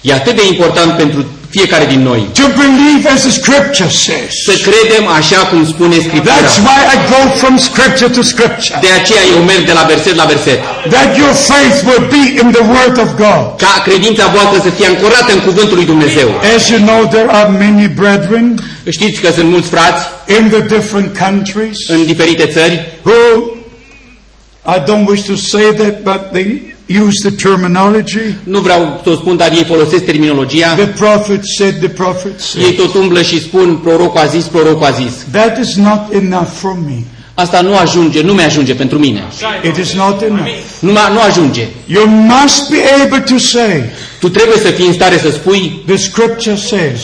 E 0.08 0.12
atât 0.12 0.34
de 0.36 0.46
important 0.52 0.96
pentru 0.96 1.20
fiecare 1.56 1.86
din 1.94 2.02
noi 2.10 2.20
to 2.40 2.46
believe 2.64 3.02
as 3.14 3.20
the 3.28 3.34
scripture 3.40 3.90
says. 4.06 4.30
să 4.46 4.52
credem 4.66 5.04
așa 5.18 5.40
cum 5.50 5.60
spune 5.72 5.96
Scriptura. 6.08 6.34
That's 6.38 6.58
why 6.68 6.80
I 6.94 6.96
go 7.14 7.22
from 7.40 7.54
scripture 7.68 8.10
to 8.16 8.22
scripture. 8.32 8.74
De 8.86 8.90
aceea 9.00 9.24
eu 9.34 9.40
merg 9.50 9.62
de 9.70 9.74
la 9.80 9.84
verset 9.92 10.14
la 10.22 10.26
verset. 10.34 10.58
That 10.96 11.10
your 11.22 11.34
faith 11.50 11.76
will 11.88 12.04
be 12.18 12.24
in 12.42 12.48
the 12.56 12.64
word 12.76 12.96
of 13.04 13.10
God. 13.24 13.42
Ca 13.64 13.74
credința 13.88 14.24
voastră 14.36 14.58
să 14.66 14.70
fie 14.76 14.86
ancorată 14.92 15.30
în 15.36 15.42
cuvântul 15.48 15.76
lui 15.80 15.88
Dumnezeu. 15.92 16.28
As 16.56 16.62
you 16.72 16.80
know, 16.88 17.00
there 17.16 17.28
are 17.38 17.48
many 17.64 17.86
brethren 18.00 18.46
Știți 18.96 19.20
că 19.20 19.28
sunt 19.36 19.48
mulți 19.54 19.68
frați 19.68 20.02
in 20.38 20.44
the 20.54 20.62
different 20.76 21.18
countries 21.24 21.78
în 21.88 22.04
diferite 22.04 22.46
țări 22.46 22.74
who, 23.02 23.20
I 24.66 24.78
don't 24.86 25.06
wish 25.08 25.22
to 25.22 25.34
say 25.36 25.72
that, 25.74 26.02
but 26.02 26.32
they 26.32 26.74
use 26.88 27.28
the 27.28 27.48
terminology. 27.48 28.34
Nu 28.42 28.60
vreau 28.60 29.00
să 29.04 29.10
o 29.10 29.14
spun, 29.14 29.36
dar 29.36 29.50
ei 29.52 29.64
folosesc 29.64 30.04
terminologia. 30.04 30.74
The 30.74 30.86
prophet 30.86 31.40
said, 31.58 31.74
the 31.78 31.88
prophet 31.88 32.40
said. 32.40 32.64
Ei 32.66 32.72
tot 32.72 32.94
umblă 32.94 33.22
și 33.22 33.40
spun, 33.40 33.76
prorocul 33.82 34.20
a 34.20 34.26
zis, 34.26 34.44
prorocul 34.44 34.86
a 34.86 34.90
zis. 34.90 35.12
That 35.32 35.58
is 35.58 35.74
not 35.74 36.12
enough 36.12 36.48
for 36.54 36.76
me. 36.86 36.98
Asta 37.34 37.60
nu 37.60 37.76
ajunge, 37.76 38.22
nu 38.22 38.32
mi-ajunge 38.32 38.74
pentru 38.74 38.98
mine. 38.98 39.24
It 39.68 39.76
is 39.76 39.92
not 39.94 40.22
enough. 40.22 40.46
Nu, 40.80 40.90
ma- 40.92 41.12
nu 41.12 41.20
ajunge. 41.28 41.68
You 41.86 42.06
must 42.06 42.70
be 42.70 42.76
able 43.04 43.20
to 43.20 43.38
say, 43.38 43.82
Tu 44.22 44.28
trebuie 44.36 44.58
să 44.66 44.70
fii 44.76 44.86
în 44.86 44.96
stare 45.00 45.18
să 45.24 45.30
spui, 45.38 45.60
the 45.90 45.96
scripture 46.08 46.56
says, 46.70 47.00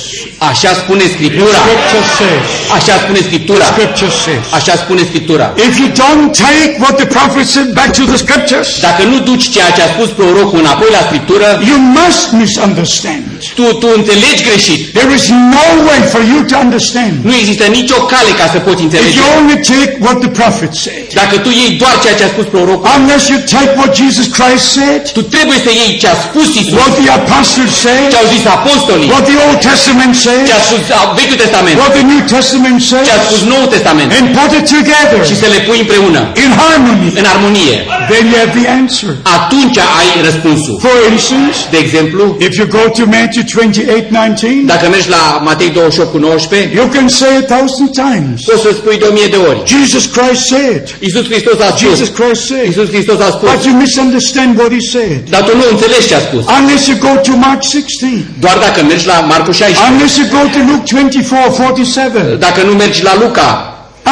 așa 0.51 0.71
spune 0.83 1.05
the 1.05 1.13
Scriptura, 1.17 1.59
scripture 1.67 2.07
says, 2.21 2.45
așa 2.77 2.95
spune 3.03 3.21
Scriptura, 3.29 3.65
scripture 3.75 4.13
says. 4.25 4.45
așa 4.59 4.75
spune 4.83 5.03
Scriptura. 5.11 5.47
If 5.69 5.75
you 5.83 5.89
don't 6.05 6.29
take 6.49 6.71
what 6.85 6.95
the 7.03 7.09
prophet 7.19 7.47
said 7.55 7.69
back 7.81 7.91
to 8.01 8.05
the 8.13 8.19
scriptures, 8.25 8.69
Dacă 8.87 9.03
nu 9.13 9.17
duci 9.29 9.47
ceea 9.55 9.71
ce 9.77 9.81
a 9.87 9.89
spus 9.95 10.09
prorocul 10.21 10.59
înapoi 10.65 10.91
la 10.99 11.03
Scriptură, 11.09 11.47
you 11.71 11.79
must 12.01 12.23
misunderstand. 12.45 13.25
tu, 13.59 13.65
tu 13.83 13.89
înțelegi 13.99 14.43
greșit. 14.49 14.81
There 14.99 15.13
is 15.19 15.27
no 15.57 15.67
way 15.89 16.01
for 16.13 16.23
you 16.33 16.41
to 16.51 16.55
understand. 16.67 17.13
Nu 17.29 17.33
există 17.41 17.65
nicio 17.79 17.99
cale 18.13 18.31
ca 18.41 18.47
să 18.55 18.59
poți 18.67 18.81
If 18.83 18.85
înțelege. 18.87 19.17
you 19.21 19.27
only 19.39 19.59
take 19.73 19.91
what 20.07 20.17
the 20.25 20.33
prophet 20.41 20.73
said, 20.85 21.05
Dacă 21.21 21.35
tu 21.45 21.49
iei 21.61 21.71
doar 21.83 21.95
ceea 22.03 22.17
ce 22.19 22.25
a 22.29 22.31
spus 22.35 22.47
prorocul, 22.55 22.87
unless 22.99 23.23
you 23.33 23.39
take 23.57 23.71
what 23.81 23.91
Jesus 24.03 24.27
Christ 24.39 24.65
said, 24.77 25.03
tu 25.17 25.23
trebuie 25.35 25.59
să 25.67 25.71
iei 25.81 25.93
ce 26.03 26.07
a 26.15 26.17
spus 26.27 26.49
Isus, 26.61 26.73
what 26.81 26.95
the 27.03 27.11
apostles 27.21 27.73
said, 27.85 28.05
ce 28.13 28.17
au 28.23 28.27
zis 28.35 28.45
apostolii, 28.59 29.09
what 29.15 29.25
the 29.33 29.39
Old 29.47 29.59
Testament 29.71 30.13
ce 30.23 30.35
a 30.59 30.61
spus 30.67 30.83
Vechiul 31.19 31.39
Testament, 31.45 31.77
what 31.83 31.93
the 31.99 32.05
New 32.13 32.23
Testament 32.37 32.79
ce 32.89 32.97
a 33.17 33.19
spus 33.27 33.41
says, 33.43 33.51
Noul 33.53 33.67
Testament 33.77 34.09
and 34.19 34.25
put 34.39 34.51
it 34.59 34.65
together 34.77 35.19
și 35.31 35.35
să 35.43 35.47
le 35.55 35.59
pui 35.69 35.79
împreună, 35.85 36.21
in 36.45 36.51
harmony, 36.63 37.07
în 37.21 37.27
armonie. 37.35 37.77
then 38.13 38.25
you 38.31 38.37
have 38.45 38.53
the 38.61 38.67
answer. 38.81 39.11
Atunci 39.39 39.77
ai 40.01 40.09
răspunsul. 40.29 40.75
For 40.87 40.97
instance, 41.13 41.57
De 41.75 41.79
exemplu, 41.85 42.23
if 42.47 42.53
you 42.59 42.67
go 42.79 42.85
to 42.99 43.03
Matthew 43.17 43.43
28, 43.55 44.11
19, 44.11 44.63
dacă 44.73 44.85
mergi 44.95 45.09
la 45.17 45.25
Matei 45.49 45.71
28 45.71 46.11
cu 46.15 46.19
19, 46.19 46.71
you 46.79 46.87
can 46.97 47.07
say 47.21 47.33
a 47.43 47.45
thousand 47.55 47.89
times, 48.05 48.37
poți 48.51 48.63
să 48.67 48.71
spui 48.81 48.97
de 49.03 49.07
o 49.11 49.13
mie 49.19 49.29
de 49.35 49.39
ori. 49.49 49.59
Jesus 49.75 50.05
Christ 50.17 50.43
said, 50.53 50.83
Iisus 51.07 51.25
Hristos 51.31 51.59
a 51.67 51.69
spus, 51.77 51.81
Jesus 51.89 52.09
Christ 52.19 52.41
said, 52.51 52.65
Iisus 52.71 52.89
Hristos 52.95 53.21
a 53.29 53.31
spus, 53.37 53.47
but 53.51 53.61
you 53.67 53.75
misunderstand 53.87 54.51
what 54.61 54.71
he 54.79 54.83
said. 54.97 55.19
dar 55.35 55.43
tu 55.49 55.53
nu 55.61 55.65
înțelegi 55.75 56.07
ce 56.11 56.15
a 56.21 56.23
spus. 56.29 56.43
Unless 56.59 56.83
you 56.93 56.99
go 57.09 57.13
to 57.29 57.33
Mark 57.47 57.61
16, 57.63 58.25
Doar 58.45 58.57
dacă 58.67 58.79
mergi 58.91 59.07
la 59.13 59.17
Marcu 59.33 59.53
16, 59.53 59.93
unless 59.93 60.15
you 60.21 60.27
go 60.39 60.43
to 60.55 60.59
Luke 60.71 60.85
24, 60.85 61.51
47, 61.51 62.37
dacă 62.47 62.61
nu 62.69 62.73
mergi 62.83 63.01
la 63.09 63.15
Luca, 63.23 63.49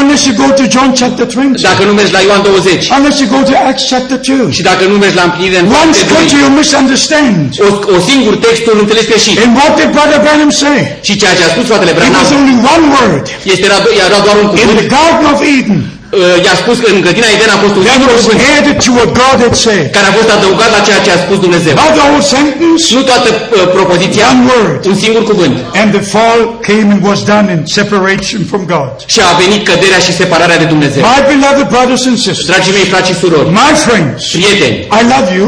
unless 0.01 0.23
you 0.29 0.35
go 0.45 0.49
to 0.59 0.65
John 0.75 0.91
chapter 1.01 1.27
20, 1.27 1.61
dacă 1.71 1.83
nu 1.89 1.93
mergi 2.01 2.13
la 2.17 2.21
Ioan 2.27 2.43
20 2.43 2.89
unless 2.99 3.17
you 3.23 3.29
go 3.37 3.41
to 3.51 3.55
Acts 3.71 3.85
chapter 3.93 4.19
2. 4.19 4.53
și 4.57 4.63
dacă 4.71 4.83
nu 4.91 4.97
mergi 5.05 5.17
la 5.21 5.25
împlinire 5.29 5.59
în 5.63 5.67
One 5.67 5.75
fapte 5.79 5.99
scripture 6.05 6.41
doi, 6.41 6.45
you 6.45 6.51
misunderstand. 6.63 7.39
o, 7.67 7.69
o 7.97 7.99
singur 8.11 8.35
text 8.47 8.65
îl 8.73 8.79
înțelegi 8.83 9.09
greșit. 9.13 9.35
And 9.45 9.53
what 9.61 9.71
did 9.79 9.89
Brother 9.97 10.19
Branham 10.25 10.53
say? 10.63 10.79
Și 11.07 11.13
ceea 11.21 11.35
ce 11.39 11.43
a 11.47 11.51
spus 11.55 11.65
fratele 11.71 11.93
It 11.93 11.97
Branham 11.99 12.21
was 12.23 12.31
only 12.39 12.57
one 12.75 12.85
word. 12.97 13.25
este 13.53 13.65
era, 13.71 13.79
do- 13.85 13.95
era 14.09 14.19
doar 14.27 14.37
un 14.43 14.49
In 14.49 14.51
cuvânt. 14.59 14.79
the 14.83 14.89
Garden 14.97 15.27
of 15.35 15.39
Eden, 15.59 15.81
Uh, 16.13 16.45
I-a 16.47 16.57
spus 16.63 16.77
că 16.83 16.89
în 16.95 17.01
grădina 17.07 17.29
Eden 17.37 17.51
a 17.57 17.59
fost 17.65 17.75
un 17.79 17.83
that 17.85 17.95
singur 17.97 18.11
was 18.17 18.23
cuvânt 18.25 18.43
added 18.59 18.77
to 18.87 18.91
what 18.99 19.11
God 19.23 19.37
had 19.45 19.57
said. 19.67 19.87
care 19.97 20.07
a 20.11 20.15
fost 20.19 20.31
adăugat 20.37 20.71
la 20.77 20.81
ceea 20.87 21.01
ce 21.07 21.11
a 21.17 21.19
spus 21.25 21.39
Dumnezeu. 21.47 21.73
Not 21.83 21.93
the 21.99 22.05
whole 22.09 22.27
sentence, 22.37 22.83
Nu 22.97 23.03
toată 23.11 23.29
uh, 23.33 23.41
propoziția, 23.77 24.25
one 24.33 24.43
word. 24.53 24.81
un 24.93 24.97
singur 25.05 25.23
cuvânt. 25.31 25.55
And 25.81 25.89
the 25.99 26.05
fall 26.15 26.41
came 26.69 26.87
and 26.95 27.01
was 27.11 27.21
done 27.33 27.47
in 27.55 27.61
separation 27.81 28.41
from 28.51 28.63
God. 28.75 28.91
Și 29.15 29.21
a 29.29 29.33
venit 29.43 29.61
căderea 29.71 30.01
și 30.07 30.13
separarea 30.23 30.59
de 30.63 30.67
Dumnezeu. 30.75 31.01
My 31.15 31.21
beloved 31.33 31.67
brothers 31.75 32.03
and 32.11 32.17
sisters, 32.27 32.47
Dragii 32.51 32.75
mei, 32.77 32.87
frați 32.93 33.09
și 33.11 33.17
surori, 33.23 33.49
my 33.63 33.73
friends, 33.85 34.21
prieteni, 34.37 34.77
I 34.99 35.03
love 35.15 35.29
you 35.39 35.47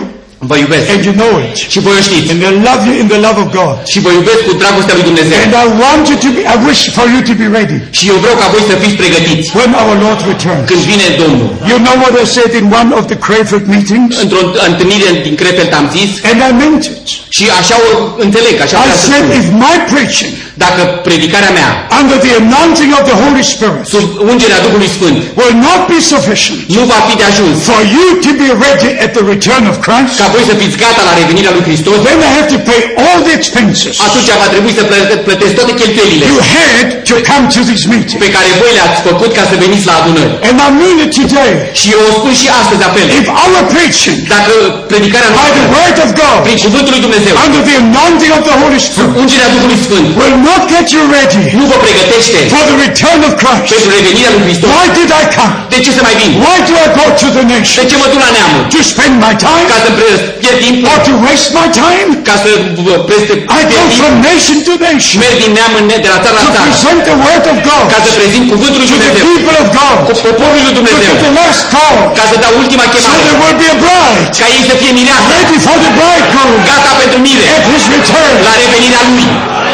vă 0.51 0.57
iubesc 0.65 0.85
and 0.95 1.03
you 1.09 1.15
know 1.23 1.33
it. 1.47 1.57
și 1.73 1.79
voi 1.87 1.95
o 2.01 2.03
știți. 2.09 2.29
And 2.33 2.41
I 2.51 2.53
love 2.69 2.81
you 2.89 2.95
in 3.03 3.07
the 3.15 3.21
love 3.27 3.39
of 3.45 3.49
God. 3.61 3.75
Și 3.93 3.99
vă 4.05 4.11
iubesc 4.19 4.41
cu 4.49 4.53
dragostea 4.63 4.95
lui 4.99 5.07
Dumnezeu. 5.11 5.39
And 5.47 5.55
I 5.65 5.69
want 5.85 6.05
you 6.11 6.17
to 6.25 6.29
be, 6.37 6.41
I 6.55 6.57
wish 6.69 6.81
for 6.99 7.07
you 7.15 7.21
to 7.31 7.35
be 7.43 7.47
ready 7.59 7.77
Și 7.99 8.05
eu 8.13 8.17
vreau 8.23 8.37
ca 8.43 8.47
voi 8.55 8.63
să 8.71 8.75
fiți 8.83 8.97
pregătiți 9.03 9.47
when 9.59 9.71
our 9.83 9.95
Lord 10.07 10.21
returns. 10.33 10.65
când 10.71 10.83
vine 10.91 11.07
Domnul. 11.23 11.49
You 11.73 11.79
know 11.87 11.97
what 12.03 12.13
I 12.25 12.27
said 12.37 12.53
in 12.61 12.67
one 12.81 12.91
of 12.99 13.05
the 13.13 13.19
Crayford 13.27 13.65
meetings? 13.75 14.13
Într-o 14.25 14.43
întâlnire 14.71 15.09
din 15.27 15.35
Crefeld 15.41 15.73
am 15.81 15.87
zis 15.97 16.11
And 16.31 16.39
I 16.49 16.51
meant 16.63 16.83
it. 16.93 17.07
și 17.37 17.45
așa 17.61 17.77
o 17.87 17.91
înțeleg, 18.27 18.55
așa 18.65 18.77
I 18.79 18.83
vreau 18.85 18.99
să 19.03 19.07
said 19.13 19.25
spun. 19.27 19.39
if 19.41 19.47
my 19.67 19.77
preaching 19.93 20.33
Dacă 20.65 20.83
predicarea 21.09 21.53
mea 21.61 21.71
under 22.01 22.17
the 22.27 22.33
anointing 22.45 22.91
of 22.99 23.03
the 23.11 23.17
Holy 23.25 23.45
Spirit 23.55 23.85
sub 23.95 24.05
ungerea 24.33 24.61
Duhului 24.67 24.91
Sfânt 24.97 25.17
will 25.41 25.57
not 25.69 25.81
be 25.93 25.99
sufficient 26.15 26.59
nu 26.77 26.83
va 26.93 26.99
fi 27.09 27.15
de 27.21 27.25
ajuns 27.33 27.57
for 27.73 27.83
you 27.97 28.07
to 28.27 28.31
be 28.43 28.49
ready 28.67 28.91
at 29.05 29.11
the 29.17 29.25
return 29.35 29.63
of 29.73 29.77
Christ, 29.87 30.13
ca 30.21 30.27
apoi 30.33 30.45
să 30.51 30.55
fiți 30.63 30.77
gata 30.85 31.03
la 31.09 31.13
revenirea 31.21 31.53
lui 31.57 31.65
Hristos, 31.69 31.97
then 32.09 32.19
I 32.29 32.31
have 32.39 32.49
to 32.55 32.59
pay 32.71 32.81
all 33.07 33.19
the 33.29 33.35
expenses 33.41 33.95
atunci 34.07 34.29
va 34.43 34.49
trebui 34.55 34.73
să 34.79 34.83
plă- 34.91 35.19
plătesc 35.29 35.53
toate 35.59 35.73
cheltuielile 35.81 36.25
you 36.33 36.39
had 36.57 36.87
to 37.11 37.17
come 37.31 37.45
to 37.57 37.61
these 37.71 37.85
meetings. 37.93 38.21
pe 38.25 38.29
care 38.37 38.49
voi 38.63 38.71
le-ați 38.79 38.99
făcut 39.09 39.31
ca 39.39 39.45
să 39.51 39.55
veniți 39.65 39.85
la 39.91 39.95
adunări. 40.01 40.33
And 40.49 40.57
I 40.69 40.71
mean 40.81 40.97
it 41.05 41.11
today. 41.21 41.53
Și 41.81 41.87
eu 41.95 42.01
o 42.09 42.11
spun 42.19 42.33
și 42.41 42.47
astăzi 42.61 42.83
apel. 42.89 43.07
If 43.21 43.27
our 43.43 43.61
preaching 43.75 44.17
Dacă 44.37 44.53
predicarea 44.93 45.31
by 45.31 45.35
noastră, 45.39 45.61
the 45.63 45.69
word 45.79 45.97
of 46.05 46.11
God, 46.23 46.37
prin 46.47 46.59
cuvântul 46.67 46.93
lui 46.97 47.03
Dumnezeu, 47.07 47.35
under 47.47 47.61
the 47.69 47.77
anointing 47.87 48.33
of 48.39 48.43
the 48.49 48.57
Holy 48.63 48.81
Spirit, 48.89 49.13
ungerea 49.23 49.49
Duhului 49.57 49.79
Sfânt, 49.87 50.07
will 50.21 50.37
not 50.51 50.63
get 50.75 50.87
you 50.97 51.03
ready 51.19 51.41
nu 51.59 51.65
vă 51.71 51.77
pregătește 51.87 52.39
for 52.55 52.63
the 52.71 52.77
return 52.87 53.21
of 53.29 53.33
Christ, 53.43 53.67
pentru 53.73 53.89
revenirea 53.99 54.31
lui 54.35 54.43
Hristos, 54.47 54.69
why 54.77 54.87
did 54.99 55.11
I 55.23 55.25
come? 55.37 55.55
de 55.73 55.79
ce 55.85 55.91
să 55.97 56.01
mai 56.09 56.15
vin? 56.21 56.31
Why 56.45 56.57
do 56.69 56.75
I 56.87 56.89
go 57.01 57.05
to 57.23 57.27
the 57.37 57.45
De 57.45 57.53
nation? 57.55 57.83
ce 57.93 57.97
mă 58.03 58.07
duc 58.13 58.21
la 58.27 58.31
neamuri? 58.37 58.65
To 58.75 58.81
spend 58.93 59.13
my 59.27 59.35
time? 59.47 59.65
Ca 59.73 59.79
să 59.85 59.91
pre- 59.99 60.22
pierd 60.41 60.59
timpul? 60.65 60.87
Or 60.91 60.99
to 61.09 61.13
waste 61.27 61.49
my 61.59 61.69
time? 61.85 62.09
Ca 62.29 62.37
să 62.45 62.51
vă 62.87 62.95
preste 63.09 63.33
I 63.59 63.63
go 63.71 63.73
pierd 63.73 63.91
timp? 63.91 64.01
from 64.01 64.15
nation 64.31 64.57
to 64.67 64.73
nation. 64.89 65.17
Merg 65.23 65.37
din 65.43 65.53
neam 65.59 65.73
în 65.81 65.85
ne, 65.91 65.97
de 66.05 66.11
la 66.15 66.19
țară 66.25 66.35
la 66.39 66.45
to 66.47 66.53
țară, 66.57 66.67
present 66.69 67.01
the 67.11 67.17
word 67.27 67.45
of 67.53 67.59
God. 67.71 67.85
Ca 67.95 67.99
să 68.05 68.11
prezint 68.19 68.45
cuvântul 68.53 68.79
lui 68.83 68.89
to 68.93 68.97
the 69.03 69.11
Dumnezeu, 69.11 69.25
people 69.33 69.57
of 69.63 69.69
God, 69.81 69.97
cu 70.09 70.13
poporul 70.27 70.61
lui 70.67 70.75
to 70.75 70.79
Dumnezeu, 70.79 71.13
get 71.13 71.23
the 71.27 71.33
last 71.41 71.63
call, 71.75 71.97
ca 72.19 72.25
să 72.31 72.37
dau 72.45 72.53
ultima 72.63 72.87
so 72.87 72.91
chemare, 72.93 73.21
there 73.27 73.39
will 73.43 73.57
be 73.63 73.69
a 73.75 73.77
bride. 73.85 74.21
Ca 74.41 74.47
ei 74.57 74.63
să 74.71 74.75
fie 74.81 74.93
mireasă, 74.99 75.27
ready 75.37 75.59
for 75.67 75.77
the 75.85 75.91
bridegroom 75.99 76.51
gata 76.69 76.93
pentru 77.01 77.19
mire, 77.27 77.45
at 77.57 77.65
his 77.73 77.85
return. 77.97 78.35
la 78.47 78.53
revenirea 78.63 79.03
lui. 79.11 79.27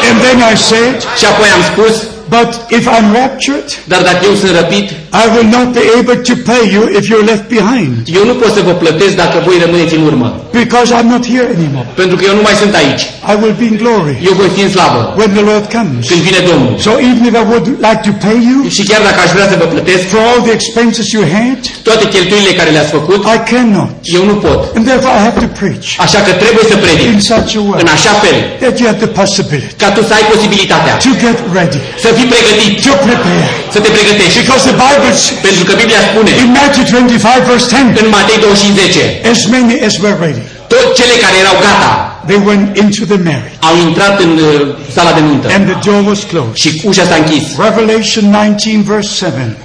And 0.07 0.15
then 0.25 0.37
I 0.53 0.55
said, 0.69 0.93
Și 1.19 1.25
apoi 1.31 1.47
am 1.57 1.63
spus, 1.71 1.95
but 2.35 2.49
if 2.79 2.85
I'm 2.95 3.07
raptured, 3.21 3.67
dar 3.91 4.01
dacă 4.09 4.21
eu 4.29 4.35
sunt 4.41 4.51
răpit, 4.59 4.87
I 5.23 5.25
will 5.33 5.49
not 5.57 5.67
be 5.79 5.83
able 5.99 6.17
to 6.29 6.33
pay 6.49 6.63
you 6.75 6.83
if 6.99 7.03
you're 7.11 7.25
left 7.31 7.45
behind, 7.57 7.93
eu 8.19 8.23
nu 8.29 8.33
pot 8.41 8.51
să 8.57 8.61
vă 8.67 8.73
plătesc 8.83 9.13
dacă 9.23 9.37
voi 9.47 9.55
rămâneți 9.65 9.95
în 9.99 10.03
urmă, 10.09 10.27
because 10.61 10.89
I'm 10.97 11.09
not 11.15 11.23
here 11.33 11.47
anymore. 11.57 11.87
pentru 12.01 12.15
că 12.17 12.23
eu 12.29 12.35
nu 12.39 12.43
mai 12.49 12.55
sunt 12.61 12.73
aici. 12.81 13.03
I 13.31 13.35
will 13.41 13.55
be 13.61 13.65
in 13.71 13.77
glory 13.83 14.13
Eu 14.29 14.33
voi 14.41 14.49
fi 14.55 14.61
în 14.67 14.71
slavă 14.75 14.99
when 15.19 15.31
the 15.39 15.45
Lord 15.51 15.65
comes. 15.77 16.01
când 16.11 16.21
vine 16.29 16.41
Domnul. 16.51 16.73
So 16.87 16.91
even 17.09 17.23
if 17.31 17.35
I 17.41 17.45
would 17.51 17.67
like 17.87 18.01
to 18.09 18.13
pay 18.25 18.37
you 18.49 18.59
Și 18.77 18.81
chiar 18.89 19.01
dacă 19.09 19.19
aș 19.25 19.31
vrea 19.37 19.47
să 19.51 19.55
vă 19.61 19.67
plătesc 19.73 20.03
for 20.13 20.21
all 20.29 20.41
the 20.47 20.53
expenses 20.59 21.05
you 21.15 21.23
had, 21.35 21.59
toate 21.87 22.03
cheltuielile 22.15 22.53
care 22.59 22.69
le-ați 22.75 22.93
făcut, 22.97 23.19
I 23.35 23.39
cannot. 23.51 23.91
eu 24.17 24.23
nu 24.31 24.35
pot. 24.45 24.59
And 24.77 24.83
therefore 24.89 25.13
I 25.19 25.21
have 25.27 25.37
to 25.45 25.49
preach 25.59 25.87
Așa 26.05 26.19
că 26.25 26.31
trebuie 26.43 26.65
să 26.71 26.75
predic 26.85 27.07
in 27.15 27.21
such 27.31 27.51
a 27.59 27.61
way 27.69 27.77
în 27.83 27.89
așa 27.97 28.13
fel 28.23 28.37
that 28.63 28.73
you 28.79 28.85
have 28.91 28.99
the 29.05 29.11
possibility 29.21 29.73
ca 29.81 29.87
tu 29.95 30.01
să 30.09 30.13
ai 30.17 30.25
posibilitatea 30.33 30.93
to 31.07 31.11
get 31.25 31.37
ready, 31.57 31.79
să 32.03 32.09
fii 32.19 32.29
pregătit, 32.35 32.71
to 32.85 32.93
prepare. 33.05 33.47
să 33.73 33.79
te 33.83 33.89
pregătești. 33.97 34.37
Because 34.43 34.63
the 34.69 34.77
Bible 34.85 35.11
says 35.15 35.39
Pentru 35.47 35.63
că 35.67 35.73
Biblia 35.81 36.01
spune 36.09 36.31
in 36.43 36.49
Matthew 36.59 36.83
25 36.91 37.49
verse 37.49 37.67
10, 37.67 37.99
în 38.01 38.07
Matei 38.15 38.39
25, 38.45 38.79
10, 38.79 39.21
as 39.31 39.39
many 39.53 39.73
as 39.87 39.95
were 40.03 40.17
ready, 40.25 40.43
toți 40.73 40.91
cele 40.99 41.15
care 41.23 41.35
erau 41.43 41.57
gata 41.67 41.91
they 42.29 42.39
went 42.49 42.65
into 42.83 43.01
the 43.13 43.19
marriage, 43.29 43.57
au 43.69 43.75
intrat 43.87 44.15
în 44.25 44.31
uh, 44.37 44.75
sala 44.95 45.11
de 45.17 45.21
nuntă 45.27 45.45
and 45.55 45.63
the 45.71 45.77
door 45.85 46.01
was 46.11 46.21
closed. 46.31 46.55
și 46.61 46.69
ușa 46.89 47.03
s-a 47.09 47.17
închis. 47.23 47.45
Revelation 47.67 48.23
19 48.29 48.91
verse 48.91 49.11
7, 49.15 49.57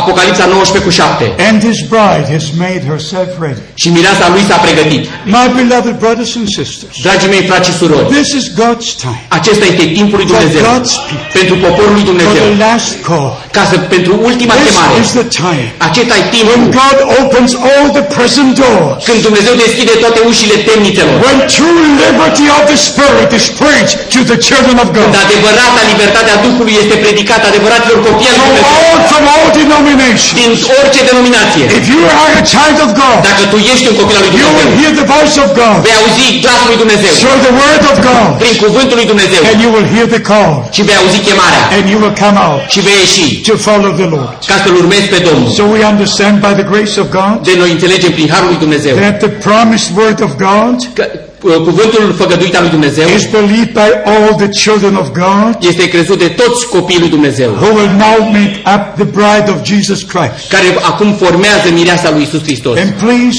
Apocalipsa 0.00 0.44
19 0.46 0.78
cu 0.86 0.90
7. 0.90 1.34
and 1.48 1.56
his 1.68 1.78
bride 1.94 2.26
has 2.36 2.44
made 2.66 2.82
herself 2.92 3.28
ready. 3.46 3.62
Și 3.82 3.88
mireasa 3.96 4.26
lui 4.34 4.42
s-a 4.48 4.58
pregătit. 4.66 5.02
My 5.36 5.46
beloved 5.60 5.94
brothers 6.04 6.32
and 6.40 6.46
sisters, 6.58 6.94
Dragii 7.06 7.30
mei 7.34 7.42
frați 7.50 7.66
și 7.68 7.74
surori, 7.80 8.06
this 8.18 8.28
is 8.40 8.44
God's 8.64 8.90
time 9.04 9.20
acesta 9.38 9.64
este 9.72 9.84
timpul 9.98 10.16
lui 10.20 10.26
for 10.28 10.32
Dumnezeu 10.36 10.62
God's 10.72 10.94
people, 11.10 11.28
pentru 11.38 11.54
poporul 11.66 11.94
lui 11.98 12.04
for 12.06 12.10
Dumnezeu. 12.12 12.42
the 12.48 12.54
last 12.66 12.90
call. 13.08 13.30
Ca 13.56 13.62
să, 13.70 13.76
pentru 13.94 14.12
ultima 14.30 14.54
chemare, 14.64 14.90
This 14.98 15.06
is 15.10 15.14
the 15.20 15.28
time 15.44 15.64
acesta 15.88 16.14
e 16.18 16.22
when 16.22 16.32
timpul 16.36 16.60
God 16.80 16.96
opens 17.22 17.50
all 17.70 17.86
the 17.98 18.04
prison 18.16 18.48
doors. 18.62 18.98
când 19.08 19.18
Dumnezeu 19.28 19.54
deschide 19.64 19.94
toate 20.04 20.18
ușile 20.30 20.56
temnițelor. 20.68 21.14
When 21.26 21.38
true 21.56 21.78
liberty 22.04 22.46
of 22.56 22.62
the 22.72 22.78
Spirit 22.90 23.30
is 23.40 23.44
preached 23.62 23.96
to 24.14 24.20
the 24.30 24.38
children 24.48 24.76
of 24.84 24.88
Când 24.96 25.10
God. 25.14 25.22
adevărata 25.24 25.80
libertatea 25.92 26.34
Duhului 26.46 26.74
este 26.82 26.94
predicată 27.04 27.44
adevăraților 27.52 27.98
copii 28.08 28.28
al 28.32 28.36
lui 28.38 28.42
From 28.42 28.54
Dumnezeu. 28.56 28.82
all, 28.88 28.98
from 29.12 29.24
all 29.34 29.46
denominations. 29.80 30.38
Din 30.42 30.50
orice 30.80 31.00
denominație. 31.10 31.64
If 31.80 31.86
you 31.94 32.00
are 32.22 32.32
a 32.42 32.44
child 32.54 32.76
of 32.86 32.90
God, 33.02 33.18
Dacă 33.30 33.42
tu 33.52 33.56
ești 33.72 33.86
un 33.90 33.96
copil 34.00 34.16
al 34.18 34.22
lui 34.26 34.30
you 34.32 34.38
Dumnezeu, 34.38 34.58
will 34.60 34.72
hear 34.80 34.90
the 35.00 35.06
voice 35.14 35.36
of 35.44 35.48
God 35.62 35.76
vei 35.86 35.96
auzi 36.00 36.26
glasul 36.44 36.66
lui 36.72 36.78
Dumnezeu 36.84 37.12
through 37.22 37.40
the 37.48 37.54
word 37.62 37.82
of 37.92 37.96
God, 38.10 38.28
prin 38.42 38.54
cuvântul 38.64 38.96
lui 39.00 39.08
Dumnezeu 39.12 39.40
and 39.50 39.58
you 39.64 39.70
will 39.76 39.88
hear 39.94 40.06
the 40.16 40.22
call, 40.32 40.52
și 40.76 40.80
vei 40.88 40.96
auzi 41.02 41.18
chemarea 41.28 41.62
and 41.76 41.84
you 41.92 41.98
will 42.02 42.16
come 42.24 42.36
out 42.48 42.60
și 42.74 42.80
vei 42.86 42.98
ieși 43.04 43.26
to 43.50 43.54
follow 43.68 43.90
the 44.02 44.08
Lord. 44.16 44.36
ca 44.50 44.56
să-L 44.62 44.74
urmezi 44.82 45.06
pe 45.14 45.18
Domnul. 45.28 45.48
So 45.58 45.62
we 45.74 45.80
understand 45.94 46.34
by 46.46 46.52
the 46.60 46.66
grace 46.72 46.94
of 47.02 47.06
God 47.18 47.34
De 47.48 47.54
noi 47.62 47.70
înțelegem 47.76 48.12
prin 48.16 48.28
Harul 48.34 48.48
lui 48.52 48.60
Dumnezeu 48.64 48.92
that 49.04 49.16
the 49.26 49.32
promised 49.48 49.88
word 50.00 50.18
of 50.26 50.30
God 50.48 50.74
că 50.98 51.04
uh, 51.14 51.28
cuvântul 51.40 52.14
făgăduit 52.16 52.56
al 52.56 52.62
lui 52.62 52.70
Dumnezeu 52.70 53.06
is 53.16 53.26
believed 53.30 53.72
by 53.72 53.90
all 54.04 54.34
the 54.36 54.48
children 54.48 54.94
of 54.94 55.06
God 55.08 55.56
este 55.60 55.88
crezut 55.88 56.18
de 56.18 56.28
toți 56.28 56.68
copiii 56.68 56.98
lui 56.98 57.08
Dumnezeu 57.08 57.50
who 57.50 57.72
will 57.78 57.92
now 58.06 58.16
make 58.38 58.62
up 58.74 58.82
the 58.96 59.04
bride 59.04 59.50
of 59.50 59.64
Jesus 59.64 60.02
Christ. 60.02 60.48
care 60.48 60.66
acum 60.82 61.12
formează 61.12 61.68
mireasa 61.72 62.10
lui 62.10 62.22
Isus 62.22 62.42
Hristos. 62.42 62.78
And 62.78 62.92
please 62.92 63.38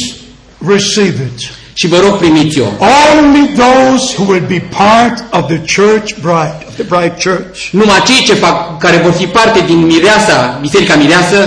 receive 0.68 1.16
it. 1.34 1.52
Și 1.74 1.88
vă 1.88 1.98
rog 2.00 2.18
primiți-o. 2.18 2.64
Only 3.18 3.50
those 3.56 4.14
who 4.18 4.32
will 4.32 4.46
be 4.48 4.64
part 4.78 5.24
of 5.32 5.46
the 5.48 5.82
church 5.82 6.14
bride, 6.22 6.61
of 6.72 6.78
the 6.78 6.88
bride 6.94 7.16
church. 7.18 7.58
Numai 7.72 8.02
cei 8.06 8.24
ce 8.26 8.34
fac, 8.34 8.80
care 8.80 8.98
vor 9.04 9.12
fi 9.12 9.26
parte 9.26 9.64
din 9.66 9.80
mireasa, 9.86 10.58
biserica 10.62 10.96
mireasă, 10.96 11.38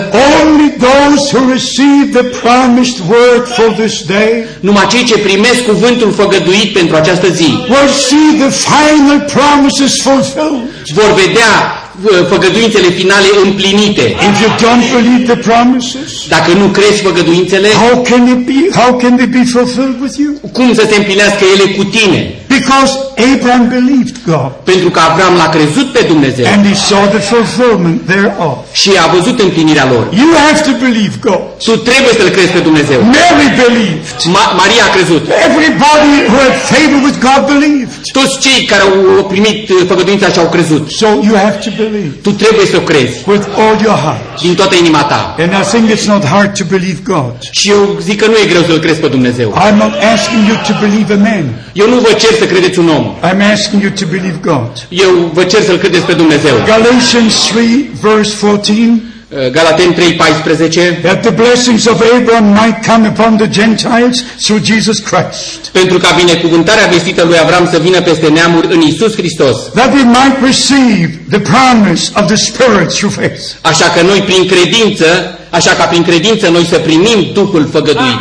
Only 0.42 0.68
those 0.88 1.22
who 1.32 1.52
receive 1.56 2.04
the 2.20 2.26
promised 2.42 2.98
word 3.08 3.44
for 3.56 3.68
this 3.82 4.02
day 4.16 4.32
numai 4.60 4.86
cei 4.86 5.04
ce 5.04 5.18
primesc 5.18 5.60
cuvântul 5.64 6.12
făgăduit 6.12 6.72
pentru 6.72 6.96
această 6.96 7.28
zi, 7.28 7.48
will 7.68 7.90
see 8.08 8.28
the 8.44 8.50
final 8.68 9.20
promises 9.36 9.92
fulfilled. 10.02 10.68
vor 10.94 11.10
vedea 11.24 11.52
uh, 11.62 11.93
făgăduințele 12.32 12.88
finale 13.00 13.26
împlinite. 13.44 14.04
If 14.30 14.36
you 14.44 14.50
don't 14.64 14.84
believe 14.96 15.22
the 15.32 15.36
promises, 15.50 16.10
Dacă 16.28 16.50
nu 16.60 16.66
crezi 16.76 17.02
făgăduințele, 17.02 17.68
how 17.84 17.94
can 18.10 18.22
it 18.34 18.40
be 18.50 18.60
how 18.80 18.90
can 19.02 19.12
they 19.16 19.26
be 19.38 19.42
fulfilled 19.56 19.96
with 20.04 20.14
you? 20.24 20.32
cum 20.56 20.74
să 20.74 20.84
se 20.90 20.96
împlinească 20.96 21.44
ele 21.54 21.66
cu 21.76 21.84
tine? 21.96 22.20
Because 22.56 22.92
Abraham 23.32 23.64
believed 23.76 24.16
God 24.32 24.50
Pentru 24.70 24.88
că 24.94 25.00
Avram 25.08 25.34
l-a 25.40 25.48
crezut 25.56 25.88
pe 25.96 26.02
Dumnezeu 26.12 26.46
and 26.54 26.62
he 26.70 26.74
saw 26.88 27.02
the 27.16 27.22
fulfillment 27.32 27.98
thereof. 28.12 28.56
și 28.82 28.90
a 29.04 29.06
văzut 29.16 29.36
împlinirea 29.46 29.86
lor. 29.92 30.04
You 30.22 30.30
have 30.46 30.58
to 30.68 30.72
believe 30.84 31.14
God. 31.28 31.42
Tu 31.66 31.72
trebuie 31.88 32.12
să-L 32.18 32.30
crezi 32.36 32.52
pe 32.56 32.62
Dumnezeu. 32.68 32.98
Mary 33.18 33.48
believed. 33.62 34.06
Ma- 34.34 34.50
Maria 34.62 34.82
a 34.88 34.90
crezut. 34.96 35.22
Everybody 35.48 36.12
who 36.30 36.38
had 36.46 36.56
favor 36.72 36.98
with 37.06 37.18
God 37.28 37.40
believed. 37.54 37.92
Toți 38.18 38.34
cei 38.44 38.58
care 38.70 38.82
au 38.88 38.92
primit 39.32 39.58
uh, 39.70 39.76
făgăduința 39.90 40.26
și 40.34 40.38
au 40.44 40.48
crezut. 40.54 40.82
So 41.00 41.06
you 41.28 41.34
have 41.44 41.56
to 41.66 41.70
believe 41.82 41.93
Tu 42.22 42.30
trebuie 42.30 42.66
să 42.66 42.76
o 42.76 42.80
crezi 42.80 43.14
with 43.26 43.46
all 43.62 43.76
your 43.82 43.98
heart. 44.04 44.40
din 44.40 44.54
toată 44.54 44.74
inima 44.74 45.02
ta. 45.02 45.34
And 45.38 45.52
I 45.62 45.64
think 45.72 45.90
it's 45.90 46.06
not 46.06 46.24
hard 46.24 46.56
to 46.58 46.64
believe 46.68 46.98
God. 47.04 47.34
Și 47.50 47.70
eu 47.70 47.96
zic 48.00 48.20
că 48.20 48.26
nu 48.26 48.36
e 48.42 48.46
greu 48.48 48.62
să-L 48.62 48.78
crezi 48.78 49.00
pe 49.00 49.08
Dumnezeu. 49.08 49.48
I'm 49.64 49.76
not 49.84 49.94
asking 50.14 50.42
you 50.48 50.56
to 50.68 50.72
believe 50.84 51.12
a 51.12 51.16
man. 51.16 51.44
Eu 51.72 51.88
nu 51.88 51.98
vă 52.06 52.12
cer 52.12 52.32
să 52.38 52.44
credeți 52.44 52.78
un 52.78 52.88
om. 52.88 53.04
I'm 53.28 53.52
asking 53.52 53.82
you 53.82 53.92
to 54.00 54.04
believe 54.10 54.38
God. 54.42 54.72
Eu 54.88 55.30
vă 55.32 55.42
cer 55.44 55.62
să-L 55.62 55.76
credeți 55.76 56.04
pe 56.04 56.12
Dumnezeu. 56.12 56.54
Galatians 56.66 57.34
3 57.52 57.90
verse 58.02 58.32
14 58.40 59.13
Uh, 59.32 59.50
Galaten 59.50 59.94
3, 59.94 60.16
14 60.18 61.02
that 61.02 61.22
the 61.22 61.32
blessings 61.32 61.86
of 61.86 62.02
Abraham 62.02 62.52
might 62.52 62.84
come 62.84 63.06
upon 63.06 63.38
the 63.38 63.48
Gentiles 63.48 64.22
through 64.44 64.62
Jesus 64.62 65.00
Christ. 65.00 65.70
Pentru 65.72 65.98
ca 65.98 66.10
binecuvântarea 66.16 66.86
vestită 66.86 67.22
lui 67.24 67.38
Avram 67.38 67.68
să 67.70 67.78
vină 67.78 68.00
peste 68.00 68.28
neamuri 68.28 68.74
în 68.74 68.80
Isus 68.80 69.14
Hristos. 69.14 69.56
That 69.74 69.92
we 69.92 70.02
might 70.02 70.36
receive 70.42 71.10
the 71.30 71.40
promise 71.40 72.12
of 72.14 72.26
the 72.26 72.36
Spirit 72.36 72.88
through 72.96 73.14
faith. 73.14 73.42
Așa 73.60 73.86
că 73.94 74.00
noi 74.02 74.20
prin 74.20 74.46
credință, 74.46 75.38
așa 75.50 75.70
ca 75.70 75.84
prin 75.84 76.02
credință 76.02 76.48
noi 76.48 76.64
să 76.64 76.78
primim 76.78 77.30
Duhul 77.32 77.68
făgăduit. 77.72 78.20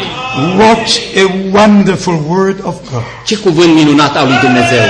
What 0.57 0.87
a 1.15 1.25
wonderful 1.51 2.25
word 2.27 2.59
of 2.63 2.75
God. 2.91 3.03
Ce 3.25 3.35
cuvânt 3.35 3.73
minunat 3.73 4.17
al 4.17 4.27
lui 4.27 4.37
Dumnezeu. 4.41 4.85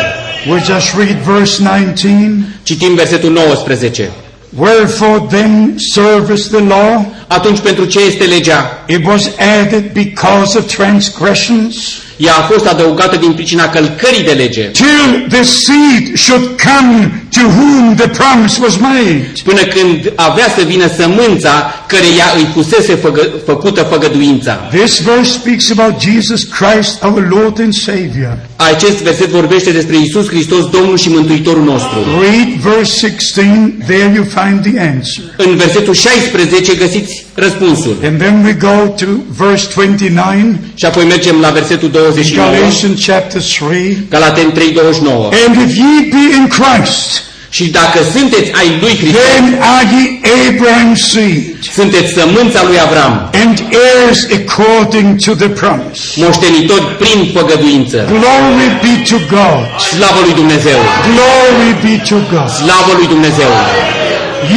We 0.49 0.59
just 0.65 0.95
read 0.97 1.17
verse 1.35 1.63
19. 1.63 2.45
Citim 2.63 2.95
versetul 2.95 3.31
19. 3.31 4.11
Wherefore 4.55 5.27
then 5.29 5.75
serveth 5.77 6.49
the 6.49 6.59
law? 6.59 7.05
Atunci 7.27 7.59
pentru 7.59 7.85
ce 7.85 7.99
este 7.99 8.23
legea? 8.23 8.83
It 8.87 9.05
was 9.05 9.29
added 9.61 9.91
because 9.93 10.57
of 10.57 10.75
transgressions, 10.75 11.75
Ea 12.17 12.33
a 12.35 12.41
fost 12.41 12.65
adăugată 12.65 13.15
din 13.15 13.33
pricina 13.33 13.69
călcării 13.69 14.23
de 14.23 14.31
lege, 14.31 14.61
till 14.61 15.27
the 15.29 15.43
seed 15.43 16.17
should 16.17 16.61
come 16.61 17.22
to 17.33 17.43
whom 17.57 17.95
the 17.95 18.07
promise 18.07 18.59
was 18.61 18.77
made. 18.77 19.31
până 19.43 19.61
când 19.61 20.11
avea 20.15 20.49
să 20.57 20.63
vină 20.63 20.87
sămânța 20.97 21.83
căreia 21.87 22.27
îi 22.37 22.47
fusese 22.53 22.95
făgă, 22.95 23.29
făcută 23.45 23.81
făgăduința. 23.81 24.53
This 24.53 24.99
verse 24.99 25.31
speaks 25.31 25.71
about 25.71 26.01
Jesus 26.01 26.43
Christ, 26.43 27.03
our 27.03 27.27
Lord 27.29 27.59
and 27.59 27.73
Savior. 27.73 28.37
Acest 28.55 28.97
verset 28.97 29.29
vorbește 29.29 29.71
despre 29.71 29.95
Isus 29.97 30.27
Hristos, 30.27 30.69
Domnul 30.69 30.97
și 30.97 31.09
Mântuitorul 31.09 31.63
nostru. 31.63 31.97
Read 32.21 32.49
verse 32.73 33.07
16, 33.07 33.73
there 33.85 34.11
you 34.15 34.25
find 34.37 34.61
the 34.61 34.79
answer. 34.79 35.23
În 35.37 35.55
versetul 35.55 35.93
16 35.93 36.75
găsiți 36.75 37.25
răspunsul. 37.33 37.97
And 38.03 38.17
then 38.17 38.43
we 38.45 38.53
go 38.53 38.87
to 38.87 39.05
verse 39.37 39.67
29, 39.73 40.55
Și 40.75 40.85
apoi 40.85 41.05
mergem 41.05 41.39
la 41.39 41.49
versetul 41.49 41.89
29, 41.89 42.47
Galatians 42.47 43.05
chapter 43.05 43.41
3. 43.41 43.97
Galaten 44.09 44.51
3:29. 44.51 45.31
And 45.45 45.69
if 45.69 45.75
ye 45.75 46.09
be 46.09 46.35
in 46.35 46.47
Christ, 46.47 47.22
Și 47.55 47.65
dacă 47.79 47.99
sunteți 48.15 48.49
ai 48.59 48.67
lui 48.81 48.95
Hristos, 48.97 49.21
then 49.21 49.45
are 49.75 49.85
ye 49.95 50.03
Abraham's 50.49 51.03
seed, 51.11 51.43
sunteți 51.77 52.13
sămânța 52.17 52.63
lui 52.67 52.79
Avram, 52.85 53.15
and 53.43 53.55
heirs 53.75 54.19
according 54.39 55.07
to 55.25 55.31
the 55.43 55.49
promise. 55.61 56.01
moștenitori 56.15 56.85
prin 57.01 57.19
făgăduință. 57.35 57.97
Glory 58.17 58.67
be 58.83 58.93
to 59.11 59.17
God. 59.35 59.63
Slavă 59.89 60.19
lui 60.25 60.33
Dumnezeu! 60.33 60.79
Glory 61.11 61.71
be 61.83 61.95
to 62.09 62.17
God. 62.33 62.49
Slavă 62.49 62.91
lui 62.97 63.07
Dumnezeu! 63.07 63.51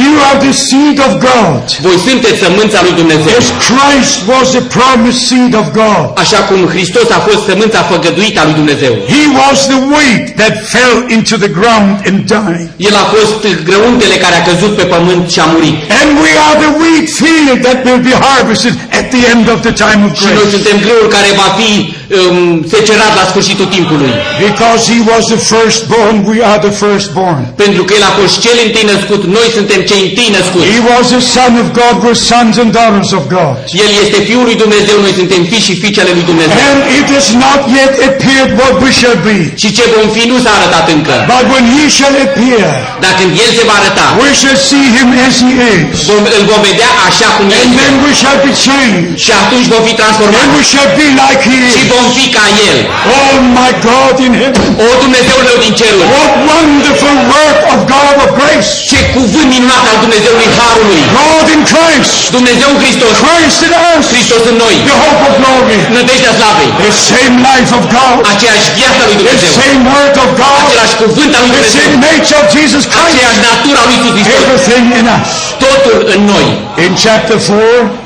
You 0.01 0.11
are 0.29 0.37
the 0.47 0.53
seed 0.67 0.97
of 1.07 1.11
God. 1.31 1.61
Voi 1.87 1.97
sunteți 2.07 2.37
sămânța 2.45 2.79
lui 2.85 2.95
Dumnezeu. 3.01 3.35
As 3.43 3.49
Christ 3.69 4.15
was 4.33 4.47
the 4.57 4.63
promised 4.77 5.21
seed 5.29 5.53
of 5.61 5.67
God. 5.83 6.05
Așa 6.23 6.39
cum 6.47 6.59
Hristos 6.73 7.07
a 7.17 7.19
fost 7.27 7.41
sămânța 7.49 7.79
făgăduită 7.91 8.37
a 8.41 8.45
lui 8.47 8.57
Dumnezeu. 8.61 8.93
He 9.15 9.23
was 9.41 9.57
the 9.73 9.79
wheat 9.93 10.23
that 10.41 10.53
fell 10.75 10.95
into 11.17 11.35
the 11.43 11.51
ground 11.59 11.91
and 12.07 12.17
died. 12.35 12.67
El 12.89 12.95
a 13.03 13.05
fost 13.15 13.41
grăuntele 13.69 14.15
care 14.23 14.35
a 14.37 14.43
căzut 14.49 14.73
pe 14.79 14.85
pământ 14.95 15.23
și 15.33 15.39
a 15.45 15.47
murit. 15.53 15.77
And 15.99 16.09
we 16.25 16.31
are 16.47 16.55
the 16.65 16.71
wheat 16.81 17.07
field 17.21 17.57
that 17.67 17.79
will 17.87 18.01
be 18.09 18.15
harvested 18.29 18.75
at 18.99 19.05
the 19.15 19.23
end 19.33 19.45
of 19.53 19.59
the 19.67 19.73
time 19.85 20.01
of 20.07 20.11
Și 20.19 20.25
noi 20.25 20.33
grace. 20.37 20.55
suntem 20.55 20.77
grâul 20.85 21.07
care 21.15 21.29
va 21.41 21.49
fi 21.59 21.71
um, 22.19 22.39
secerat 22.73 23.11
la 23.19 23.25
sfârșitul 23.31 23.67
timpului. 23.77 24.11
Because 24.49 24.81
he 24.93 24.99
was 25.11 25.23
the 25.33 25.39
firstborn, 25.51 26.15
we 26.31 26.39
are 26.51 26.59
the 26.67 26.73
firstborn. 26.83 27.41
Pentru 27.63 27.81
că 27.87 27.91
El 27.99 28.05
a 28.09 28.13
fost 28.19 28.35
cel 28.45 28.57
întâi 28.65 28.85
născut, 28.93 29.21
noi 29.37 29.47
suntem 29.57 29.76
cei 29.89 30.01
întâi 30.07 30.29
născuți. 30.37 30.65
He 30.75 30.79
was 30.93 31.05
the 31.15 31.23
son 31.35 31.51
of 31.63 31.67
God, 31.81 31.95
we're 32.05 32.21
sons 32.31 32.53
and 32.61 32.69
daughters 32.79 33.11
of 33.19 33.23
God. 33.37 33.53
El 33.85 33.91
este 34.03 34.17
Fiul 34.27 34.45
lui 34.49 34.57
Dumnezeu, 34.63 34.97
noi 35.05 35.13
suntem 35.19 35.41
fii 35.51 35.63
și 35.67 35.73
fiice 35.81 35.99
ale 36.03 36.11
lui 36.17 36.25
Dumnezeu. 36.31 36.57
And 36.69 36.79
it 36.99 37.07
has 37.15 37.27
not 37.45 37.59
yet 37.77 37.93
appeared 38.09 38.49
what 38.61 38.73
we 38.83 38.91
shall 38.99 39.17
be. 39.29 39.37
Și 39.61 39.67
ce 39.77 39.83
vom 39.95 40.07
fi 40.15 40.23
nu 40.31 40.37
s-a 40.43 40.51
arătat 40.59 40.85
încă. 40.95 41.15
But 41.33 41.43
when 41.53 41.65
he 41.75 41.83
shall 41.97 42.15
appear, 42.27 42.69
Dar 43.03 43.13
când 43.19 43.31
El 43.45 43.51
se 43.57 43.63
va 43.69 43.75
arăta, 43.81 44.05
we 44.23 44.29
shall 44.41 44.59
see 44.69 44.85
him 44.95 45.07
as 45.27 45.35
he 45.45 45.53
is. 45.75 45.97
vom, 46.09 46.23
îl 46.37 46.43
vom 46.51 46.61
vedea 46.69 46.91
așa 47.07 47.27
cum 47.37 47.45
El 47.47 47.55
And 47.59 47.65
este. 47.69 47.77
then 47.81 47.93
we 48.05 48.11
shall 48.21 48.37
be 48.47 48.53
changed. 48.67 49.09
Și 49.25 49.31
atunci 49.41 49.67
vom 49.73 49.81
fi 49.87 49.93
And 49.95 49.99
transformați 50.01 50.49
we 50.57 50.63
shall 50.71 50.89
be 51.01 51.07
like 51.21 51.39
he 51.49 51.57
și 51.73 51.81
is. 51.83 51.89
vom 51.95 52.05
fi 52.17 52.25
ca 52.37 52.45
El. 52.69 52.77
Oh 53.19 53.33
my 53.59 53.71
God 53.89 54.15
in 54.27 54.33
heaven. 54.41 54.63
O, 54.85 54.87
Dumnezeu 55.05 55.37
meu 55.47 55.57
din 55.65 55.73
ceruri, 55.79 56.07
What 56.17 56.31
wonderful 56.53 57.15
work 57.35 57.59
of 57.73 57.79
God 57.95 58.13
of 58.23 58.29
grace. 58.39 58.69
ce 58.91 58.99
cuvânt 59.15 59.47
minunat 59.53 59.66
al 59.91 59.97
Dumnezeului 60.05 60.49
Harului. 60.59 61.01
God 61.21 61.45
in 61.55 61.61
Christ. 61.73 62.11
Dumnezeu 62.37 62.67
în 62.73 62.79
Hristos, 62.83 63.13
Christ 63.25 63.59
in 63.67 63.73
us. 63.93 64.03
Hristos 64.15 64.41
în 64.51 64.57
noi. 64.65 64.75
The 64.89 64.97
hope 65.03 65.21
of 65.27 65.33
glory. 65.41 65.77
Nădejdea 65.97 66.33
slavei, 66.39 66.69
The 66.85 66.93
same 67.11 67.33
life 67.49 67.69
of 67.77 67.83
God. 67.99 68.17
aceeași 68.33 68.67
viață 68.79 68.99
a 69.03 69.05
lui 69.09 69.15
The 69.17 69.21
Dumnezeu, 69.23 69.51
same 69.63 69.79
word 69.95 70.15
of 70.23 70.29
God. 70.43 70.59
același 70.65 70.95
cuvânt 71.03 71.31
al 71.37 71.41
lui 71.45 71.51
The 71.53 71.59
Dumnezeu, 71.59 71.81
same 71.83 71.95
nature 72.09 72.37
of 72.41 72.47
Jesus 72.57 72.83
Christ. 72.91 73.05
aceeași 73.09 73.39
natură 73.49 73.77
a 73.83 73.85
lui 73.89 73.97
Iisus 73.99 74.15
Hristos, 74.27 74.43
Everything 74.45 74.85
in 74.99 75.05
us. 75.17 75.29
totul 75.65 75.97
în 76.13 76.21
noi. 76.33 76.47
In 76.85 76.91
chapter 77.05 77.37
4, 77.47 77.59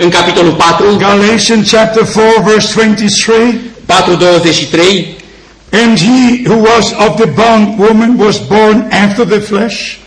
În 0.04 0.10
capitolul 0.18 0.54
4, 0.66 0.86
Galatians 1.08 1.64
chapter 1.76 2.04
4 2.04 2.42
verse 2.50 2.68
23. 2.74 3.70
4.23, 3.86 5.16
And 5.82 5.98
he 5.98 6.44
who 6.50 6.58
was 6.72 6.86
of 7.06 7.12
the 7.22 7.28
bondwoman 7.42 8.18
was 8.26 8.36
born 8.40 8.78
after 9.06 9.24
the 9.26 9.40
flesh. 9.52 9.98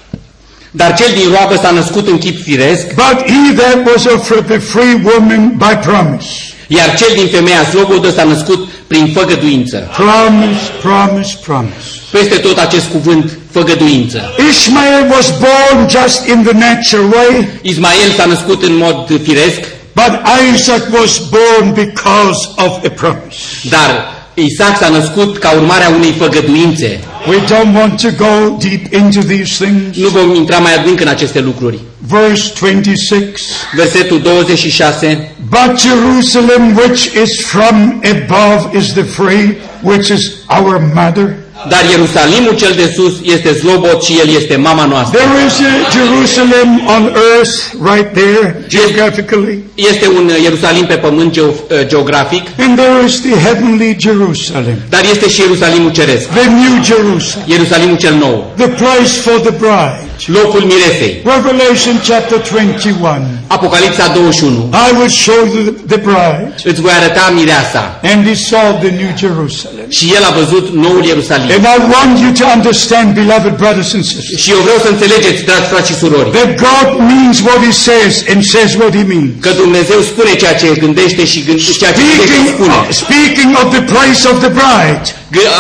Dar 0.77 0.95
cel 0.95 1.13
din 1.15 1.29
roabă 1.31 1.55
s-a 1.63 1.71
născut 1.71 2.09
în 2.09 2.19
chip 2.19 2.43
firesc, 2.43 2.87
But 2.95 3.17
he 3.33 3.53
that 3.57 3.79
was 3.87 4.05
of 4.05 4.31
the 4.47 4.59
free 4.59 5.01
woman 5.05 5.55
by 5.57 5.75
promise. 5.89 6.29
iar 6.69 6.97
cel 6.97 7.09
din 7.15 7.27
femeia 7.27 7.65
slobodă 7.65 8.11
s-a 8.11 8.25
născut 8.25 8.69
prin 8.87 9.13
făgăduință. 9.15 9.91
Promise, 9.97 10.61
promise, 10.83 11.35
promise. 11.45 11.89
Peste 12.11 12.35
tot 12.37 12.59
acest 12.59 12.87
cuvânt, 12.91 13.39
făgăduință. 13.51 14.21
Ishmael 14.51 15.11
was 15.11 15.33
born 15.39 15.89
just 15.89 16.27
in 16.27 16.43
the 16.43 16.53
natural 16.53 17.05
way, 17.13 17.49
Ismael 17.63 18.11
s-a 18.17 18.25
născut 18.25 18.63
în 18.63 18.77
mod 18.77 19.21
firesc, 19.23 19.61
but 19.93 20.13
Isaac 20.55 20.83
was 21.01 21.23
born 21.31 21.73
because 21.73 22.49
of 22.57 22.73
a 22.85 22.91
promise. 22.95 23.37
dar 23.71 24.14
Isaac 24.35 24.77
s-a 24.77 24.89
născut 24.89 25.39
ca 25.39 25.53
urmare 25.53 25.85
a 25.85 25.89
unei 25.89 26.13
făgăduințe. 26.13 27.01
We 27.29 27.37
don't 27.37 27.75
want 27.75 28.01
to 28.01 28.09
go 28.17 28.57
deep 28.59 28.93
into 28.93 29.21
these 29.21 29.65
things. 29.65 29.97
Nu 29.97 30.09
vom 30.09 30.35
intra 30.35 30.59
mai 30.59 30.75
adânc 30.75 31.01
în 31.01 31.09
aceste 31.09 31.41
lucruri. 31.41 31.79
Verse 32.07 32.53
26. 32.61 33.31
Versetul 33.77 34.21
26, 34.21 35.31
But 35.49 35.81
Jerusalem, 35.81 36.77
which 36.77 37.05
is 37.05 37.41
from 37.47 38.03
above, 38.15 38.77
is 38.79 38.93
the 38.93 39.03
free, 39.03 39.57
which 39.83 40.09
is 40.09 40.33
our 40.49 40.91
mother. 40.95 41.35
Dar 41.69 41.83
Ierusalimul 41.91 42.55
cel 42.57 42.73
de 42.77 42.93
sus 42.97 43.13
este 43.35 43.53
zlobot 43.61 44.03
și 44.03 44.19
el 44.23 44.29
este 44.41 44.57
mama 44.57 44.85
noastră. 44.85 45.19
There 45.19 45.45
is 45.47 45.57
a 45.73 45.91
Jerusalem 45.99 46.69
on 46.97 47.03
earth 47.37 47.55
right 47.93 48.09
there, 48.21 48.65
geographically. 48.69 49.59
Este 49.75 50.07
un 50.19 50.31
Ierusalim 50.43 50.85
pe 50.87 50.95
pământ 50.95 51.33
geo- 51.33 51.41
uh, 51.71 51.87
geografic, 51.87 52.43
And 52.59 52.79
there 52.79 53.05
is 53.07 53.21
the 53.21 53.37
heavenly 53.47 53.97
Jerusalem, 54.01 54.77
dar 54.89 55.01
este 55.13 55.29
și 55.29 55.41
Ierusalimul 55.41 55.91
ceresc, 55.93 56.27
the 56.29 56.49
new 56.49 56.83
Jerusalem, 56.85 57.45
Ierusalimul 57.47 57.97
cel 57.97 58.15
nou, 58.15 58.53
the 58.57 58.69
place 58.69 59.13
for 59.27 59.41
the 59.41 59.51
bride. 59.59 60.03
Locul 60.39 60.61
miresei. 60.73 61.13
Revelation 61.35 61.95
chapter 62.09 62.39
21. 62.51 63.19
Apocalipsa 63.47 64.05
21. 64.15 64.69
Și 64.85 64.91
will 64.99 65.13
show 65.27 65.41
you 65.55 65.63
the 65.93 65.97
bride. 66.09 66.55
Îți 66.71 66.81
voi 66.85 66.93
arăta 67.01 67.33
mireasa. 67.39 67.83
And 68.13 68.21
he 68.29 68.35
saw 68.51 68.69
the 68.85 68.91
new 69.01 69.13
Jerusalem. 69.25 69.87
Și 69.99 70.05
el 70.17 70.23
a 70.31 70.33
văzut 70.41 70.65
noul 70.85 71.03
Ierusalim. 71.13 71.49
And 71.57 71.65
I 71.77 71.79
want 71.95 72.15
you 72.25 72.31
to 72.41 72.45
understand, 72.57 73.07
beloved 73.23 73.53
brothers 73.63 73.91
and 73.97 74.05
sisters, 74.13 74.41
Și 74.43 74.51
eu 74.55 74.61
vreau 74.67 74.79
să 74.85 74.89
înțelegeți, 74.95 75.41
dragi 75.51 75.69
frați 75.73 75.89
și 75.91 75.97
surori, 76.03 76.29
that 76.39 76.51
God 76.69 76.89
means 77.13 77.37
what 77.49 77.59
he 77.69 77.73
says 77.89 78.15
and 78.33 78.39
says 78.55 78.71
what 78.81 78.93
he 78.99 79.05
means. 79.15 79.31
că 79.45 79.51
Dumnezeu 79.63 79.99
spune 80.11 80.33
ceea 80.43 80.55
ce 80.61 80.67
gândește 80.85 81.23
și 81.33 81.39
gândește 81.49 81.73
ceea 81.83 81.93
ce 81.97 82.01
gândește 82.09 82.35
și 82.35 82.41
Speaking 82.41 82.55
spune, 82.57 82.75
of, 82.81 82.85
speaking 83.05 83.51
of 83.63 83.67
the 83.77 83.83
place 83.95 84.21
of 84.33 84.37
the 84.45 84.53
bride, 84.61 85.01
G- 85.09 85.13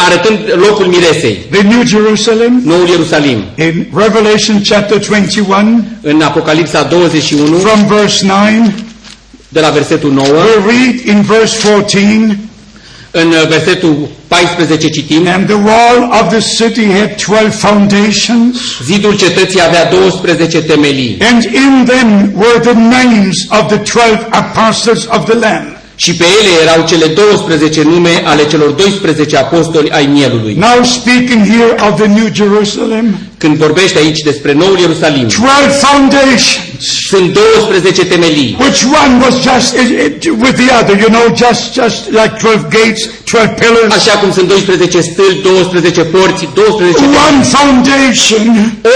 arătând 0.06 0.38
locul 0.66 0.86
miresei, 0.86 1.46
the 1.50 1.62
new 1.62 1.84
Jerusalem, 1.86 2.62
noul 2.64 2.88
Ierusalim. 2.88 3.44
in 3.58 3.86
Revelation 3.94 4.62
chapter 4.62 4.98
21, 4.98 5.84
În 6.02 6.20
Apocalipsa 6.22 6.82
21, 6.82 7.56
from 7.58 7.86
verse 7.86 8.26
9, 8.26 8.38
de 9.48 9.60
la 9.60 9.68
versetul 9.68 10.12
9, 10.12 10.26
we 10.28 10.72
read 10.72 11.16
in 11.16 11.22
verse 11.22 11.68
14, 11.68 12.38
în 13.10 13.28
uh, 13.28 13.48
versetul 13.48 14.08
14 14.28 14.88
citim, 14.88 15.26
And 15.28 15.46
the 15.46 15.54
wall 15.54 16.10
of 16.22 16.28
the 16.28 16.40
city 16.64 16.84
had 16.98 17.14
12 17.26 17.50
foundations, 17.56 18.56
Zidul 18.84 19.16
cetății 19.16 19.60
avea 19.62 19.86
12 19.86 20.60
temelii. 20.62 21.16
and 21.32 21.42
in 21.44 21.84
them 21.84 22.32
were 22.36 22.58
the 22.60 22.72
names 22.72 23.36
of 23.50 23.66
the 23.66 23.76
12 23.78 24.26
apostles 24.30 25.04
of 25.10 25.24
the 25.24 25.34
Lamb. 25.38 25.73
Și 25.96 26.14
pe 26.14 26.24
ele 26.40 26.70
erau 26.70 26.86
cele 26.86 27.06
12 27.06 27.82
nume 27.82 28.22
ale 28.24 28.46
celor 28.46 28.70
12 28.70 29.36
apostoli 29.36 29.90
ai 29.90 30.06
mielului. 30.06 30.54
Now 30.54 30.84
speaking 30.84 31.46
here 31.46 31.74
of 31.90 32.00
the 32.00 32.06
New 32.06 32.28
Jerusalem, 32.32 33.18
Când 33.44 33.56
vorbește 33.66 33.98
aici 33.98 34.20
despre 34.30 34.52
noul 34.62 34.76
Ierusalim, 34.84 35.26
12 35.28 35.86
foundations. 35.86 36.84
sunt 37.10 37.28
12 37.32 38.04
temelii. 38.14 38.56
Which 38.64 38.80
one 39.02 39.12
was 39.24 39.34
just 39.50 39.68
it, 39.82 39.90
it, 40.06 40.22
with 40.44 40.56
the 40.62 40.70
other, 40.80 40.94
you 41.04 41.10
know, 41.16 41.26
just 41.44 41.62
just 41.80 41.98
like 42.20 42.32
12 42.38 42.66
gates, 42.78 43.02
12 43.24 43.54
pillars. 43.62 43.90
Așa 43.98 44.14
cum 44.20 44.30
sunt 44.38 44.48
12 44.48 45.00
stâlpi, 45.10 45.42
12 45.42 46.00
porți, 46.14 46.42
12 46.54 46.98
temelii. 47.00 47.22
One 47.28 47.40
foundation, 47.56 48.44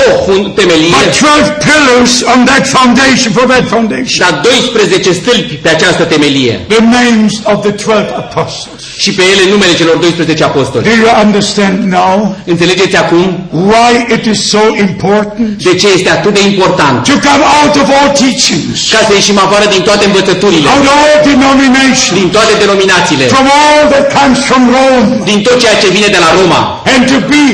o 0.00 0.02
fun- 0.26 0.48
temelie, 0.60 0.92
but 0.98 1.08
12 1.18 1.56
pillars 1.68 2.12
on 2.34 2.38
that 2.50 2.64
foundation, 2.76 3.30
for 3.38 3.44
that 3.52 3.64
foundation. 3.74 4.18
dar 4.24 4.34
12 4.42 5.12
stâlpi 5.20 5.54
pe 5.64 5.68
această 5.76 6.02
temelie 6.12 6.54
The 6.74 6.82
names 7.00 7.32
of 7.52 7.56
the 7.66 7.72
12 7.84 8.14
apostles. 8.24 8.80
și 9.04 9.10
pe 9.18 9.22
ele 9.32 9.44
numele 9.52 9.72
celor 9.80 9.96
12 9.96 10.44
apostoli. 10.50 10.84
Do 10.90 10.94
you 11.04 11.10
understand 11.26 11.76
now 12.00 12.16
Înțelegeți 12.52 12.96
acum 12.96 13.24
why 13.70 13.92
it 14.16 14.24
is 14.34 14.37
so 14.52 14.62
important. 14.86 15.48
De 15.68 15.74
ce 15.80 15.88
este 15.96 16.10
atât 16.16 16.32
de 16.38 16.42
important? 16.52 16.96
To 17.12 17.16
come 17.28 17.44
out 17.58 17.74
of 17.82 17.86
all 17.98 18.10
teachings, 18.22 18.78
ca 18.92 19.00
să 19.08 19.12
ieșim 19.14 19.38
afară 19.46 19.66
din 19.74 19.82
toate 19.88 20.04
învățăturile, 20.10 20.66
out 20.74 20.86
of 20.92 20.98
all 21.06 21.18
denominations, 21.32 22.18
din 22.20 22.28
toate 22.36 22.52
denominațiile, 22.62 23.24
from 23.36 23.46
all 23.64 23.82
that 23.94 24.06
comes 24.18 24.38
from 24.48 24.62
Rome, 24.76 25.06
din 25.30 25.38
tot 25.46 25.56
ceea 25.62 25.76
ce 25.82 25.88
vine 25.96 26.08
de 26.16 26.20
la 26.24 26.30
Roma. 26.38 26.60
And 26.92 27.00
to 27.12 27.18
be 27.34 27.44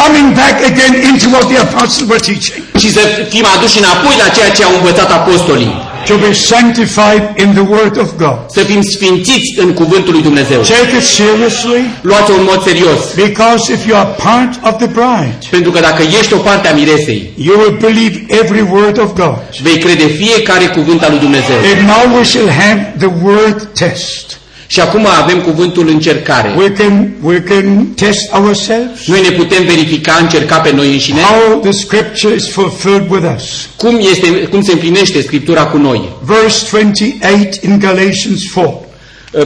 coming 0.00 0.28
back 0.40 0.56
again 0.70 0.94
into 1.10 1.26
what 1.34 1.44
the 1.52 1.58
apostles 1.66 2.04
were 2.10 2.22
teaching. 2.28 2.62
și 2.82 2.88
să 2.96 3.02
fim 3.32 3.46
aduși 3.54 3.78
înapoi 3.82 4.14
la 4.22 4.28
ceea 4.36 4.50
ce 4.56 4.62
au 4.64 4.74
învățat 4.78 5.10
apostolii. 5.20 5.72
To 6.08 6.16
be 6.16 6.32
sanctified 6.32 7.22
in 7.42 7.52
the 7.52 7.66
Word 7.74 7.96
of 7.98 8.08
God. 8.16 8.38
Să 8.50 8.60
fim 8.60 8.82
sfințiți 8.82 9.54
în 9.56 9.72
cuvântul 9.72 10.12
lui 10.12 10.22
Dumnezeu. 10.22 10.60
Take 10.60 10.96
it 10.96 11.02
seriously 11.02 11.80
Luați-o 12.00 12.34
în 12.34 12.42
mod 12.44 12.62
serios. 12.62 13.00
because 13.14 13.72
if 13.72 13.86
you 13.86 13.96
are 13.98 14.08
part 14.22 14.52
of 14.62 14.76
the 14.76 14.86
bride, 14.86 15.38
Pentru 15.50 15.70
că 15.70 15.80
dacă 15.80 16.02
ești 16.20 16.32
o 16.32 16.36
parte 16.36 16.68
a 16.68 16.72
miresei, 16.74 17.30
you 17.36 17.58
will 17.58 17.76
believe 17.80 18.26
every 18.42 18.66
word 18.72 18.98
of 19.00 19.12
God. 19.14 19.38
vei 19.62 19.78
crede 19.78 20.06
fiecare 20.06 20.64
cuvânt 20.64 21.02
al 21.02 21.10
lui 21.10 21.18
Dumnezeu. 21.20 21.56
And 21.76 21.88
now 21.88 22.16
we 22.16 22.24
shall 22.24 22.48
have 22.50 22.94
the 22.98 23.10
word 23.22 23.68
test. 23.74 24.38
Și 24.70 24.80
acum 24.80 25.06
avem 25.22 25.40
cuvântul 25.40 25.88
încercare. 25.88 26.54
We 26.56 26.70
can, 26.70 27.10
we 27.22 27.40
can 27.40 27.86
test 27.94 28.32
ourselves. 28.32 29.06
Noi 29.06 29.20
ne 29.20 29.30
putem 29.30 29.64
verifica, 29.64 30.18
încerca 30.20 30.56
pe 30.56 30.72
noi 30.72 30.92
înșine, 30.92 31.20
How 31.20 31.60
the 31.60 31.70
scripture 31.70 32.34
is 32.34 32.50
fulfilled 32.50 33.10
with 33.10 33.26
us. 33.36 33.68
cum, 33.76 33.98
este, 34.10 34.28
cum 34.28 34.62
se 34.62 34.72
împlinește 34.72 35.22
Scriptura 35.22 35.66
cu 35.66 35.76
noi. 35.76 36.08
Verse 36.24 36.66
28 36.70 37.62
in 37.62 37.78
Galatians 37.78 38.42
4. 38.54 38.86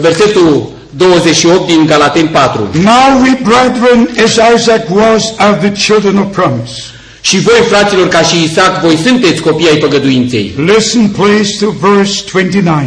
Versetul 0.00 0.70
28 0.96 1.66
din 1.66 1.86
Galaten 1.86 2.28
4. 2.28 2.68
Now 2.72 3.22
we 3.22 3.38
brethren, 3.42 4.08
as 4.24 4.38
Isaac 4.56 4.88
was, 4.90 5.32
are 5.36 5.58
the 5.68 5.72
children 5.86 6.16
of 6.16 6.34
promise. 6.34 6.72
Și 7.20 7.38
voi, 7.40 7.62
fraților, 7.68 8.08
ca 8.08 8.20
și 8.20 8.42
Isaac, 8.42 8.80
voi 8.80 8.96
sunteți 8.96 9.40
copii 9.40 9.68
ai 9.68 9.76
păgăduinței. 9.76 10.52
Listen 10.74 11.08
please 11.08 11.50
to 11.60 11.70
verse 11.80 12.22
29. 12.32 12.82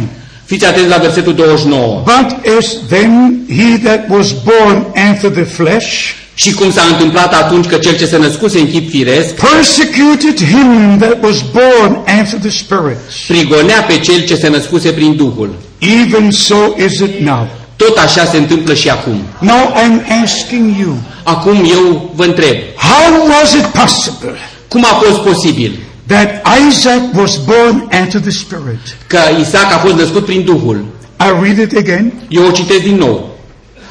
Fiți 0.46 0.66
atenți 0.66 0.88
la 0.88 0.96
versetul 0.96 1.34
29. 1.34 2.02
But 2.04 2.54
as 2.58 2.66
then 2.88 3.40
he 3.48 3.78
that 3.88 4.04
was 4.08 4.32
born 4.32 4.86
after 5.10 5.30
the 5.30 5.42
flesh 5.42 6.14
Și 6.34 6.52
cum 6.52 6.72
s-a 6.72 6.82
întâmplat 6.90 7.34
atunci 7.34 7.66
că 7.66 7.76
cel 7.76 7.96
ce 7.96 8.06
se 8.06 8.16
născuse 8.16 8.58
în 8.58 8.70
chip 8.70 8.90
firesc, 8.90 9.34
persecuted 9.34 10.48
him 10.48 10.98
that 10.98 11.22
was 11.22 11.44
born 11.52 11.98
after 12.20 12.38
the 12.38 12.50
Spirit, 12.50 12.96
prigonea 13.28 13.82
pe 13.82 13.98
cel 13.98 14.24
ce 14.24 14.36
se 14.36 14.48
născuse 14.48 14.90
prin 14.90 15.16
Duhul. 15.16 15.54
even 15.78 16.30
so 16.30 16.56
is 16.86 16.98
it 16.98 17.18
now. 17.20 17.48
Tot 17.76 17.96
așa 17.96 18.24
se 18.24 18.36
întâmplă 18.36 18.74
și 18.74 18.88
acum. 18.88 19.20
Now 19.38 19.74
I'm 19.82 20.22
asking 20.24 20.74
you, 20.80 20.96
Acum 21.22 21.54
eu 21.70 22.10
vă 22.14 22.24
întreb, 22.24 22.56
how 22.76 23.26
was 23.28 23.52
it 23.52 23.64
possible 23.64 24.38
cum 24.68 24.84
a 24.84 24.94
fost 25.04 25.20
posibil 25.20 25.78
that 26.06 26.42
Isaac 26.68 27.14
was 27.14 27.36
born 27.36 27.88
after 28.02 28.20
the 28.20 28.30
Spirit? 28.30 28.96
că 29.06 29.18
Isaac 29.40 29.72
a 29.72 29.78
fost 29.78 29.94
născut 29.94 30.24
prin 30.24 30.44
Duhul? 30.44 30.84
I 31.18 31.42
read 31.42 31.58
it 31.58 31.76
again 31.76 32.12
Eu 32.28 32.46
o 32.46 32.50
citesc 32.50 32.82
din 32.82 32.96
nou, 32.96 33.38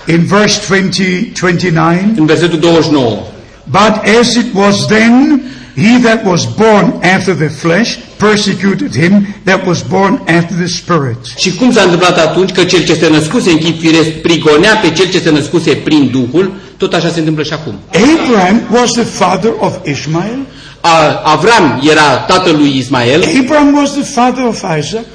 in 0.08 0.26
verse 0.26 0.62
20, 0.68 1.32
29. 1.40 1.90
în 2.16 2.26
versetul 2.26 2.60
29. 2.60 3.24
But 3.72 4.04
as 4.20 4.36
it 4.36 4.54
was 4.54 4.86
then, 4.86 5.42
he 5.76 6.00
that 6.00 6.24
was 6.26 6.46
born 6.46 7.04
after 7.04 7.34
the 7.34 7.50
flesh 7.50 7.98
persecuted 8.18 8.96
him 8.96 9.28
that 9.44 9.66
was 9.66 9.84
born 9.84 10.22
after 10.28 10.56
the 10.56 10.68
Spirit. 10.68 11.18
Și 11.38 11.56
cum 11.56 11.72
s-a 11.72 11.82
întâmplat 11.82 12.18
atunci 12.18 12.52
că 12.52 12.64
cel 12.64 12.84
ce 12.84 12.94
se 12.96 13.10
născuse 13.10 13.50
în 13.52 13.58
chip 13.58 13.80
firesc 13.80 14.10
prigonea 14.10 14.76
pe 14.76 14.92
cel 14.92 15.10
ce 15.10 15.20
se 15.20 15.30
născuse 15.30 15.72
prin 15.72 16.10
Duhul, 16.12 16.54
tot 16.78 16.94
așa 16.94 17.10
se 17.10 17.20
întâmplă 17.20 17.44
și 17.44 17.54
acum. 17.54 17.74
Abraham 17.88 18.62
was 18.72 18.92
the 18.92 19.04
father 19.04 19.52
of 19.60 19.74
Ishmael. 19.84 20.40
A, 20.94 21.22
Avram 21.24 21.82
era 21.90 22.18
tatăl 22.28 22.56
lui 22.56 22.78
Ismael, 22.78 23.24
Abraham 23.42 23.76
was 23.78 23.92
the 23.92 24.04
father 24.04 24.44
of 24.48 24.64
Isaac. 24.80 25.06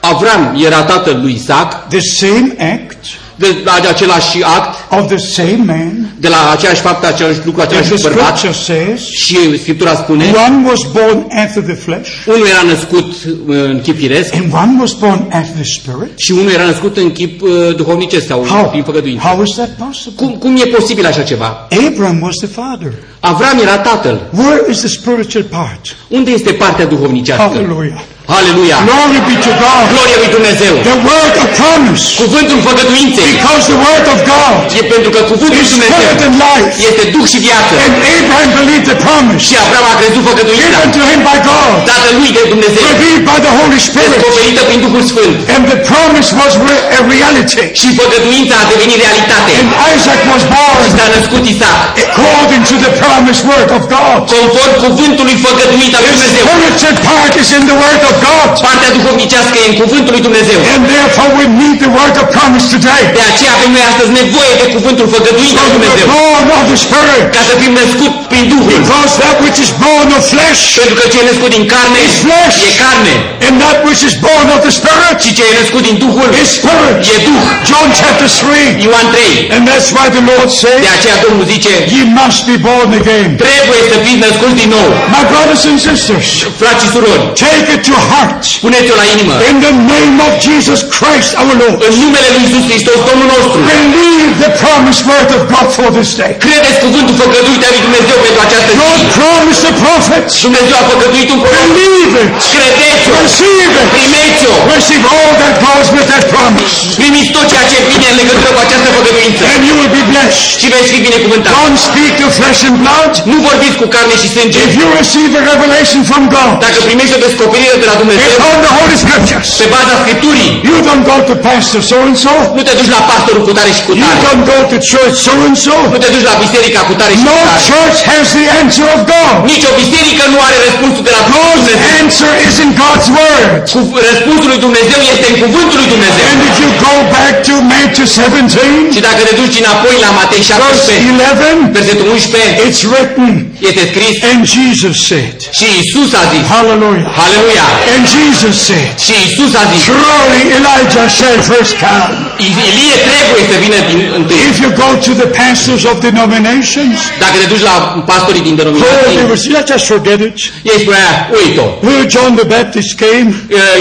Avram 0.00 0.60
era 0.64 0.82
tatăl 0.82 1.18
lui 1.22 1.32
Isaac, 1.32 1.88
The 1.88 1.98
same 2.00 2.72
act 2.74 3.04
de 3.36 3.46
la 3.64 3.72
același 3.88 4.42
act, 4.42 4.92
of 4.98 5.06
the 5.06 5.16
same 5.16 5.62
man. 5.66 5.92
de 6.18 6.28
la 6.28 6.50
aceeași 6.52 6.80
faptă, 6.80 7.06
același 7.06 7.38
lucru, 7.44 7.60
As 7.60 7.66
același 7.66 7.88
the 7.88 8.02
bărbat. 8.08 8.36
scripture 8.38 8.52
says, 8.76 9.00
Și 9.08 9.58
Scriptura 9.58 9.94
spune, 9.94 10.24
one 10.46 10.66
was 10.68 10.80
born 10.92 11.26
after 11.44 11.62
the 11.62 11.74
flesh, 11.74 12.08
unul 12.26 12.46
era 12.46 12.62
născut 12.62 13.04
uh, 13.24 13.54
în 13.64 13.80
chip 13.82 13.98
firesc 13.98 14.34
and 14.34 14.52
one 14.52 14.76
was 14.80 14.92
born 14.92 15.20
after 15.32 15.54
the 15.54 15.64
Spirit. 15.64 16.12
și 16.18 16.32
unul 16.32 16.50
era 16.50 16.64
născut 16.64 16.96
în 16.96 17.10
chip 17.12 17.42
uh, 17.42 17.50
duhovnicesc 17.76 18.26
sau 18.26 18.44
How? 18.46 18.68
prin 18.68 18.82
făgăduință. 18.82 19.26
How 19.26 19.42
is 19.42 19.54
that 19.54 19.70
possible? 19.86 20.12
Cum, 20.16 20.28
cum 20.38 20.56
e 20.56 20.64
posibil 20.64 21.06
așa 21.06 21.22
ceva? 21.22 21.68
Abraham 21.88 22.20
was 22.22 22.34
the 22.36 22.46
father. 22.46 22.92
Avram 23.20 23.58
era 23.58 23.78
tatăl. 23.78 24.30
Where 24.36 24.70
is 24.70 24.78
the 24.78 24.88
spiritual 24.88 25.44
part? 25.44 25.96
Unde 26.08 26.30
este 26.30 26.52
partea 26.52 26.86
duhovnicească? 26.86 27.42
Hallelujah. 27.42 28.02
Aleluia! 28.38 28.78
Glory 28.90 29.20
be 29.28 29.34
to 29.46 29.52
God. 29.64 29.82
Gloria 29.94 30.18
lui 30.22 30.30
Dumnezeu! 30.36 30.72
The 30.90 30.98
word 31.10 31.34
of 31.42 31.48
promise. 31.62 32.04
Cuvântul 32.22 32.58
făgăduinței 32.68 33.30
Because 33.38 33.64
the 33.72 33.78
word 33.86 34.06
of 34.14 34.18
God 34.34 34.54
e 34.78 34.80
pentru 34.94 35.10
că 35.14 35.20
cuvântul 35.32 35.58
lui 35.60 35.66
is 35.68 35.72
Dumnezeu 35.74 36.10
and 36.26 36.34
life. 36.46 36.68
este 36.88 37.02
duh 37.14 37.26
și 37.32 37.38
viață. 37.48 37.72
And 37.86 37.94
Abraham 38.16 38.50
believed 38.60 38.86
the 38.92 38.98
promise 39.06 39.40
Și 39.48 39.54
Avram 39.62 39.86
a 39.92 39.94
crezut 40.00 40.22
făgăduința 40.30 40.66
given 40.70 40.90
to 40.96 41.02
him 41.10 41.20
by 41.28 41.38
God, 41.50 41.72
tatăl 41.90 42.12
lui 42.20 42.30
de 42.38 42.42
Dumnezeu, 42.54 42.82
revealed 42.92 43.24
by 43.30 43.38
the 43.46 43.52
Holy 43.58 43.80
Spirit. 43.88 44.10
descoperită 44.14 44.60
prin 44.68 44.80
Duhul 44.86 45.02
Sfânt. 45.12 45.36
And 45.54 45.62
the 45.72 45.78
promise 45.92 46.28
was 46.40 46.52
a 46.98 47.00
reality. 47.14 47.62
Și 47.80 47.88
făgăduința 48.00 48.54
a 48.62 48.66
devenit 48.72 48.98
realitate. 49.04 49.50
And 49.60 49.68
Isaac 49.94 50.20
was 50.32 50.42
born 50.54 50.78
S-a 50.98 51.06
născut 51.16 51.42
Isaac, 51.54 51.80
according 52.06 52.62
to 52.70 52.76
the 52.84 52.92
promised 53.02 53.42
word 53.52 53.70
of 53.78 53.82
God. 53.96 54.18
conform 54.34 54.72
cuvântului 54.84 55.36
făgăduit 55.46 55.92
al 55.98 56.02
lui 56.04 56.12
The 56.12 56.18
Dumnezeu. 56.18 56.44
spiritual 56.48 56.96
part 57.08 57.32
is 57.42 57.48
in 57.58 57.62
the 57.70 57.76
word 57.84 58.02
of 58.10 58.14
God. 58.28 58.50
Partea 58.66 58.90
duhovnicească 58.96 59.56
e 59.64 59.66
în 59.72 59.76
cuvântul 59.82 60.12
lui 60.16 60.24
Dumnezeu. 60.28 60.58
And 60.74 60.82
therefore 60.94 61.28
we 61.38 61.44
need 61.62 61.76
the 61.84 61.90
word 61.98 62.14
of 62.22 62.26
promise 62.36 62.66
today. 62.74 63.02
De 63.18 63.22
aceea 63.30 63.52
avem 63.58 63.70
noi 63.76 63.84
astăzi 63.90 64.10
nevoie 64.22 64.52
de 64.62 64.66
cuvântul 64.76 65.06
făgăduit 65.14 65.54
al 65.62 65.66
lui 65.66 65.68
So 65.70 65.76
we 65.76 65.78
Dumnezeu. 65.78 66.06
are 66.06 66.14
born 66.18 66.46
of 66.58 66.64
the 66.72 66.78
Spirit. 66.86 67.24
Ca 67.36 67.42
să 67.48 67.54
fim 67.62 67.72
născut 67.82 68.12
prin 68.32 68.44
Duhul. 68.52 68.68
Because 68.80 69.12
that 69.22 69.36
which 69.44 69.58
is 69.64 69.70
born 69.86 70.08
of 70.18 70.22
flesh 70.34 70.60
Pentru 70.80 70.94
că 70.98 71.04
ce 71.12 71.16
e 71.22 71.24
născut 71.32 71.50
din 71.56 71.64
carne 71.74 71.98
is 72.08 72.14
flesh. 72.26 72.56
e 72.68 72.70
carne. 72.84 73.14
And 73.46 73.54
that 73.64 73.76
which 73.86 74.02
is 74.08 74.14
born 74.28 74.46
of 74.56 74.60
the 74.66 74.72
Spirit 74.80 75.16
Și 75.24 75.30
ce 75.36 75.42
e 75.50 75.52
născut 75.62 75.82
din 75.88 75.96
Duhul 76.04 76.28
is 76.42 76.48
Spirit. 76.58 76.96
e 77.14 77.16
Duh. 77.28 77.42
John 77.70 77.88
chapter 78.00 78.28
3. 78.28 78.84
Ioan 78.86 79.06
3. 79.14 79.54
And 79.54 79.62
that's 79.70 79.88
why 79.96 80.06
the 80.16 80.22
Lord 80.30 80.48
De 80.52 80.58
says, 80.62 80.82
aceea 80.96 81.16
Domnul 81.26 81.46
zice, 81.54 81.72
ye 81.94 82.02
must 82.20 82.40
be 82.50 82.56
born 82.68 82.90
again. 83.02 83.28
trebuie 83.46 83.80
să 83.90 83.96
fiți 84.04 84.20
născuți 84.26 84.56
din 84.62 84.70
nou. 84.76 84.88
My 85.16 85.22
brothers 85.32 85.62
and 85.70 85.78
sisters, 85.88 86.28
Frați 86.60 86.80
și 86.84 86.88
surori, 86.94 87.22
take 87.44 87.66
it 87.74 87.80
to 87.88 87.94
heart. 88.10 88.40
puneți-o 88.64 88.94
la 89.02 89.06
inimă. 89.14 89.34
In 89.52 89.56
the 89.66 89.74
name 89.94 90.14
of 90.28 90.32
Jesus 90.48 90.80
Christ 90.96 91.30
our 91.40 91.52
Lord. 91.62 91.78
În 91.88 91.94
numele 92.04 92.28
lui 92.34 92.42
Iisus 92.46 92.64
Hristos, 92.70 92.96
Domnul 93.10 93.28
nostru, 93.36 93.56
Believe 93.74 94.32
the 94.44 94.52
promised 94.64 95.02
word 95.12 95.28
of 95.36 95.42
God 95.54 95.66
for 95.78 95.88
this 95.98 96.10
day. 96.22 96.32
credeți 96.46 96.78
cuvântul 96.86 97.14
făgăduit 97.24 97.62
al 97.66 97.72
lui 97.74 97.82
Dumnezeu 97.86 98.16
pentru 98.26 98.40
această 98.46 98.72
God 98.82 98.98
zi. 99.00 99.06
promised 99.20 99.62
the 99.68 99.74
prophets. 99.84 100.32
Dumnezeu 100.46 100.76
a 100.82 100.84
făgăduit 100.92 101.28
un 101.34 101.38
proroc. 101.44 101.68
Believe 101.80 102.16
it. 102.24 102.32
Credeți-o, 102.56 103.12
Receive 103.24 103.74
it. 103.82 103.88
primeți-o, 103.96 104.54
Receive 104.76 105.04
all 105.16 105.32
that 105.42 105.54
goes 105.66 105.86
with 105.96 106.06
that 106.12 106.24
promise. 106.34 106.74
primiți 107.00 107.30
tot 107.36 107.46
ceea 107.52 107.64
ce 107.70 107.76
vine 107.90 108.06
în 108.12 108.16
legătură 108.22 108.50
cu 108.56 108.60
această 108.66 108.88
făgăduință 108.98 109.42
And 109.54 109.62
you 109.68 109.74
will 109.80 109.92
be 109.98 110.02
blessed. 110.12 110.38
și 110.60 110.66
veți 110.74 110.88
fi 110.94 110.98
binecuvântat. 111.08 111.52
Don't 111.60 111.78
speak 111.88 112.12
to 112.22 112.26
flesh 112.38 112.60
and 112.68 112.76
blood. 112.84 113.12
Nu 113.30 113.36
vorbiți 113.48 113.76
cu 113.82 113.86
carne 113.94 114.14
și 114.22 114.28
sânge. 114.36 114.58
If 114.68 114.74
you 114.80 114.88
receive 115.00 115.32
a 115.40 115.42
revelation 115.52 116.00
from 116.10 116.22
God, 116.36 116.52
Dacă 116.66 116.78
primești 116.88 117.14
o 117.18 117.20
descoperire 117.28 117.74
de 117.82 117.86
la 117.92 117.96
Dumnezeu, 118.02 118.24
it's 118.30 118.40
on 118.50 118.56
the 118.66 118.72
Holy 118.78 118.96
Scriptures. 119.04 119.48
pe 119.60 119.66
baza 119.74 119.92
Scripturii, 120.02 120.50
You 120.68 120.76
don't 120.88 121.04
go 121.12 121.16
to 121.30 121.34
pastor 121.48 121.80
so 121.90 121.96
and 122.08 122.16
so. 122.24 122.34
nu 122.56 122.62
te 122.66 122.72
duci 122.78 122.90
la 122.96 123.02
pastorul 123.10 123.42
cu 123.48 123.52
tare 123.58 123.70
și 123.76 123.82
cu 123.86 123.92
You 124.00 124.02
tare. 124.04 124.18
don't 124.26 124.42
go 124.52 124.58
to 124.72 124.76
church 124.92 125.16
so 125.26 125.32
and 125.46 125.56
so. 125.66 125.76
Nu 125.92 125.98
te 126.02 126.08
duci 126.14 126.26
la 126.30 126.34
biserica 126.44 126.80
cu 126.88 126.94
tare 127.00 127.12
și 127.18 127.22
No 127.30 127.36
cu 127.38 127.44
tare. 127.48 127.60
church 127.70 127.98
has 128.12 128.26
the 128.38 128.46
answer 128.60 128.86
of 128.94 129.00
God. 129.14 129.34
Nici 129.52 129.64
o 129.70 129.72
biserică 129.82 130.24
nu 130.34 130.38
are 130.46 130.56
răspunsul 130.66 131.02
de 131.08 131.12
la 131.16 131.22
God's 131.34 131.64
Dumnezeu. 131.68 131.98
answer 132.00 132.32
is 132.48 132.54
in 132.64 132.70
God's 132.82 133.08
Word. 133.18 133.52
Cu 133.74 133.80
răspunsul 134.10 134.48
lui 134.52 134.60
Dumnezeu 134.66 135.00
este 135.12 135.26
în 135.32 135.36
cuvântul 135.44 135.76
lui 135.82 135.88
Dumnezeu. 135.94 136.24
And 136.32 136.40
if 136.50 136.56
you 136.62 136.70
go 136.88 136.94
back 137.14 137.34
to 137.48 137.54
Matthew 137.74 138.06
17, 138.16 138.94
Și 138.94 139.00
dacă 139.08 139.20
te 139.28 139.34
duci 139.40 139.56
înapoi 139.62 139.94
la 140.04 140.10
Matei 140.18 140.42
verse 140.42 140.52
17, 140.52 141.10
11, 141.10 141.76
versetul 141.78 142.06
11, 142.16 142.48
it's 142.66 142.80
written, 142.90 143.30
este 143.68 143.82
scris 143.90 144.16
and 144.30 144.40
Jesus 144.56 144.96
said, 145.10 145.36
și 145.58 145.66
Isus 145.82 146.10
a 146.20 146.22
zis, 146.32 146.44
Hallelujah. 146.54 147.08
Haleluia! 147.20 147.66
And 147.92 148.02
Jesus 148.16 148.54
said, 148.68 148.92
Și 149.06 149.14
Isus 149.26 149.52
a 149.60 149.64
zis, 149.70 149.80
Surely 149.88 150.42
Elijah 150.58 151.06
shall 151.18 151.38
first 151.52 151.72
come. 151.84 152.12
Ilie 152.48 152.96
trebuie 153.10 153.44
să 153.52 153.56
vină 153.64 153.78
din 153.90 153.98
întâi. 154.18 154.38
If 154.50 154.56
you 154.64 154.70
go 154.84 154.88
to 155.06 155.12
the 155.22 155.28
pastors 155.42 155.82
of 155.90 155.94
denominations, 156.08 156.96
Dacă 157.24 157.34
te 157.42 157.46
duci 157.52 157.64
la 157.70 157.74
pastorii 158.12 158.44
din 158.48 158.54
oh, 158.60 159.04
they 159.16 159.24
will 159.30 159.40
say, 159.44 159.52
just 159.72 159.86
forget 159.94 160.18
it. 160.28 160.36
ei 160.72 160.78
spunea, 160.84 161.10
uite-o, 161.38 161.66
Oh, 161.90 162.00
John 162.14 162.30
the 162.40 162.46
Baptist 162.56 162.90
came, 163.04 163.28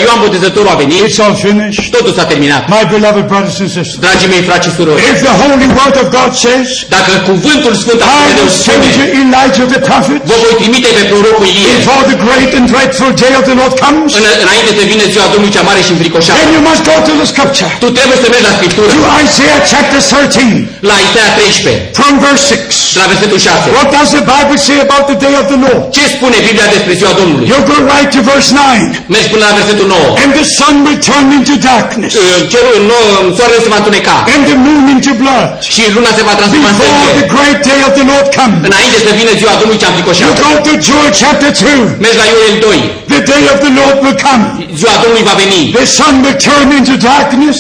Ioan 0.03 0.19
Botezătorul 0.25 0.71
a 0.75 0.77
venit, 0.83 0.99
it's 1.07 1.19
all 1.25 1.35
finished. 1.47 1.83
totul 1.95 2.11
s-a 2.17 2.25
terminat. 2.31 2.61
My 2.75 2.83
beloved 2.95 3.23
brothers 3.31 3.57
and 3.63 3.71
sisters, 3.75 3.89
Dragii 4.05 4.29
mei 4.33 4.43
frați 4.49 4.63
și 4.67 4.71
surori, 4.77 4.99
if 5.11 5.17
the 5.27 5.35
Holy 5.43 5.67
Word 5.79 5.95
of 6.03 6.07
God 6.17 6.31
says, 6.45 6.67
dacă 6.95 7.11
cuvântul 7.29 7.73
Sfânt 7.83 7.99
al 8.01 8.09
I 8.09 8.13
Dumnezeu 8.17 8.37
will 8.39 8.53
send 8.67 8.81
spune, 8.83 9.05
you 9.15 9.21
Elijah 9.25 9.65
the 9.75 9.81
prophet, 9.89 10.19
vă 10.29 10.35
voi 10.43 10.53
trimite 10.61 10.89
pe 10.97 11.03
prorocul 11.11 11.45
Ilie, 11.51 11.71
before 11.79 12.03
the 12.11 12.17
great 12.25 12.49
and 12.57 12.65
dreadful 12.73 13.11
day 13.23 13.33
of 13.39 13.43
the 13.49 13.55
Lord 13.61 13.73
comes, 13.83 13.88
În- 14.19 14.35
înainte 14.45 14.69
să 14.79 14.83
vină 14.91 15.03
ziua 15.13 15.25
Domnului 15.33 15.53
cea 15.57 15.65
mare 15.69 15.81
și 15.87 15.91
înfricoșată. 15.95 16.37
then 16.41 16.51
you 16.57 16.61
must 16.69 16.81
go 16.89 16.95
to 17.07 17.13
the 17.21 17.27
scripture. 17.33 17.69
Tu 17.83 17.87
trebuie 17.97 18.17
să 18.23 18.27
mergi 18.33 18.45
la 18.49 18.53
la 18.53 18.57
Scriptură, 18.59 18.87
to 18.95 19.01
Isaiah 19.25 19.59
chapter 19.73 19.99
13, 20.11 20.57
la 20.91 20.95
Isaia 21.07 21.31
13, 21.37 21.89
from 21.99 22.13
verse 22.27 22.43
6. 22.49 22.57
de 22.95 22.99
la 23.03 23.07
versetul 23.13 23.39
6. 23.47 23.65
What 23.79 23.87
does 23.97 24.09
the 24.17 24.23
Bible 24.35 24.57
say 24.67 24.77
about 24.87 25.03
the 25.11 25.17
day 25.25 25.33
of 25.41 25.45
the 25.53 25.59
Lord? 25.65 25.81
Ce 25.97 26.03
spune 26.15 26.37
Biblia 26.47 26.67
despre 26.75 26.93
ziua 26.99 27.13
Domnului? 27.21 27.45
You 27.53 27.59
go 27.71 27.77
right 27.93 28.09
to 28.17 28.21
verse 28.31 28.49
9. 28.53 28.65
Mergi 29.13 29.29
până 29.33 29.43
la 29.49 29.53
versetul 29.59 29.87
9. 29.97 30.07
And 30.23 30.29
the 30.39 30.45
sun 30.57 30.73
will 30.85 30.99
turn 31.11 31.27
into 31.37 31.53
darkness, 31.71 32.11
Cerul, 32.53 32.77
nou, 32.93 33.05
soarele 33.37 33.59
se 33.65 33.69
va 33.73 33.79
întuneca 33.81 34.15
and 34.33 34.41
the 34.51 34.57
moon 34.67 34.83
into 34.95 35.11
blood, 35.23 35.47
și 35.73 35.81
luna 35.97 36.11
se 36.17 36.23
va 36.29 36.33
transforma 36.39 36.69
în 36.73 36.75
before 36.79 36.91
sânge. 36.97 37.11
the 37.21 37.27
great 37.35 37.59
day 37.71 37.79
of 37.87 37.91
the 37.99 38.05
Lord 38.11 38.27
comes. 38.39 38.59
Înainte 38.69 38.97
să 39.05 39.11
vină 39.19 39.31
ziua 39.41 39.53
Domnului 39.61 39.81
cea 39.83 39.87
You 39.89 39.93
înfricoșată. 39.93 40.33
go 40.47 40.51
to 40.67 40.73
Joel 40.87 41.11
chapter 41.21 41.51
2. 41.51 42.03
Mergi 42.03 42.17
la 42.23 42.27
Ioel 42.33 42.55
2. 42.67 42.79
The 43.15 43.21
day 43.33 43.43
of 43.53 43.57
the 43.65 43.71
Lord 43.81 43.97
will 44.05 44.17
come. 44.27 44.43
Ziua 44.79 44.95
Domnului 45.03 45.25
va 45.31 45.35
veni. 45.43 45.61
The 45.79 45.87
sun 45.97 46.13
will 46.23 46.37
turn 46.49 46.67
into 46.79 46.93
darkness, 47.11 47.57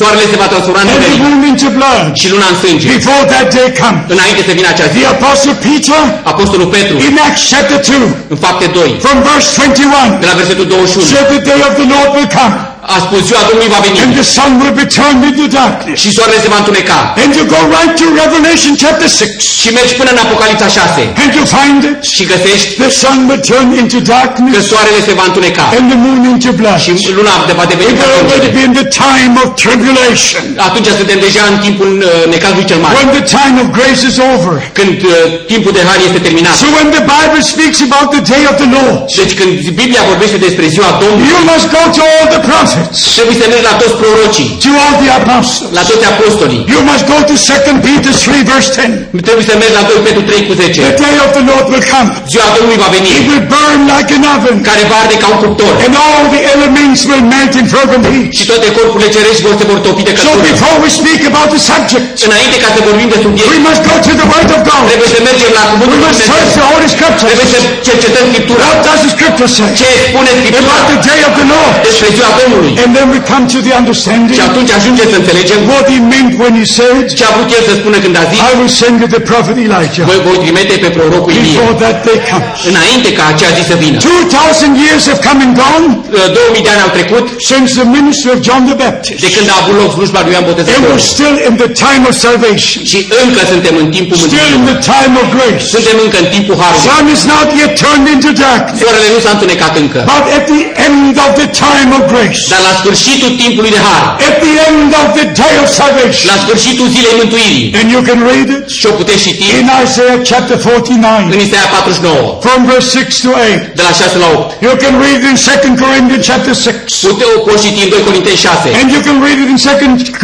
Soarele 0.00 0.24
se 0.32 0.36
va 0.42 0.48
transforma 0.52 0.80
în 0.84 0.88
and 0.90 0.90
the 0.90 0.98
întuneric 0.98 1.20
moon 1.24 1.40
into 1.52 1.68
blood. 1.78 2.04
și 2.20 2.26
luna 2.34 2.46
în 2.52 2.56
sânge. 2.62 2.84
Before 2.96 3.22
that 3.34 3.46
day 3.56 3.68
comes. 3.82 4.02
Înainte 4.16 4.40
să 4.48 4.52
vină 4.58 4.68
acea 4.74 4.88
zi. 4.92 4.98
The 5.02 5.10
apostle 5.16 5.54
Peter 5.66 6.02
Apostolul 6.32 6.68
Petru, 6.76 6.94
in 7.08 7.14
Acts 7.28 7.42
chapter 7.52 7.78
2, 7.86 7.96
în 8.32 8.38
fapte 8.44 8.66
2, 8.66 8.96
from 9.04 9.16
verse 9.28 9.48
de 9.56 9.66
21, 9.80 10.28
la 10.28 10.34
versetul 10.40 10.66
21, 10.66 11.06
said 11.12 11.26
the 11.36 11.42
day 11.50 11.60
of 11.68 11.72
the 11.80 11.86
Lord 11.94 12.08
will 12.16 12.30
come, 12.40 12.54
a 12.96 12.98
spus 13.06 13.20
ziua 13.28 13.42
Domnului 13.48 13.70
va 13.76 13.80
veni 13.86 13.98
and 14.04 14.12
the 14.20 14.26
sun 14.36 14.50
will 14.60 14.74
be 14.82 14.86
turned 14.98 15.22
into 15.30 15.44
darkness. 15.60 15.96
și 16.02 16.08
soarele 16.16 16.38
se 16.44 16.48
va 16.54 16.58
întuneca. 16.62 16.98
And 17.22 17.30
you 17.38 17.44
go 17.56 17.60
right 17.76 17.92
to 18.00 18.04
Revelation 18.22 18.72
chapter 18.84 19.08
6, 19.08 19.24
Și 19.62 19.68
mergi 19.78 19.92
până 20.00 20.10
în 20.14 20.20
Apocalipsa 20.26 20.68
6 20.78 21.00
and 21.22 21.30
you 21.38 21.44
find 21.58 21.80
it. 21.90 21.98
și 22.16 22.22
găsești 22.32 22.66
The 22.82 22.90
sun 23.02 23.16
will 23.28 23.42
turn 23.52 23.68
into 23.82 23.98
că 24.00 24.08
darkness, 24.14 24.62
soarele 24.72 25.00
se 25.08 25.12
va 25.20 25.24
întuneca 25.30 25.64
and 25.78 25.84
the 25.92 25.98
moon 26.04 26.20
into 26.32 26.50
blood. 26.60 26.78
și 26.84 27.10
luna 27.18 27.34
de 27.48 27.54
va 27.60 27.64
deveni 27.72 27.92
We're 27.94 28.00
ca 28.00 28.06
already 28.20 28.46
sângele. 28.46 28.56
be 28.56 28.62
in 28.68 28.72
the 28.80 28.88
time 29.08 29.32
of 29.42 29.48
tribulation. 29.64 30.44
Atunci 30.68 30.88
suntem 31.00 31.18
deja 31.26 31.42
în 31.52 31.56
timpul 31.66 31.90
uh, 32.02 32.10
necazului 32.34 32.66
cel 32.70 32.78
mare, 32.84 32.94
When 33.00 33.10
the 33.18 33.26
time 33.38 33.54
of 33.62 33.66
grace 33.78 34.02
is 34.10 34.16
over. 34.32 34.54
când 34.78 34.96
uh, 35.02 35.14
timpul 35.52 35.72
de 35.78 35.82
har 35.88 35.98
este 36.08 36.20
terminat. 36.26 36.54
So 36.64 36.68
when 36.78 36.88
the 36.98 37.04
Bible 37.16 37.40
speaks 37.54 37.78
about 37.88 38.06
the 38.16 38.22
day 38.34 38.42
of 38.50 38.54
the 38.62 38.68
Lord, 38.78 38.98
Deci 39.20 39.32
când 39.38 39.50
Biblia 39.80 40.02
vorbește 40.12 40.36
despre 40.46 40.64
ziua 40.74 40.88
Domnului, 41.02 41.28
you 41.34 41.40
must 41.52 41.66
go 41.76 41.82
to 41.96 42.02
all 42.14 42.26
the 42.34 42.42
prophets, 42.48 42.79
trebuie 43.16 43.36
să 43.42 43.46
mergi 43.52 43.66
la 43.70 43.74
toți 43.82 43.94
prorocii, 44.02 44.48
to 44.64 44.70
all 44.84 44.94
the 45.02 45.10
apostles. 45.20 45.68
la 45.78 45.82
toți 45.90 46.04
apostolii. 46.12 46.60
You 46.74 46.80
must 46.90 47.04
go 47.12 47.16
to 47.30 47.34
2 47.36 47.86
Peter 47.86 48.12
3 48.24 48.50
verse 48.52 48.68
10. 48.76 49.26
Trebuie 49.28 49.44
să 49.50 49.54
mergi 49.62 49.76
la 49.80 49.84
2 49.90 50.06
Petru 50.06 50.22
3 50.28 50.48
cu 50.48 50.52
10. 50.62 50.80
The 50.88 50.96
day 51.06 51.16
of 51.24 51.30
the 51.38 51.44
Lord 51.50 51.64
will 51.72 51.86
come. 51.94 52.08
Ziua 52.32 52.48
Domnului 52.56 52.78
va 52.84 52.88
veni, 52.96 53.08
It 53.20 53.26
will 53.30 53.44
burn 53.56 53.80
like 53.94 54.10
an 54.18 54.24
oven, 54.34 54.56
care 54.68 54.82
va 54.90 54.96
arde 55.02 55.16
ca 55.22 55.26
un 55.34 55.38
cuptor 55.44 55.72
and 55.86 55.94
all 56.06 56.22
the 56.36 56.42
elements 56.54 57.00
will 57.10 57.24
melt 57.34 57.52
in 57.60 57.66
fervent 57.74 58.04
heat. 58.12 58.30
și 58.38 58.44
toate 58.50 58.66
corpurile 58.76 59.08
cerești 59.16 59.40
vor 59.46 59.54
se 59.60 59.64
vor 59.70 59.80
topi 59.86 60.02
de 60.08 60.12
So 60.12 60.18
căldură. 60.18 60.42
before 60.52 60.76
we 60.84 60.88
speak 61.00 61.20
about 61.32 61.48
the 61.54 61.60
subject, 61.70 62.04
Înainte 62.28 62.56
ca 62.62 62.68
să 62.74 62.80
vorbim 62.88 63.08
de 63.12 63.16
we 63.18 63.24
subiect, 63.26 63.60
must 63.68 63.82
go 63.90 63.94
to 64.08 64.12
the 64.20 64.26
Word 64.32 64.48
of 64.56 64.60
God. 64.70 64.82
trebuie 64.90 65.10
să 65.14 65.20
mergem 65.28 65.50
la 65.58 65.62
We 65.64 65.70
cuvântul 65.72 65.96
lui 66.00 66.04
must 66.08 66.20
search 66.30 66.46
Dumnezeu. 66.48 66.58
the 66.60 66.66
Holy 66.72 66.88
Scriptures. 66.96 67.28
Trebuie 67.30 67.48
să 67.54 67.58
cercetăm 67.88 68.24
Scriptura. 68.32 68.60
What 68.68 68.78
does 68.88 69.00
the 69.04 69.10
Scripture 69.16 69.48
say 69.56 69.68
Ce 69.80 69.88
spune 70.08 70.30
Scriptura 70.40 70.64
about 70.68 70.84
the 70.92 70.98
day 71.10 71.20
of 71.28 71.32
the 71.40 71.46
Lord? 71.54 71.72
despre 71.88 72.08
ziua 72.16 72.30
Domnului? 72.40 72.59
And 72.82 72.90
then 72.96 73.06
we 73.14 73.20
come 73.32 73.44
to 73.54 73.58
the 73.66 73.74
understanding 73.80 74.34
Și 74.38 74.44
atunci 74.50 74.70
ajungem 74.78 75.06
să 75.12 75.16
înțelegem 75.22 75.60
what 75.72 75.84
he 75.92 75.98
meant 76.12 76.30
when 76.42 76.52
he 76.62 76.66
said, 76.78 77.04
ce 77.18 77.22
a 77.28 77.30
vrut 77.36 77.50
el 77.56 77.62
să 77.70 77.74
spună 77.80 77.96
când 78.04 78.14
a 78.22 78.24
zis, 78.30 78.38
I 78.50 78.52
will 78.58 78.72
send 78.82 78.94
you 79.02 79.08
the 79.16 79.22
prophet 79.32 79.56
Elijah 79.66 80.04
voi 80.10 80.20
voi 80.28 80.36
trimite 80.44 80.74
pe 80.84 80.88
prorocul 80.98 81.30
Ilie. 81.32 81.44
before 81.48 81.74
that 81.84 81.96
day 82.08 82.18
comes. 82.30 82.58
Înainte 82.72 83.08
ca 83.18 83.24
acea 83.32 83.50
zi 83.56 83.62
să 83.70 83.76
vină. 83.82 83.96
2,000 83.98 84.84
years 84.86 85.02
have 85.10 85.20
come 85.28 85.40
and 85.46 85.54
gone 85.64 85.86
2000 86.34 86.66
de 86.66 86.70
ani 86.74 86.82
au 86.86 86.92
trecut 86.98 87.24
since 87.50 87.68
the 87.80 87.86
ministry 87.98 88.28
of 88.34 88.38
John 88.48 88.62
the 88.70 88.76
Baptist. 88.84 89.18
de 89.26 89.30
când 89.36 89.46
a 89.54 89.56
avut 89.62 89.74
loc 89.82 89.90
slujba 89.96 90.20
lui 90.24 90.32
Ioan 90.34 90.44
And 90.44 90.50
Botezătorul. 90.50 90.88
we're 90.92 91.08
still 91.16 91.36
in 91.48 91.54
the 91.62 91.70
time 91.86 92.02
of 92.10 92.14
salvation, 92.28 92.80
Și 92.92 92.98
încă 93.24 93.40
suntem 93.52 93.74
în 93.82 93.88
timpul 93.96 94.16
still 94.24 94.32
in 94.54 94.60
mântuirii. 94.60 94.68
the 94.72 94.78
time 94.94 95.12
of 95.22 95.26
grace. 95.36 95.62
Suntem 95.74 95.96
încă 96.04 96.16
în 96.24 96.28
timpul 96.36 96.56
harului. 96.62 96.84
Sun 96.90 97.04
is 97.16 97.22
not 97.34 97.48
yet 97.60 97.72
turned 97.82 98.06
into 98.14 98.30
darkness, 98.46 98.78
Soarele 98.82 99.08
nu 99.14 99.18
s-a 99.24 99.32
întunecat 99.36 99.72
încă. 99.82 99.98
but 100.14 100.24
at 100.38 100.44
the 100.54 100.62
end 100.88 101.14
of 101.26 101.30
the 101.40 101.48
time 101.66 101.90
of 101.98 102.02
grace, 102.14 102.38
Dar 102.52 102.60
la 102.68 102.72
sfârșitul 102.80 103.30
timpului 103.42 103.70
de 103.76 103.80
har, 103.88 104.04
at 104.28 104.36
the 104.44 104.54
end 104.68 104.90
of 105.02 105.08
the 105.18 105.26
day 105.42 105.54
of 105.62 105.66
salvation, 105.80 106.24
la 106.32 106.36
sfârșitul 106.44 106.86
zilei 106.96 107.14
mântuirii, 107.20 107.66
and 107.78 107.86
you 107.94 108.00
can 108.08 108.20
read 108.30 108.48
it 108.56 108.64
și 108.78 108.84
o 108.90 108.92
puteți 109.00 109.22
citi 109.26 109.44
in 109.60 109.66
Isaiah 109.84 110.18
chapter 110.30 110.56
49, 110.56 111.34
în 111.34 111.38
Isaia 111.46 111.68
49, 111.74 112.38
from 112.44 112.58
verse 112.72 112.88
6 112.98 113.22
to 113.24 113.30
8. 113.30 113.78
de 113.78 113.82
la 113.88 113.92
6 114.00 114.16
la 114.24 114.28
8. 114.36 114.62
You 114.66 114.74
can 114.84 114.94
read 115.04 115.20
it 115.30 115.38
in 115.68 115.74
2 115.76 115.84
Corinthians 115.84 116.24
chapter 116.30 116.54
6. 116.54 117.06
Pute, 117.06 117.24
o 117.34 117.36
poți 117.46 117.62
citi 117.66 117.80
în 117.84 117.88
2 117.94 118.02
Corinteni 118.08 118.38
6 118.46 118.66
And 118.80 118.86
you 118.94 119.00
can 119.08 119.16
read 119.26 119.38
it 119.44 119.48
in 119.54 119.58
2 119.66 119.70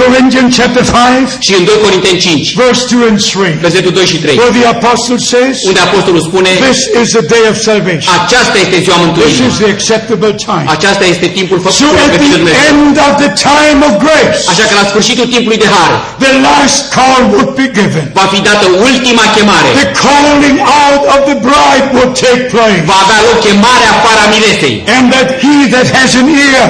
Corinthians 0.03 0.51
chapter 0.61 0.85
5, 0.85 1.47
și 1.47 1.53
în 1.59 1.63
2 1.71 1.79
Corinteni 1.87 2.19
5, 2.19 2.55
verse 2.63 2.83
2 2.91 3.09
and 3.11 3.19
3, 3.31 3.65
versetul 3.67 3.93
2 3.99 4.07
și 4.13 4.17
3, 4.25 4.37
where 4.41 4.55
the 4.61 4.67
apostle 4.77 5.19
says, 5.33 5.55
unde 5.69 5.81
Apostolul 5.89 6.23
spune, 6.29 6.51
This 6.71 6.81
is 7.03 7.09
the 7.19 7.25
day 7.35 7.45
of 7.51 7.57
salvation. 7.71 8.11
aceasta 8.21 8.57
este 8.65 8.77
ziua 8.85 8.97
This 8.97 9.05
mântuirii. 9.05 9.47
is 9.51 9.57
the 9.63 9.71
acceptable 9.77 10.33
time. 10.49 10.65
Aceasta 10.77 11.05
este 11.15 11.27
timpul 11.39 11.59
So 11.59 11.71
făcut 11.71 11.99
at 12.07 12.16
pe 12.21 12.27
the 12.33 12.37
Dumnezeu. 12.37 12.61
end 12.71 12.95
of 13.07 13.13
the 13.23 13.31
time 13.51 13.79
of 13.89 13.93
grace, 14.07 14.39
Așa 14.53 14.65
că 14.69 14.75
la 14.81 14.85
sfârșitul 14.91 15.27
timpului 15.35 15.59
de 15.65 15.69
har 15.77 15.91
the 16.27 16.33
last 16.49 16.79
call 16.97 17.21
would 17.35 17.51
be 17.61 17.67
given. 17.79 18.05
va 18.21 18.27
fi 18.33 18.39
dată 18.49 18.67
ultima 18.89 19.25
chemare. 19.35 19.69
The 19.83 19.89
calling 20.07 20.57
out 20.85 21.03
of 21.15 21.21
the 21.31 21.37
bride 21.49 21.87
would 21.97 22.13
take 22.27 22.43
place. 22.55 22.81
Va 22.91 22.97
avea 23.05 23.21
loc 23.29 23.39
chemarea 23.47 23.91
afară 23.97 24.21
a 24.25 24.29
miresei. 24.35 24.77
And 24.97 25.05
that 25.15 25.29
he 25.43 25.55
that 25.75 25.87
has 25.99 26.11
an 26.23 26.29
ear, 26.51 26.65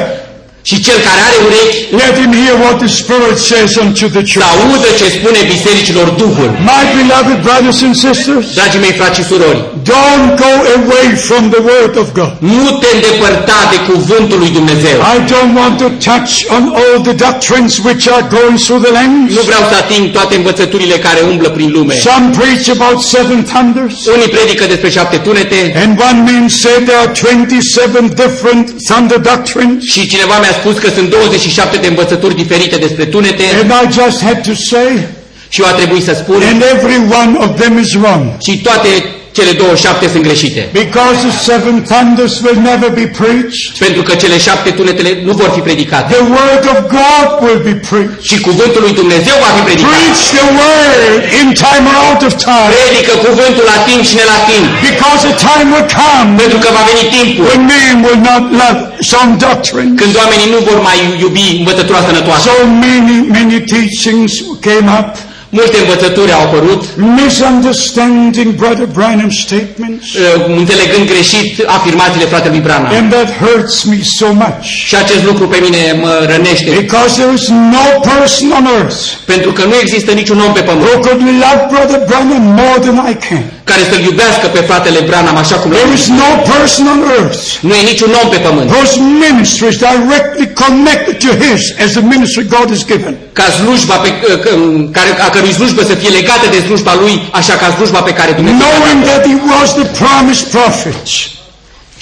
Și 0.69 0.77
cel 0.87 0.99
care 1.07 1.21
are 1.29 1.39
urechi 1.47 1.79
let 2.03 2.15
him 2.21 2.33
hear 2.43 2.55
what 2.65 2.77
the 2.85 2.91
Spirit 3.01 3.37
says 3.51 3.71
unto 3.85 4.07
the 4.17 4.23
să 4.25 4.31
church. 4.33 4.49
audă 4.55 4.89
ce 5.01 5.07
spune 5.19 5.41
bisericilor 5.55 6.07
Duhul. 6.23 6.51
My 6.73 6.83
beloved 6.99 7.39
brothers 7.47 7.79
and 7.87 7.95
sisters, 8.07 8.45
Dragii 8.59 8.81
mei 8.85 8.95
frați 9.01 9.17
și 9.19 9.25
surori, 9.31 9.61
don't 9.95 10.29
go 10.47 10.53
away 10.79 11.07
from 11.29 11.43
the 11.55 11.63
Word 11.73 11.95
of 12.03 12.07
God. 12.21 12.33
nu 12.55 12.65
te 12.81 12.89
îndepărta 12.97 13.59
de 13.73 13.79
cuvântul 13.91 14.39
lui 14.45 14.53
Dumnezeu. 14.59 14.97
I 15.15 15.17
don't 15.33 15.53
want 15.63 15.75
to 15.83 15.89
touch 16.11 16.33
on 16.57 16.63
all 16.81 16.97
the 17.09 17.17
doctrines 17.27 17.73
which 17.89 18.05
are 18.17 18.27
going 18.39 18.57
through 18.65 18.81
the 18.87 18.93
land. 18.99 19.15
Nu 19.39 19.43
vreau 19.51 19.63
să 19.71 19.75
ating 19.83 20.05
toate 20.19 20.35
învățăturile 20.41 20.97
care 21.07 21.21
umblă 21.33 21.49
prin 21.57 21.69
lume. 21.77 21.95
Some 22.09 22.27
preach 22.39 22.67
about 22.79 22.99
seven 23.15 23.39
thunders. 23.53 23.95
Unii 24.17 24.31
predică 24.37 24.65
despre 24.73 24.91
șapte 24.97 25.17
tunete 25.27 25.59
And 25.83 25.93
one 26.09 26.19
man 26.31 26.45
said 26.63 26.81
there 26.89 27.01
are 27.05 27.13
27 27.23 28.15
different 28.25 28.65
thunder 28.89 29.19
doctrines. 29.33 29.79
și 29.93 30.01
cineva 30.13 30.35
mi-a 30.43 30.55
spus 30.61 30.79
că 30.79 30.89
sunt 30.91 31.11
27 31.11 31.77
de 31.77 31.87
învățături 31.87 32.35
diferite 32.35 32.77
despre 32.77 33.05
tunete 33.05 33.45
And 33.63 33.71
I 33.71 33.93
just 34.01 34.23
had 34.23 34.39
to 34.47 34.55
say, 34.71 35.07
și 35.49 35.61
eu 35.61 35.67
a 35.67 35.73
trebuit 35.73 36.05
să 36.05 36.15
spun 36.15 36.43
and 36.53 36.63
every 36.75 36.99
one 37.23 37.33
of 37.45 37.61
them 37.61 37.79
is 37.79 37.93
wrong. 37.95 38.25
și 38.47 38.61
toate 38.61 38.89
cele 39.39 39.53
27 39.53 40.09
sunt 40.13 40.23
greșite. 40.29 40.61
Because 40.85 41.17
the 41.29 41.35
seven 41.51 41.75
thunders 41.93 42.35
will 42.45 42.61
never 42.71 42.89
be 43.01 43.07
preached. 43.21 43.63
Pentru 43.85 44.03
că 44.07 44.13
cele 44.23 44.37
șapte 44.47 44.71
tunetele 44.79 45.11
nu 45.29 45.33
vor 45.41 45.51
fi 45.57 45.61
predicate. 45.69 46.07
The 46.17 46.25
word 46.39 46.65
of 46.73 46.79
God 47.01 47.27
will 47.45 47.61
be 47.71 47.77
preached. 47.89 48.19
Și 48.29 48.37
cuvântul 48.49 48.81
lui 48.87 48.95
Dumnezeu 49.01 49.37
va 49.45 49.51
fi 49.57 49.63
predicat. 49.69 49.91
Preach 49.97 50.23
the 50.39 50.47
word 50.63 51.21
in 51.41 51.47
time 51.67 51.85
or 51.93 51.97
out 52.09 52.23
of 52.29 52.33
time. 52.51 52.71
Predică 52.79 53.13
cuvântul 53.27 53.65
la 53.73 53.79
timp 53.89 54.03
și 54.09 54.15
ne 54.21 54.25
la 54.33 54.39
timp. 54.51 54.67
Because 54.91 55.21
a 55.33 55.35
time 55.49 55.67
will 55.75 55.89
come 56.03 56.29
Pentru 56.43 56.59
că 56.63 56.69
va 56.79 56.83
veni 56.91 57.05
timpul 57.17 57.43
when 57.51 57.63
men 57.73 57.95
will 58.07 58.21
not 58.31 58.45
love 58.63 58.79
some 59.13 59.31
doctrine. 59.49 59.91
când 60.01 60.13
oamenii 60.23 60.49
nu 60.55 60.59
vor 60.69 60.79
mai 60.89 60.99
iubi 61.25 61.47
învățătura 61.61 62.01
sănătoasă. 62.09 62.43
So 62.49 62.55
many, 62.85 63.17
many 63.37 63.57
teachings 63.75 64.33
came 64.67 64.89
up. 65.01 65.11
Multe 65.61 65.79
învățături 65.85 66.33
au 66.33 66.41
apărut, 66.41 66.83
Misunderstanding 67.23 68.51
Brother 68.55 68.89
Branham's 68.99 69.39
statements. 69.49 70.07
uh, 70.15 70.57
înțelegând 70.63 71.05
greșit 71.13 71.51
afirmațiile 71.79 72.27
fratelui 72.27 72.61
Branham. 72.67 72.95
And 73.01 73.13
that 73.13 73.29
hurts 73.43 73.83
me 73.83 73.99
so 74.19 74.29
much. 74.33 74.63
Și 74.89 74.97
acest 74.97 75.25
lucru 75.25 75.45
pe 75.49 75.59
mine 75.65 75.83
mă 76.03 76.13
rănește, 76.33 76.71
Because 76.71 77.13
there 77.21 77.33
is 77.41 77.47
no 77.49 77.87
person 78.11 78.49
on 78.59 78.67
earth 78.79 79.01
pentru 79.25 79.53
că 79.53 79.63
nu 79.65 79.75
există 79.81 80.11
niciun 80.13 80.39
om 80.47 80.53
pe 80.53 80.63
who 80.67 80.73
pământ 80.73 81.01
could 81.07 81.21
love 81.45 81.63
Brother 81.73 82.01
Branham 82.09 82.43
more 82.43 82.79
than 82.87 82.97
I 83.13 83.15
can. 83.29 83.45
Care 83.71 83.83
să-l 83.91 84.03
iubească 84.11 84.47
pe 84.55 84.61
fratele 84.69 85.01
Branham 85.09 85.37
așa 85.45 85.57
cum 85.61 85.69
There 85.71 85.91
l 85.91 85.95
is 86.01 86.07
no 86.23 86.31
person 86.53 86.85
on 86.95 87.01
earth 87.19 87.41
Nu 87.67 87.73
e 87.81 87.83
niciun 87.93 88.11
om 88.23 88.29
pe 88.35 88.39
pământ 88.47 88.69
whose 88.75 88.95
ministry 89.27 89.67
is 89.73 89.79
directly 89.91 90.47
connected 90.65 91.15
to 91.27 91.31
his 91.45 91.63
as 91.85 91.91
the 91.99 92.05
ministry 92.15 92.43
God 92.57 92.67
has 92.75 92.83
given. 92.93 93.15
ca 93.39 93.47
slujba 93.59 93.95
pe, 94.05 94.11
că- 94.43 94.57
care, 94.97 95.11
a 95.27 95.29
cărui 95.35 95.53
slujbă 95.59 95.83
să 95.91 95.95
fie 96.01 96.09
legată 96.19 96.47
de 96.55 96.59
slujba 96.67 96.93
lui, 97.03 97.15
așa 97.41 97.55
ca 97.63 97.67
slujba 97.77 98.01
pe 98.09 98.13
care 98.19 98.31
Dumnezeu 98.41 98.67
a 98.67 98.71
Knowing 98.75 99.01
dat-o. 99.05 99.11
that 99.13 99.23
he 99.31 99.37
was 99.55 99.69
the 99.81 99.87
promised 100.03 100.47
prophet, 100.57 100.97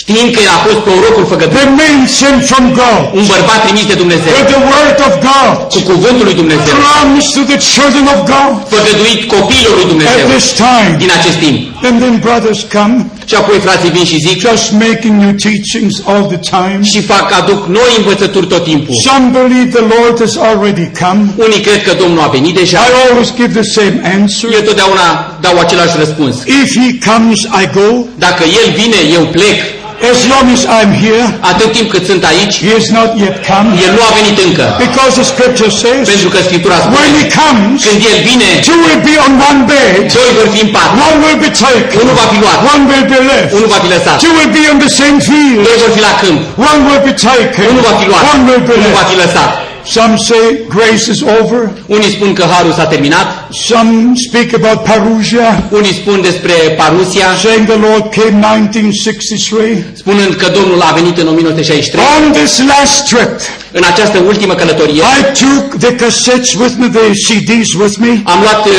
Știind 0.03 0.29
că 0.35 0.41
a 0.57 0.59
fost 0.67 0.81
prorocul 0.87 1.25
făgăduit, 1.33 1.57
the 1.61 1.67
man 1.81 1.99
sent 2.21 2.41
from 2.51 2.65
God, 2.83 3.03
un 3.19 3.25
bărbat 3.33 3.61
trimis 3.65 3.87
de 3.93 3.97
Dumnezeu, 4.03 4.33
with 4.39 4.51
the 4.55 4.63
word 4.75 4.99
of 5.09 5.15
God, 5.31 5.55
cu 5.75 5.81
cuvântul 5.91 6.25
lui 6.29 6.37
Dumnezeu, 6.43 6.75
promised 6.85 7.33
to 7.37 7.43
the 7.53 7.61
children 7.73 8.05
of 8.15 8.21
God 8.35 8.53
făgăduit 8.75 9.21
copiilor 9.35 9.73
lui 9.79 9.87
at 9.87 9.93
Dumnezeu 9.93 10.27
this 10.37 10.49
time. 10.67 10.93
din 11.03 11.11
acest 11.19 11.39
timp. 11.45 11.59
And 11.89 11.97
then 12.03 12.15
brothers 12.27 12.61
come 12.77 12.97
Și 13.31 13.35
apoi 13.41 13.59
frații 13.67 13.91
vin 13.97 14.05
și 14.13 14.19
zic 14.27 14.37
just 14.49 14.67
making 14.87 15.15
new 15.25 15.35
teachings 15.47 15.95
all 16.11 16.25
the 16.35 16.41
time. 16.57 16.81
și 16.93 17.01
fac, 17.13 17.27
aduc 17.41 17.61
noi 17.79 17.91
învățături 18.01 18.47
tot 18.53 18.63
timpul. 18.71 18.95
Some 19.09 19.25
believe 19.39 19.69
the 19.79 19.85
Lord 19.95 20.15
has 20.25 20.35
already 20.49 20.87
come. 21.03 21.21
Unii 21.47 21.61
cred 21.67 21.81
că 21.87 21.93
Domnul 22.03 22.23
a 22.27 22.31
venit 22.37 22.55
deja. 22.63 22.79
I 22.89 22.93
always 23.05 23.29
give 23.41 23.51
the 23.61 23.69
same 23.79 23.97
answer. 24.17 24.47
Eu 24.59 24.63
totdeauna 24.69 25.07
dau 25.45 25.55
același 25.65 25.95
răspuns. 26.03 26.35
If 26.63 26.69
he 26.83 26.89
comes, 27.11 27.39
I 27.63 27.65
go. 27.81 27.89
Dacă 28.27 28.43
El 28.61 28.67
vine, 28.81 29.01
eu 29.19 29.25
plec. 29.37 29.59
As 30.13 30.19
long 30.33 30.47
as 30.57 30.63
I'm 30.79 30.93
here, 31.05 31.25
Atât 31.51 31.71
timp 31.77 31.89
cât 31.95 32.05
sunt 32.11 32.23
aici, 32.33 32.55
he 32.65 32.71
has 32.79 32.87
not 32.99 33.11
yet 33.25 33.37
come. 33.51 33.69
El 33.87 33.91
nu 33.97 34.03
a 34.09 34.11
venit 34.19 34.37
încă. 34.47 34.65
Because 34.87 35.13
the 35.21 35.27
scripture 35.33 35.71
says, 35.83 36.05
Pentru 36.13 36.29
că 36.35 36.39
Scriptura 36.49 36.77
when 36.99 37.11
he 37.21 37.25
comes, 37.41 37.77
când 37.87 37.99
El 38.11 38.19
vine, 38.29 38.51
two 38.69 38.79
will 38.87 39.03
be 39.11 39.15
on 39.27 39.33
one 39.51 39.61
bed, 39.73 39.93
doi 40.17 40.31
vor 40.39 40.49
fi 40.55 40.61
în 40.67 40.71
pat. 40.77 40.89
one 41.07 41.17
will 41.25 41.39
be 41.47 41.51
taken, 41.67 41.97
Unul 42.03 42.17
va 42.23 42.27
fi 42.33 42.37
luat, 42.45 42.59
one 42.75 42.83
will 42.91 43.07
be 43.15 43.19
left. 43.33 43.51
unul 43.57 43.69
va 43.75 43.79
fi 43.85 43.89
lăsat. 43.95 44.17
Two 44.25 44.33
will 44.39 44.53
be 44.59 44.63
on 44.73 44.79
the 44.87 44.93
same 45.01 45.17
field, 45.29 45.61
Doi 45.69 45.77
vor 45.83 45.91
fi 45.97 46.01
la 46.09 46.13
câmp, 46.21 46.39
one 46.71 46.81
will 46.89 47.03
be 47.09 47.15
taken, 47.31 47.65
unul 47.71 47.83
va 47.89 47.95
fi 48.01 48.05
luat, 48.11 48.23
one 48.33 48.43
will 48.49 48.63
be 48.69 48.75
unul 48.79 48.93
va 48.99 49.03
left. 49.05 49.11
fi 49.13 49.17
lăsat. 49.25 49.51
Some 49.87 50.17
say 50.17 50.59
grace 50.69 51.11
is 51.11 51.23
over. 51.41 51.71
Unii 51.87 52.11
spun 52.11 52.33
că 52.33 52.45
harul 52.51 52.73
s-a 52.73 52.87
terminat, 52.87 53.27
Some 53.69 54.13
speak 54.29 54.49
about 54.61 54.79
Parousia, 54.85 55.65
unii 55.71 55.95
spun 55.95 56.21
despre 56.23 56.53
Parusia, 56.77 57.27
saying 57.43 57.67
the 57.67 57.77
Lord 57.87 58.05
came 58.19 58.47
1963. 58.47 59.85
spunând 60.03 60.35
că 60.35 60.47
Domnul 60.59 60.81
a 60.89 60.93
venit 60.99 61.17
în 61.19 61.27
1963. 61.27 62.05
On 62.17 62.23
this 62.33 62.53
last 62.73 62.97
trip, 63.11 63.33
În 63.73 63.83
această 63.93 64.19
ultimă 64.19 64.55
călătorie 64.55 65.03
I 65.19 65.21
took 65.43 65.65
the 65.85 65.93
cassettes 65.95 66.53
with 66.63 66.75
me, 66.81 66.87
the 66.99 67.07
CDs 67.27 67.69
with 67.83 67.95
me, 68.05 68.13
am 68.25 68.39
luat 68.45 68.63
uh, 68.67 68.73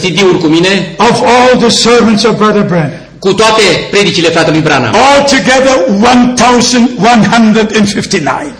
CD-uri 0.00 0.38
cu 0.38 0.46
mine 0.46 0.94
of 1.08 1.16
all 1.34 1.50
the 1.64 1.68
sermons 1.68 2.22
of 2.24 2.34
Brother 2.36 2.62
Branham. 2.62 3.00
cu 3.18 3.32
toate 3.32 3.62
predicile 3.90 4.28
fratelui 4.28 4.60
Branham. 4.60 4.94
Altogether 5.10 5.74
1,159. 5.88 8.52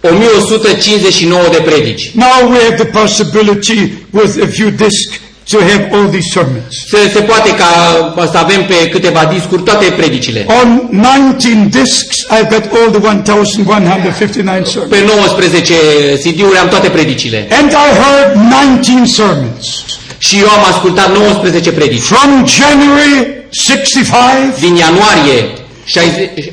1159 0.00 1.48
de 1.50 1.60
predici. 1.64 2.10
Now 2.14 2.50
we 2.50 2.58
have 2.58 2.76
the 2.76 2.90
possibility 3.00 3.92
with 4.10 4.42
a 4.42 4.46
few 4.46 4.70
discs 4.70 5.20
to 5.50 5.58
have 5.58 5.82
all 5.94 6.08
these 6.08 6.30
sermons. 6.30 6.72
Se, 6.88 7.10
se 7.12 7.20
poate 7.20 7.50
ca 7.54 7.70
să 8.30 8.38
avem 8.38 8.64
pe 8.64 8.88
câteva 8.88 9.30
discuri 9.34 9.62
toate 9.62 9.84
predicile. 9.84 10.46
On 10.62 10.88
19 10.90 11.68
discs, 11.70 12.16
I've 12.30 12.50
got 12.50 12.64
all 12.76 12.90
the 12.90 13.00
1,159 13.08 14.64
sermons. 14.64 14.90
Pe 14.90 15.04
19 15.06 15.74
CD-uri 16.22 16.58
am 16.58 16.68
toate 16.68 16.88
predicile. 16.88 17.48
And 17.50 17.70
I 17.70 17.88
heard 18.02 18.28
19 18.80 19.06
sermons. 19.06 19.64
Și 20.18 20.38
eu 20.38 20.48
am 20.48 20.64
ascultat 20.72 21.16
19 21.16 21.70
predici. 21.70 22.02
From 22.02 22.46
January 22.46 23.44
65 23.50 24.58
Din 24.60 24.74
ianuarie 24.76 25.48
60... 25.84 26.52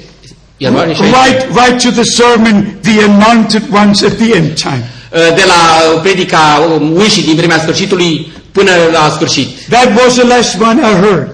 Ianuarie 0.57 0.95
60, 0.95 1.11
right, 1.13 1.39
right 1.61 1.77
to 1.85 1.91
the 1.91 2.03
sermon, 2.03 2.79
The 2.81 3.03
Anointed 3.09 3.63
Ones 3.73 4.03
at 4.03 4.17
the 4.17 4.35
End 4.35 4.55
Time. 4.55 4.83
de 5.11 5.43
la 5.45 5.99
predica 6.01 6.39
um, 6.75 6.91
unșii 6.95 7.23
din 7.23 7.35
vremea 7.35 7.59
sfârșitului 7.59 8.31
până 8.51 8.71
la 8.91 9.11
sfârșit. 9.15 9.47
That 9.69 9.87
was 10.03 10.13
the 10.13 10.27
last 10.27 10.59
one 10.61 10.79
I 10.81 10.93
heard. 11.05 11.29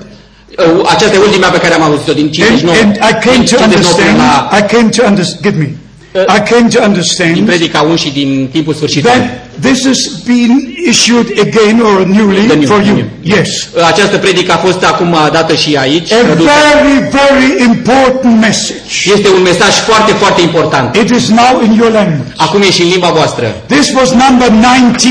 Uh, 0.58 0.90
Aceasta 0.94 1.16
e 1.16 1.20
ultima 1.20 1.48
pe 1.48 1.58
care 1.58 1.74
am 1.74 1.82
auzit-o 1.82 2.14
din 2.14 2.24
And, 2.24 2.34
59. 2.34 2.78
and 2.84 2.96
I 2.96 3.14
came 3.28 3.38
din 3.38 3.46
to 3.46 3.56
59 3.56 3.58
până 3.58 3.66
understand, 3.66 4.18
la, 4.18 4.58
I 4.58 4.62
came 4.74 4.90
to 4.90 5.06
understand, 5.06 5.42
give 5.46 5.58
me, 5.64 5.70
I 6.16 6.40
came 6.52 6.68
to 6.70 6.80
din 6.80 6.88
understand 6.88 7.46
predica 7.46 7.82
unșii 7.82 8.12
din 8.12 8.48
timpul 8.52 8.74
sfârșitului. 8.74 9.18
that 9.18 9.30
this 9.62 9.86
has 9.86 9.98
been 10.26 10.76
issued 10.90 11.28
again 11.48 11.80
or 11.80 11.98
The 12.04 12.12
newly 12.18 12.46
new, 12.48 12.62
for 12.68 12.80
the 12.80 12.88
you. 12.88 12.96
new. 12.96 13.06
Yes. 13.38 13.50
Uh, 13.76 13.88
Această 13.88 14.18
predică 14.18 14.52
a 14.52 14.58
fost 14.58 14.84
acum 14.84 15.16
dată 15.32 15.54
și 15.56 15.76
aici. 15.80 16.12
A 16.12 16.16
tradusă. 16.16 16.50
very, 16.72 17.10
very 17.20 17.64
important 17.70 18.40
message. 18.42 19.12
Este 19.16 19.28
un 19.30 19.42
mesaj 19.42 19.74
foarte, 19.90 20.12
foarte 20.14 20.42
important. 20.42 20.96
It 20.96 21.10
is 21.10 21.28
now 21.30 21.62
in 21.66 21.72
your 21.80 21.92
language. 21.92 22.32
Acum 22.36 22.62
e 22.62 22.72
și 22.72 22.82
în 22.82 22.90
limba 22.90 23.10
voastră. 23.10 23.56
This 23.68 23.88
was 24.00 24.10
number 24.26 24.50
19 24.50 25.08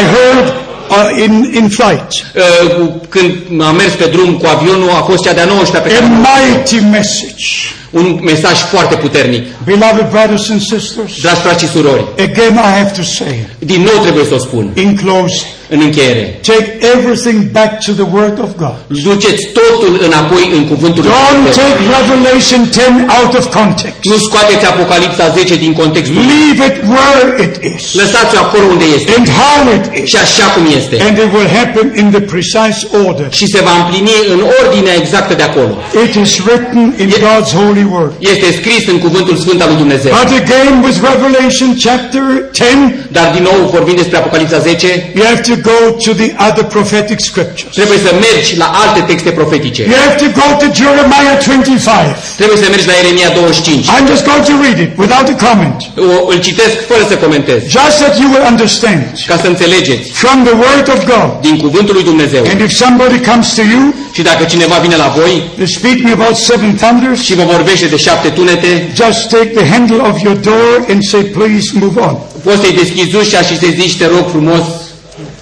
I 0.00 0.02
heard 0.16 0.46
uh, 0.90 1.24
in, 1.24 1.32
in 1.60 1.68
flight. 1.68 2.08
Uh, 2.12 2.74
cu- 2.76 3.00
Când 3.08 3.32
am 3.68 3.74
mers 3.76 3.92
pe 3.92 4.04
drum 4.04 4.30
cu 4.32 4.46
avionul, 4.56 4.88
a 4.90 5.02
fost 5.10 5.22
cea 5.22 5.32
de-a 5.32 5.44
19 5.44 5.90
pe 5.90 5.96
A 5.96 5.98
care 5.98 6.12
mighty 6.28 6.78
message. 6.90 7.46
Un 7.90 8.20
mesaj 8.22 8.58
foarte 8.58 8.94
puternic. 8.96 9.46
Beloved 9.64 10.10
brothers 10.10 10.48
and 10.48 10.60
sisters, 10.60 11.20
Dragi 11.20 11.40
frați 11.40 11.64
și 11.64 11.70
surori, 11.70 12.04
again 12.18 12.54
I 12.54 12.78
have 12.82 12.92
to 12.96 13.02
say, 13.02 13.46
din 13.58 13.80
nou 13.80 14.02
trebuie 14.02 14.24
să 14.24 14.34
o 14.34 14.38
spun, 14.38 14.72
in 14.74 14.96
closing, 14.96 15.55
în 15.74 15.80
încheiere. 15.86 16.24
take 16.52 16.68
everything 16.94 17.38
back 17.58 17.72
to 17.86 17.92
the 18.02 18.08
Word 18.16 18.36
of 18.46 18.50
God. 18.64 18.76
Duceți 19.08 19.42
totul 19.60 19.92
înapoi 20.08 20.44
în 20.58 20.62
cuvântul 20.72 21.02
lui 21.04 21.12
Don't 21.12 21.34
Dumnezeu. 21.36 21.62
take 21.62 21.80
Revelation 21.98 22.60
10 22.72 23.06
out 23.18 23.32
of 23.40 23.44
context. 23.60 23.98
Nu 24.10 24.16
scoateți 24.26 24.64
Apocalipsa 24.72 25.24
10 25.38 25.54
din 25.64 25.72
contextul. 25.80 26.20
Leave 26.34 26.60
it 26.70 26.76
where 26.94 27.24
it 27.46 27.54
is 27.74 27.82
Lăsați-o 28.00 28.38
acolo 28.46 28.64
unde 28.74 28.86
este 28.96 29.08
and 29.18 29.26
how 29.42 29.58
it 29.76 29.84
is. 30.00 30.06
și 30.12 30.16
așa 30.26 30.46
cum 30.54 30.64
este. 30.78 30.94
And 31.06 31.14
it 31.24 31.30
will 31.36 31.50
happen 31.60 31.86
in 32.02 32.06
the 32.16 32.22
precise 32.32 32.78
order. 33.06 33.26
Și 33.38 33.46
se 33.54 33.60
va 33.66 33.74
împlini 33.80 34.16
în 34.34 34.40
ordinea 34.60 34.94
exactă 35.02 35.32
de 35.40 35.44
acolo. 35.50 35.72
It 36.04 36.12
is 36.24 36.32
written 36.46 36.84
in 37.02 37.08
God's 37.26 37.50
holy 37.60 37.84
word. 37.94 38.12
Este 38.32 38.46
scris 38.58 38.82
în 38.92 38.98
cuvântul 39.06 39.36
Sfânt 39.42 39.58
al 39.62 39.68
lui 39.72 39.78
Dumnezeu. 39.84 40.10
But 40.22 40.30
again 40.44 40.74
with 40.86 40.96
Revelation 41.10 41.68
chapter 41.86 42.24
10, 42.52 43.08
Dar 43.16 43.26
din 43.36 43.42
nou 43.50 43.58
vorbim 43.76 43.96
despre 44.02 44.16
Apocalipsa 44.16 44.58
10, 44.58 45.12
you 45.16 45.24
have 45.32 45.40
to 45.50 45.54
go 45.72 45.78
to 46.04 46.10
the 46.22 46.30
other 46.48 46.64
prophetic 46.76 47.18
scriptures. 47.30 47.72
trebuie 47.80 47.98
să 48.06 48.10
mergi 48.28 48.52
la 48.62 48.68
alte 48.84 49.00
texte 49.10 49.30
profetice. 49.40 49.82
You 49.92 49.98
have 50.06 50.16
to 50.24 50.28
go 50.40 50.46
to 50.62 50.66
Jeremiah 50.80 51.36
25. 51.46 52.40
Trebuie 52.40 52.58
să 52.62 52.66
mergi 52.74 52.86
la 52.90 52.94
Ieremia 53.00 53.28
25. 53.28 53.86
I'm 53.96 54.06
just 54.12 54.24
going 54.30 54.44
to 54.50 54.54
read 54.64 54.78
it 54.84 54.90
without 55.04 55.26
a 55.34 55.36
comment. 55.46 55.78
O, 56.10 56.16
îl 56.32 56.38
citesc 56.48 56.76
fără 56.90 57.02
să 57.10 57.14
comentez, 57.24 57.58
Just 57.78 57.96
that 58.02 58.14
you 58.20 58.28
will 58.32 58.46
understand 58.52 59.02
ca 59.30 59.36
să 59.42 59.46
înțelegeți 59.52 60.06
from 60.22 60.38
the 60.48 60.56
word 60.64 60.86
of 60.94 61.00
God. 61.14 61.28
din 61.46 61.56
cuvântul 61.64 61.94
lui 61.98 62.04
Dumnezeu. 62.10 62.42
And 62.52 62.60
if 62.68 62.72
somebody 62.84 63.18
comes 63.30 63.48
to 63.58 63.62
you, 63.74 63.82
Și 64.16 64.22
dacă 64.22 64.44
cineva 64.44 64.76
vine 64.84 64.96
la 64.96 65.08
voi 65.18 65.34
to 65.58 65.66
speak 65.78 65.98
me 66.06 66.12
about 66.20 66.36
seven 66.36 66.70
thunders, 66.82 67.20
și 67.26 67.34
vă 67.34 67.44
vorbește 67.54 67.86
de 67.86 67.96
șapte 67.96 68.28
tunete, 68.28 68.70
just 69.00 69.20
take 69.28 69.50
the 69.60 69.66
handle 69.72 70.00
of 70.10 70.16
your 70.22 70.36
door 70.36 70.72
and 70.92 70.98
say, 71.10 71.20
please 71.38 71.66
move 71.82 72.00
on. 72.00 72.16
poți 72.44 72.60
să-i 72.62 72.74
deschizi 72.82 73.16
ușa 73.16 73.40
și 73.48 73.58
să-i 73.58 73.76
zici, 73.80 73.96
te 73.96 74.06
rog 74.06 74.24
frumos, 74.30 74.64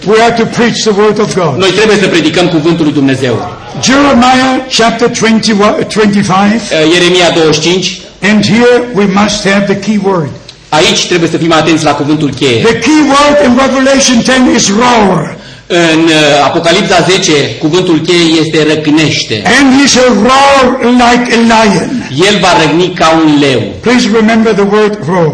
We 0.07 0.19
have 0.19 0.37
to 0.43 0.47
preach 0.59 0.79
the 0.83 0.95
word 1.03 1.19
of 1.19 1.35
God. 1.35 1.59
noi 1.59 1.71
trebuie 1.71 1.97
să 2.01 2.07
predicăm 2.07 2.49
cuvântul 2.49 2.85
lui 2.85 2.93
Dumnezeu. 2.95 3.35
Jeremiah 3.83 4.55
chapter 4.69 5.09
20, 5.11 5.47
25, 5.89 6.61
Uh, 6.71 6.93
Ieremia 6.93 7.31
25, 7.35 8.01
and 8.23 8.45
here 8.45 8.75
we 8.95 9.05
must 9.21 9.49
have 9.49 9.65
the 9.75 9.79
key 9.87 9.99
word. 10.05 10.31
aici 10.69 11.07
trebuie 11.07 11.31
să 11.31 11.37
fim 11.37 11.53
atenți 11.53 11.85
la 11.85 11.91
cuvântul 11.95 12.31
cheie. 12.39 12.61
The 12.63 12.79
key 12.79 13.01
word 13.15 13.37
in 13.47 13.53
Revelation 13.67 14.21
10 14.23 14.55
is 14.57 14.69
roar. 14.79 15.37
În 15.67 16.01
uh, 16.05 16.45
Apocalipsa 16.45 17.07
10, 17.11 17.33
cuvântul 17.59 18.01
cheie 18.07 18.41
este 18.41 18.59
răcnește. 18.69 19.43
And 19.59 19.81
he 19.81 19.87
shall 19.87 20.13
roar 20.29 20.65
like 21.05 21.25
a 21.37 21.39
lion. 21.55 21.91
El 22.29 22.39
va 22.41 22.53
răgni 22.63 22.89
ca 22.95 23.21
un 23.25 23.39
leu. 23.41 23.63
Please 23.81 24.09
remember 24.15 24.53
the 24.53 24.67
word 24.73 24.99
roar. 25.09 25.33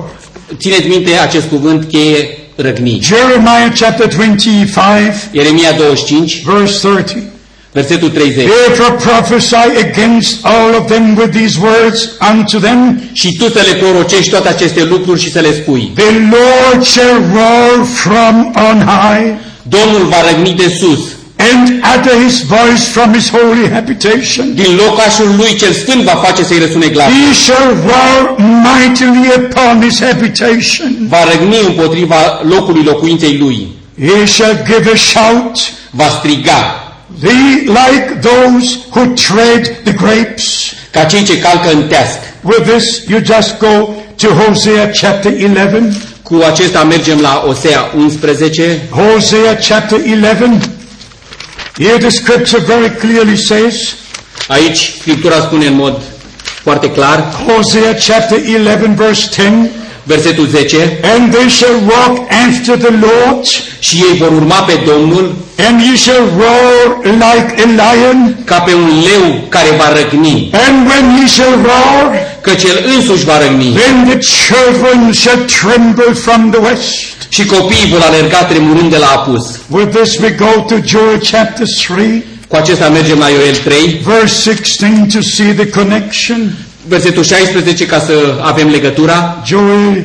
Țineți 0.59 0.87
minte 0.89 1.11
acest 1.27 1.47
cuvânt 1.49 1.85
cheie 1.89 2.39
răgni. 2.61 3.01
Jeremiah 3.03 3.73
chapter 3.74 4.07
25, 4.07 5.15
Ieremia 5.32 5.73
25, 5.73 6.43
verse 6.45 6.89
30. 6.89 7.16
versetul 7.73 8.09
30. 8.09 8.35
Therefore 8.35 8.97
prophesy 8.97 9.69
against 9.89 10.47
all 10.47 10.74
of 10.74 10.87
them 10.87 11.16
with 11.16 11.32
these 11.32 11.59
words 11.61 12.09
unto 12.32 12.59
them. 12.59 13.03
Și 13.12 13.37
tu 13.39 13.49
să 13.49 13.65
le 13.70 13.78
prorocești 13.78 14.31
toate 14.31 14.49
aceste 14.49 14.85
lucruri 14.85 15.20
și 15.20 15.31
să 15.31 15.41
le 15.41 15.53
spui. 15.53 15.93
The 15.95 16.12
Lord 16.31 16.87
shall 16.87 17.23
roar 17.32 17.87
from 17.95 18.53
on 18.70 18.78
high 18.87 19.49
Domnul 19.62 20.07
va 20.09 20.16
răgni 20.31 20.55
de 20.55 20.77
sus, 20.78 21.01
and 21.49 21.83
utter 21.95 22.15
his 22.25 22.43
voice 22.43 22.85
from 22.95 23.15
his 23.15 23.29
holy 23.31 23.69
habitation. 23.69 24.55
din 24.55 24.75
locașul 24.77 25.35
lui 25.37 25.55
cel 25.55 25.73
sfânt 25.73 26.03
va 26.03 26.23
face 26.25 26.43
să-i 26.45 26.59
răsune 26.59 26.87
glas. 26.87 27.07
He 27.09 27.33
shall 27.33 27.69
roar 27.87 28.37
mightily 28.71 29.33
upon 29.37 29.83
his 29.83 30.01
habitation. 30.01 30.97
Va 31.09 31.25
răgni 31.31 31.59
împotriva 31.67 32.41
locului 32.43 32.83
locuinței 32.83 33.37
lui. 33.39 33.69
He 34.07 34.25
shall 34.27 34.57
give 34.67 34.91
a 34.93 34.97
shout, 34.97 35.59
Va 35.91 36.09
striga 36.19 36.85
the, 37.21 37.65
like 37.67 38.21
those 38.21 38.79
who 38.91 39.05
tread 39.15 39.62
the 39.85 39.93
grapes. 39.93 40.73
ca 40.91 41.05
cei 41.05 41.23
ce 41.23 41.39
calcă 41.39 41.71
în 41.73 41.83
teasc. 41.89 42.19
With 42.43 42.62
this, 42.73 43.03
you 43.09 43.21
just 43.25 43.59
go 43.59 43.95
to 44.17 44.27
Hosea 44.29 44.91
chapter 44.91 45.33
11. 45.33 45.97
Cu 46.23 46.43
acesta 46.51 46.83
mergem 46.85 47.19
la 47.21 47.45
Osea 47.49 47.91
11, 47.97 48.79
Hosea 48.91 49.57
chapter 49.69 49.99
11. 50.07 50.61
Here 51.81 51.98
the 51.98 52.11
scripture 52.11 52.61
very 52.61 52.90
clearly 52.90 53.36
says, 53.36 53.94
Aici 54.48 54.93
Scriptura 55.01 55.40
spune 55.40 55.66
în 55.66 55.74
mod 55.74 56.02
foarte 56.62 56.90
clar, 56.90 57.35
Hosea 57.47 57.94
chapter 57.94 58.39
11 58.39 58.94
verse 58.97 59.28
10, 59.32 59.70
Versetul 60.02 60.47
10. 60.47 60.98
And 61.02 61.32
they 61.32 61.48
shall 61.48 61.81
walk 61.86 62.28
after 62.48 62.77
the 62.77 62.93
Lord, 63.01 63.44
Și 63.78 63.97
ei 64.11 64.16
vor 64.19 64.32
urma 64.32 64.62
pe 64.62 64.81
Domnul 64.86 65.36
and 65.66 65.81
he 65.82 65.97
shall 65.97 66.24
roar 66.39 67.01
like 67.05 67.62
a 67.62 67.66
lion, 67.66 68.36
ca 68.44 68.59
pe 68.59 68.74
un 68.74 69.02
leu 69.02 69.44
care 69.48 69.70
va 69.78 69.93
răgni, 69.93 70.51
and 70.52 70.86
when 70.89 71.16
he 71.19 71.27
shall 71.27 71.55
roar, 71.62 72.12
căci 72.40 72.62
el 72.62 72.78
însuși 72.97 73.24
va 73.24 73.39
răgni. 73.39 73.73
then 73.73 74.09
the 74.09 74.19
children 74.19 75.12
shall 75.12 75.44
tremble 75.44 76.12
from 76.15 76.51
the 76.51 76.61
west. 76.61 77.20
Și 77.35 77.44
copiii 77.47 77.89
vor 77.90 78.01
alerga 78.09 78.36
tremurând 78.44 78.90
de 78.90 78.97
la 78.97 79.07
apus. 79.07 79.44
With 79.69 79.90
this 80.01 80.19
we 80.19 80.31
go 80.31 80.65
to 80.69 80.74
Joel 80.85 81.19
chapter 81.31 81.66
3, 81.97 82.24
Cu 82.48 82.57
acesta 82.57 82.89
mergem 82.89 83.19
la 83.19 83.28
Ioel 83.28 83.55
3, 83.65 84.01
verse 84.05 84.35
16 84.51 85.07
to 85.19 85.20
see 85.36 85.52
the 85.52 85.69
connection. 85.69 86.40
versetul 86.89 87.24
16, 87.24 87.86
ca 87.86 87.98
să 87.98 88.12
avem 88.43 88.69
legătura. 88.69 89.43
Joel 89.47 90.05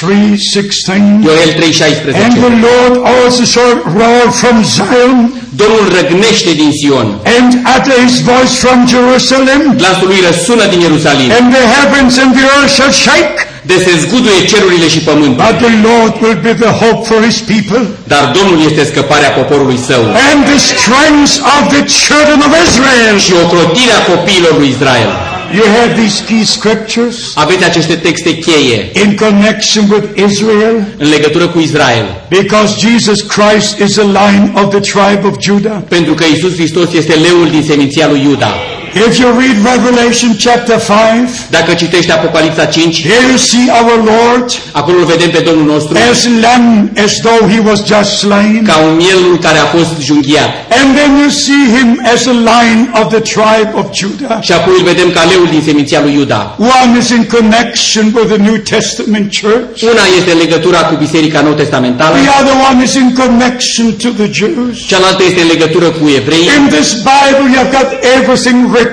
3, 0.00 0.38
16. 0.52 1.20
Ioel 1.24 1.50
3, 1.56 1.64
And 1.66 1.74
16. 1.74 2.40
the 2.46 2.54
Lord 2.68 2.94
also 3.16 3.42
shall 3.44 3.72
roar 3.98 4.24
from 4.40 4.56
Zion, 4.74 5.14
Domnul 5.60 5.86
răgnește 6.00 6.50
din 6.60 6.70
Sion. 6.80 7.08
and 7.38 7.50
utter 7.76 7.96
his 8.06 8.16
voice 8.30 8.52
from 8.64 8.78
Jerusalem, 8.94 9.60
Glasul 9.76 10.06
lui 10.06 10.20
răsună 10.28 10.64
din 10.72 10.80
Ierusalim. 10.80 11.28
and 11.38 11.46
the 11.56 11.64
heavens 11.76 12.12
and 12.22 12.30
the 12.38 12.46
earth 12.56 12.72
shall 12.76 12.92
shake. 13.06 13.36
De 13.70 13.76
se 13.84 13.92
zguduie 14.02 14.40
cerurile 14.50 14.88
și 14.94 14.98
pământul. 15.08 15.44
But 15.46 15.56
the 15.66 15.74
Lord 15.90 16.12
will 16.22 16.40
be 16.48 16.52
the 16.64 16.72
hope 16.84 17.00
for 17.10 17.20
his 17.28 17.38
people, 17.52 17.82
Dar 18.12 18.24
Domnul 18.38 18.58
este 18.68 18.82
scăparea 18.92 19.30
poporului 19.38 19.78
său 19.88 20.02
and 20.30 20.38
the 20.52 20.58
strength 20.72 21.34
of 21.54 21.62
the 21.74 21.82
children 22.04 22.38
of 22.48 22.52
Israel. 22.68 23.14
și 23.26 23.32
ocrotirea 23.44 24.00
copiilor 24.12 24.54
lui 24.60 24.68
Israel. 24.76 25.10
You 25.58 25.66
have 25.80 25.90
these 26.02 26.16
key 26.28 26.44
scriptures 26.44 27.16
Aveți 27.34 27.64
aceste 27.64 27.94
texte 27.94 28.30
cheie 28.38 28.90
in 29.04 29.10
connection 29.24 29.84
with 29.94 30.06
Israel, 30.28 30.76
în 30.98 31.08
legătură 31.08 31.46
cu 31.48 31.58
Israel. 31.58 32.06
because 32.28 32.70
Jesus 32.86 33.18
Christ 33.36 33.78
is 33.86 33.92
the 34.00 34.08
lion 34.20 34.44
of 34.62 34.66
the 34.76 34.80
tribe 34.92 35.22
of 35.30 35.34
Judah. 35.40 35.76
Pentru 35.88 36.14
că 36.14 36.24
Isus 36.34 36.54
Hristos 36.54 36.88
este 36.92 37.14
leul 37.14 37.48
din 37.50 37.64
seminția 37.70 38.06
lui 38.08 38.20
Iuda. 38.28 38.54
If 38.96 39.18
you 39.20 39.28
read 39.30 39.56
Revelation 39.72 40.30
chapter 40.38 40.78
5, 40.80 41.28
Dacă 41.50 41.74
citești 41.74 42.10
Apocalipsa 42.12 42.64
5, 42.64 43.02
here 43.02 43.24
you 43.28 43.36
see 43.36 43.66
our 43.80 43.96
Lord 44.04 44.46
acolo 44.72 44.98
îl 44.98 45.04
vedem 45.04 45.30
pe 45.30 45.38
Domnul 45.48 45.66
nostru 45.74 45.96
as 46.10 46.24
a 46.24 46.28
lamb, 46.46 46.88
as 47.04 47.12
though 47.24 47.42
he 47.54 47.60
was 47.68 47.78
just 47.92 48.10
slain. 48.24 48.62
ca 48.70 48.76
un 48.88 48.94
mielul 48.96 49.38
care 49.46 49.58
a 49.58 49.64
fost 49.76 49.92
junghiat. 50.08 50.50
And 50.78 50.86
then 50.98 51.10
you 51.22 51.30
see 51.46 51.62
him 51.76 51.88
as 52.14 52.20
a 52.26 52.36
lion 52.50 52.80
of 53.00 53.06
the 53.14 53.22
tribe 53.34 53.70
of 53.80 53.84
Judah. 54.00 54.38
Și 54.46 54.52
apoi 54.52 54.74
îl 54.78 54.84
vedem 54.92 55.08
ca 55.16 55.22
leul 55.30 55.48
din 55.54 55.62
seminția 55.68 56.00
lui 56.04 56.14
Iuda. 56.20 56.40
One 56.58 56.92
is 57.00 57.08
in 57.18 57.24
connection 57.36 58.04
with 58.16 58.28
the 58.34 58.40
New 58.48 58.58
Testament 58.74 59.26
church. 59.40 59.76
Una 59.92 60.04
este 60.18 60.32
legătura 60.44 60.80
cu 60.88 60.94
Biserica 61.04 61.40
Nou 61.46 61.54
Testamentală, 61.62 62.14
The 62.16 62.34
other 62.40 62.56
one 62.70 62.78
is 62.86 62.94
in 63.02 63.08
connection 63.22 63.86
to 64.02 64.08
the 64.20 64.28
Jews. 64.40 64.74
cealaltă 64.90 65.22
este 65.28 65.40
în 65.40 65.48
legătură 65.54 65.88
cu 65.98 66.04
evrei. 66.20 66.44
In 66.58 66.64
this 66.76 66.88
Bible, 67.12 67.46
you've 67.54 67.72
got 67.78 67.88
everything 68.16 68.58
written 68.64 68.84
here. 68.84 68.85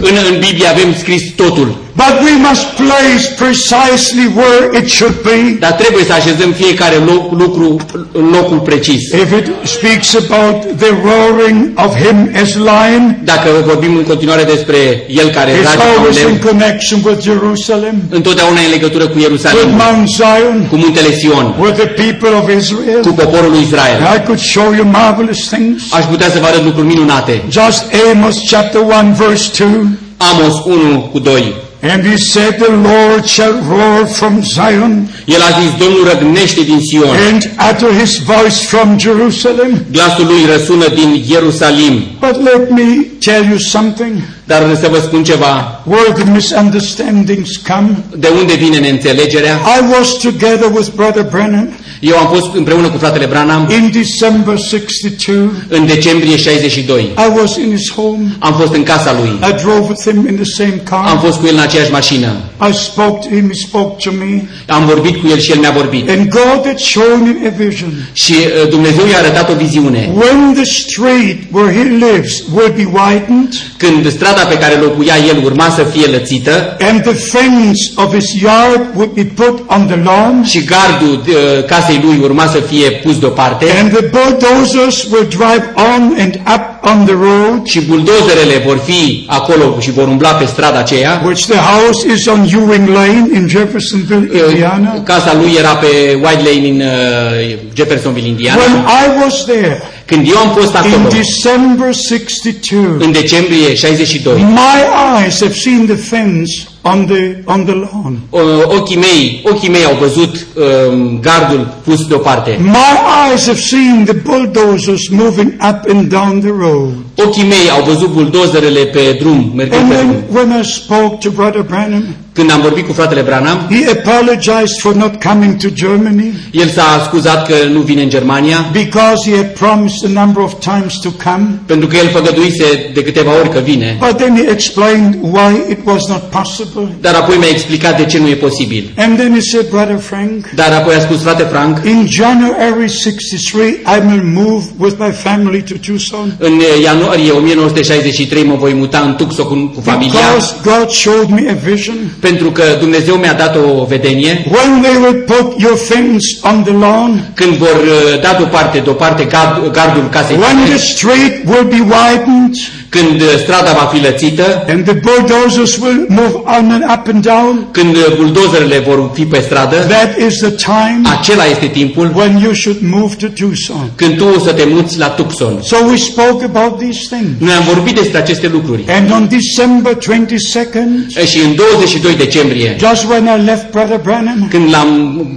În, 0.00 0.16
în 0.32 0.38
Biblie 0.38 0.66
avem 0.68 0.94
scris 0.98 1.34
totul, 1.34 1.76
But 1.94 2.22
we 2.24 2.34
must 2.48 2.66
place 2.76 3.24
precisely 3.36 4.26
where 4.40 4.62
it 4.78 4.88
should 4.88 5.16
be. 5.22 5.56
dar 5.58 5.72
trebuie 5.72 6.04
să 6.04 6.12
așezăm 6.12 6.52
fiecare 6.52 6.96
loc, 6.96 7.32
lucru 7.32 7.76
în 8.12 8.30
locul 8.32 8.58
precis. 8.58 9.12
If 9.12 9.30
it 9.38 9.46
speaks 9.64 10.14
about 10.14 10.56
the 10.78 10.92
roaring 11.04 11.70
of 11.84 11.90
him 12.04 12.30
as 12.42 12.54
lion, 12.54 13.18
Dacă 13.24 13.48
vorbim 13.66 13.96
în 13.96 14.02
continuare 14.02 14.42
despre 14.42 14.76
el 15.08 15.28
care 15.28 15.50
it's 15.50 15.64
rage 15.64 15.76
ca 15.76 15.84
un 15.84 15.96
always 15.96 16.18
in 16.18 16.26
leu, 16.26 16.50
connection 16.50 17.00
with 17.04 17.20
Jerusalem, 17.22 17.94
întotdeauna 18.10 18.60
e 18.60 18.64
în 18.64 18.70
legătură 18.70 19.04
cu 19.04 19.16
with 19.16 19.26
Ierusalim, 19.26 19.68
Mount 19.84 20.08
Zion, 20.08 20.66
cu 20.70 20.76
muntele 20.76 21.10
Sion, 21.18 21.54
with 21.58 21.76
the 21.82 21.88
people 22.04 22.32
of 22.40 22.46
Israel. 22.60 23.00
cu 23.06 23.12
poporul 23.22 23.50
lui 23.50 23.62
Israel. 23.62 23.98
I 24.16 24.18
could 24.26 24.40
show 24.40 24.68
you 24.78 24.86
marvelous 25.00 25.40
things. 25.52 25.82
Aș 25.98 26.04
putea 26.04 26.30
să 26.30 26.38
vă 26.40 26.46
arăt 26.46 26.64
lucruri 26.64 26.86
minunate. 26.86 27.42
Just 27.50 27.82
Amos 28.12 28.36
chapter 28.50 28.80
1 28.80 29.14
verse 29.26 29.64
2. 29.64 29.68
Amos 30.16 30.54
1 30.64 31.08
cu 31.12 31.18
2. 31.18 31.61
And 31.84 32.04
he 32.06 32.16
said, 32.16 32.58
The 32.58 32.70
Lord 32.70 33.26
shall 33.26 33.54
roar 33.68 34.06
from 34.06 34.42
Zion 34.42 35.08
El 35.26 35.40
a 35.42 35.60
zis, 35.60 35.70
Domnul 35.78 36.08
răgnește 36.12 36.60
din 36.62 36.80
Sion. 36.80 37.16
and 37.30 37.42
utter 37.70 37.90
his 38.00 38.18
voice 38.18 38.58
from 38.66 38.98
Jerusalem. 38.98 39.84
Glasul 39.90 40.26
lui 40.26 40.46
răsună 40.56 40.88
din 40.94 41.24
Ierusalim. 41.28 42.02
But 42.20 42.42
let 42.42 42.70
me 42.70 43.02
tell 43.18 43.44
you 43.44 43.58
something. 43.58 44.12
Dar 44.52 44.76
să 44.80 44.88
vă 44.90 44.98
spun 44.98 45.24
ceva, 45.24 45.82
Where 45.84 46.12
the 46.12 46.30
misunderstandings 46.30 47.50
come. 47.56 48.04
de 48.16 48.28
unde 48.40 48.54
vine 48.54 48.78
neînțelegerea? 48.78 49.60
I 49.78 49.80
was 49.92 50.08
together 50.08 50.70
with 50.74 50.88
Brother 50.94 51.26
Brennan 51.30 51.68
Eu 52.02 52.16
am 52.16 52.28
fost 52.34 52.54
împreună 52.54 52.88
cu 52.88 52.98
fratele 52.98 53.26
Branham 53.26 53.68
in 53.70 53.90
December 53.92 54.58
62. 54.58 55.36
în 55.68 55.86
decembrie 55.86 56.36
62. 56.36 57.00
Și 57.00 57.32
was 57.38 57.56
in 57.56 57.76
his 57.76 57.92
home. 57.92 58.36
Am 58.38 58.54
fost 58.60 58.74
în 58.74 58.82
casa 58.82 59.16
lui. 59.20 59.50
I 59.50 59.62
drove 59.62 59.86
with 59.88 60.02
him 60.08 60.26
in 60.28 60.34
the 60.34 60.44
same 60.44 60.82
Am 60.90 61.04
car. 61.04 61.20
fost 61.24 61.38
cu 61.38 61.46
el 61.46 61.54
în 61.54 61.60
aceeași 61.60 61.90
mașină. 61.90 62.28
I 62.70 62.74
spoke 62.74 63.28
to 63.28 63.34
him, 63.34 63.46
he 63.48 63.54
spoke 63.54 63.94
to 64.04 64.10
me. 64.18 64.42
Am 64.66 64.86
vorbit 64.86 65.20
cu 65.20 65.26
el 65.30 65.38
și 65.38 65.50
el 65.50 65.58
mi-a 65.58 65.70
vorbit. 65.70 66.08
And 66.08 66.28
God 66.28 66.60
had 66.64 66.78
shown 66.78 67.18
him 67.24 67.38
a 67.46 67.52
vision. 67.64 67.92
Și 68.12 68.34
uh, 68.34 68.68
Dumnezeu 68.68 69.06
i-a 69.06 69.18
arătat 69.18 69.50
o 69.50 69.54
viziune. 69.54 70.10
When 70.14 70.52
the 70.54 70.64
street 70.64 71.38
where 71.50 71.72
he 71.78 71.82
lives 71.82 72.32
will 72.54 72.72
be 72.76 72.88
widened, 73.00 73.52
Când 73.76 74.10
strada 74.12 74.41
pe 74.44 74.58
care 74.58 74.74
locuia 74.74 75.14
el 75.28 75.44
urma 75.44 75.68
să 75.76 75.82
fie 75.82 76.06
lățită. 76.06 76.76
And 76.80 77.02
the 77.02 77.14
fence 77.14 77.80
of 77.94 78.14
his 78.14 78.40
yard 78.42 78.82
would 78.94 79.12
be 79.14 79.24
put 79.24 79.56
on 79.66 79.86
the 79.86 80.00
lawn, 80.04 80.44
și 80.44 80.64
gardul 80.64 81.24
uh, 81.28 81.64
casei 81.64 82.00
lui 82.04 82.18
urma 82.22 82.46
să 82.46 82.58
fie 82.58 82.90
pus 82.90 83.18
deoparte. 83.18 83.64
And 83.80 83.92
the 83.92 84.04
bulldozers 84.16 85.02
will 85.10 85.26
drive 85.28 85.64
on 85.74 86.16
and 86.18 86.34
up 86.54 86.71
on 86.84 87.04
the 87.04 87.14
road, 87.14 87.66
și 87.66 87.80
buldozerele 87.80 88.62
vor 88.66 88.78
fi 88.84 89.24
acolo 89.28 89.76
și 89.80 89.90
vor 89.90 90.08
umbla 90.08 90.28
pe 90.28 90.44
strada 90.44 90.78
aceea. 90.78 91.22
which 91.24 91.44
the 91.46 91.58
house 91.58 92.06
is 92.14 92.26
on 92.26 92.48
Ewing 92.52 92.88
Lane 92.88 93.26
in 93.34 93.48
Jeffersonville, 93.48 94.28
Uh, 94.32 94.48
Indiana. 94.50 95.02
Casa 95.04 95.34
lui 95.40 95.52
era 95.58 95.74
pe 95.74 95.86
White 96.14 96.42
Lane 96.50 96.68
în 96.68 96.80
uh, 96.80 97.58
Jeffersonville, 97.74 98.28
Indiana. 98.28 98.60
When 98.60 98.72
I 99.02 99.22
was 99.24 99.44
there 99.44 99.82
Când 100.06 100.26
eu 100.28 100.36
am 100.38 100.48
fost 100.56 100.70
in 100.70 100.76
acolo, 100.76 101.08
December 101.08 101.94
62, 101.94 102.78
în 102.98 103.12
decembrie 103.12 103.74
62, 103.74 104.32
my 104.34 104.78
eyes 105.22 105.40
have 105.40 105.52
seen 105.54 105.86
the 105.86 105.94
fence 105.96 106.52
on 106.84 107.06
the 107.06 107.36
on 107.44 107.64
the 107.64 107.72
lawn. 107.74 108.18
uh, 108.30 108.74
ochii 108.78 108.96
mei, 108.96 109.42
ochii 109.44 109.68
mei 109.68 109.84
au 109.84 109.96
văzut 110.00 110.46
um, 110.56 111.20
gardul 111.20 111.74
pus 111.84 112.06
deoparte. 112.06 112.58
My 112.62 113.30
eyes 113.30 113.46
have 113.46 113.58
seen 113.58 114.04
the 114.04 114.12
bulldozers 114.14 115.08
moving 115.10 115.52
up 115.70 115.88
and 115.90 116.08
down 116.10 116.40
the 116.40 116.48
road. 116.50 116.92
Ochii 117.16 117.42
mei 117.48 117.70
au 117.76 117.82
văzut 117.84 118.08
buldozerele 118.12 118.84
pe 118.84 119.16
drum, 119.20 119.52
mergând 119.54 119.80
And 119.82 119.90
pe 119.90 119.96
drum. 119.96 120.10
then 120.10 120.24
when 120.48 120.60
I 120.60 120.62
spoke 120.64 121.18
to 121.20 121.30
Brother 121.30 121.62
Branham, 121.62 122.04
Când 122.32 122.50
am 122.50 122.60
vorbit 122.60 122.86
cu 122.86 122.92
fratele 122.92 123.20
Branham, 123.20 123.58
he 123.70 123.90
apologized 123.90 124.78
for 124.80 124.94
not 124.94 125.22
coming 125.22 125.56
to 125.56 125.68
Germany 125.74 126.32
el 126.52 126.68
s-a 126.68 127.02
scuzat 127.06 127.46
că 127.46 127.54
nu 127.72 127.80
vine 127.80 128.02
în 128.02 128.08
Germania, 128.08 128.70
because 128.72 129.30
he 129.30 129.36
had 129.36 129.46
promised 129.46 130.16
a 130.16 130.20
number 130.20 130.42
of 130.42 130.52
times 130.58 130.94
to 131.02 131.10
come. 131.24 131.60
pentru 131.66 131.86
că 131.86 131.96
el 131.96 132.08
făgăduise 132.08 132.90
de 132.94 133.02
câteva 133.02 133.30
ori 133.40 133.50
că 133.50 133.58
vine. 133.58 133.96
But 133.98 134.16
then 134.16 134.36
he 134.36 134.50
explained 134.50 135.18
why 135.20 135.50
it 135.70 135.78
was 135.84 136.08
not 136.08 136.22
possible. 136.30 136.88
Dar 137.00 137.14
apoi 137.14 137.36
mi-a 137.36 137.48
explicat 137.50 137.96
de 137.96 138.04
ce 138.04 138.18
nu 138.18 138.28
e 138.28 138.34
posibil. 138.34 138.92
And 138.96 139.18
then 139.18 139.32
he 139.34 139.40
said, 139.40 139.66
Brother 139.70 139.98
Frank, 139.98 140.50
Dar 140.54 140.72
apoi 140.72 140.94
a 140.94 141.00
spus, 141.00 141.22
frate 141.22 141.42
Frank, 141.42 141.84
in 141.84 142.06
January 142.08 142.88
63, 142.88 143.68
I 143.68 143.98
will 144.08 144.24
move 144.24 144.64
with 144.78 144.94
my 144.98 145.10
family 145.10 145.62
to 145.62 145.74
Tucson. 145.86 146.34
în 146.38 146.60
ianuarie 146.82 147.30
1963 147.30 148.44
mă 148.44 148.54
voi 148.54 148.74
muta 148.74 148.98
în 148.98 149.14
Tucson 149.14 149.44
cu, 149.44 149.72
cu 149.74 149.80
familia, 149.80 150.20
Because 150.20 150.54
God 150.62 150.90
showed 150.90 151.28
me 151.28 151.44
a 151.50 151.70
vision. 151.70 151.96
Pentru 152.28 152.50
că 152.50 152.62
Dumnezeu 152.78 153.14
mi-a 153.14 153.32
dat 153.32 153.56
o 153.56 153.84
vedenie. 153.84 154.44
When 154.50 154.82
they 154.82 154.96
will 155.02 155.20
put 155.34 155.60
your 155.60 155.76
fence 155.76 156.26
on 156.42 156.62
the 156.62 156.72
lawn, 156.72 157.30
Când 157.34 157.52
vor 157.56 157.76
uh, 157.84 158.20
da 158.20 158.34
deoparte, 158.38 158.78
deoparte 158.78 159.24
gard, 159.24 159.72
gardul 159.72 160.08
casei 160.10 160.36
when 160.36 160.56
the 160.56 160.64
tale, 160.64 160.76
street 160.76 161.34
will 161.46 161.64
be 161.64 161.82
widened, 161.94 162.54
când 162.96 163.20
uh, 163.20 163.28
strada 163.42 163.72
va 163.80 163.86
fi 163.92 163.98
lățită, 164.08 164.64
and 164.68 164.80
the 164.84 164.96
bulldozers 165.08 165.72
will 165.84 166.00
move 166.08 166.34
on 166.56 166.64
and 166.76 166.84
up 166.94 167.04
and 167.12 167.20
down, 167.34 167.54
când 167.70 167.94
uh, 167.96 168.16
buldozerele 168.16 168.78
vor 168.88 169.10
fi 169.14 169.24
pe 169.24 169.40
stradă, 169.46 169.76
that 169.76 170.12
is 170.28 170.34
the 170.46 170.50
time 170.50 171.00
acela 171.18 171.44
este 171.54 171.66
timpul 171.66 172.06
when 172.14 172.32
you 172.44 172.52
should 172.52 172.78
move 172.96 173.12
to 173.22 173.26
Tucson. 173.26 173.84
când 173.94 174.16
tu 174.16 174.24
o 174.36 174.38
să 174.46 174.52
te 174.52 174.64
muți 174.74 174.98
la 174.98 175.06
Tucson. 175.06 175.54
So 175.62 175.76
we 175.90 175.96
spoke 175.96 176.44
about 176.52 176.72
these 176.78 177.00
things. 177.14 177.30
Noi 177.38 177.52
am 177.52 177.64
vorbit 177.72 177.94
despre 177.94 178.18
aceste 178.18 178.48
lucruri. 178.52 178.84
And 178.88 179.10
on 179.10 179.28
December 179.38 179.92
22nd, 179.94 180.90
E, 181.16 181.24
Și 181.26 181.38
în 181.46 181.54
22 181.54 182.14
decembrie, 182.16 182.76
just 182.78 183.04
when 183.10 183.24
I 183.36 183.44
left 183.44 183.70
Brother 183.70 184.00
Branham, 184.02 184.46
când 184.50 184.70
l-am 184.70 184.90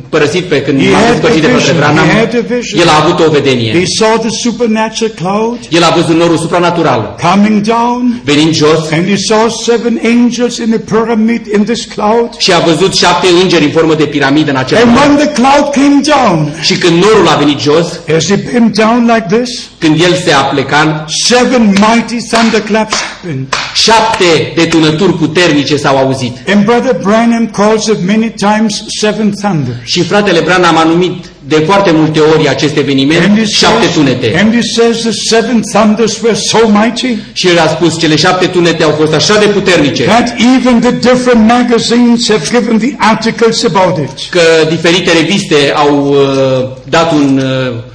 părăsit 0.09 0.43
pe 0.43 0.61
când 0.61 0.81
He 0.81 0.89
m-am 0.89 0.99
had 1.01 1.11
despărțit 1.11 1.41
de 1.41 1.47
a 1.47 1.49
Părinte 1.49 1.71
vision. 1.71 1.77
Branham, 1.81 2.07
He 2.07 2.17
had 2.17 2.33
a 2.43 2.43
vision. 2.55 2.79
el 2.81 2.89
a 2.95 2.97
avut 3.03 3.17
o 3.27 3.29
vedenie. 3.37 3.71
he 3.79 3.85
saw 3.99 4.13
the 4.27 4.29
supernatural 4.45 5.11
cloud 5.21 5.59
El 5.69 5.83
a 5.83 5.91
văzut 5.99 6.15
norul 6.21 6.37
supranatural 6.37 7.01
coming 7.27 7.43
coming 7.45 7.61
down, 7.65 8.21
venind 8.23 8.53
jos 8.53 8.91
and 8.91 9.05
he 9.07 9.15
saw 9.17 9.49
seven 9.49 9.99
angels 10.03 10.57
in 10.57 10.73
a 10.73 10.77
pyramid 10.91 11.41
in 11.55 11.63
this 11.63 11.85
cloud. 11.85 12.29
și 12.37 12.51
a 12.53 12.59
văzut 12.59 12.93
șapte 12.95 13.27
îngeri 13.41 13.63
în 13.63 13.71
formă 13.71 13.93
de 13.95 14.05
piramidă 14.05 14.49
în 14.51 14.57
acel 14.57 14.77
And 14.77 14.91
nor. 14.95 14.99
when 15.05 15.15
the 15.17 15.27
cloud 15.41 15.65
came 15.73 16.01
down, 16.15 16.53
Și 16.61 16.77
când 16.77 17.03
norul 17.03 17.27
a 17.27 17.35
venit 17.37 17.59
jos, 17.59 17.87
as 18.17 18.27
it 18.27 18.51
came 18.53 18.71
down 18.73 19.11
like 19.13 19.35
this, 19.37 19.49
când 19.79 20.01
el 20.01 20.13
se 20.25 20.31
apleca, 20.31 21.05
seven 21.25 21.63
mighty 21.67 22.27
thunderclaps 22.31 22.95
happened. 22.95 23.45
șapte 23.73 24.51
detunături 24.55 25.13
puternice 25.13 25.75
s-au 25.77 25.97
auzit. 25.97 26.37
And 26.47 26.65
Brother 26.65 26.95
Branham 27.01 27.49
calls 27.53 27.85
it 27.85 27.97
many 28.07 28.33
times 28.35 28.83
seven 28.99 29.33
thunders. 29.41 29.77
Și 29.83 30.01
fratele 30.03 30.39
Branham 30.39 30.77
a 30.77 30.83
numit 30.83 31.25
de 31.47 31.55
foarte 31.55 31.91
multe 31.91 32.19
ori 32.19 32.49
acest 32.49 32.77
And 32.77 32.83
eveniment 32.83 33.37
he, 33.37 33.45
șapte 33.45 33.81
says, 33.81 33.93
tunete. 33.93 34.39
and 34.41 34.53
he 34.53 34.61
says 34.61 35.01
the 35.01 35.11
seven 35.11 35.61
thunders 35.73 36.21
were 36.21 36.35
so 36.35 36.57
mighty 36.67 37.17
Și 37.33 37.47
el 37.47 37.57
a 37.59 37.67
spus, 37.67 37.99
cele 37.99 38.15
șapte 38.15 38.45
tunete 38.45 38.83
au 38.83 38.91
fost 38.99 39.13
așa 39.13 39.39
de 39.39 39.45
puternice, 39.45 40.03
that 40.03 40.33
even 40.55 40.79
the 40.79 40.91
different 40.91 41.47
magazines 41.47 42.29
have 42.29 42.43
given 42.49 42.77
the 42.77 42.93
articles 42.97 43.63
about 43.63 43.97
it. 43.97 44.29
că 44.29 44.41
diferite 44.69 45.11
reviste 45.11 45.73
au 45.75 46.07
uh, 46.09 46.67
dat 46.89 47.11
un 47.11 47.41
uh, 47.43 47.71
uh, 47.71 47.93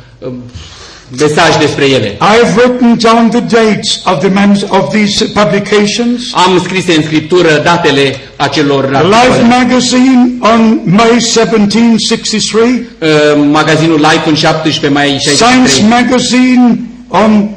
mesaj 1.19 1.57
despre 1.59 1.85
ele. 1.85 2.07
I 2.07 2.35
have 2.43 2.53
written 2.57 2.99
down 2.99 3.29
the 3.31 3.41
dates 3.41 4.01
of 4.05 4.19
the 4.19 4.29
man- 4.29 4.67
of 4.69 4.95
these 4.95 5.25
publications. 5.25 6.21
Am 6.33 6.61
scris 6.65 6.85
în 6.97 7.03
scriptură 7.03 7.61
datele 7.65 8.17
acelor 8.37 8.85
The 8.85 9.03
Life 9.03 9.17
articole. 9.17 9.57
magazine 9.59 10.31
on 10.41 10.81
May 10.85 11.17
1763, 11.21 12.87
Uh, 13.01 13.09
magazinul 13.53 13.99
Life 13.99 14.29
în 14.29 14.35
17 14.35 14.89
mai 14.89 15.17
Science 15.21 15.69
63, 15.69 15.89
magazine 15.89 16.79
on 17.09 17.49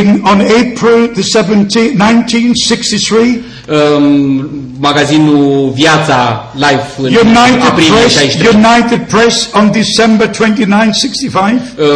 in 0.00 0.22
on 0.24 0.40
April 0.40 1.06
the 1.14 1.22
17th, 1.38 1.96
1963, 1.96 3.40
um, 3.68 4.50
magazinul 4.78 5.72
Viața 5.74 6.52
Life 6.54 6.86
în 6.96 7.04
United 7.04 7.62
aprilie 7.68 7.90
Press 7.90 8.14
63, 8.14 8.54
United 8.54 9.00
Press 9.08 9.48
on 9.54 9.70
December 9.72 10.30
29, 10.30 10.82
65. 10.92 11.60
uh, 11.78 11.86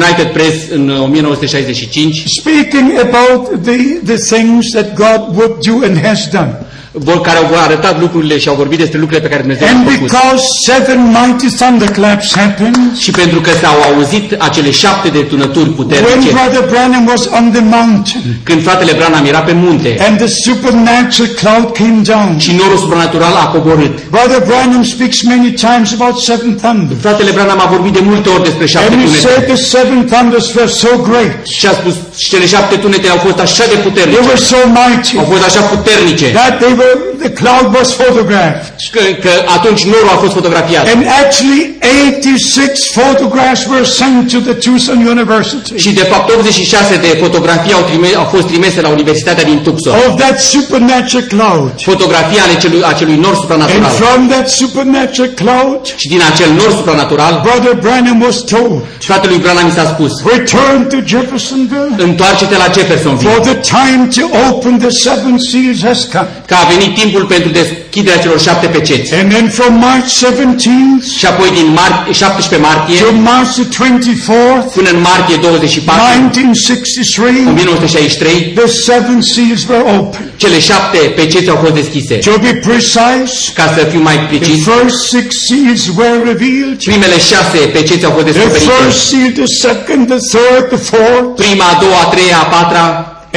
United 0.00 0.26
Press 0.32 0.54
în 0.70 0.88
1965, 0.88 2.22
Speaking 2.40 2.92
about 2.98 3.62
the, 3.62 3.76
the 4.04 4.36
things 4.36 4.70
that 4.72 4.94
God 4.94 5.36
would 5.36 5.54
do 5.66 5.86
and 5.86 6.04
has 6.06 6.28
done. 6.32 6.52
Vor, 6.96 7.20
care 7.20 7.38
au 7.38 7.46
arătat 7.66 8.00
lucrurile 8.00 8.38
și 8.38 8.48
au 8.48 8.54
vorbit 8.62 8.78
despre 8.78 8.98
lucrurile 8.98 9.26
pe 9.26 9.32
care 9.34 9.42
Dumnezeu 9.46 9.66
le-a 9.66 9.76
And 9.76 9.84
făcut. 9.90 10.00
because 10.08 10.42
seven 10.70 11.00
mighty 11.18 11.48
thunderclaps 11.60 12.28
happened, 12.36 12.96
Și 13.04 13.10
pentru 13.10 13.40
că 13.40 13.50
s-au 13.62 13.76
auzit 13.88 14.26
acele 14.48 14.70
șapte 14.70 15.08
detunături 15.08 15.64
when 15.64 15.74
puternice, 15.80 16.30
Brother 16.38 16.64
Branham 16.72 17.04
was 17.12 17.22
on 17.38 17.44
the 17.56 17.64
mountain, 17.76 18.22
când 18.48 18.60
fratele 18.66 18.92
Branham 18.98 19.24
era 19.32 19.38
pe 19.48 19.54
munte 19.64 19.90
and 20.06 20.14
the 20.24 20.30
supernatural 20.46 21.30
cloud 21.40 21.66
came 21.80 22.00
down, 22.12 22.30
și 22.44 22.50
norul 22.60 22.78
supranatural 22.84 23.34
a 23.44 23.46
coborât. 23.54 23.94
Brother 24.16 24.40
Branham 24.50 24.82
speaks 24.94 25.18
many 25.34 25.50
times 25.66 25.88
about 25.98 26.16
seven 26.30 26.50
thunders. 26.62 27.00
Fratele 27.06 27.30
Branham 27.36 27.60
a 27.66 27.68
vorbit 27.74 27.92
de 27.98 28.02
multe 28.10 28.28
ori 28.34 28.42
despre 28.48 28.66
șapte 28.72 28.86
And 28.92 28.96
he 29.00 29.06
tunete 29.06 29.22
said 29.26 29.42
the 29.54 29.60
seven 29.74 29.98
thunders 30.12 30.46
were 30.56 30.70
so 30.84 30.90
great, 31.08 31.32
și 31.58 31.66
a 31.72 31.74
spus 31.80 31.94
cele 32.30 32.46
șapte 32.54 32.74
tunete 32.84 33.08
au 33.14 33.20
fost 33.26 33.38
așa 33.46 33.64
de 33.72 33.76
they 33.76 33.82
puternice, 33.86 34.20
were 34.30 34.42
so 34.52 34.60
mighty, 34.80 35.12
au 35.20 35.26
fost 35.32 35.44
așa 35.50 35.60
puternice, 35.74 36.26
that 36.40 36.54
they 36.62 36.72
were, 36.80 36.83
woman 36.84 37.13
the 37.26 37.32
cloud 37.40 37.66
was 37.78 37.88
photographed. 38.02 38.64
că, 38.94 39.00
că 39.24 39.32
atunci 39.56 39.82
norul 39.92 40.10
a 40.14 40.18
fost 40.24 40.34
fotografiat. 40.40 40.84
And 40.94 41.00
actually 41.24 41.62
86 42.08 42.72
photographs 43.00 43.62
were 43.72 43.84
sent 44.00 44.20
to 44.32 44.38
the 44.48 44.54
Tucson 44.66 44.98
University 45.14 45.76
Și 45.84 45.90
de 46.00 46.04
fapt 46.12 46.26
86 46.32 46.96
de 47.06 47.10
fotografii 47.24 47.72
au, 47.72 47.82
trime, 47.88 48.08
au 48.22 48.24
fost 48.34 48.46
trimise 48.46 48.80
la 48.80 48.88
Universitatea 48.88 49.44
din 49.44 49.58
Tucson. 49.66 49.92
of 50.06 50.12
that 50.22 50.36
supernatural 50.40 51.24
cloud. 51.34 51.70
Fotografii 51.90 52.40
ale 52.44 52.54
celui, 52.62 52.82
acelui 52.92 53.16
nor 53.16 53.34
And 53.34 53.40
supranatural. 53.42 53.90
from 54.02 54.20
that 54.28 54.46
supernatural 54.62 55.30
cloud, 55.42 55.80
Și 56.02 56.08
din 56.14 56.22
acel 56.32 56.50
nor 56.60 56.70
supranatural, 56.78 57.32
Brother 57.46 57.74
Branham 57.84 58.18
was 58.28 58.36
told, 58.54 58.78
fratelui 58.98 59.38
Branham 59.44 59.64
mi 59.66 59.74
s-a 59.78 59.86
spus, 59.94 60.12
return 60.34 60.78
to 60.92 60.98
Jeffersonville, 61.12 61.94
întoarce-te 62.08 62.56
la 62.56 62.68
for 62.68 62.74
Jeffersonville, 62.76 63.40
the 63.52 63.58
time 63.78 64.02
to 64.18 64.24
open 64.48 64.72
the 64.78 64.92
seven 65.06 65.34
seals 65.50 65.80
has 65.88 66.00
come. 66.12 66.28
că 66.46 66.54
a 66.62 66.64
venit 66.72 66.92
timpul 67.14 67.34
pentru 67.36 67.50
deschiderea 67.60 68.18
celor 68.24 68.40
șapte 68.40 68.66
peceți. 68.66 69.14
And 69.14 69.26
then 69.32 69.46
from 69.58 69.72
March 69.88 70.08
17th 70.24 71.04
Și 71.18 71.26
apoi 71.32 71.48
din 71.58 71.68
mar- 71.78 72.02
17 72.12 72.56
martie 72.68 72.96
to 73.04 73.12
March 73.30 73.50
the 73.60 73.66
24th, 73.78 74.66
până 74.76 74.88
în 74.96 75.00
martie 75.10 75.36
24, 75.36 76.00
1963, 76.00 77.44
1963, 77.46 78.52
the 78.60 78.66
seven 78.88 79.18
seals 79.34 79.62
were 79.70 79.84
opened. 79.98 80.28
cele 80.42 80.58
șapte 80.70 80.98
peceți 81.18 81.48
au 81.52 81.58
fost 81.62 81.74
deschise. 81.82 82.14
To 82.14 82.36
be 82.46 82.52
precise, 82.68 83.52
Ca 83.58 83.66
să 83.76 83.80
fiu 83.90 84.00
mai 84.08 84.16
the 84.18 84.26
precis, 84.38 84.64
first 84.70 84.98
six 85.14 85.26
seals 85.48 85.82
were 85.98 86.18
revealed. 86.30 86.76
primele 86.90 87.18
șase 87.30 87.58
peceți 87.76 88.04
au 88.04 88.10
fost 88.16 88.24
The 88.26 88.32
descoperite. 88.32 88.70
first 88.78 88.98
seal, 89.08 89.30
the 89.42 89.48
second, 89.66 90.02
the 90.14 90.20
third, 90.32 90.64
the 90.74 90.80
fourth, 90.90 91.26
Prima, 91.42 91.64
a 91.74 91.76
doua, 91.82 92.00
a 92.04 92.08
treia, 92.14 92.38
a 92.44 92.46
patra, 92.54 92.84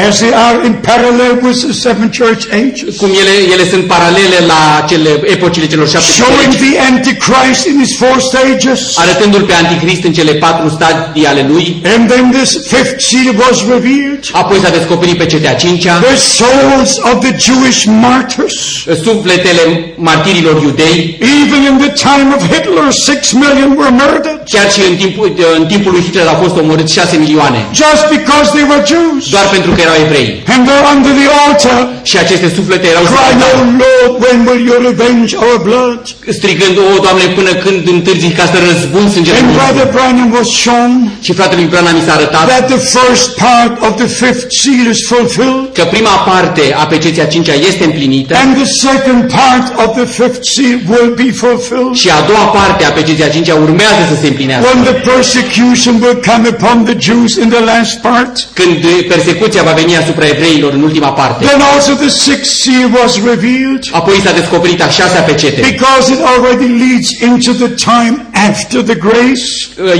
as 0.07 0.19
they 0.19 0.33
are 0.33 0.57
in 0.67 0.73
parallel 0.91 1.33
with 1.45 1.59
the 1.67 1.73
seven 1.73 2.07
church 2.19 2.43
ages, 2.63 2.95
cum 3.01 3.09
ele, 3.21 3.33
ele 3.53 3.65
sunt 3.71 3.83
paralele 3.93 4.39
la 4.51 4.85
cele 4.89 5.09
epocile 5.35 5.67
celor 5.67 5.87
șapte 5.89 6.11
showing 6.11 6.51
biserici, 6.53 6.65
the 6.67 6.79
Antichrist 6.91 7.63
in 7.71 7.75
his 7.83 7.91
four 8.01 8.15
stages. 8.31 8.79
arătându-l 8.97 9.41
pe 9.49 9.53
Antichrist 9.63 10.03
în 10.03 10.13
cele 10.13 10.33
patru 10.33 10.69
stadii 10.69 11.25
ale 11.31 11.45
lui. 11.51 11.65
And 11.95 12.09
then 12.11 12.25
this 12.39 12.49
fifth 12.73 12.95
seal 13.09 13.33
was 13.45 13.57
revealed. 13.73 14.23
Apoi 14.31 14.57
s-a 14.63 14.69
descoperit 14.69 15.17
pe 15.17 15.25
cetea 15.25 15.55
cincea, 15.55 15.93
The 15.99 16.15
souls 16.37 16.91
of 17.11 17.15
the 17.25 17.33
Jewish 17.45 17.79
martyrs. 18.05 18.55
sufletele 19.03 19.93
martirilor 19.95 20.61
iudei, 20.63 21.17
Even 21.41 21.61
in 21.71 21.75
the 21.85 21.91
time 22.09 22.27
of 22.37 22.41
Hitler, 22.53 22.87
six 23.09 23.31
million 23.31 23.69
were 23.79 23.93
murdered 24.01 24.39
chiar 24.53 24.71
și 24.71 24.81
în 24.89 24.95
timpul, 24.95 25.27
în 25.59 25.65
timpul 25.65 25.91
lui 25.91 26.01
Hitler 26.01 26.27
au 26.27 26.37
fost 26.43 26.55
omorâți 26.61 26.93
șase 26.93 27.15
milioane, 27.17 27.59
just 27.83 28.03
because 28.17 28.47
they 28.55 28.65
were 28.69 28.83
Jews. 28.93 29.29
doar 29.35 29.47
pentru 29.55 29.71
că 29.71 29.81
erau 29.87 29.97
evrei. 30.05 30.29
And 30.53 30.61
they're 30.67 30.87
under 30.95 31.11
the 31.21 31.29
altar, 31.45 31.79
Și 32.09 32.15
aceste 32.23 32.47
suflete 32.57 32.85
erau 32.93 33.03
crying, 33.13 33.41
strigând, 33.41 33.55
Oh 33.57 33.85
Lord, 33.85 34.13
when 34.25 34.37
will 34.47 34.61
you 34.69 34.75
revenge 34.89 35.29
our 35.45 35.57
blood? 35.69 35.99
strigând, 36.39 36.75
o, 36.83 36.85
Doamne, 37.05 37.25
până 37.39 37.51
când 37.63 37.81
întârzi 37.95 38.29
ca 38.39 38.45
să 38.53 38.57
răzbun 38.69 39.05
sângele 39.15 39.37
And 39.37 39.45
nostru. 39.47 39.59
Brother 39.63 39.87
Branham 39.95 40.29
was 40.37 40.47
shown 40.63 40.91
Și 41.25 41.31
fratele 41.39 41.59
lui 41.61 41.69
Branham 41.73 41.95
mi 41.99 42.03
s-a 42.07 42.13
arătat 42.19 42.43
that 42.53 42.65
the 42.75 42.81
first 42.97 43.27
part 43.45 43.73
of 43.87 43.91
the 44.01 44.09
fifth 44.21 44.43
seal 44.61 44.87
is 44.95 45.01
fulfilled, 45.13 45.63
că 45.77 45.83
prima 45.95 46.15
parte 46.31 46.63
a 46.81 46.85
peceții 46.93 47.21
a 47.27 47.29
cincea 47.35 47.55
este 47.69 47.83
împlinită 47.89 48.31
and 48.43 48.51
the 48.61 48.69
second 48.87 49.19
part 49.39 49.65
of 49.83 49.89
the 49.99 50.07
fifth 50.19 50.39
seal 50.55 50.79
will 50.93 51.11
be 51.23 51.29
fulfilled. 51.43 51.93
și 52.01 52.07
a 52.17 52.21
doua 52.29 52.45
parte 52.59 52.81
a 52.89 52.91
peceții 52.99 53.23
a 53.29 53.31
cincea 53.35 53.55
urmează 53.65 54.01
să 54.11 54.15
se 54.21 54.27
împlinească. 54.31 54.65
When 54.69 54.81
the 54.89 54.97
persecution 55.11 55.93
will 56.03 56.19
come 56.31 56.45
upon 56.55 56.75
the 56.89 56.97
Jews 57.07 57.31
in 57.43 57.49
the 57.55 57.63
last 57.71 57.95
part, 58.07 58.33
Când 58.59 58.77
persecuția 59.13 59.61
va 59.69 59.73
veni 59.79 59.93
asupra 60.03 60.25
evreilor 60.35 60.71
în 60.77 60.81
ultima 60.89 61.11
parte. 61.19 61.45
then 61.51 61.61
also 61.73 61.91
the 62.05 62.09
sixth 62.27 62.53
seal 62.63 62.87
was 63.01 63.11
revealed, 63.31 63.83
Apoi 63.91 64.15
s-a 64.23 64.31
descoperit 64.39 64.81
a 64.87 64.89
șasea 64.97 65.21
pecete. 65.29 65.59
because 65.73 66.05
it 66.15 66.19
already 66.33 66.67
leads 66.83 67.09
into 67.29 67.51
the 67.63 67.71
time 67.93 68.15
after 68.49 68.79
the 68.91 68.97
grace. 69.07 69.45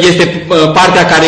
Este 0.09 0.23
uh, 0.49 0.55
partea 0.79 1.05
care 1.13 1.27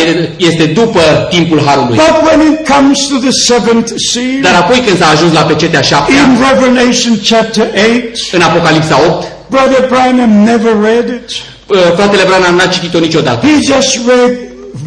este 0.49 0.63
după 0.79 1.01
timpul 1.29 1.59
Harului. 1.65 1.97
But 2.07 2.15
when 2.29 2.39
it 2.51 2.59
comes 2.73 2.97
to 3.11 3.15
the 3.27 3.31
seventh 3.49 3.89
seal, 4.11 4.41
Dar 4.41 4.55
apoi 4.63 4.77
când 4.85 4.97
s-a 5.01 5.09
ajuns 5.15 5.33
la 5.33 5.41
pecetea 5.41 5.81
șaptea, 5.81 6.15
in 6.21 6.29
Revelation 6.49 7.13
chapter 7.29 7.65
8, 7.65 8.17
în 8.31 8.41
Apocalipsa 8.41 8.95
8, 9.07 9.27
Brother 9.49 9.81
Branham 9.91 10.31
never 10.51 10.73
read 10.83 11.07
it. 11.19 11.27
uh, 11.67 11.77
fratele 11.95 12.23
Branham 12.29 12.55
n-a 12.55 12.65
citit-o 12.65 12.99
niciodată. 12.99 13.47
He 13.47 13.55
just 13.73 13.91
read 14.07 14.31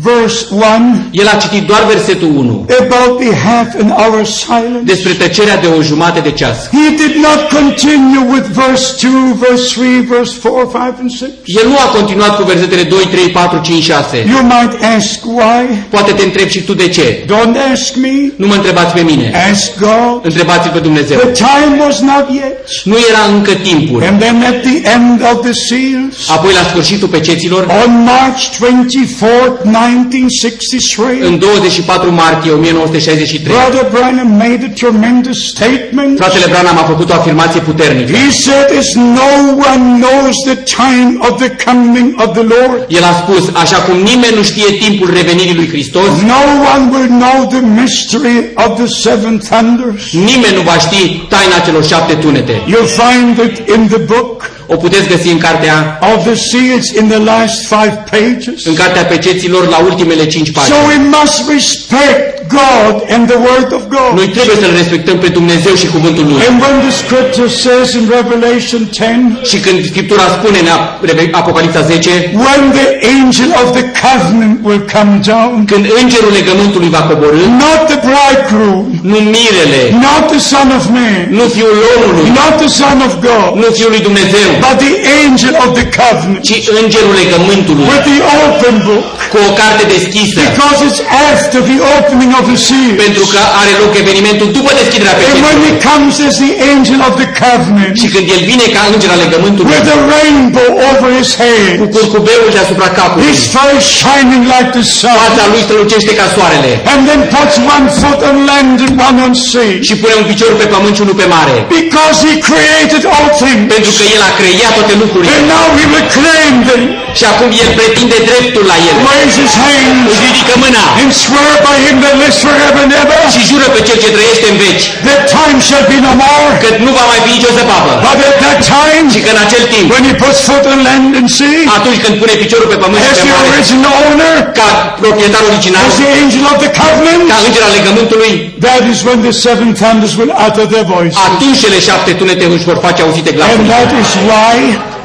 verse 0.03 0.47
1 0.51 0.63
El 1.11 1.29
a 1.29 1.37
citit 1.37 1.67
doar 1.67 1.85
versetul 1.95 2.37
1 2.37 2.67
about 2.81 3.21
the 3.21 3.35
half 3.35 3.69
an 3.83 3.91
hour 3.91 4.25
silence. 4.25 4.83
despre 4.85 5.13
tăcerea 5.13 5.57
de 5.57 5.67
o 5.67 5.83
jumate 5.83 6.21
de 6.21 6.31
ceas. 6.31 6.69
He 6.73 6.89
did 7.05 7.15
not 7.27 7.41
continue 7.59 8.23
with 8.33 8.47
verse 8.65 8.87
2, 9.09 9.11
verse 9.49 9.65
3, 9.81 10.01
verse 10.01 10.33
4, 10.41 10.71
5, 10.73 10.95
and 11.01 11.11
6. 11.11 11.31
El 11.45 11.69
nu 11.69 11.77
a 11.87 11.89
continuat 11.99 12.37
cu 12.37 12.43
versetele 12.43 12.83
2, 12.83 13.07
3, 13.11 13.31
4, 13.31 13.61
5, 13.63 13.83
6. 13.83 14.17
You 14.29 14.43
might 14.43 14.75
ask 14.97 15.25
why. 15.25 15.63
Poate 15.91 16.13
te 16.13 16.23
întreb 16.25 16.49
și 16.49 16.61
tu 16.63 16.75
de 16.75 16.89
ce. 16.89 17.25
Don't 17.25 17.57
ask 17.73 17.95
me. 17.97 18.15
Nu 18.37 18.47
mă 18.47 18.55
întrebați 18.55 18.93
pe 18.95 19.01
mine. 19.01 19.33
Ask 19.51 19.79
God. 19.79 20.19
Întrebați 20.23 20.69
pe 20.69 20.79
Dumnezeu. 20.79 21.19
The 21.19 21.31
time 21.31 21.73
was 21.85 22.01
not 22.01 22.27
yet. 22.35 22.57
Nu 22.85 22.97
era 23.11 23.23
încă 23.35 23.53
timpul. 23.53 24.03
And 24.09 24.21
then 24.21 24.37
at 24.43 24.59
the 24.63 24.77
end 24.97 25.21
of 25.33 25.37
the 25.43 25.53
seals, 25.69 26.29
Apoi 26.29 26.53
la 26.53 26.63
sfârșitul 26.71 27.09
peceților, 27.09 27.63
on 27.85 28.05
March 28.05 28.43
24th, 28.57 29.72
1963, 29.75 31.21
În 31.29 31.39
24 31.39 32.13
martie 32.13 32.51
1963, 32.51 33.57
Brother 33.57 33.85
Branham 33.95 34.29
made 34.45 34.63
a 34.71 34.73
tremendous 34.83 35.39
statement. 35.55 36.13
fratele 36.23 36.47
Branham 36.55 36.79
a 36.83 36.85
făcut 36.93 37.09
o 37.11 37.15
afirmație 37.21 37.61
puternică. 37.61 38.13
He 38.13 38.31
said, 38.47 38.67
as 38.83 38.89
no 39.21 39.31
one 39.73 39.83
knows 40.03 40.35
the 40.51 40.59
time 40.83 41.11
of 41.29 41.33
the 41.45 41.51
coming 41.67 42.09
of 42.25 42.29
the 42.39 42.47
Lord, 42.55 42.79
El 42.99 43.05
a 43.13 43.15
spus, 43.23 43.45
așa 43.63 43.77
cum 43.87 43.97
nimeni 44.11 44.35
nu 44.39 44.43
știe 44.51 44.69
timpul 44.85 45.09
revenirii 45.19 45.55
lui 45.61 45.69
Hristos, 45.73 46.11
no 46.35 46.41
one 46.75 46.85
will 46.95 47.11
know 47.23 47.39
the 47.55 47.63
mystery 47.81 48.37
of 48.65 48.71
the 48.83 48.89
seven 49.07 49.35
thunders. 49.51 50.03
nimeni 50.31 50.55
nu 50.59 50.63
va 50.71 50.77
ști 50.87 51.01
taina 51.33 51.59
celor 51.67 51.85
șapte 51.93 52.15
tunete. 52.15 52.55
You'll 52.73 52.93
find 53.03 53.35
it 53.49 53.57
in 53.75 53.83
the 53.95 53.99
book 54.13 54.51
O 54.67 54.77
puteți 54.77 55.09
găsi 55.09 55.29
în 55.31 55.39
cartea, 55.39 55.99
of 56.15 56.25
the 56.25 56.35
seals 56.35 56.87
in 57.01 57.09
the 57.09 57.19
last 57.19 57.67
five 57.75 58.05
pages. 58.11 58.65
în 58.65 58.75
cartea 58.75 59.05
peceților 59.05 59.62
la 59.69 59.79
ultimele 59.79 60.27
cinci 60.29 60.53
So 60.53 60.61
pagini. 60.61 60.87
we 60.87 60.99
must 61.09 61.49
respect 61.49 62.42
God 62.61 62.95
and 63.15 63.23
the 63.33 63.39
Word 63.49 63.69
of 63.79 63.83
God. 63.97 64.11
Noi 64.21 64.29
trebuie 64.37 64.57
să-L 64.63 64.75
respectăm 64.83 65.17
pe 65.25 65.29
Dumnezeu 65.39 65.75
și 65.83 65.87
cuvântul 65.95 66.25
Lui. 66.31 66.41
And 66.49 66.57
when 66.65 66.77
the 66.87 66.95
scripture 67.03 67.49
says 67.65 67.89
in 67.99 68.05
Revelation 68.19 68.83
10, 68.93 69.41
Și 69.51 69.57
când 69.65 69.77
Scriptura 69.93 70.25
spune 70.39 70.59
în 70.65 70.69
Ap- 70.77 70.91
Reve- 71.09 71.31
Apocalipsa 71.43 71.83
10, 71.95 72.11
when 72.47 72.63
the 72.79 72.89
angel 73.19 73.51
of 73.63 73.67
the 73.79 73.85
covenant 74.05 74.57
will 74.69 74.83
come 74.97 75.13
down, 75.33 75.55
când 75.71 75.85
îngerul 76.03 76.33
legământului 76.41 76.91
va 76.97 77.03
coborâ, 77.11 77.43
not 77.65 77.81
the 77.93 77.99
bridegroom, 78.09 78.85
nu 79.13 79.19
mirele, 79.37 79.83
not 80.07 80.23
the 80.35 80.41
Son 80.53 80.69
of 80.79 80.85
Man, 80.99 81.21
nu 81.39 81.45
Fiul 81.57 81.77
omului, 81.95 82.29
not 82.41 82.53
the 82.63 82.71
Son 82.81 82.97
of 83.09 83.13
God, 83.29 83.51
nu 83.63 83.67
Fiul 83.77 83.91
lui 83.95 84.03
Dumnezeu, 84.09 84.49
but 84.67 84.77
the 84.87 84.95
angel 85.25 85.55
of 85.65 85.71
the 85.79 85.87
covenant 86.01 86.41
ci 86.49 86.57
îngerul 86.83 87.15
legământului, 87.23 87.85
with 87.93 88.05
the 88.13 88.19
open 88.45 88.75
book, 88.89 89.07
cu 89.33 89.37
o 89.49 89.51
carte 89.61 89.85
deschisă, 89.97 90.39
because 90.55 90.79
it's 90.89 91.01
after 91.33 91.61
the 91.73 91.79
opening 91.97 92.31
of 92.41 92.42
the 92.51 92.59
seal. 92.69 92.93
pentru 93.05 93.25
că 93.33 93.41
are 93.61 93.73
loc 93.83 93.93
evenimentul 94.05 94.49
după 94.59 94.71
deschiderea 94.81 95.15
And 95.17 95.23
when 95.47 95.59
peceților. 95.59 95.61
he 95.67 95.73
comes 95.91 96.15
as 96.29 96.35
the 96.45 96.53
angel 96.75 97.01
of 97.09 97.13
the 97.23 97.29
covenant, 97.43 97.95
Și 98.01 98.07
când 98.15 98.27
el 98.35 98.43
vine 98.51 98.67
ca 98.75 98.81
înger 98.93 99.11
al 99.15 99.21
legământului, 99.25 99.71
with 99.75 99.89
a 99.97 99.99
rainbow 100.17 100.69
over 100.91 101.09
his 101.19 101.31
cu 101.35 101.41
head, 101.43 101.77
curcubeul 101.97 102.49
deasupra 102.57 102.89
capului, 102.99 103.25
his 103.33 103.41
face 103.57 103.83
shining 104.01 104.43
like 104.55 104.69
the 104.79 104.85
sun, 104.99 105.17
fața 105.27 105.45
lui 105.53 105.63
strălucește 105.67 106.13
ca 106.21 106.27
soarele, 106.35 106.71
and 106.93 107.01
then 107.09 107.21
puts 107.35 107.55
one 107.77 107.87
foot 108.01 108.21
on 108.31 108.37
land 108.51 108.77
and 108.87 108.95
one 109.09 109.19
on 109.27 109.33
sea, 109.51 109.73
și 109.87 109.95
pune 110.01 110.15
un 110.21 110.27
picior 110.31 110.53
pe 110.61 110.67
pământ 110.75 110.95
și 110.97 111.03
unul 111.07 111.17
pe 111.23 111.27
mare, 111.37 111.57
because 111.81 112.17
he 112.29 112.35
created 112.51 113.03
all 113.15 113.29
things, 113.43 113.65
pentru 113.75 113.91
că 113.99 114.03
el 114.15 114.23
a 114.29 114.33
creat 114.41 114.73
toate 114.79 114.95
lucrurile. 115.03 115.31
and 115.37 115.45
now 115.57 115.65
he 115.79 115.85
will 115.93 116.07
claim 116.19 116.55
them, 116.71 116.83
Și 117.19 117.25
acum 117.33 117.49
el 117.65 117.71
pretinde 117.81 118.19
dreptul 118.31 118.65
la 118.73 118.77
el. 118.89 118.97
raise 119.11 119.37
his 119.45 119.55
hands, 119.67 120.05
Își 120.13 120.21
ridică 120.27 120.55
mâna 120.65 120.85
and 121.03 121.11
swear 121.25 121.53
by 121.67 121.77
him 121.85 121.97
that 122.05 122.15
lives 122.23 122.39
forever 122.47 122.81
and 122.87 122.93
ever, 123.03 123.21
și 123.35 123.41
jură 123.51 123.67
pe 123.75 123.81
cel 123.89 123.99
ce 124.03 124.09
trăiește 124.17 124.47
în 124.53 124.57
veci 124.65 124.85
that 125.09 125.23
time 125.37 125.59
shall 125.69 125.85
be 125.93 125.99
no 126.07 126.13
more. 126.25 126.53
că 126.63 126.69
nu 126.87 126.91
va 126.99 127.05
mai 127.13 127.21
fi 127.25 127.31
nicio 127.37 127.51
zăpavă. 127.59 127.93
But 128.07 128.19
at 128.31 128.37
that 128.45 128.59
time, 128.77 129.05
Și 129.15 129.21
că 129.25 129.31
în 129.35 129.41
acel 129.47 129.65
timp, 129.75 129.87
when 129.95 130.05
he 130.11 130.15
puts 130.25 130.39
foot 130.49 130.65
on 130.73 130.79
land 130.89 131.11
and 131.21 131.29
sea, 131.39 131.61
atunci 131.79 131.99
când 132.05 132.15
pune 132.23 132.35
piciorul 132.45 132.69
pe 132.73 132.79
pământ 132.85 133.03
și 133.05 133.11
as 133.13 133.19
pe 133.21 133.25
the 133.29 133.35
mare, 133.37 133.49
original 133.53 133.95
owner, 134.07 134.37
ca 134.59 134.69
proprietar 135.03 135.43
original, 135.51 135.83
as 135.91 135.97
the 136.03 136.11
angel 136.23 136.45
of 136.53 136.57
the 136.65 136.71
covenant, 136.81 137.23
ca 137.33 137.39
înger 137.47 137.63
al 137.69 137.73
legământului, 137.79 138.33
that 138.67 138.83
is 138.93 138.99
when 139.09 139.19
the 139.29 139.35
seven 139.47 139.69
thunders 139.83 140.13
will 140.21 140.33
utter 140.47 140.65
their 140.73 140.87
voice. 140.95 141.15
atunci 141.29 141.57
cele 141.65 141.79
șapte 141.89 142.11
tunete 142.21 142.45
își 142.57 142.67
vor 142.71 142.79
face 142.87 143.01
auzite 143.07 143.31
And 143.33 143.37
glasul. 143.39 143.65
that 143.75 143.89
is 144.03 144.11
why 144.31 144.57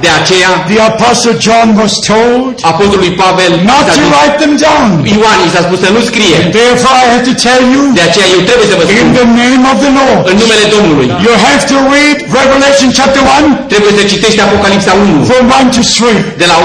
De 0.05 0.09
aceea, 0.19 0.51
the 0.71 0.79
apostle 0.91 1.35
John 1.47 1.67
was 1.81 1.93
told 2.11 2.43
apostolului 2.71 3.13
Pavel, 3.23 3.51
i 3.61 3.63
not 3.71 3.83
s-a 3.87 3.93
to 3.97 4.01
zis- 4.05 4.11
write 4.15 4.35
them 4.43 4.53
down. 4.67 4.89
Ioan, 5.17 5.37
i 5.47 5.49
s-a 5.53 5.61
spus 5.67 5.79
să 5.85 5.89
nu 5.95 6.01
scrie. 6.09 6.37
Therefore 6.59 6.95
I 7.03 7.05
have 7.13 7.23
to 7.29 7.35
tell 7.47 7.61
you 7.75 7.83
De 7.99 8.03
aceea 8.09 8.27
eu 8.35 8.41
trebuie 8.49 8.67
să 8.71 8.75
vă 8.79 8.83
spun, 8.85 8.95
in 9.03 9.09
the 9.19 9.27
name 9.43 9.63
of 9.71 9.77
the 9.85 9.91
Lord. 10.01 10.21
în 10.31 10.35
numele 10.43 10.65
Domnului, 10.75 11.07
You 11.27 11.35
have 11.47 11.61
to 11.71 11.77
read 11.95 12.17
Revelation 12.41 12.89
chapter 12.99 13.21
1 13.39 13.47
trebuie 13.73 13.93
să 13.99 14.03
citești 14.13 14.39
Apocalipsa 14.47 14.91
1, 15.03 15.15
from 15.29 15.43
1 15.61 15.69
to 15.77 15.81
3. 15.99 16.41
de 16.41 16.45
la 16.51 16.57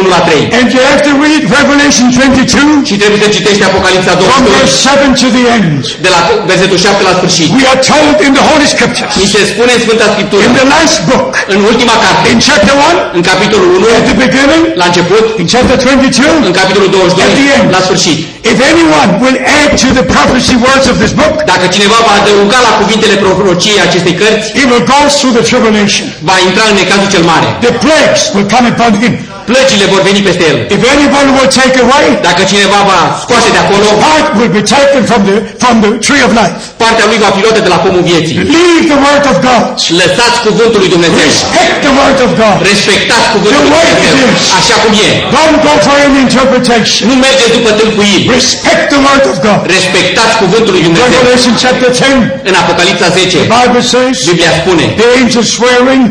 1 0.00 0.06
la 0.16 0.20
3. 0.28 0.58
And 0.58 0.66
you 0.76 0.82
have 0.90 1.00
to 1.08 1.12
read 1.26 1.42
Revelation 1.58 2.06
22 2.16 2.88
Și 2.88 2.94
trebuie 3.02 3.20
să 3.24 3.28
citești 3.36 3.62
Apocalipsa 3.70 4.12
from 4.28 4.40
22, 4.46 4.56
verse 4.56 4.74
7 4.86 5.06
to 5.22 5.28
the 5.36 5.44
end. 5.58 5.80
de 6.04 6.10
la 6.14 6.20
versetul 6.52 6.78
7 6.86 7.00
la 7.08 7.12
sfârșit. 7.18 7.48
We 7.58 7.64
are 7.72 7.80
told 7.92 8.14
in 8.26 8.32
the 8.38 8.44
Holy 8.50 8.66
Scriptures, 8.74 9.12
Ni 9.22 9.26
se 9.34 9.40
spune 9.52 9.72
în 9.76 9.80
Sfânta 9.86 10.06
Scriptură, 10.14 10.40
in 10.48 10.52
the 10.60 10.66
last 10.74 10.96
book, 11.10 11.30
în 11.54 11.58
ultima 11.72 11.94
carte, 12.04 12.26
in 12.34 12.40
chapter 12.48 12.74
1, 12.76 13.16
în 13.16 13.22
capitolul 13.30 13.70
1, 13.76 13.86
at 13.98 14.04
the 14.10 14.16
beginning, 14.24 14.62
la 14.80 14.86
început, 14.90 15.24
in 15.42 15.46
chapter 15.54 15.76
22, 15.84 16.48
în 16.48 16.54
capitolul 16.60 16.90
22, 16.96 17.24
At 17.28 17.32
the 17.40 17.46
end. 17.56 17.66
la 17.76 17.80
sfârșit. 17.86 18.18
if 18.52 18.58
anyone 18.72 19.08
will 19.24 19.38
add 19.60 19.70
to 19.84 19.88
the 19.98 20.04
prophecy 20.16 20.54
words 20.66 20.86
of 20.92 20.96
this 21.02 21.12
book, 21.20 21.34
Dacă 21.52 21.64
cineva 21.76 21.98
va 22.08 22.14
adăuga 22.20 22.58
la 22.68 22.72
cuvintele 22.80 23.14
prorociei 23.22 23.80
acestei 23.88 24.14
cărți, 24.20 24.46
he 24.58 24.64
will 24.70 24.84
go 24.94 25.00
through 25.18 25.32
the 25.38 25.44
tribulation. 25.50 26.06
va 26.28 26.36
intra 26.46 26.64
în 26.70 26.76
necazul 26.82 27.08
cel 27.14 27.24
mare. 27.32 27.48
The 27.66 27.72
plagues 27.84 28.20
will 28.34 28.48
come 28.54 28.66
upon 28.74 28.92
him. 29.02 29.14
Plăcile 29.50 29.84
vor 29.92 30.00
veni 30.08 30.20
peste 30.28 30.44
el. 30.50 30.56
If 30.76 30.82
anyone 30.94 31.28
will 31.36 31.50
take 31.62 31.76
away, 31.84 32.06
Dacă 32.28 32.42
cineva 32.52 32.78
va 32.90 33.00
scoate 33.24 33.48
de 33.56 33.60
acolo, 33.64 33.86
part 34.06 34.26
will 34.38 34.52
be 34.58 34.64
taken 34.76 35.02
from 35.10 35.20
the 35.28 35.36
from 35.62 35.74
the 35.84 35.92
tree 36.06 36.22
of 36.28 36.32
life. 36.40 36.54
partea 36.84 37.04
lui 37.10 37.18
va 37.24 37.30
fi 37.36 37.40
luată 37.44 37.60
de 37.66 37.70
la 37.74 37.78
pomul 37.84 38.04
vieții. 38.12 38.36
Leave 38.58 38.82
the 38.92 38.98
word 39.06 39.24
of 39.32 39.36
God. 39.48 39.64
Lăsați 40.00 40.38
cuvântul 40.46 40.78
lui 40.84 40.90
Dumnezeu. 40.94 41.18
Respect 41.30 41.74
the 41.86 41.92
word 42.00 42.18
of 42.26 42.30
God. 42.42 42.56
Respectați 42.72 43.26
cuvântul 43.34 43.60
lui 43.62 43.68
The 43.68 43.74
way 43.76 43.86
it 43.92 43.98
Dumnezeu. 44.02 44.28
is. 44.36 44.44
Așa 44.60 44.76
cum 44.82 44.92
e. 45.08 45.10
Don't 45.36 45.58
go 45.66 45.72
for 45.86 45.96
an 46.06 46.14
interpretation. 46.26 47.02
Nu 47.10 47.14
mergeți 47.26 47.52
după 47.58 47.70
tâlcuiri. 47.80 48.22
Respect 48.38 48.82
the 48.94 49.00
word 49.06 49.24
of 49.32 49.36
God. 49.48 49.60
Respectați 49.76 50.34
cuvântul 50.42 50.72
lui 50.76 50.82
Dumnezeu. 50.86 51.08
Revelation 51.16 51.54
chapter 51.64 51.88
10, 51.92 52.06
În 52.50 52.54
Apocalipsa 52.62 53.06
10, 53.18 53.36
the 53.44 53.50
Bible 53.58 53.82
says, 53.94 54.14
Biblia 54.30 54.52
spune, 54.60 54.84
the 55.00 55.08
angel 55.22 55.44
swearing 55.56 56.02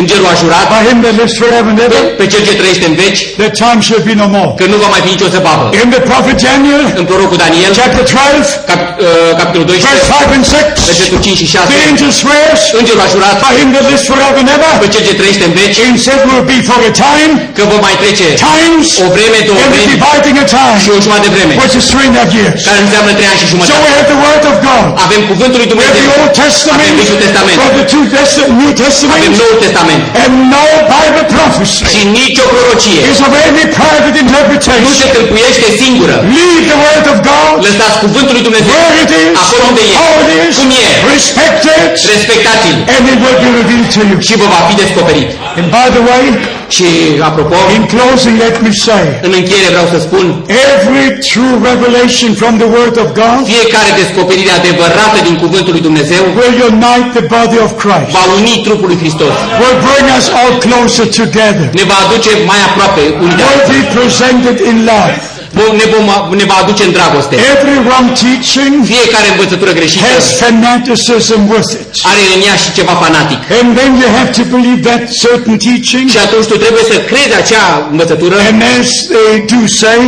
Îngerul 0.00 0.28
a 0.32 0.34
jurat 0.42 0.66
by 0.74 0.80
him 0.88 0.98
that 1.04 1.14
lives 1.20 1.34
forever 1.42 1.68
and 1.74 1.80
ever, 1.86 2.02
pe 2.20 2.24
cel 2.32 2.42
ce 2.46 2.52
trăiește 2.60 2.84
în 2.90 2.94
veci 3.04 3.20
that 3.40 3.52
time 3.62 3.80
shall 3.86 4.02
be 4.08 4.14
no 4.22 4.26
more. 4.36 4.50
că 4.58 4.64
nu 4.72 4.76
va 4.82 4.88
mai 4.94 5.00
fi 5.04 5.10
nicio 5.14 5.28
zăbavă. 5.36 5.64
In 5.82 5.88
the 5.94 6.02
prophet 6.10 6.36
Daniel, 6.48 6.84
În 7.00 7.04
prorocul 7.10 7.38
Daniel, 7.46 7.70
chapter 7.80 8.02
12, 8.12 8.46
cap, 8.70 8.80
uh, 8.88 9.32
capitolul 9.40 9.66
verse 9.72 9.86
12, 9.86 10.06
5 10.16 10.36
and 10.36 10.44
6, 10.54 10.90
versetul 10.90 11.18
5 11.26 11.38
și 11.42 11.46
6, 11.54 11.66
the 11.74 11.80
angel 11.90 12.10
swears 12.22 12.60
Îngerul 12.80 13.02
a 13.06 13.08
jurat 13.14 13.36
by 13.44 13.52
him 13.60 13.68
that 13.76 13.84
lives 13.90 14.04
forever 14.10 14.38
and 14.42 14.50
ever, 14.56 14.72
pe 14.82 14.88
cel 14.94 15.02
ce 15.08 15.12
trăiește 15.20 15.44
în 15.50 15.54
veci 15.60 15.76
and 15.86 15.94
said 16.06 16.20
will 16.28 16.44
be 16.52 16.58
for 16.68 16.78
a 16.90 16.92
time, 17.06 17.32
că 17.56 17.62
va 17.70 17.78
mai 17.86 17.94
trece 18.02 18.26
times, 18.48 18.86
o 19.04 19.06
vreme, 19.16 19.38
două 19.48 19.58
and 19.64 19.70
the 19.70 19.72
vremi 19.74 19.90
dividing 19.96 20.36
of 20.42 20.46
time, 20.58 20.76
și 20.84 20.88
o 20.94 20.96
jumătate 21.04 21.24
de 21.28 21.32
vreme, 21.36 21.52
which 21.62 21.74
is 21.80 21.84
three 21.92 22.06
and 22.10 22.16
a 22.18 22.20
half 22.22 22.32
years. 22.40 22.58
care 22.68 22.78
înseamnă 22.86 23.10
trei 23.18 23.28
ani 23.32 23.38
și 23.42 23.46
So 23.48 23.52
jumătate. 23.52 23.78
we 23.86 23.90
have 23.98 24.08
the 24.14 24.18
word 24.26 24.42
of 24.50 24.56
God. 24.68 24.86
Avem 25.06 25.20
cuvântul 25.30 25.58
lui 25.62 25.68
We 25.68 25.74
have 25.88 25.96
the 25.98 26.06
Dumnezeu, 26.06 26.22
Old 26.24 26.32
Testament, 26.44 26.80
avem 26.80 26.94
Vechiul 27.00 27.18
Testament, 27.24 27.54
we 27.58 27.64
have 27.66 27.76
the 27.82 27.86
two 27.94 28.04
Test- 28.16 28.38
New 28.60 28.70
avem 28.72 28.80
Testament, 28.84 29.22
Noul 29.42 29.56
Testament 29.64 29.74
and 30.22 30.32
no 30.54 30.64
Bible 30.94 31.24
prophecy 31.36 31.78
și 31.92 32.00
nicio 32.18 32.44
prorocie 32.54 33.00
is 33.12 33.18
of 33.26 33.32
any 33.46 33.64
private 33.78 34.10
nu 34.16 34.22
interpretation. 34.24 34.92
se 35.02 35.08
tâlcuiește 35.16 35.66
singură. 35.82 36.14
Leave 36.38 36.62
the 36.70 36.78
word 36.84 37.04
of 37.12 37.18
God 37.30 37.54
Lăsați 37.66 37.98
cuvântul 38.04 38.34
lui 38.36 38.44
Dumnezeu 38.48 38.74
where 38.82 38.98
it 39.04 39.12
is, 39.24 39.34
acolo 39.42 39.62
unde 39.70 39.82
e, 39.90 39.94
how 40.02 40.14
it 40.24 40.30
is, 40.46 40.54
cum 40.60 40.70
e, 40.84 40.86
respect 41.14 41.62
it, 41.76 41.92
respectați-l 42.14 42.76
and 42.94 43.02
it 43.12 43.18
will 43.24 43.38
be 43.44 43.50
revealed 43.60 43.88
to 43.96 44.00
you. 44.10 44.18
și 44.28 44.34
vă 44.40 44.46
va 44.54 44.60
fi 44.68 44.74
descoperit. 44.82 45.28
And 45.58 45.66
by 45.70 45.86
the 45.96 46.02
way, 46.10 46.24
Și 46.76 46.88
apropo, 47.28 47.56
in 47.76 47.84
closing, 47.94 48.34
let 48.46 48.56
me 48.66 48.72
say, 48.86 49.04
în 49.26 49.32
încheiere 49.40 49.70
vreau 49.74 49.88
să 49.94 49.98
spun, 50.06 50.24
every 50.68 51.06
true 51.30 51.54
revelation 51.70 52.30
from 52.40 52.52
the 52.62 52.68
word 52.76 52.96
of 53.04 53.08
God 53.22 53.40
fiecare 53.54 53.90
descoperire 54.02 54.52
adevărată 54.60 55.18
din 55.28 55.36
cuvântul 55.42 55.72
lui 55.76 55.84
Dumnezeu 55.88 56.22
will 56.38 56.56
unite 56.72 57.08
the 57.18 57.24
body 57.36 57.58
of 57.66 57.70
Christ, 57.82 58.10
va 58.18 58.24
uni 58.36 58.54
trupul 58.66 58.88
lui 58.90 58.98
Hristos, 59.02 59.32
will 59.60 59.76
bring 59.88 60.06
us 60.18 60.26
all 60.38 60.52
closer 60.66 61.06
together, 61.22 61.66
ne 61.78 61.84
va 61.90 61.96
aduce 62.04 62.32
mai 62.50 62.60
aproape 62.68 63.02
unii 63.24 63.36
de 63.40 63.44
will 63.46 63.60
alții, 63.60 63.72
be 63.76 63.82
presented 63.96 64.56
in 64.70 64.76
love. 64.92 65.14
Vom- 65.58 65.76
ne, 65.80 65.86
vom, 65.94 66.06
ne 66.40 66.44
va 66.44 66.56
aduce 66.62 66.82
în 66.88 66.92
dragoste. 66.98 67.34
Every 67.52 67.78
wrong 67.88 68.06
teaching 68.22 68.72
Fiecare 68.94 69.28
învățătură 69.34 69.70
greșită 69.78 70.04
has 70.12 70.24
fanaticism 70.44 71.40
with 71.52 71.70
it. 71.80 71.92
are 72.10 72.22
în 72.36 72.40
ea 72.48 72.56
și 72.62 72.68
ceva 72.78 72.94
fanatic. 73.04 73.38
And 73.58 73.68
then 73.78 73.90
you 74.02 74.10
have 74.18 74.30
to 74.38 74.42
believe 74.54 74.80
that 74.90 75.02
certain 75.24 75.56
teaching. 75.66 76.04
Și 76.14 76.18
atunci 76.26 76.46
tu 76.52 76.56
trebuie 76.64 76.84
să 76.92 76.96
crezi 77.10 77.34
acea 77.42 77.64
învățătură 77.92 78.34
And 78.50 78.62
as 78.78 78.88
they 79.14 79.32
do 79.52 79.60
say, 79.82 80.00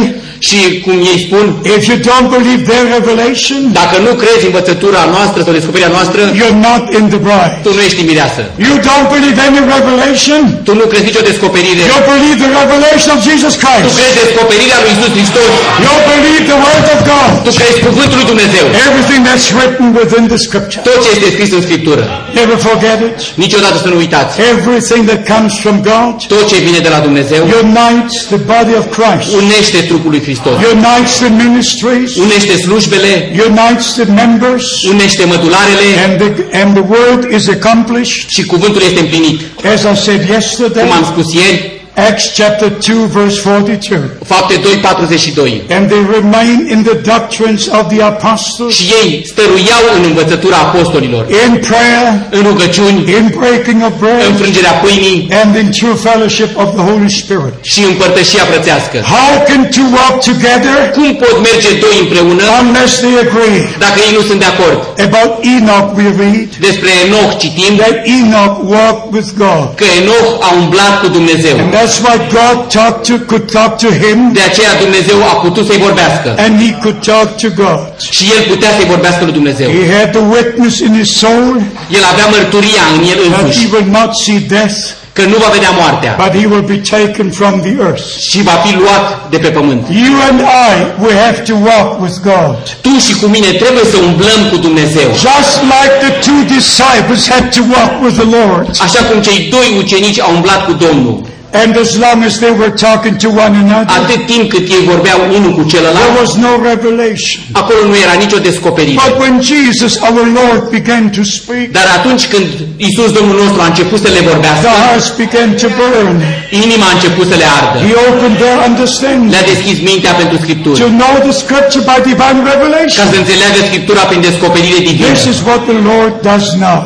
și 0.49 0.59
cum 0.85 0.97
ei 1.13 1.19
spun, 1.27 1.45
if 1.77 1.83
you 1.91 1.97
don't 2.09 2.29
believe 2.37 2.61
their 2.71 2.85
revelation, 2.99 3.61
dacă 3.81 3.97
nu 4.07 4.13
crezi 4.23 4.45
învățătura 4.51 5.03
noastră 5.17 5.39
sau 5.45 5.53
descoperirea 5.59 5.93
noastră, 5.99 6.21
you're 6.41 6.59
not 6.71 6.85
in 6.99 7.05
the 7.15 7.21
bride. 7.27 7.55
tu 7.67 7.71
nu 7.77 7.81
ești 7.89 8.01
mireasă. 8.11 8.43
You 8.69 8.75
don't 8.89 9.07
believe 9.15 9.39
any 9.49 9.61
revelation, 9.77 10.41
Tu 10.69 10.73
nu 10.81 10.85
crezi 10.91 11.05
nicio 11.11 11.23
descoperire. 11.33 11.83
you 11.93 12.01
believe 12.13 12.37
the 12.45 12.51
revelation 12.63 13.09
of 13.17 13.21
Jesus 13.31 13.53
Tu 13.57 13.61
Christ. 13.65 13.93
crezi 14.01 14.15
descoperirea 14.23 14.79
lui 14.83 14.91
Isus 14.97 15.11
Hristos. 15.17 15.51
You 15.87 15.95
believe 16.13 16.43
the 16.53 16.59
word 16.67 16.87
of 16.95 17.01
God. 17.13 17.31
Tu 17.47 17.51
crezi 17.61 17.79
cuvântul 17.87 18.17
lui 18.21 18.29
Dumnezeu. 18.33 18.65
Everything 18.87 19.21
that's 19.29 19.47
written 19.59 19.87
within 20.01 20.25
the 20.33 20.41
scripture. 20.47 20.81
Tot 20.89 20.99
ce 21.05 21.09
este 21.17 21.29
scris 21.35 21.51
în 21.59 21.63
Scriptură. 21.69 22.03
Never 22.41 22.57
forget 22.69 22.99
it. 23.09 23.17
Niciodată 23.45 23.77
să 23.83 23.89
nu 23.93 23.97
uitați. 24.05 24.33
Everything 24.55 25.03
that 25.11 25.21
comes 25.35 25.53
from 25.65 25.77
God 25.93 26.13
Tot 26.35 26.45
ce 26.51 26.57
vine 26.67 26.81
de 26.87 26.91
la 26.95 27.01
Dumnezeu 27.07 27.43
unites 27.63 28.15
the 28.35 28.41
body 28.53 28.73
of 28.81 28.85
Christ. 28.99 29.29
unește 29.43 29.79
trupul 29.91 30.11
lui 30.15 30.23
Hristos. 30.29 30.53
unites 30.73 31.19
the 31.19 31.29
ministries, 31.45 32.17
Unește 32.17 32.57
slujbele, 32.57 33.33
unites 33.49 33.93
the 33.93 34.05
members, 34.05 34.65
unește 34.91 35.25
mădularele 35.25 35.87
and 36.05 36.15
the, 36.23 36.59
and 36.61 36.73
the 36.75 36.85
word 36.97 37.33
is 37.33 37.49
accomplished. 37.49 38.29
și 38.29 38.45
cuvântul 38.45 38.83
este 38.83 39.01
împlinit. 39.01 39.41
As 39.75 39.83
I 39.83 40.01
said 40.05 40.21
Cum 40.21 40.35
yesterday, 40.35 40.91
am 40.91 41.05
spus 41.05 41.33
ieri, 41.35 41.78
Acts 42.09 42.25
chapter 42.37 42.69
2 42.71 43.07
verse 43.19 43.41
42. 43.43 43.99
fapte 44.25 44.55
2, 44.63 44.73
42. 44.83 45.63
And 45.77 45.89
they 45.93 46.03
remain 46.19 46.59
in 46.75 46.81
the 46.89 46.97
doctrines 47.13 47.63
of 47.79 47.85
the 47.95 48.03
apostles, 48.03 48.75
Și 48.79 48.85
ei 49.03 49.09
stăruiau 49.33 49.83
în 49.97 50.03
învățătura 50.11 50.57
apostolilor, 50.69 51.23
in 51.47 51.53
prayer, 51.69 52.07
în 52.37 52.43
rugăciuni, 52.51 52.99
in 53.19 53.25
breaking 53.39 53.81
of 53.89 53.93
în 53.93 53.99
bread, 54.03 54.37
frângerea 54.41 54.75
pâinii 54.85 55.19
and 55.41 55.51
in 55.63 55.69
true 55.79 55.97
fellowship 56.07 56.51
of 56.63 56.69
the 56.79 56.85
Holy 56.91 57.11
Spirit. 57.23 57.55
și 57.73 57.81
împărtășia 57.91 58.45
frățească. 58.51 58.97
How 59.17 59.31
can 59.49 59.63
two 59.77 59.87
walk 59.99 60.17
together 60.31 60.77
Cum 60.97 61.09
pot 61.23 61.37
merge 61.51 61.71
doi 61.85 61.97
împreună 62.05 62.45
unless 62.63 62.93
they 63.05 63.15
agree? 63.27 63.61
dacă 63.85 63.97
ei 64.07 64.13
nu 64.19 64.23
sunt 64.29 64.39
de 64.45 64.49
acord? 64.55 64.79
About 65.09 65.33
Enoch 65.57 65.89
we 65.99 66.07
read 66.23 66.49
Despre 66.69 66.91
Enoch 67.05 67.31
citim 67.43 67.73
that 67.83 67.97
Enoch 68.19 68.55
walked 68.75 69.09
with 69.17 69.29
God. 69.45 69.67
că 69.81 69.85
Enoch 70.01 70.29
a 70.47 70.51
umblat 70.63 70.95
cu 71.03 71.07
Dumnezeu. 71.19 71.57
And 71.63 71.71
that's 71.89 72.01
why 72.07 72.17
God 72.41 72.71
talked 72.71 73.03
to, 73.09 73.15
could 73.31 73.47
talk 73.49 73.79
to 73.79 73.89
him 74.03 74.33
De 74.33 74.41
aceea 74.51 74.73
Dumnezeu 74.85 75.19
a 75.23 75.35
putut 75.47 75.67
să-i 75.67 75.79
vorbească. 75.79 76.29
and 76.45 76.53
he 76.65 76.73
could 76.83 76.99
talk 77.13 77.29
to 77.43 77.49
God. 77.63 77.81
Și 78.11 78.25
el 78.37 78.43
putea 78.53 78.71
să-i 78.77 78.89
vorbească 78.95 79.25
lui 79.25 79.33
Dumnezeu. 79.33 79.69
He 79.71 79.85
had 79.99 80.11
the 80.19 80.25
witness 80.37 80.79
in 80.79 80.93
his 81.01 81.11
soul 81.23 81.63
El 81.99 82.05
avea 82.13 82.27
mărturia 82.37 82.85
în 82.97 83.01
el 83.13 83.19
that 83.31 83.43
însuși 83.43 83.67
he 83.67 83.69
will 83.75 83.89
not 83.99 84.11
see 84.25 84.39
death, 84.57 84.79
că 85.17 85.23
nu 85.33 85.37
va 85.45 85.49
vedea 85.57 85.73
moartea 85.81 86.13
but 86.23 86.33
he 86.41 86.47
will 86.53 86.67
be 86.75 86.81
taken 86.97 87.27
from 87.41 87.55
the 87.67 87.75
earth. 87.87 88.05
și 88.31 88.39
va 88.51 88.57
fi 88.65 88.73
luat 88.83 89.05
de 89.33 89.39
pe 89.45 89.51
pământ. 89.59 89.83
You 90.05 90.15
and 90.29 90.39
I, 90.71 90.75
we 91.07 91.13
have 91.25 91.39
to 91.51 91.55
walk 91.71 91.91
with 92.05 92.17
God. 92.33 92.55
Tu 92.87 92.93
și 93.07 93.13
cu 93.21 93.27
mine 93.35 93.51
trebuie 93.63 93.85
să 93.93 93.97
umblăm 94.09 94.41
cu 94.51 94.57
Dumnezeu. 94.67 95.09
Just 95.29 95.55
like 95.75 95.95
the 96.05 96.13
two 96.27 96.41
disciples 96.57 97.21
had 97.35 97.45
to 97.59 97.63
walk 97.77 97.93
with 98.05 98.17
the 98.23 98.29
Lord. 98.39 98.65
Așa 98.87 99.01
cum 99.09 99.17
cei 99.27 99.39
doi 99.55 99.69
ucenici 99.83 100.21
au 100.21 100.33
umblat 100.39 100.61
cu 100.67 100.73
Domnul. 100.87 101.17
And 101.63 101.73
as 101.77 101.91
long 102.05 102.19
as 102.29 102.35
they 102.45 102.51
were 102.61 102.75
talking 102.87 103.17
to 103.25 103.29
one 103.45 103.55
another, 103.65 103.89
Atât 103.99 104.21
timp 104.33 104.47
cât 104.53 104.67
ei 104.77 104.83
vorbeau 104.93 105.19
unul 105.37 105.53
cu 105.59 105.63
there 105.63 105.73
celălalt, 105.75 106.13
was 106.21 106.33
no 106.47 106.53
revelation. 106.71 107.39
acolo 107.61 107.81
nu 107.91 107.95
era 108.05 108.15
nicio 108.25 108.39
descoperire. 108.51 108.99
But 109.07 109.15
when 109.23 109.35
Jesus, 109.53 109.93
our 110.09 110.25
Lord, 110.41 110.61
began 110.79 111.03
to 111.19 111.23
speak, 111.37 111.67
Dar 111.79 111.87
atunci 111.99 112.25
când 112.33 112.47
Isus 112.89 113.11
Domnul 113.19 113.37
nostru 113.43 113.61
a 113.65 113.69
început 113.73 113.99
să 114.05 114.09
le 114.17 114.21
vorbească, 114.31 114.65
the 114.69 114.77
hearts 114.87 115.09
began 115.23 115.49
to 115.63 115.69
burn. 115.81 116.17
inima 116.65 116.87
a 116.91 116.95
început 116.99 117.27
să 117.31 117.37
le 117.43 117.47
ardă. 117.59 117.77
He 117.89 117.95
opened 118.09 118.37
their 118.45 118.59
understanding 118.71 119.29
Le-a 119.35 119.47
deschis 119.53 119.77
mintea 119.91 120.13
pentru 120.21 120.37
Scripturi. 120.45 120.77
to 120.85 120.89
know 121.03 121.15
the 121.29 121.35
scripture 121.43 121.83
by 121.91 121.99
divine 122.11 122.39
Ca 122.45 122.49
revelation. 122.53 123.05
să 123.13 123.17
înțeleagă 123.23 123.59
Scriptura 123.71 124.03
prin 124.11 124.21
descoperire 124.29 124.79
divină. 124.89 125.07
This 125.15 125.25
is 125.35 125.39
what 125.49 125.61
the 125.71 125.79
Lord 125.91 126.13
does 126.31 126.47
now. 126.69 126.81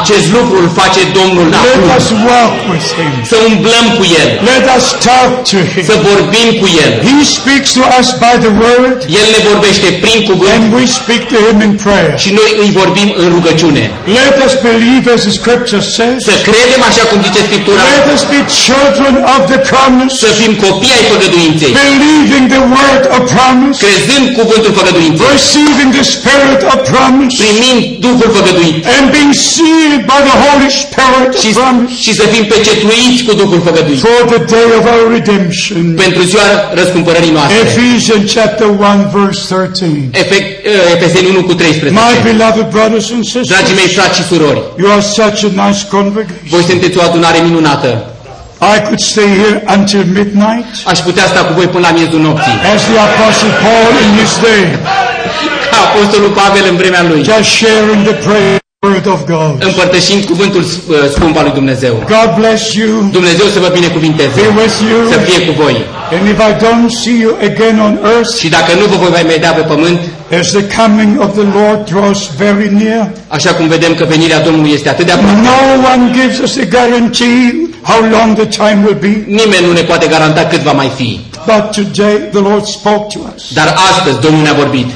Acest 0.00 0.26
lucru 0.36 0.56
îl 0.64 0.70
face 0.80 1.00
Domnul 1.18 1.46
Let 1.54 1.60
acum. 1.62 1.88
us 1.98 2.06
walk 2.30 2.54
with 2.72 2.86
Him. 2.98 3.12
Să 3.32 3.36
umblăm 3.50 3.86
cu 3.98 4.04
El, 4.22 4.28
Let 4.52 4.64
us 4.76 4.84
talk 5.08 5.30
to 5.50 5.58
să 5.88 5.94
Him. 5.96 6.04
vorbim 6.10 6.48
cu 6.60 6.66
El. 6.84 6.90
He 7.08 7.16
speaks 7.36 7.68
to 7.78 7.82
us 7.98 8.08
by 8.24 8.34
the 8.44 8.52
word, 8.64 8.96
El 9.20 9.26
ne 9.34 9.40
vorbește 9.50 9.88
prin 10.04 10.18
cuvânt 10.28 10.54
and 10.58 10.66
we 10.78 10.84
speak 11.00 11.22
to 11.32 11.36
Him 11.46 11.58
in 11.68 11.72
prayer. 11.84 12.12
și 12.24 12.30
noi 12.38 12.50
îi 12.62 12.70
vorbim 12.80 13.08
în 13.22 13.26
rugăciune. 13.36 13.82
Let 14.20 14.34
us 14.46 14.52
believe 14.68 15.06
as 15.16 15.22
the 15.28 15.34
scripture 15.40 15.82
says. 15.96 16.18
Să 16.30 16.34
credem 16.48 16.80
așa 16.90 17.04
cum 17.10 17.18
zice 17.26 17.40
Scriptura, 17.48 17.80
Let 17.96 18.06
us 18.16 18.22
be 18.34 18.40
children 18.64 19.14
of 19.34 19.40
the 19.52 19.60
promise, 19.72 20.12
să 20.24 20.28
fim 20.40 20.52
copii 20.66 20.94
ai 20.98 21.04
făgăduinței, 21.12 21.70
believing 21.84 22.44
the 22.56 22.62
word 22.78 23.02
of 23.16 23.20
promise, 23.36 23.76
crezând 23.84 24.26
cuvântul 24.38 24.72
făgăduinței, 24.78 25.26
receiving 25.36 25.90
the 25.98 26.06
spirit 26.16 26.60
of 26.72 26.76
promise, 26.92 27.32
primind 27.42 27.80
Duhul 28.06 28.28
făgăduit 28.38 28.76
and 28.96 29.04
being 29.16 29.32
sealed 29.50 29.74
by 30.12 30.20
the 30.28 30.36
Holy 30.44 30.70
Spirit 30.82 31.30
și, 31.42 31.48
of 31.48 31.54
promise 31.62 31.94
și 32.04 32.12
să 32.20 32.24
fim 32.32 32.44
pecetuiți 32.52 33.22
cu 33.26 33.32
Duhul 33.40 33.60
făgăduit 33.68 33.98
for 34.06 34.20
the 34.34 34.40
day 34.54 34.66
of 34.78 34.84
our 34.92 35.04
redemption. 35.16 35.84
pentru 36.04 36.22
ziua 36.30 36.46
răscumpărării 36.80 37.34
noastre. 37.36 37.56
Ephesians 37.66 38.32
chapter 38.38 38.66
1 38.66 38.78
verse 39.16 39.40
13. 39.54 40.08
Efect, 40.22 40.46
uh, 40.66 40.94
Efeseni 40.96 41.26
1 41.28 41.42
cu 41.48 41.54
13. 41.54 42.00
My 42.04 42.12
beloved 42.30 42.66
brothers 42.76 43.06
and 43.14 43.22
Dragii 43.52 43.76
mei 43.80 43.88
sisters, 43.88 43.96
frați 43.98 44.16
și 44.18 44.24
surori, 44.30 44.60
you 44.80 44.88
are 44.96 45.04
such 45.18 45.38
a 45.48 45.50
nice 45.64 45.80
congregation. 45.96 46.46
voi 46.54 46.62
sunteți 46.70 46.96
o 46.98 47.02
adunare 47.08 47.38
minunată. 47.48 47.90
I 48.76 48.78
could 48.86 49.00
stay 49.12 49.28
here 49.42 49.56
until 49.76 50.02
midnight 50.18 50.66
Aș 50.92 50.98
putea 51.08 51.26
sta 51.32 51.40
cu 51.46 51.52
voi 51.58 51.68
până 51.74 51.86
la 51.88 51.92
miezul 51.98 52.20
nopții. 52.28 52.56
as 52.74 52.82
the 52.90 52.98
apostle 53.08 53.52
Paul 53.64 53.92
in 54.06 54.10
his 54.20 54.32
day, 54.48 54.64
Ca 55.70 55.78
Apostolul 55.88 56.30
Pavel 56.40 56.64
în 56.70 56.76
vremea 56.76 57.02
lui, 57.10 57.20
just 57.30 57.48
sharing 57.58 58.00
the 58.10 58.16
prayer 58.26 58.58
word 58.86 59.06
of 59.14 59.20
God. 59.34 59.54
împărtășind 59.70 60.22
cuvântul 60.32 60.62
uh, 60.64 60.96
scump 61.14 61.34
al 61.38 61.44
lui 61.48 61.54
Dumnezeu. 61.60 61.94
God 62.16 62.30
bless 62.40 62.62
you, 62.80 62.90
Dumnezeu 63.18 63.46
să 63.54 63.58
vă 63.64 63.70
binecuvinteze, 63.78 64.40
be 64.40 64.60
with 64.60 64.76
you, 64.90 64.98
să 65.12 65.18
fie 65.28 65.40
cu 65.46 65.52
voi. 65.62 65.76
and 66.16 66.24
if 66.34 66.38
I 66.50 66.52
don't 66.66 66.90
see 67.02 67.16
you 67.24 67.32
again 67.50 67.76
on 67.86 67.94
earth, 68.14 68.30
Și 68.40 68.48
dacă 68.56 68.70
nu 68.80 68.84
vă 68.92 68.96
voi 69.02 69.10
mai 69.18 69.24
vedea 69.34 69.52
pe 69.58 69.64
pământ, 69.72 69.98
as 70.38 70.48
the 70.58 70.64
coming 70.80 71.12
of 71.24 71.30
the 71.40 71.46
Lord 71.58 71.78
draws 71.92 72.20
very 72.44 72.68
near, 72.80 73.04
așa 73.36 73.50
cum 73.56 73.66
vedem 73.76 73.92
că 73.94 74.04
venirea 74.14 74.40
Domnului 74.48 74.72
este 74.78 74.88
atât 74.88 75.06
de 75.06 75.12
aproape, 75.12 75.40
no 75.50 75.58
one 75.92 76.04
gives 76.18 76.38
us 76.46 76.52
a 76.64 76.66
guarantee 76.76 77.44
how 77.90 78.00
long 78.14 78.28
the 78.42 78.48
time 78.62 78.78
will 78.84 78.98
be. 79.00 79.14
nimeni 79.40 79.66
nu 79.66 79.72
ne 79.72 79.80
poate 79.80 80.06
garanta 80.06 80.42
cât 80.50 80.60
va 80.60 80.72
mai 80.72 80.90
fi. 80.96 81.20
But 81.52 81.64
today 81.80 82.16
the 82.36 82.42
Lord 82.48 82.64
spoke 82.78 83.04
to 83.14 83.18
us. 83.34 83.42
Dar 83.58 83.68
astăzi 83.90 84.20
Domnul 84.24 84.42
ne-a 84.42 84.58
vorbit. 84.62 84.88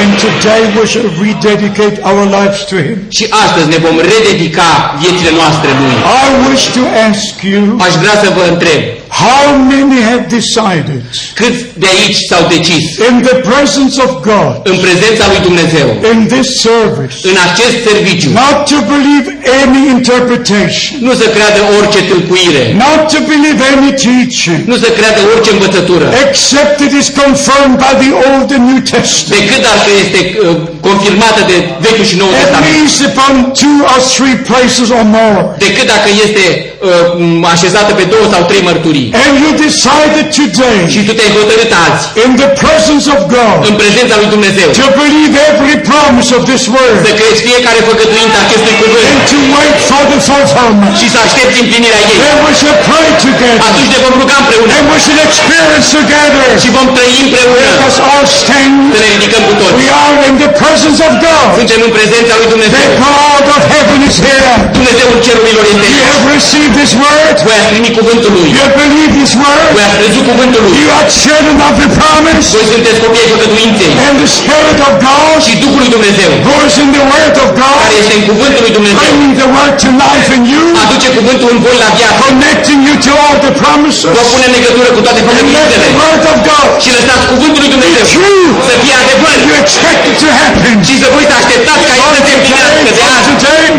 And 0.00 0.10
today 0.26 0.62
we 0.76 0.84
shall 0.92 1.08
rededicate 1.26 1.96
our 2.10 2.24
lives 2.38 2.60
to 2.70 2.76
Him. 2.86 2.98
Și 3.16 3.24
astăzi 3.44 3.68
ne 3.74 3.78
vom 3.86 3.96
rededica 4.12 4.70
viețile 5.02 5.32
noastre 5.40 5.68
Lui. 5.80 5.94
I 6.24 6.26
wish 6.48 6.64
to 6.76 6.82
ask 7.08 7.34
you, 7.52 7.62
Aș 7.86 7.94
vrea 8.02 8.16
să 8.24 8.28
vă 8.36 8.44
întreb, 8.52 8.80
how 9.22 9.44
many 9.72 9.98
have 10.10 10.24
decided 10.38 11.02
câți 11.40 11.60
de 11.82 11.88
aici 11.94 12.18
s-au 12.28 12.42
decis 12.54 12.84
in 13.08 13.16
the 13.28 13.36
presence 13.50 13.96
of 14.06 14.10
God, 14.30 14.54
în 14.70 14.76
prezența 14.86 15.24
lui 15.32 15.40
Dumnezeu, 15.48 15.88
in 16.12 16.20
this 16.34 16.48
service, 16.68 17.14
în 17.30 17.36
acest 17.48 17.76
serviciu, 17.88 18.28
not 18.42 18.56
to 18.72 18.78
believe 18.94 19.26
any 19.62 19.80
interpretation, 19.96 20.94
nu 21.06 21.12
să 21.20 21.26
creadă 21.36 21.60
orice 21.78 22.00
tâlcuire, 22.10 22.62
not 22.84 23.00
to 23.12 23.20
believe 23.32 23.60
any 23.74 23.90
teaching, 24.06 24.60
nu 24.70 24.76
să 24.84 24.88
creadă 24.98 25.20
orice 25.34 25.50
învățătură, 25.56 26.06
except 26.24 26.74
it 26.86 26.92
is 27.00 27.06
confirmed 27.22 27.76
by 27.84 27.92
the 28.04 28.12
Old 28.28 28.48
and 28.56 28.64
New 28.70 28.80
Testament. 28.94 29.32
decât 29.36 29.60
dacă 29.70 29.88
este 30.02 30.20
uh, 30.30 30.56
confirmată 30.88 31.40
de 31.50 31.56
Vechiul 31.84 32.06
și 32.10 32.16
Noul 32.20 32.32
At 32.34 32.38
Testament, 32.40 32.72
least 32.76 32.98
upon 33.10 33.32
two 33.62 33.78
or 33.92 34.00
three 34.16 34.36
places 34.50 34.86
or 34.96 35.04
more. 35.18 35.42
decât 35.66 35.86
dacă 35.94 36.08
este 36.26 36.44
uh, 36.88 37.50
așezată 37.54 37.90
pe 37.98 38.04
două 38.12 38.24
sau 38.32 38.40
trei 38.50 38.62
mărturii. 38.68 38.97
And 39.22 39.32
you 39.42 39.50
decided 39.66 40.26
today, 40.40 40.78
Și 40.94 41.00
tu 41.06 41.12
te-ai 41.18 41.32
hotărât 41.38 41.72
azi, 41.86 42.02
in 42.24 42.30
the 42.42 42.50
presence 42.62 43.06
of 43.14 43.20
God, 43.36 43.58
în 43.70 43.74
prezența 43.82 44.14
lui 44.20 44.28
Dumnezeu, 44.34 44.68
to 44.82 44.86
believe 45.02 45.34
every 45.50 45.76
promise 45.90 46.30
of 46.38 46.42
this 46.50 46.62
să 46.66 46.70
word 46.76 46.96
crezi 47.20 47.40
fiecare 47.48 47.80
făgăduință 47.90 48.36
acestui 48.44 48.74
cuvânt 48.82 49.08
and 49.12 49.22
to 49.32 49.38
wait 49.56 49.78
for 49.90 50.02
the 50.12 50.20
fulfillment. 50.28 50.94
și 51.00 51.06
să 51.14 51.18
aștepți 51.26 51.56
împlinirea 51.64 52.02
ei. 52.12 52.18
Then 52.26 52.38
we 52.46 52.52
shall 52.60 52.78
pray 52.88 53.08
together 53.26 53.66
Atunci 53.68 53.90
ne 53.94 54.00
vom 54.04 54.14
ruga 54.20 54.36
împreună 54.42 54.72
and 54.78 54.86
we 54.92 54.98
shall 55.04 55.20
experience 55.28 55.86
together. 55.98 56.46
și 56.62 56.68
vom 56.76 56.86
trăi 56.96 57.14
împreună. 57.24 57.56
Let 57.68 57.80
us 57.88 57.96
all 58.12 58.26
stand. 58.40 58.76
Să 58.94 58.98
ne 59.04 59.08
ridicăm 59.14 59.42
cu 59.48 59.54
toți. 59.60 59.74
We 59.82 59.90
are 60.06 60.16
in 60.30 60.36
the 60.44 60.50
presence 60.62 60.98
of 61.08 61.12
God. 61.26 61.48
Suntem 61.58 61.80
în 61.86 61.92
prezența 61.98 62.34
lui 62.38 62.46
The 62.76 62.86
God 63.04 63.44
of 63.56 63.62
heaven 63.74 64.00
is 64.10 64.16
here. 64.26 64.52
Dumnezeul 64.76 65.16
cerurilor 65.26 65.64
este 65.72 65.86
You 65.96 66.06
have 66.14 66.24
received 66.38 66.72
this 66.80 66.92
word. 67.04 67.36
Voi 67.46 67.56
ați 67.60 67.70
primit 67.74 67.92
cuvântul 67.98 68.30
lui. 68.36 68.48
You 68.54 68.60
have 68.66 68.74
believed 68.88 69.14
this 69.20 69.32
word. 69.42 69.66
Voi 69.76 69.86
crezut 69.98 70.24
cuvântul 70.30 70.60
lui. 70.66 70.72
You 70.82 70.90
are 70.98 71.06
children 71.24 71.56
of 71.68 71.74
the 71.82 71.88
promise. 72.00 72.44
Voi 72.56 72.66
sunteți 72.74 72.98
copii 73.04 73.22
ai 73.24 73.28
făgăduinței. 73.34 73.90
And 74.06 74.14
the 74.22 74.30
Spirit 74.40 74.78
of 74.86 74.92
God 75.06 75.36
Și 75.46 75.52
Duhul 75.64 75.78
lui 75.82 75.90
Dumnezeu, 75.96 76.30
is 76.68 76.74
in 76.84 76.88
the 76.96 77.04
word 77.12 77.34
of 77.44 77.48
care 77.60 77.76
God, 77.86 77.98
este 78.00 78.14
în 78.20 78.24
cuvântul 78.30 78.62
lui 78.66 78.72
Dumnezeu, 78.78 78.98
bringing 79.04 79.34
the 79.42 79.48
word 79.56 79.72
to 79.84 79.88
life 80.04 80.28
in 80.38 80.42
you, 80.54 80.64
aduce 80.82 81.08
cuvântul 81.18 81.48
în 81.54 81.58
voi 81.64 81.76
la 81.84 81.88
viață. 81.98 82.16
connecting 82.26 82.78
you 82.88 82.96
to 83.06 83.12
all 83.24 83.36
the 83.46 83.52
promises. 83.62 84.10
Vă 84.18 84.22
pune 84.32 84.44
în 84.50 84.52
legătură 84.58 84.88
cu 84.96 85.00
toate 85.06 85.20
făgăduințele. 85.28 85.84
the 85.88 85.94
word 86.02 86.22
of 86.32 86.38
God 86.50 86.68
Și 86.82 86.88
lăsați 86.96 87.24
cuvântul 87.32 87.60
lui 87.64 87.72
Dumnezeu 87.74 88.04
true. 88.14 88.46
să 88.68 88.74
fie 88.82 88.94
adevăr. 89.02 89.34
You 89.48 89.54
expect 89.64 90.02
it 90.10 90.16
to 90.22 90.28
happen. 90.42 90.74
Și 90.88 90.94
să 91.02 91.06
voi 91.14 91.24
așteptați 91.38 91.82
ca 91.88 91.92
el 92.00 92.06
să 92.16 92.20
se 92.26 92.32
împlinească 92.38 92.80
de 92.98 93.02
azi. 93.16 93.28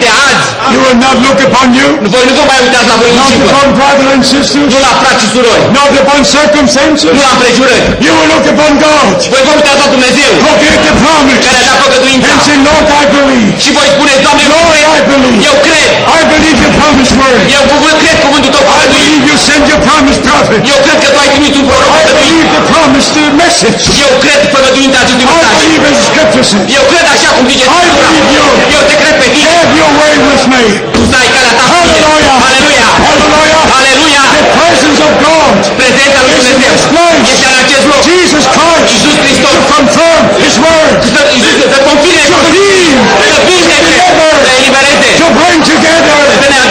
De 0.05 0.09
azi. 0.27 0.47
You 0.73 0.79
will 0.85 0.97
not 1.05 1.17
look 1.25 1.39
upon 1.47 1.67
you, 1.79 1.89
Voi 2.13 2.23
nu 2.29 2.33
vă 2.39 2.43
mai 2.51 2.59
uitați 2.65 2.87
la 2.91 2.95
voi 3.01 3.11
not 3.19 3.31
upon 3.45 3.67
brother 3.77 4.07
and 4.15 4.23
sisters, 4.31 4.67
Nu 4.71 4.77
la 4.87 4.91
frați 5.03 5.19
și 5.23 5.27
surori. 5.35 5.61
not 5.77 5.91
upon 6.01 6.19
circumstances. 6.35 7.09
Nu 7.17 7.21
la 7.27 7.31
împrejurări. 7.35 7.83
You 8.05 8.11
will 8.17 8.27
look 8.33 8.45
upon 8.53 8.71
God, 8.85 9.15
Voi 9.33 9.41
vă 9.47 9.51
uitați 9.59 9.79
la 9.83 9.87
Dumnezeu, 9.95 10.29
who 10.43 10.51
gave 10.63 10.79
the 10.87 10.93
promise, 11.03 11.39
care 11.45 11.57
a 11.61 11.63
dat 11.69 11.77
făgăduința. 11.83 12.27
and 12.33 12.41
say, 12.47 12.57
Lord, 12.69 12.85
Și 12.99 13.05
believe. 13.15 13.51
Și 13.63 13.69
voi 13.77 13.87
spuneți, 13.95 14.19
Doamne, 14.25 14.43
eu 14.47 14.51
Lord, 14.55 14.69
cred. 14.73 14.87
I 14.99 15.01
believe. 15.11 15.39
Eu 15.49 15.55
cred. 15.67 15.89
I 16.19 16.21
believe 16.33 16.57
your 16.63 16.73
promised 16.81 17.15
word. 17.21 17.41
Eu 17.57 17.63
cuvânt, 17.73 17.97
cred 18.03 18.17
cuvântul 18.25 18.51
tău 18.55 18.63
I 18.63 18.67
făgăduit. 18.69 18.93
believe 18.97 19.23
you 19.31 19.37
send 19.49 19.63
your 19.71 19.81
promised 19.89 20.21
prophet. 20.29 20.59
Eu 20.73 20.77
cred 20.85 20.97
că 21.03 21.07
tu 21.13 21.17
ai 21.23 21.29
trimis 21.35 21.53
un 21.61 21.65
proroc 21.69 21.89
I 21.91 21.93
făgăduit. 21.97 22.17
believe 22.21 22.47
the 22.57 22.63
promise, 22.73 23.07
the 23.17 23.25
message. 23.43 23.79
Eu 24.05 24.11
cred 24.23 24.39
făgăduința 24.55 24.97
acestui 25.05 25.27
Și 25.29 25.33
mesaj. 25.37 25.53
believe 25.63 25.85
as 25.93 25.97
Scripture 26.09 26.45
says. 26.51 26.65
Eu 26.77 26.83
cred 26.91 27.05
așa 27.15 27.29
cum 27.35 27.43
zice 27.51 27.65
I 27.65 27.69
Scriptura. 27.71 28.07
believe 28.07 28.29
you. 28.37 28.47
Eu 28.75 28.81
te 28.89 28.95
cred 29.01 29.15
pe 29.21 29.27
tine. 29.35 29.47
Have 29.59 29.71
your 29.81 29.91
way 30.01 30.13
with 30.27 30.43
me. 30.53 30.63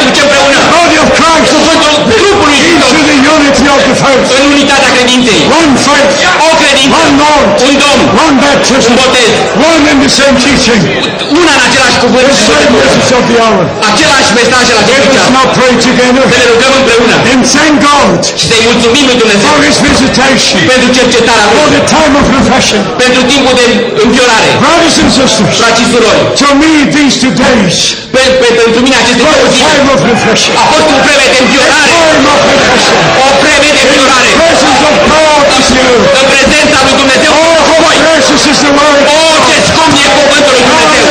Să 0.04 0.08
împreună 0.24 0.56
the 0.58 0.64
body 0.76 0.96
of 1.04 1.08
Christ 1.18 1.48
cuvântul 1.56 1.94
trupului 2.20 2.58
Hristos 2.64 2.90
into 2.90 3.02
the 3.10 3.18
unity 3.36 3.64
of 3.76 3.80
the 3.88 3.96
faith. 4.04 4.26
în 4.38 4.42
unitatea 4.54 4.90
credinței. 4.96 5.40
One 5.60 5.72
faith, 5.86 6.10
O 6.46 6.50
credință, 6.60 6.92
one 7.02 7.12
Lord, 7.24 7.48
un 7.68 7.74
Domn, 7.82 8.02
one 8.24 8.36
baptism, 8.44 8.88
un 8.90 8.94
botez, 9.00 9.32
one 9.70 9.82
and 9.92 9.98
the 10.04 10.12
same 10.20 10.34
teaching. 10.44 10.80
una 11.40 11.52
în 11.58 11.62
același 11.68 11.96
cuvânt, 12.04 12.26
The 12.34 12.42
same 12.52 12.68
message 12.80 13.10
of 13.18 13.22
the 13.30 13.38
hour. 13.44 13.62
același 13.90 14.30
mesaj 14.40 14.64
la 14.76 14.80
Let 14.90 15.04
us 15.20 15.28
now 15.36 15.46
pray 15.56 15.72
Să 15.76 15.82
together 15.88 16.24
ne 16.40 16.44
rugăm 16.52 16.72
împreună 16.80 17.14
and 17.32 17.40
thank 17.56 17.74
God 17.90 18.18
și 18.40 18.44
să-i 18.50 18.62
mulțumim 18.70 19.04
lui 19.10 19.18
Dumnezeu 19.22 19.48
for 19.54 19.60
His 19.68 19.76
visitation, 19.88 20.58
pentru 20.72 20.88
cercetarea 20.98 21.46
for 21.56 21.66
the 21.76 21.82
time 21.94 22.14
of 22.20 22.24
refreshing. 22.38 22.82
pentru 23.04 23.22
timpul 23.32 23.54
de 23.60 23.66
înviorare. 24.04 24.48
Brothers 24.64 24.96
and 25.02 25.10
sisters, 25.16 25.34
Frați 25.60 25.78
și 25.80 25.86
surori, 25.92 26.20
to 26.42 26.48
me 26.62 26.70
these 26.96 27.14
two 27.22 27.32
days 27.46 27.76
pe, 28.48 28.54
pe, 28.56 28.62
pentru 28.62 28.80
mine 28.86 28.96
aceste 29.02 29.22
were 29.26 29.36
două 29.38 29.48
a 29.48 29.54
zile 29.56 29.70
time 29.76 29.90
of 29.94 30.00
refreshing. 30.12 30.54
a 30.62 30.64
fost 30.72 30.86
un 30.94 30.98
vreme 31.06 31.26
de 31.32 31.38
înviorare, 31.44 31.90
Time 31.98 32.28
of 32.34 32.40
refreshing. 32.52 33.00
o 33.24 33.26
vreme 33.42 33.68
de 33.76 33.80
înviorare. 33.86 34.28
The 34.30 34.38
presence 34.42 34.82
of 34.90 34.96
God 35.12 35.44
is 35.60 35.66
here. 35.76 35.96
În 36.20 36.24
prezența 36.32 36.78
lui 36.86 36.94
Dumnezeu 37.00 37.32
Oh, 37.42 37.58
cu 37.68 37.74
how 37.74 37.78
voi. 37.84 37.96
precious 38.06 38.42
is 38.52 38.58
the 38.64 38.72
word. 38.78 39.00
O, 39.14 39.18
ce 39.48 39.56
scump 39.68 39.92
e 40.04 40.06
cuvântul 40.18 40.52
lui 40.56 40.64
Dumnezeu. 40.70 41.06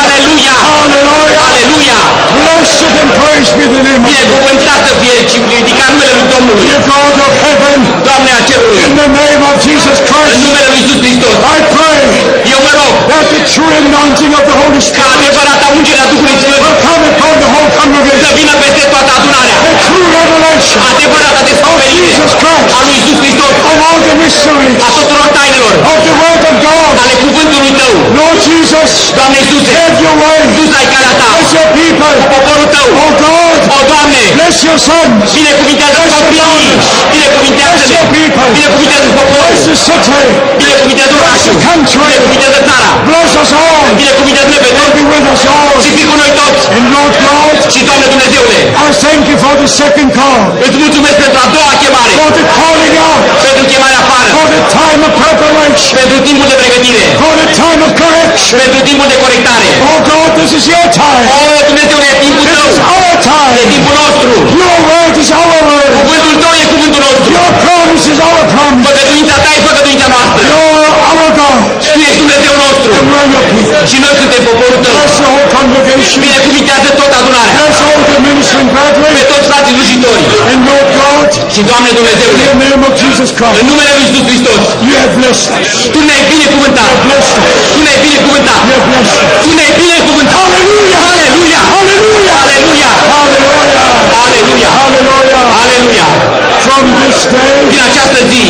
Aleluia! 0.00 0.56
Hallelujah. 0.68 1.44
Aleluia! 1.48 1.98
Blessed 2.38 2.92
and 3.02 3.10
praised 3.20 3.52
be 3.58 3.66
the 3.74 3.80
name 3.86 3.96
of 3.96 4.02
God. 4.02 4.08
Binecuvântat 4.10 4.80
să 4.88 4.92
fie 5.00 5.16
și 5.30 5.38
ridicat 5.54 5.88
numele 5.92 6.12
lui 6.18 6.26
Domnului. 6.34 6.64
The 6.72 6.80
God 6.92 7.16
of 7.26 7.32
heaven, 7.44 7.78
Doamne 8.06 8.30
a 8.38 8.39
cerului, 8.39 8.39
in 8.86 8.92
the 9.00 9.08
name 9.22 9.40
of 9.50 9.54
Jesus 9.68 9.96
în 10.00 10.06
Christ, 10.10 10.38
numele 10.46 10.68
lui 10.72 10.80
Iisus 10.82 11.00
Hristos, 11.04 11.34
I 11.56 11.58
pray 11.76 12.00
eu 12.54 12.60
mă 12.66 12.72
rog 12.80 12.92
that 13.10 13.24
the 13.34 13.42
true 13.54 13.72
anointing 13.82 14.32
of 14.38 14.44
the 14.50 14.56
Holy 14.60 14.80
ca 14.80 14.86
Spirit 14.88 15.14
adevărata 15.16 15.66
ungerea 15.78 16.06
Duhului 16.12 16.36
Sfânt 16.42 16.60
will 16.64 16.78
come 16.88 17.02
upon 17.12 17.34
the 17.44 17.48
whole 17.54 17.70
să 17.72 17.78
congregation. 17.80 18.32
vină 18.40 18.54
peste 18.62 18.84
toată 18.92 19.10
adunarea. 19.18 19.56
The 19.68 19.74
true 19.86 20.06
revelation 20.20 20.78
Adevărata 20.92 21.40
descoperire 21.50 21.79
Jesus 22.02 22.32
Christ. 22.42 22.66
a 22.76 22.78
lui 22.86 22.94
Iisus 22.98 23.18
Hristos, 23.22 23.54
of 23.70 23.76
all 23.86 23.98
the 24.08 24.14
mysteries 24.24 24.76
a 24.86 24.88
tuturor 24.96 25.28
tainelor, 25.36 25.74
of 25.92 25.98
the 26.08 26.14
Word 26.22 26.42
of 26.50 26.56
God. 26.68 26.92
ale 27.02 27.14
cuvântului 27.24 27.72
Tău. 27.80 27.94
Lord 28.20 28.38
Jesus, 28.50 28.90
Doamne 29.16 29.38
Iisuse, 29.42 29.70
have 29.80 29.96
your 30.04 30.16
way. 30.24 30.40
Tu 30.56 30.62
să 30.72 30.76
ai 30.80 30.88
calea 30.94 31.12
Ta, 31.20 31.28
Bless 31.34 31.50
your 31.58 31.68
people. 31.78 32.14
poporul 32.34 32.68
Tău. 32.76 32.86
Oh 33.04 33.10
God, 33.24 33.58
O, 33.76 33.78
Doamne, 33.90 34.22
bless 34.38 34.56
your 34.68 34.78
sons. 34.88 35.24
binecuvintează 35.38 36.00
copiii, 36.14 36.70
binecuvintează-ne, 37.12 37.78
Bless 37.78 37.92
your 37.94 38.06
people. 38.16 38.46
binecuvintează 38.56 39.08
poporul, 39.18 39.48
Bless 39.50 39.62
the 39.70 39.76
city. 39.86 40.22
binecuvintează 40.60 41.14
orașul, 41.20 41.54
binecuvintează 42.10 42.58
țara, 42.68 42.90
Bless 43.08 43.32
us 43.42 43.50
all. 43.64 43.84
binecuvintează-ne 44.00 44.58
pe 44.64 44.70
toți 44.78 44.92
Be 44.96 45.02
with 45.12 45.26
us 45.34 45.42
all. 45.56 45.74
și 45.84 45.90
fii 45.96 46.06
cu 46.10 46.16
noi 46.22 46.30
toți. 46.40 46.62
And 46.76 46.86
Lord 46.96 47.14
God, 47.28 47.56
Și, 47.72 47.80
Doamne 47.88 48.06
Dumnezeule, 48.14 48.58
I 48.86 48.88
thank 49.04 49.22
you 49.30 49.36
for 49.44 49.52
the 49.62 49.68
second 49.82 50.08
call, 50.18 50.42
îți 50.66 50.76
mulțumesc 50.82 51.16
pentru 51.24 51.38
a 51.44 51.46
doua 51.56 51.72
chemare, 51.82 51.89
for 52.18 52.30
the 52.38 52.44
calling 52.58 52.94
out, 53.08 53.22
pentru 53.46 53.62
chemarea 53.70 54.00
afară, 54.04 54.28
for 54.38 54.46
the 54.56 54.62
time 54.78 55.00
of 55.08 55.12
preparation, 55.24 55.90
pentru 56.00 56.18
timpul 56.28 56.46
de 56.52 56.56
pregătire, 56.62 57.04
for 57.22 57.32
the 57.42 57.48
time 57.62 57.80
of 57.86 57.90
correction. 58.02 58.54
pentru 58.62 58.80
timpul 58.88 59.06
de 59.12 59.16
corectare. 59.24 59.68
Oh 59.90 59.98
God, 60.10 60.28
this 60.40 60.50
is 60.58 60.64
your 60.72 60.86
time. 61.02 61.24
Oh, 61.36 61.54
o, 61.54 61.58
Dumnezeule, 61.68 62.06
e 62.12 62.14
timpul 62.24 62.44
This 62.46 62.56
Tău, 62.56 62.68
is 62.72 62.78
our 62.92 63.04
e 63.14 63.16
time. 63.32 63.54
timpul 63.74 63.94
nostru. 64.02 64.30
Your 64.62 64.76
word 64.90 65.14
is 65.24 65.30
our 65.40 65.58
word. 65.70 65.90
Cuvântul 66.00 66.34
Tău 66.42 66.52
e 66.62 66.64
cuvântul 66.74 67.02
nostru. 67.06 67.28
Your 67.38 67.50
promise 67.64 68.04
is 68.12 68.18
our 68.28 68.42
promise. 68.54 68.84
Făgăduința 68.88 69.36
Ta 69.44 69.50
e 69.58 69.60
făgăduința 69.68 70.06
noastră. 70.14 70.42
Our 71.10 71.30
God. 71.40 71.58
Tu 71.94 71.98
ești 72.08 72.18
Dumnezeu 72.22 72.54
nostru. 72.64 72.90
And 72.98 73.06
we're 73.12 73.28
your 73.34 73.44
people. 73.52 73.80
Și 73.90 73.96
noi 74.04 74.14
suntem 74.20 74.42
poporul 74.50 74.78
Tău. 74.84 74.92
Bless 74.96 75.14
the 75.22 75.28
whole 75.34 75.48
congregation. 75.56 76.18
Binecuvintează 76.26 76.88
tot 77.00 77.10
adunarea. 77.18 77.52
Bless 77.58 77.78
all 77.88 78.02
the 78.10 78.18
ministering 78.28 78.68
Pe 79.18 79.22
toți 79.32 79.46
frații. 79.50 79.74
And 80.52 80.60
Lord 80.70 80.88
God, 81.00 81.28
Și, 81.54 81.60
Doamne 81.70 81.79
In 81.80 81.94
the 81.96 82.56
name 82.64 82.82
of 82.88 82.94
Jesus 83.02 83.30
în 83.32 83.36
Christ, 83.38 83.60
numele 83.70 83.92
Lui 83.96 84.04
Iisus 84.06 84.22
Hristos, 84.28 84.62
you 84.86 84.94
have 85.02 85.12
blessed 85.18 85.48
us. 85.58 85.68
Tu 85.94 86.00
ne-ai 86.08 86.22
binecuvântat. 86.32 86.92
Tu 87.74 87.78
ne-ai 87.84 87.98
binecuvântat. 88.04 88.60
You 88.68 88.74
have 88.78 88.86
blessed 88.90 89.16
us. 89.24 89.40
Tu 89.44 89.50
ne-ai 89.58 89.72
binecuvântat. 89.80 90.36
Hallelujah. 90.40 91.02
Aleluia! 91.10 91.60
Hallelujah. 91.74 92.36
Aleluia! 92.44 92.90
Hallelujah. 93.12 93.86
Aleluia! 94.24 94.70
Hallelujah. 94.80 95.29
Aleluia! 95.62 96.08
From 96.66 96.82
this 97.02 97.18
day, 97.34 97.54
Din 97.72 97.82
această 97.90 98.18
zi, 98.32 98.44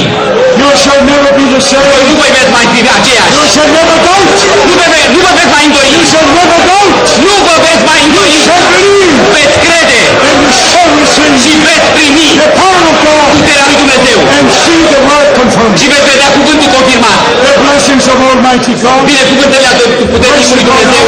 you 0.61 0.71
shall 0.83 1.01
never 1.13 1.31
be 1.39 1.45
the 1.55 1.61
voi 1.61 1.69
same. 1.71 1.89
nu 2.09 2.15
voi 2.21 2.31
veți 2.37 2.51
mai 2.57 2.67
fi 2.73 2.81
aceiași. 2.99 3.33
You 3.39 3.47
shall 3.55 3.71
never 3.79 3.97
doubt. 4.09 4.39
Nu 4.69 4.73
vă, 4.81 4.87
ve- 4.93 5.09
nu 5.15 5.19
vă 5.27 5.31
veți 5.39 5.51
mai 5.57 5.65
îndoi. 5.69 5.89
You 5.97 6.05
shall 6.11 6.27
never 6.41 6.61
doubt. 6.73 7.07
Nu 7.27 7.35
vă 7.49 7.55
veți 7.67 7.83
mai 7.91 8.01
îndoi. 8.07 8.29
You 8.35 8.41
shall 8.47 8.65
believe. 8.75 9.17
Veți 9.37 9.57
crede 9.65 10.01
And 10.29 10.37
you 10.45 10.53
shall 10.71 10.91
receive 11.01 11.37
și 11.45 11.53
veți 11.69 11.87
primi 11.97 12.27
the 12.43 12.49
power 12.61 12.83
of 12.93 12.97
God 13.07 13.25
puterea 13.39 13.67
lui 13.71 13.79
Dumnezeu. 13.83 14.19
and 14.37 14.47
see 14.65 14.83
the 14.95 15.01
word 15.09 15.29
confirmed. 15.41 15.77
Și 15.81 15.87
veți 15.93 16.07
vedea 16.13 16.29
cuvântul 16.37 16.69
confirmat. 16.77 17.19
The 17.47 17.55
blessings 17.65 18.05
of 18.13 18.19
Almighty 18.31 18.73
God 18.85 19.01
Binecuvântele 19.11 19.69
puterii 20.13 20.47
lui 20.59 20.65
Dumnezeu 20.69 21.05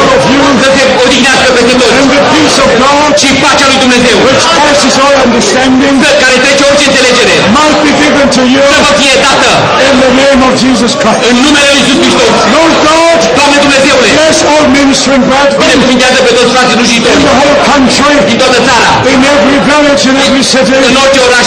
să 0.63 0.69
se 0.77 0.83
odihnească 1.05 1.49
peste 1.57 1.75
toți. 1.81 1.97
and 2.01 2.09
the 2.15 2.23
peace 2.33 2.59
of 2.65 2.71
God 2.83 3.11
Și 3.23 3.29
pacea 3.45 3.67
lui 3.71 3.79
Dumnezeu, 3.85 4.17
which 4.27 4.45
passes 4.65 4.95
all 5.05 5.15
understanding 5.27 5.82
care 6.23 6.37
trece 6.45 6.63
orice 6.71 6.85
înțelegere, 6.91 7.35
might 7.57 7.79
be 7.85 7.93
given 8.01 8.27
to 8.37 8.43
you 8.55 8.65
să 8.75 8.79
vă 8.87 8.93
fie 9.01 9.15
dată 9.27 9.51
in 9.89 9.95
the 10.05 10.11
name 10.23 10.41
of 10.49 10.53
Jesus 10.65 10.93
Christ. 11.01 11.21
în 11.31 11.37
numele 11.45 11.69
lui 11.71 11.81
Iisus 11.83 11.99
Hristos. 12.03 12.31
Lord 12.57 12.75
God, 12.89 13.21
Doamne 13.39 13.59
Dumnezeule, 13.65 14.09
bless 14.19 14.39
all 14.53 14.65
ministering 14.81 15.23
brethren 15.31 15.59
binecuvintează 15.63 16.19
pe 16.27 16.33
toți 16.37 16.51
frații 16.55 16.75
in 16.75 16.79
slujitori 16.81 17.19
the 17.29 17.35
whole 17.41 17.59
country, 17.71 18.15
din 18.31 18.39
toată 18.43 18.59
țara, 18.69 18.91
in 19.13 19.21
every 19.33 19.59
village, 19.69 20.03
in 20.11 20.17
every 20.27 20.45
city, 20.53 20.73
în 20.89 20.95
orice 21.03 21.21
oraș 21.29 21.47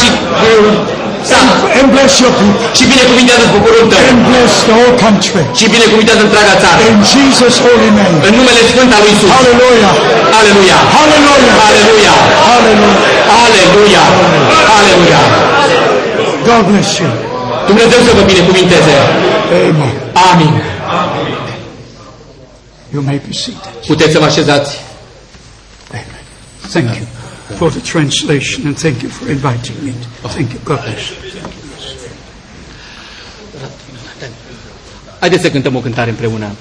și 1.26 1.32
sat. 1.32 1.48
and 1.80 1.88
bless 1.96 2.14
your 2.24 2.34
people. 2.40 2.66
Și 2.78 2.84
binecuvintează 2.92 3.46
poporul 3.56 3.86
tău. 3.92 4.02
And 4.12 4.22
bless 4.30 4.52
the 4.68 4.74
whole 4.80 4.96
country. 5.06 5.44
Și 5.60 5.66
binecuvintează 5.76 6.22
întreaga 6.28 6.56
țară. 6.64 6.80
In 6.92 6.98
Jesus' 7.14 7.58
holy 7.66 7.92
name. 8.00 8.18
În 8.28 8.34
numele 8.40 8.62
Sfânt 8.72 8.92
al 8.98 9.02
lui 9.04 9.12
Iisus. 9.14 9.30
Hallelujah. 9.36 9.96
Aleluia! 10.40 10.80
Hallelujah. 10.96 11.56
Aleluia! 11.68 12.16
Hallelujah. 12.48 13.38
Aleluia! 13.44 14.04
Aleluia! 14.78 15.22
God 16.50 16.64
bless 16.70 16.90
you. 17.02 17.12
Dumnezeu 17.70 18.00
să 18.08 18.12
vă 18.18 18.24
binecuvinteze. 18.32 18.96
Amen. 19.70 19.94
Amin. 20.32 20.54
You 22.94 23.02
may 23.10 23.22
be 23.28 23.34
seated. 23.44 23.72
Puteți 23.92 24.12
să 24.12 24.20
vă 24.20 24.26
așezați. 24.26 24.72
Amen. 25.92 26.24
Thank 26.74 26.96
you 27.00 27.15
for 27.56 27.70
the 27.72 27.82
translation 27.82 28.68
and 28.68 28.78
thank 28.78 29.02
you 29.02 29.10
for 29.10 29.30
inviting 29.30 29.76
me. 29.86 29.94
Thank 30.36 30.54
you. 30.54 30.60
God 30.64 30.82
bless 30.82 31.10
you. 31.10 31.18
Haideți 35.20 35.44
să 35.44 35.52
cântăm 35.52 35.76
o 35.76 35.80
cântare 35.80 36.10
împreună. 36.10 36.56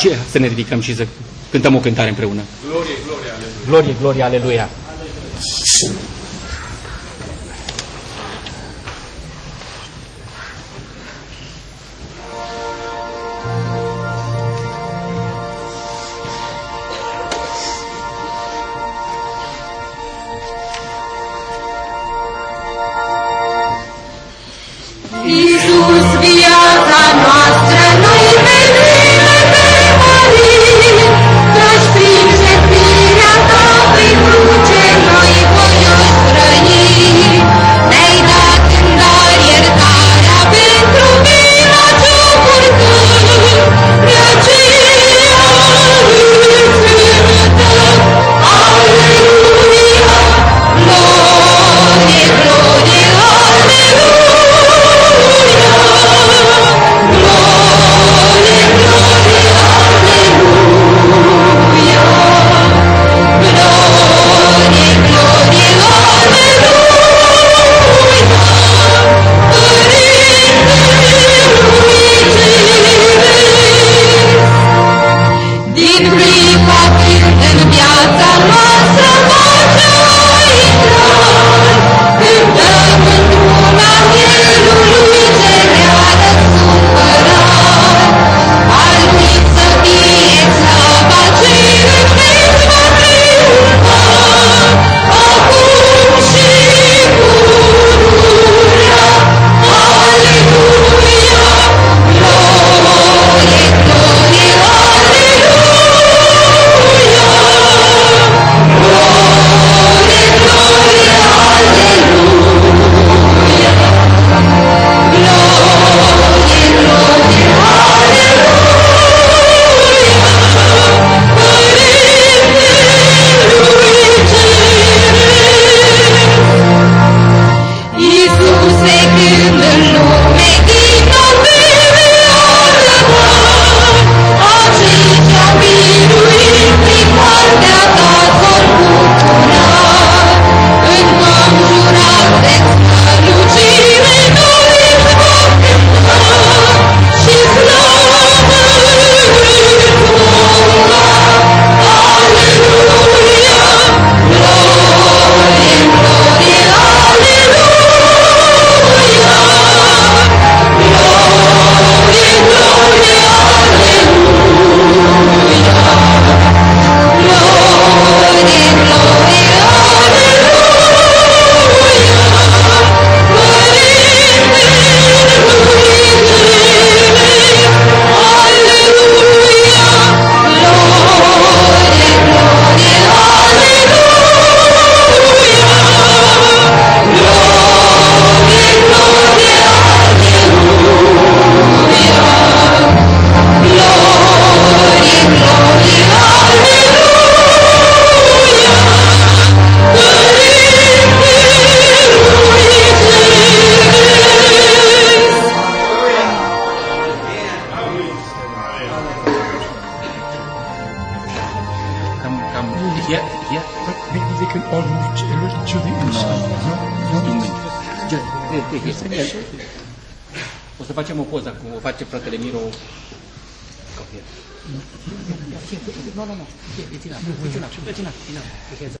Ce? 0.00 0.16
Să 0.30 0.38
ne 0.38 0.46
ridicăm 0.46 0.80
și 0.80 0.94
să 0.94 1.06
cântăm 1.50 1.74
o 1.74 1.78
cântare 1.78 2.08
împreună. 2.08 2.40
Glorie, 2.68 2.94
glorie, 3.04 3.30
aleluia. 3.30 3.66
Glorie, 3.66 3.94
glorie, 4.00 4.22
aleluia. 4.22 4.68
Iisus, 5.36 5.90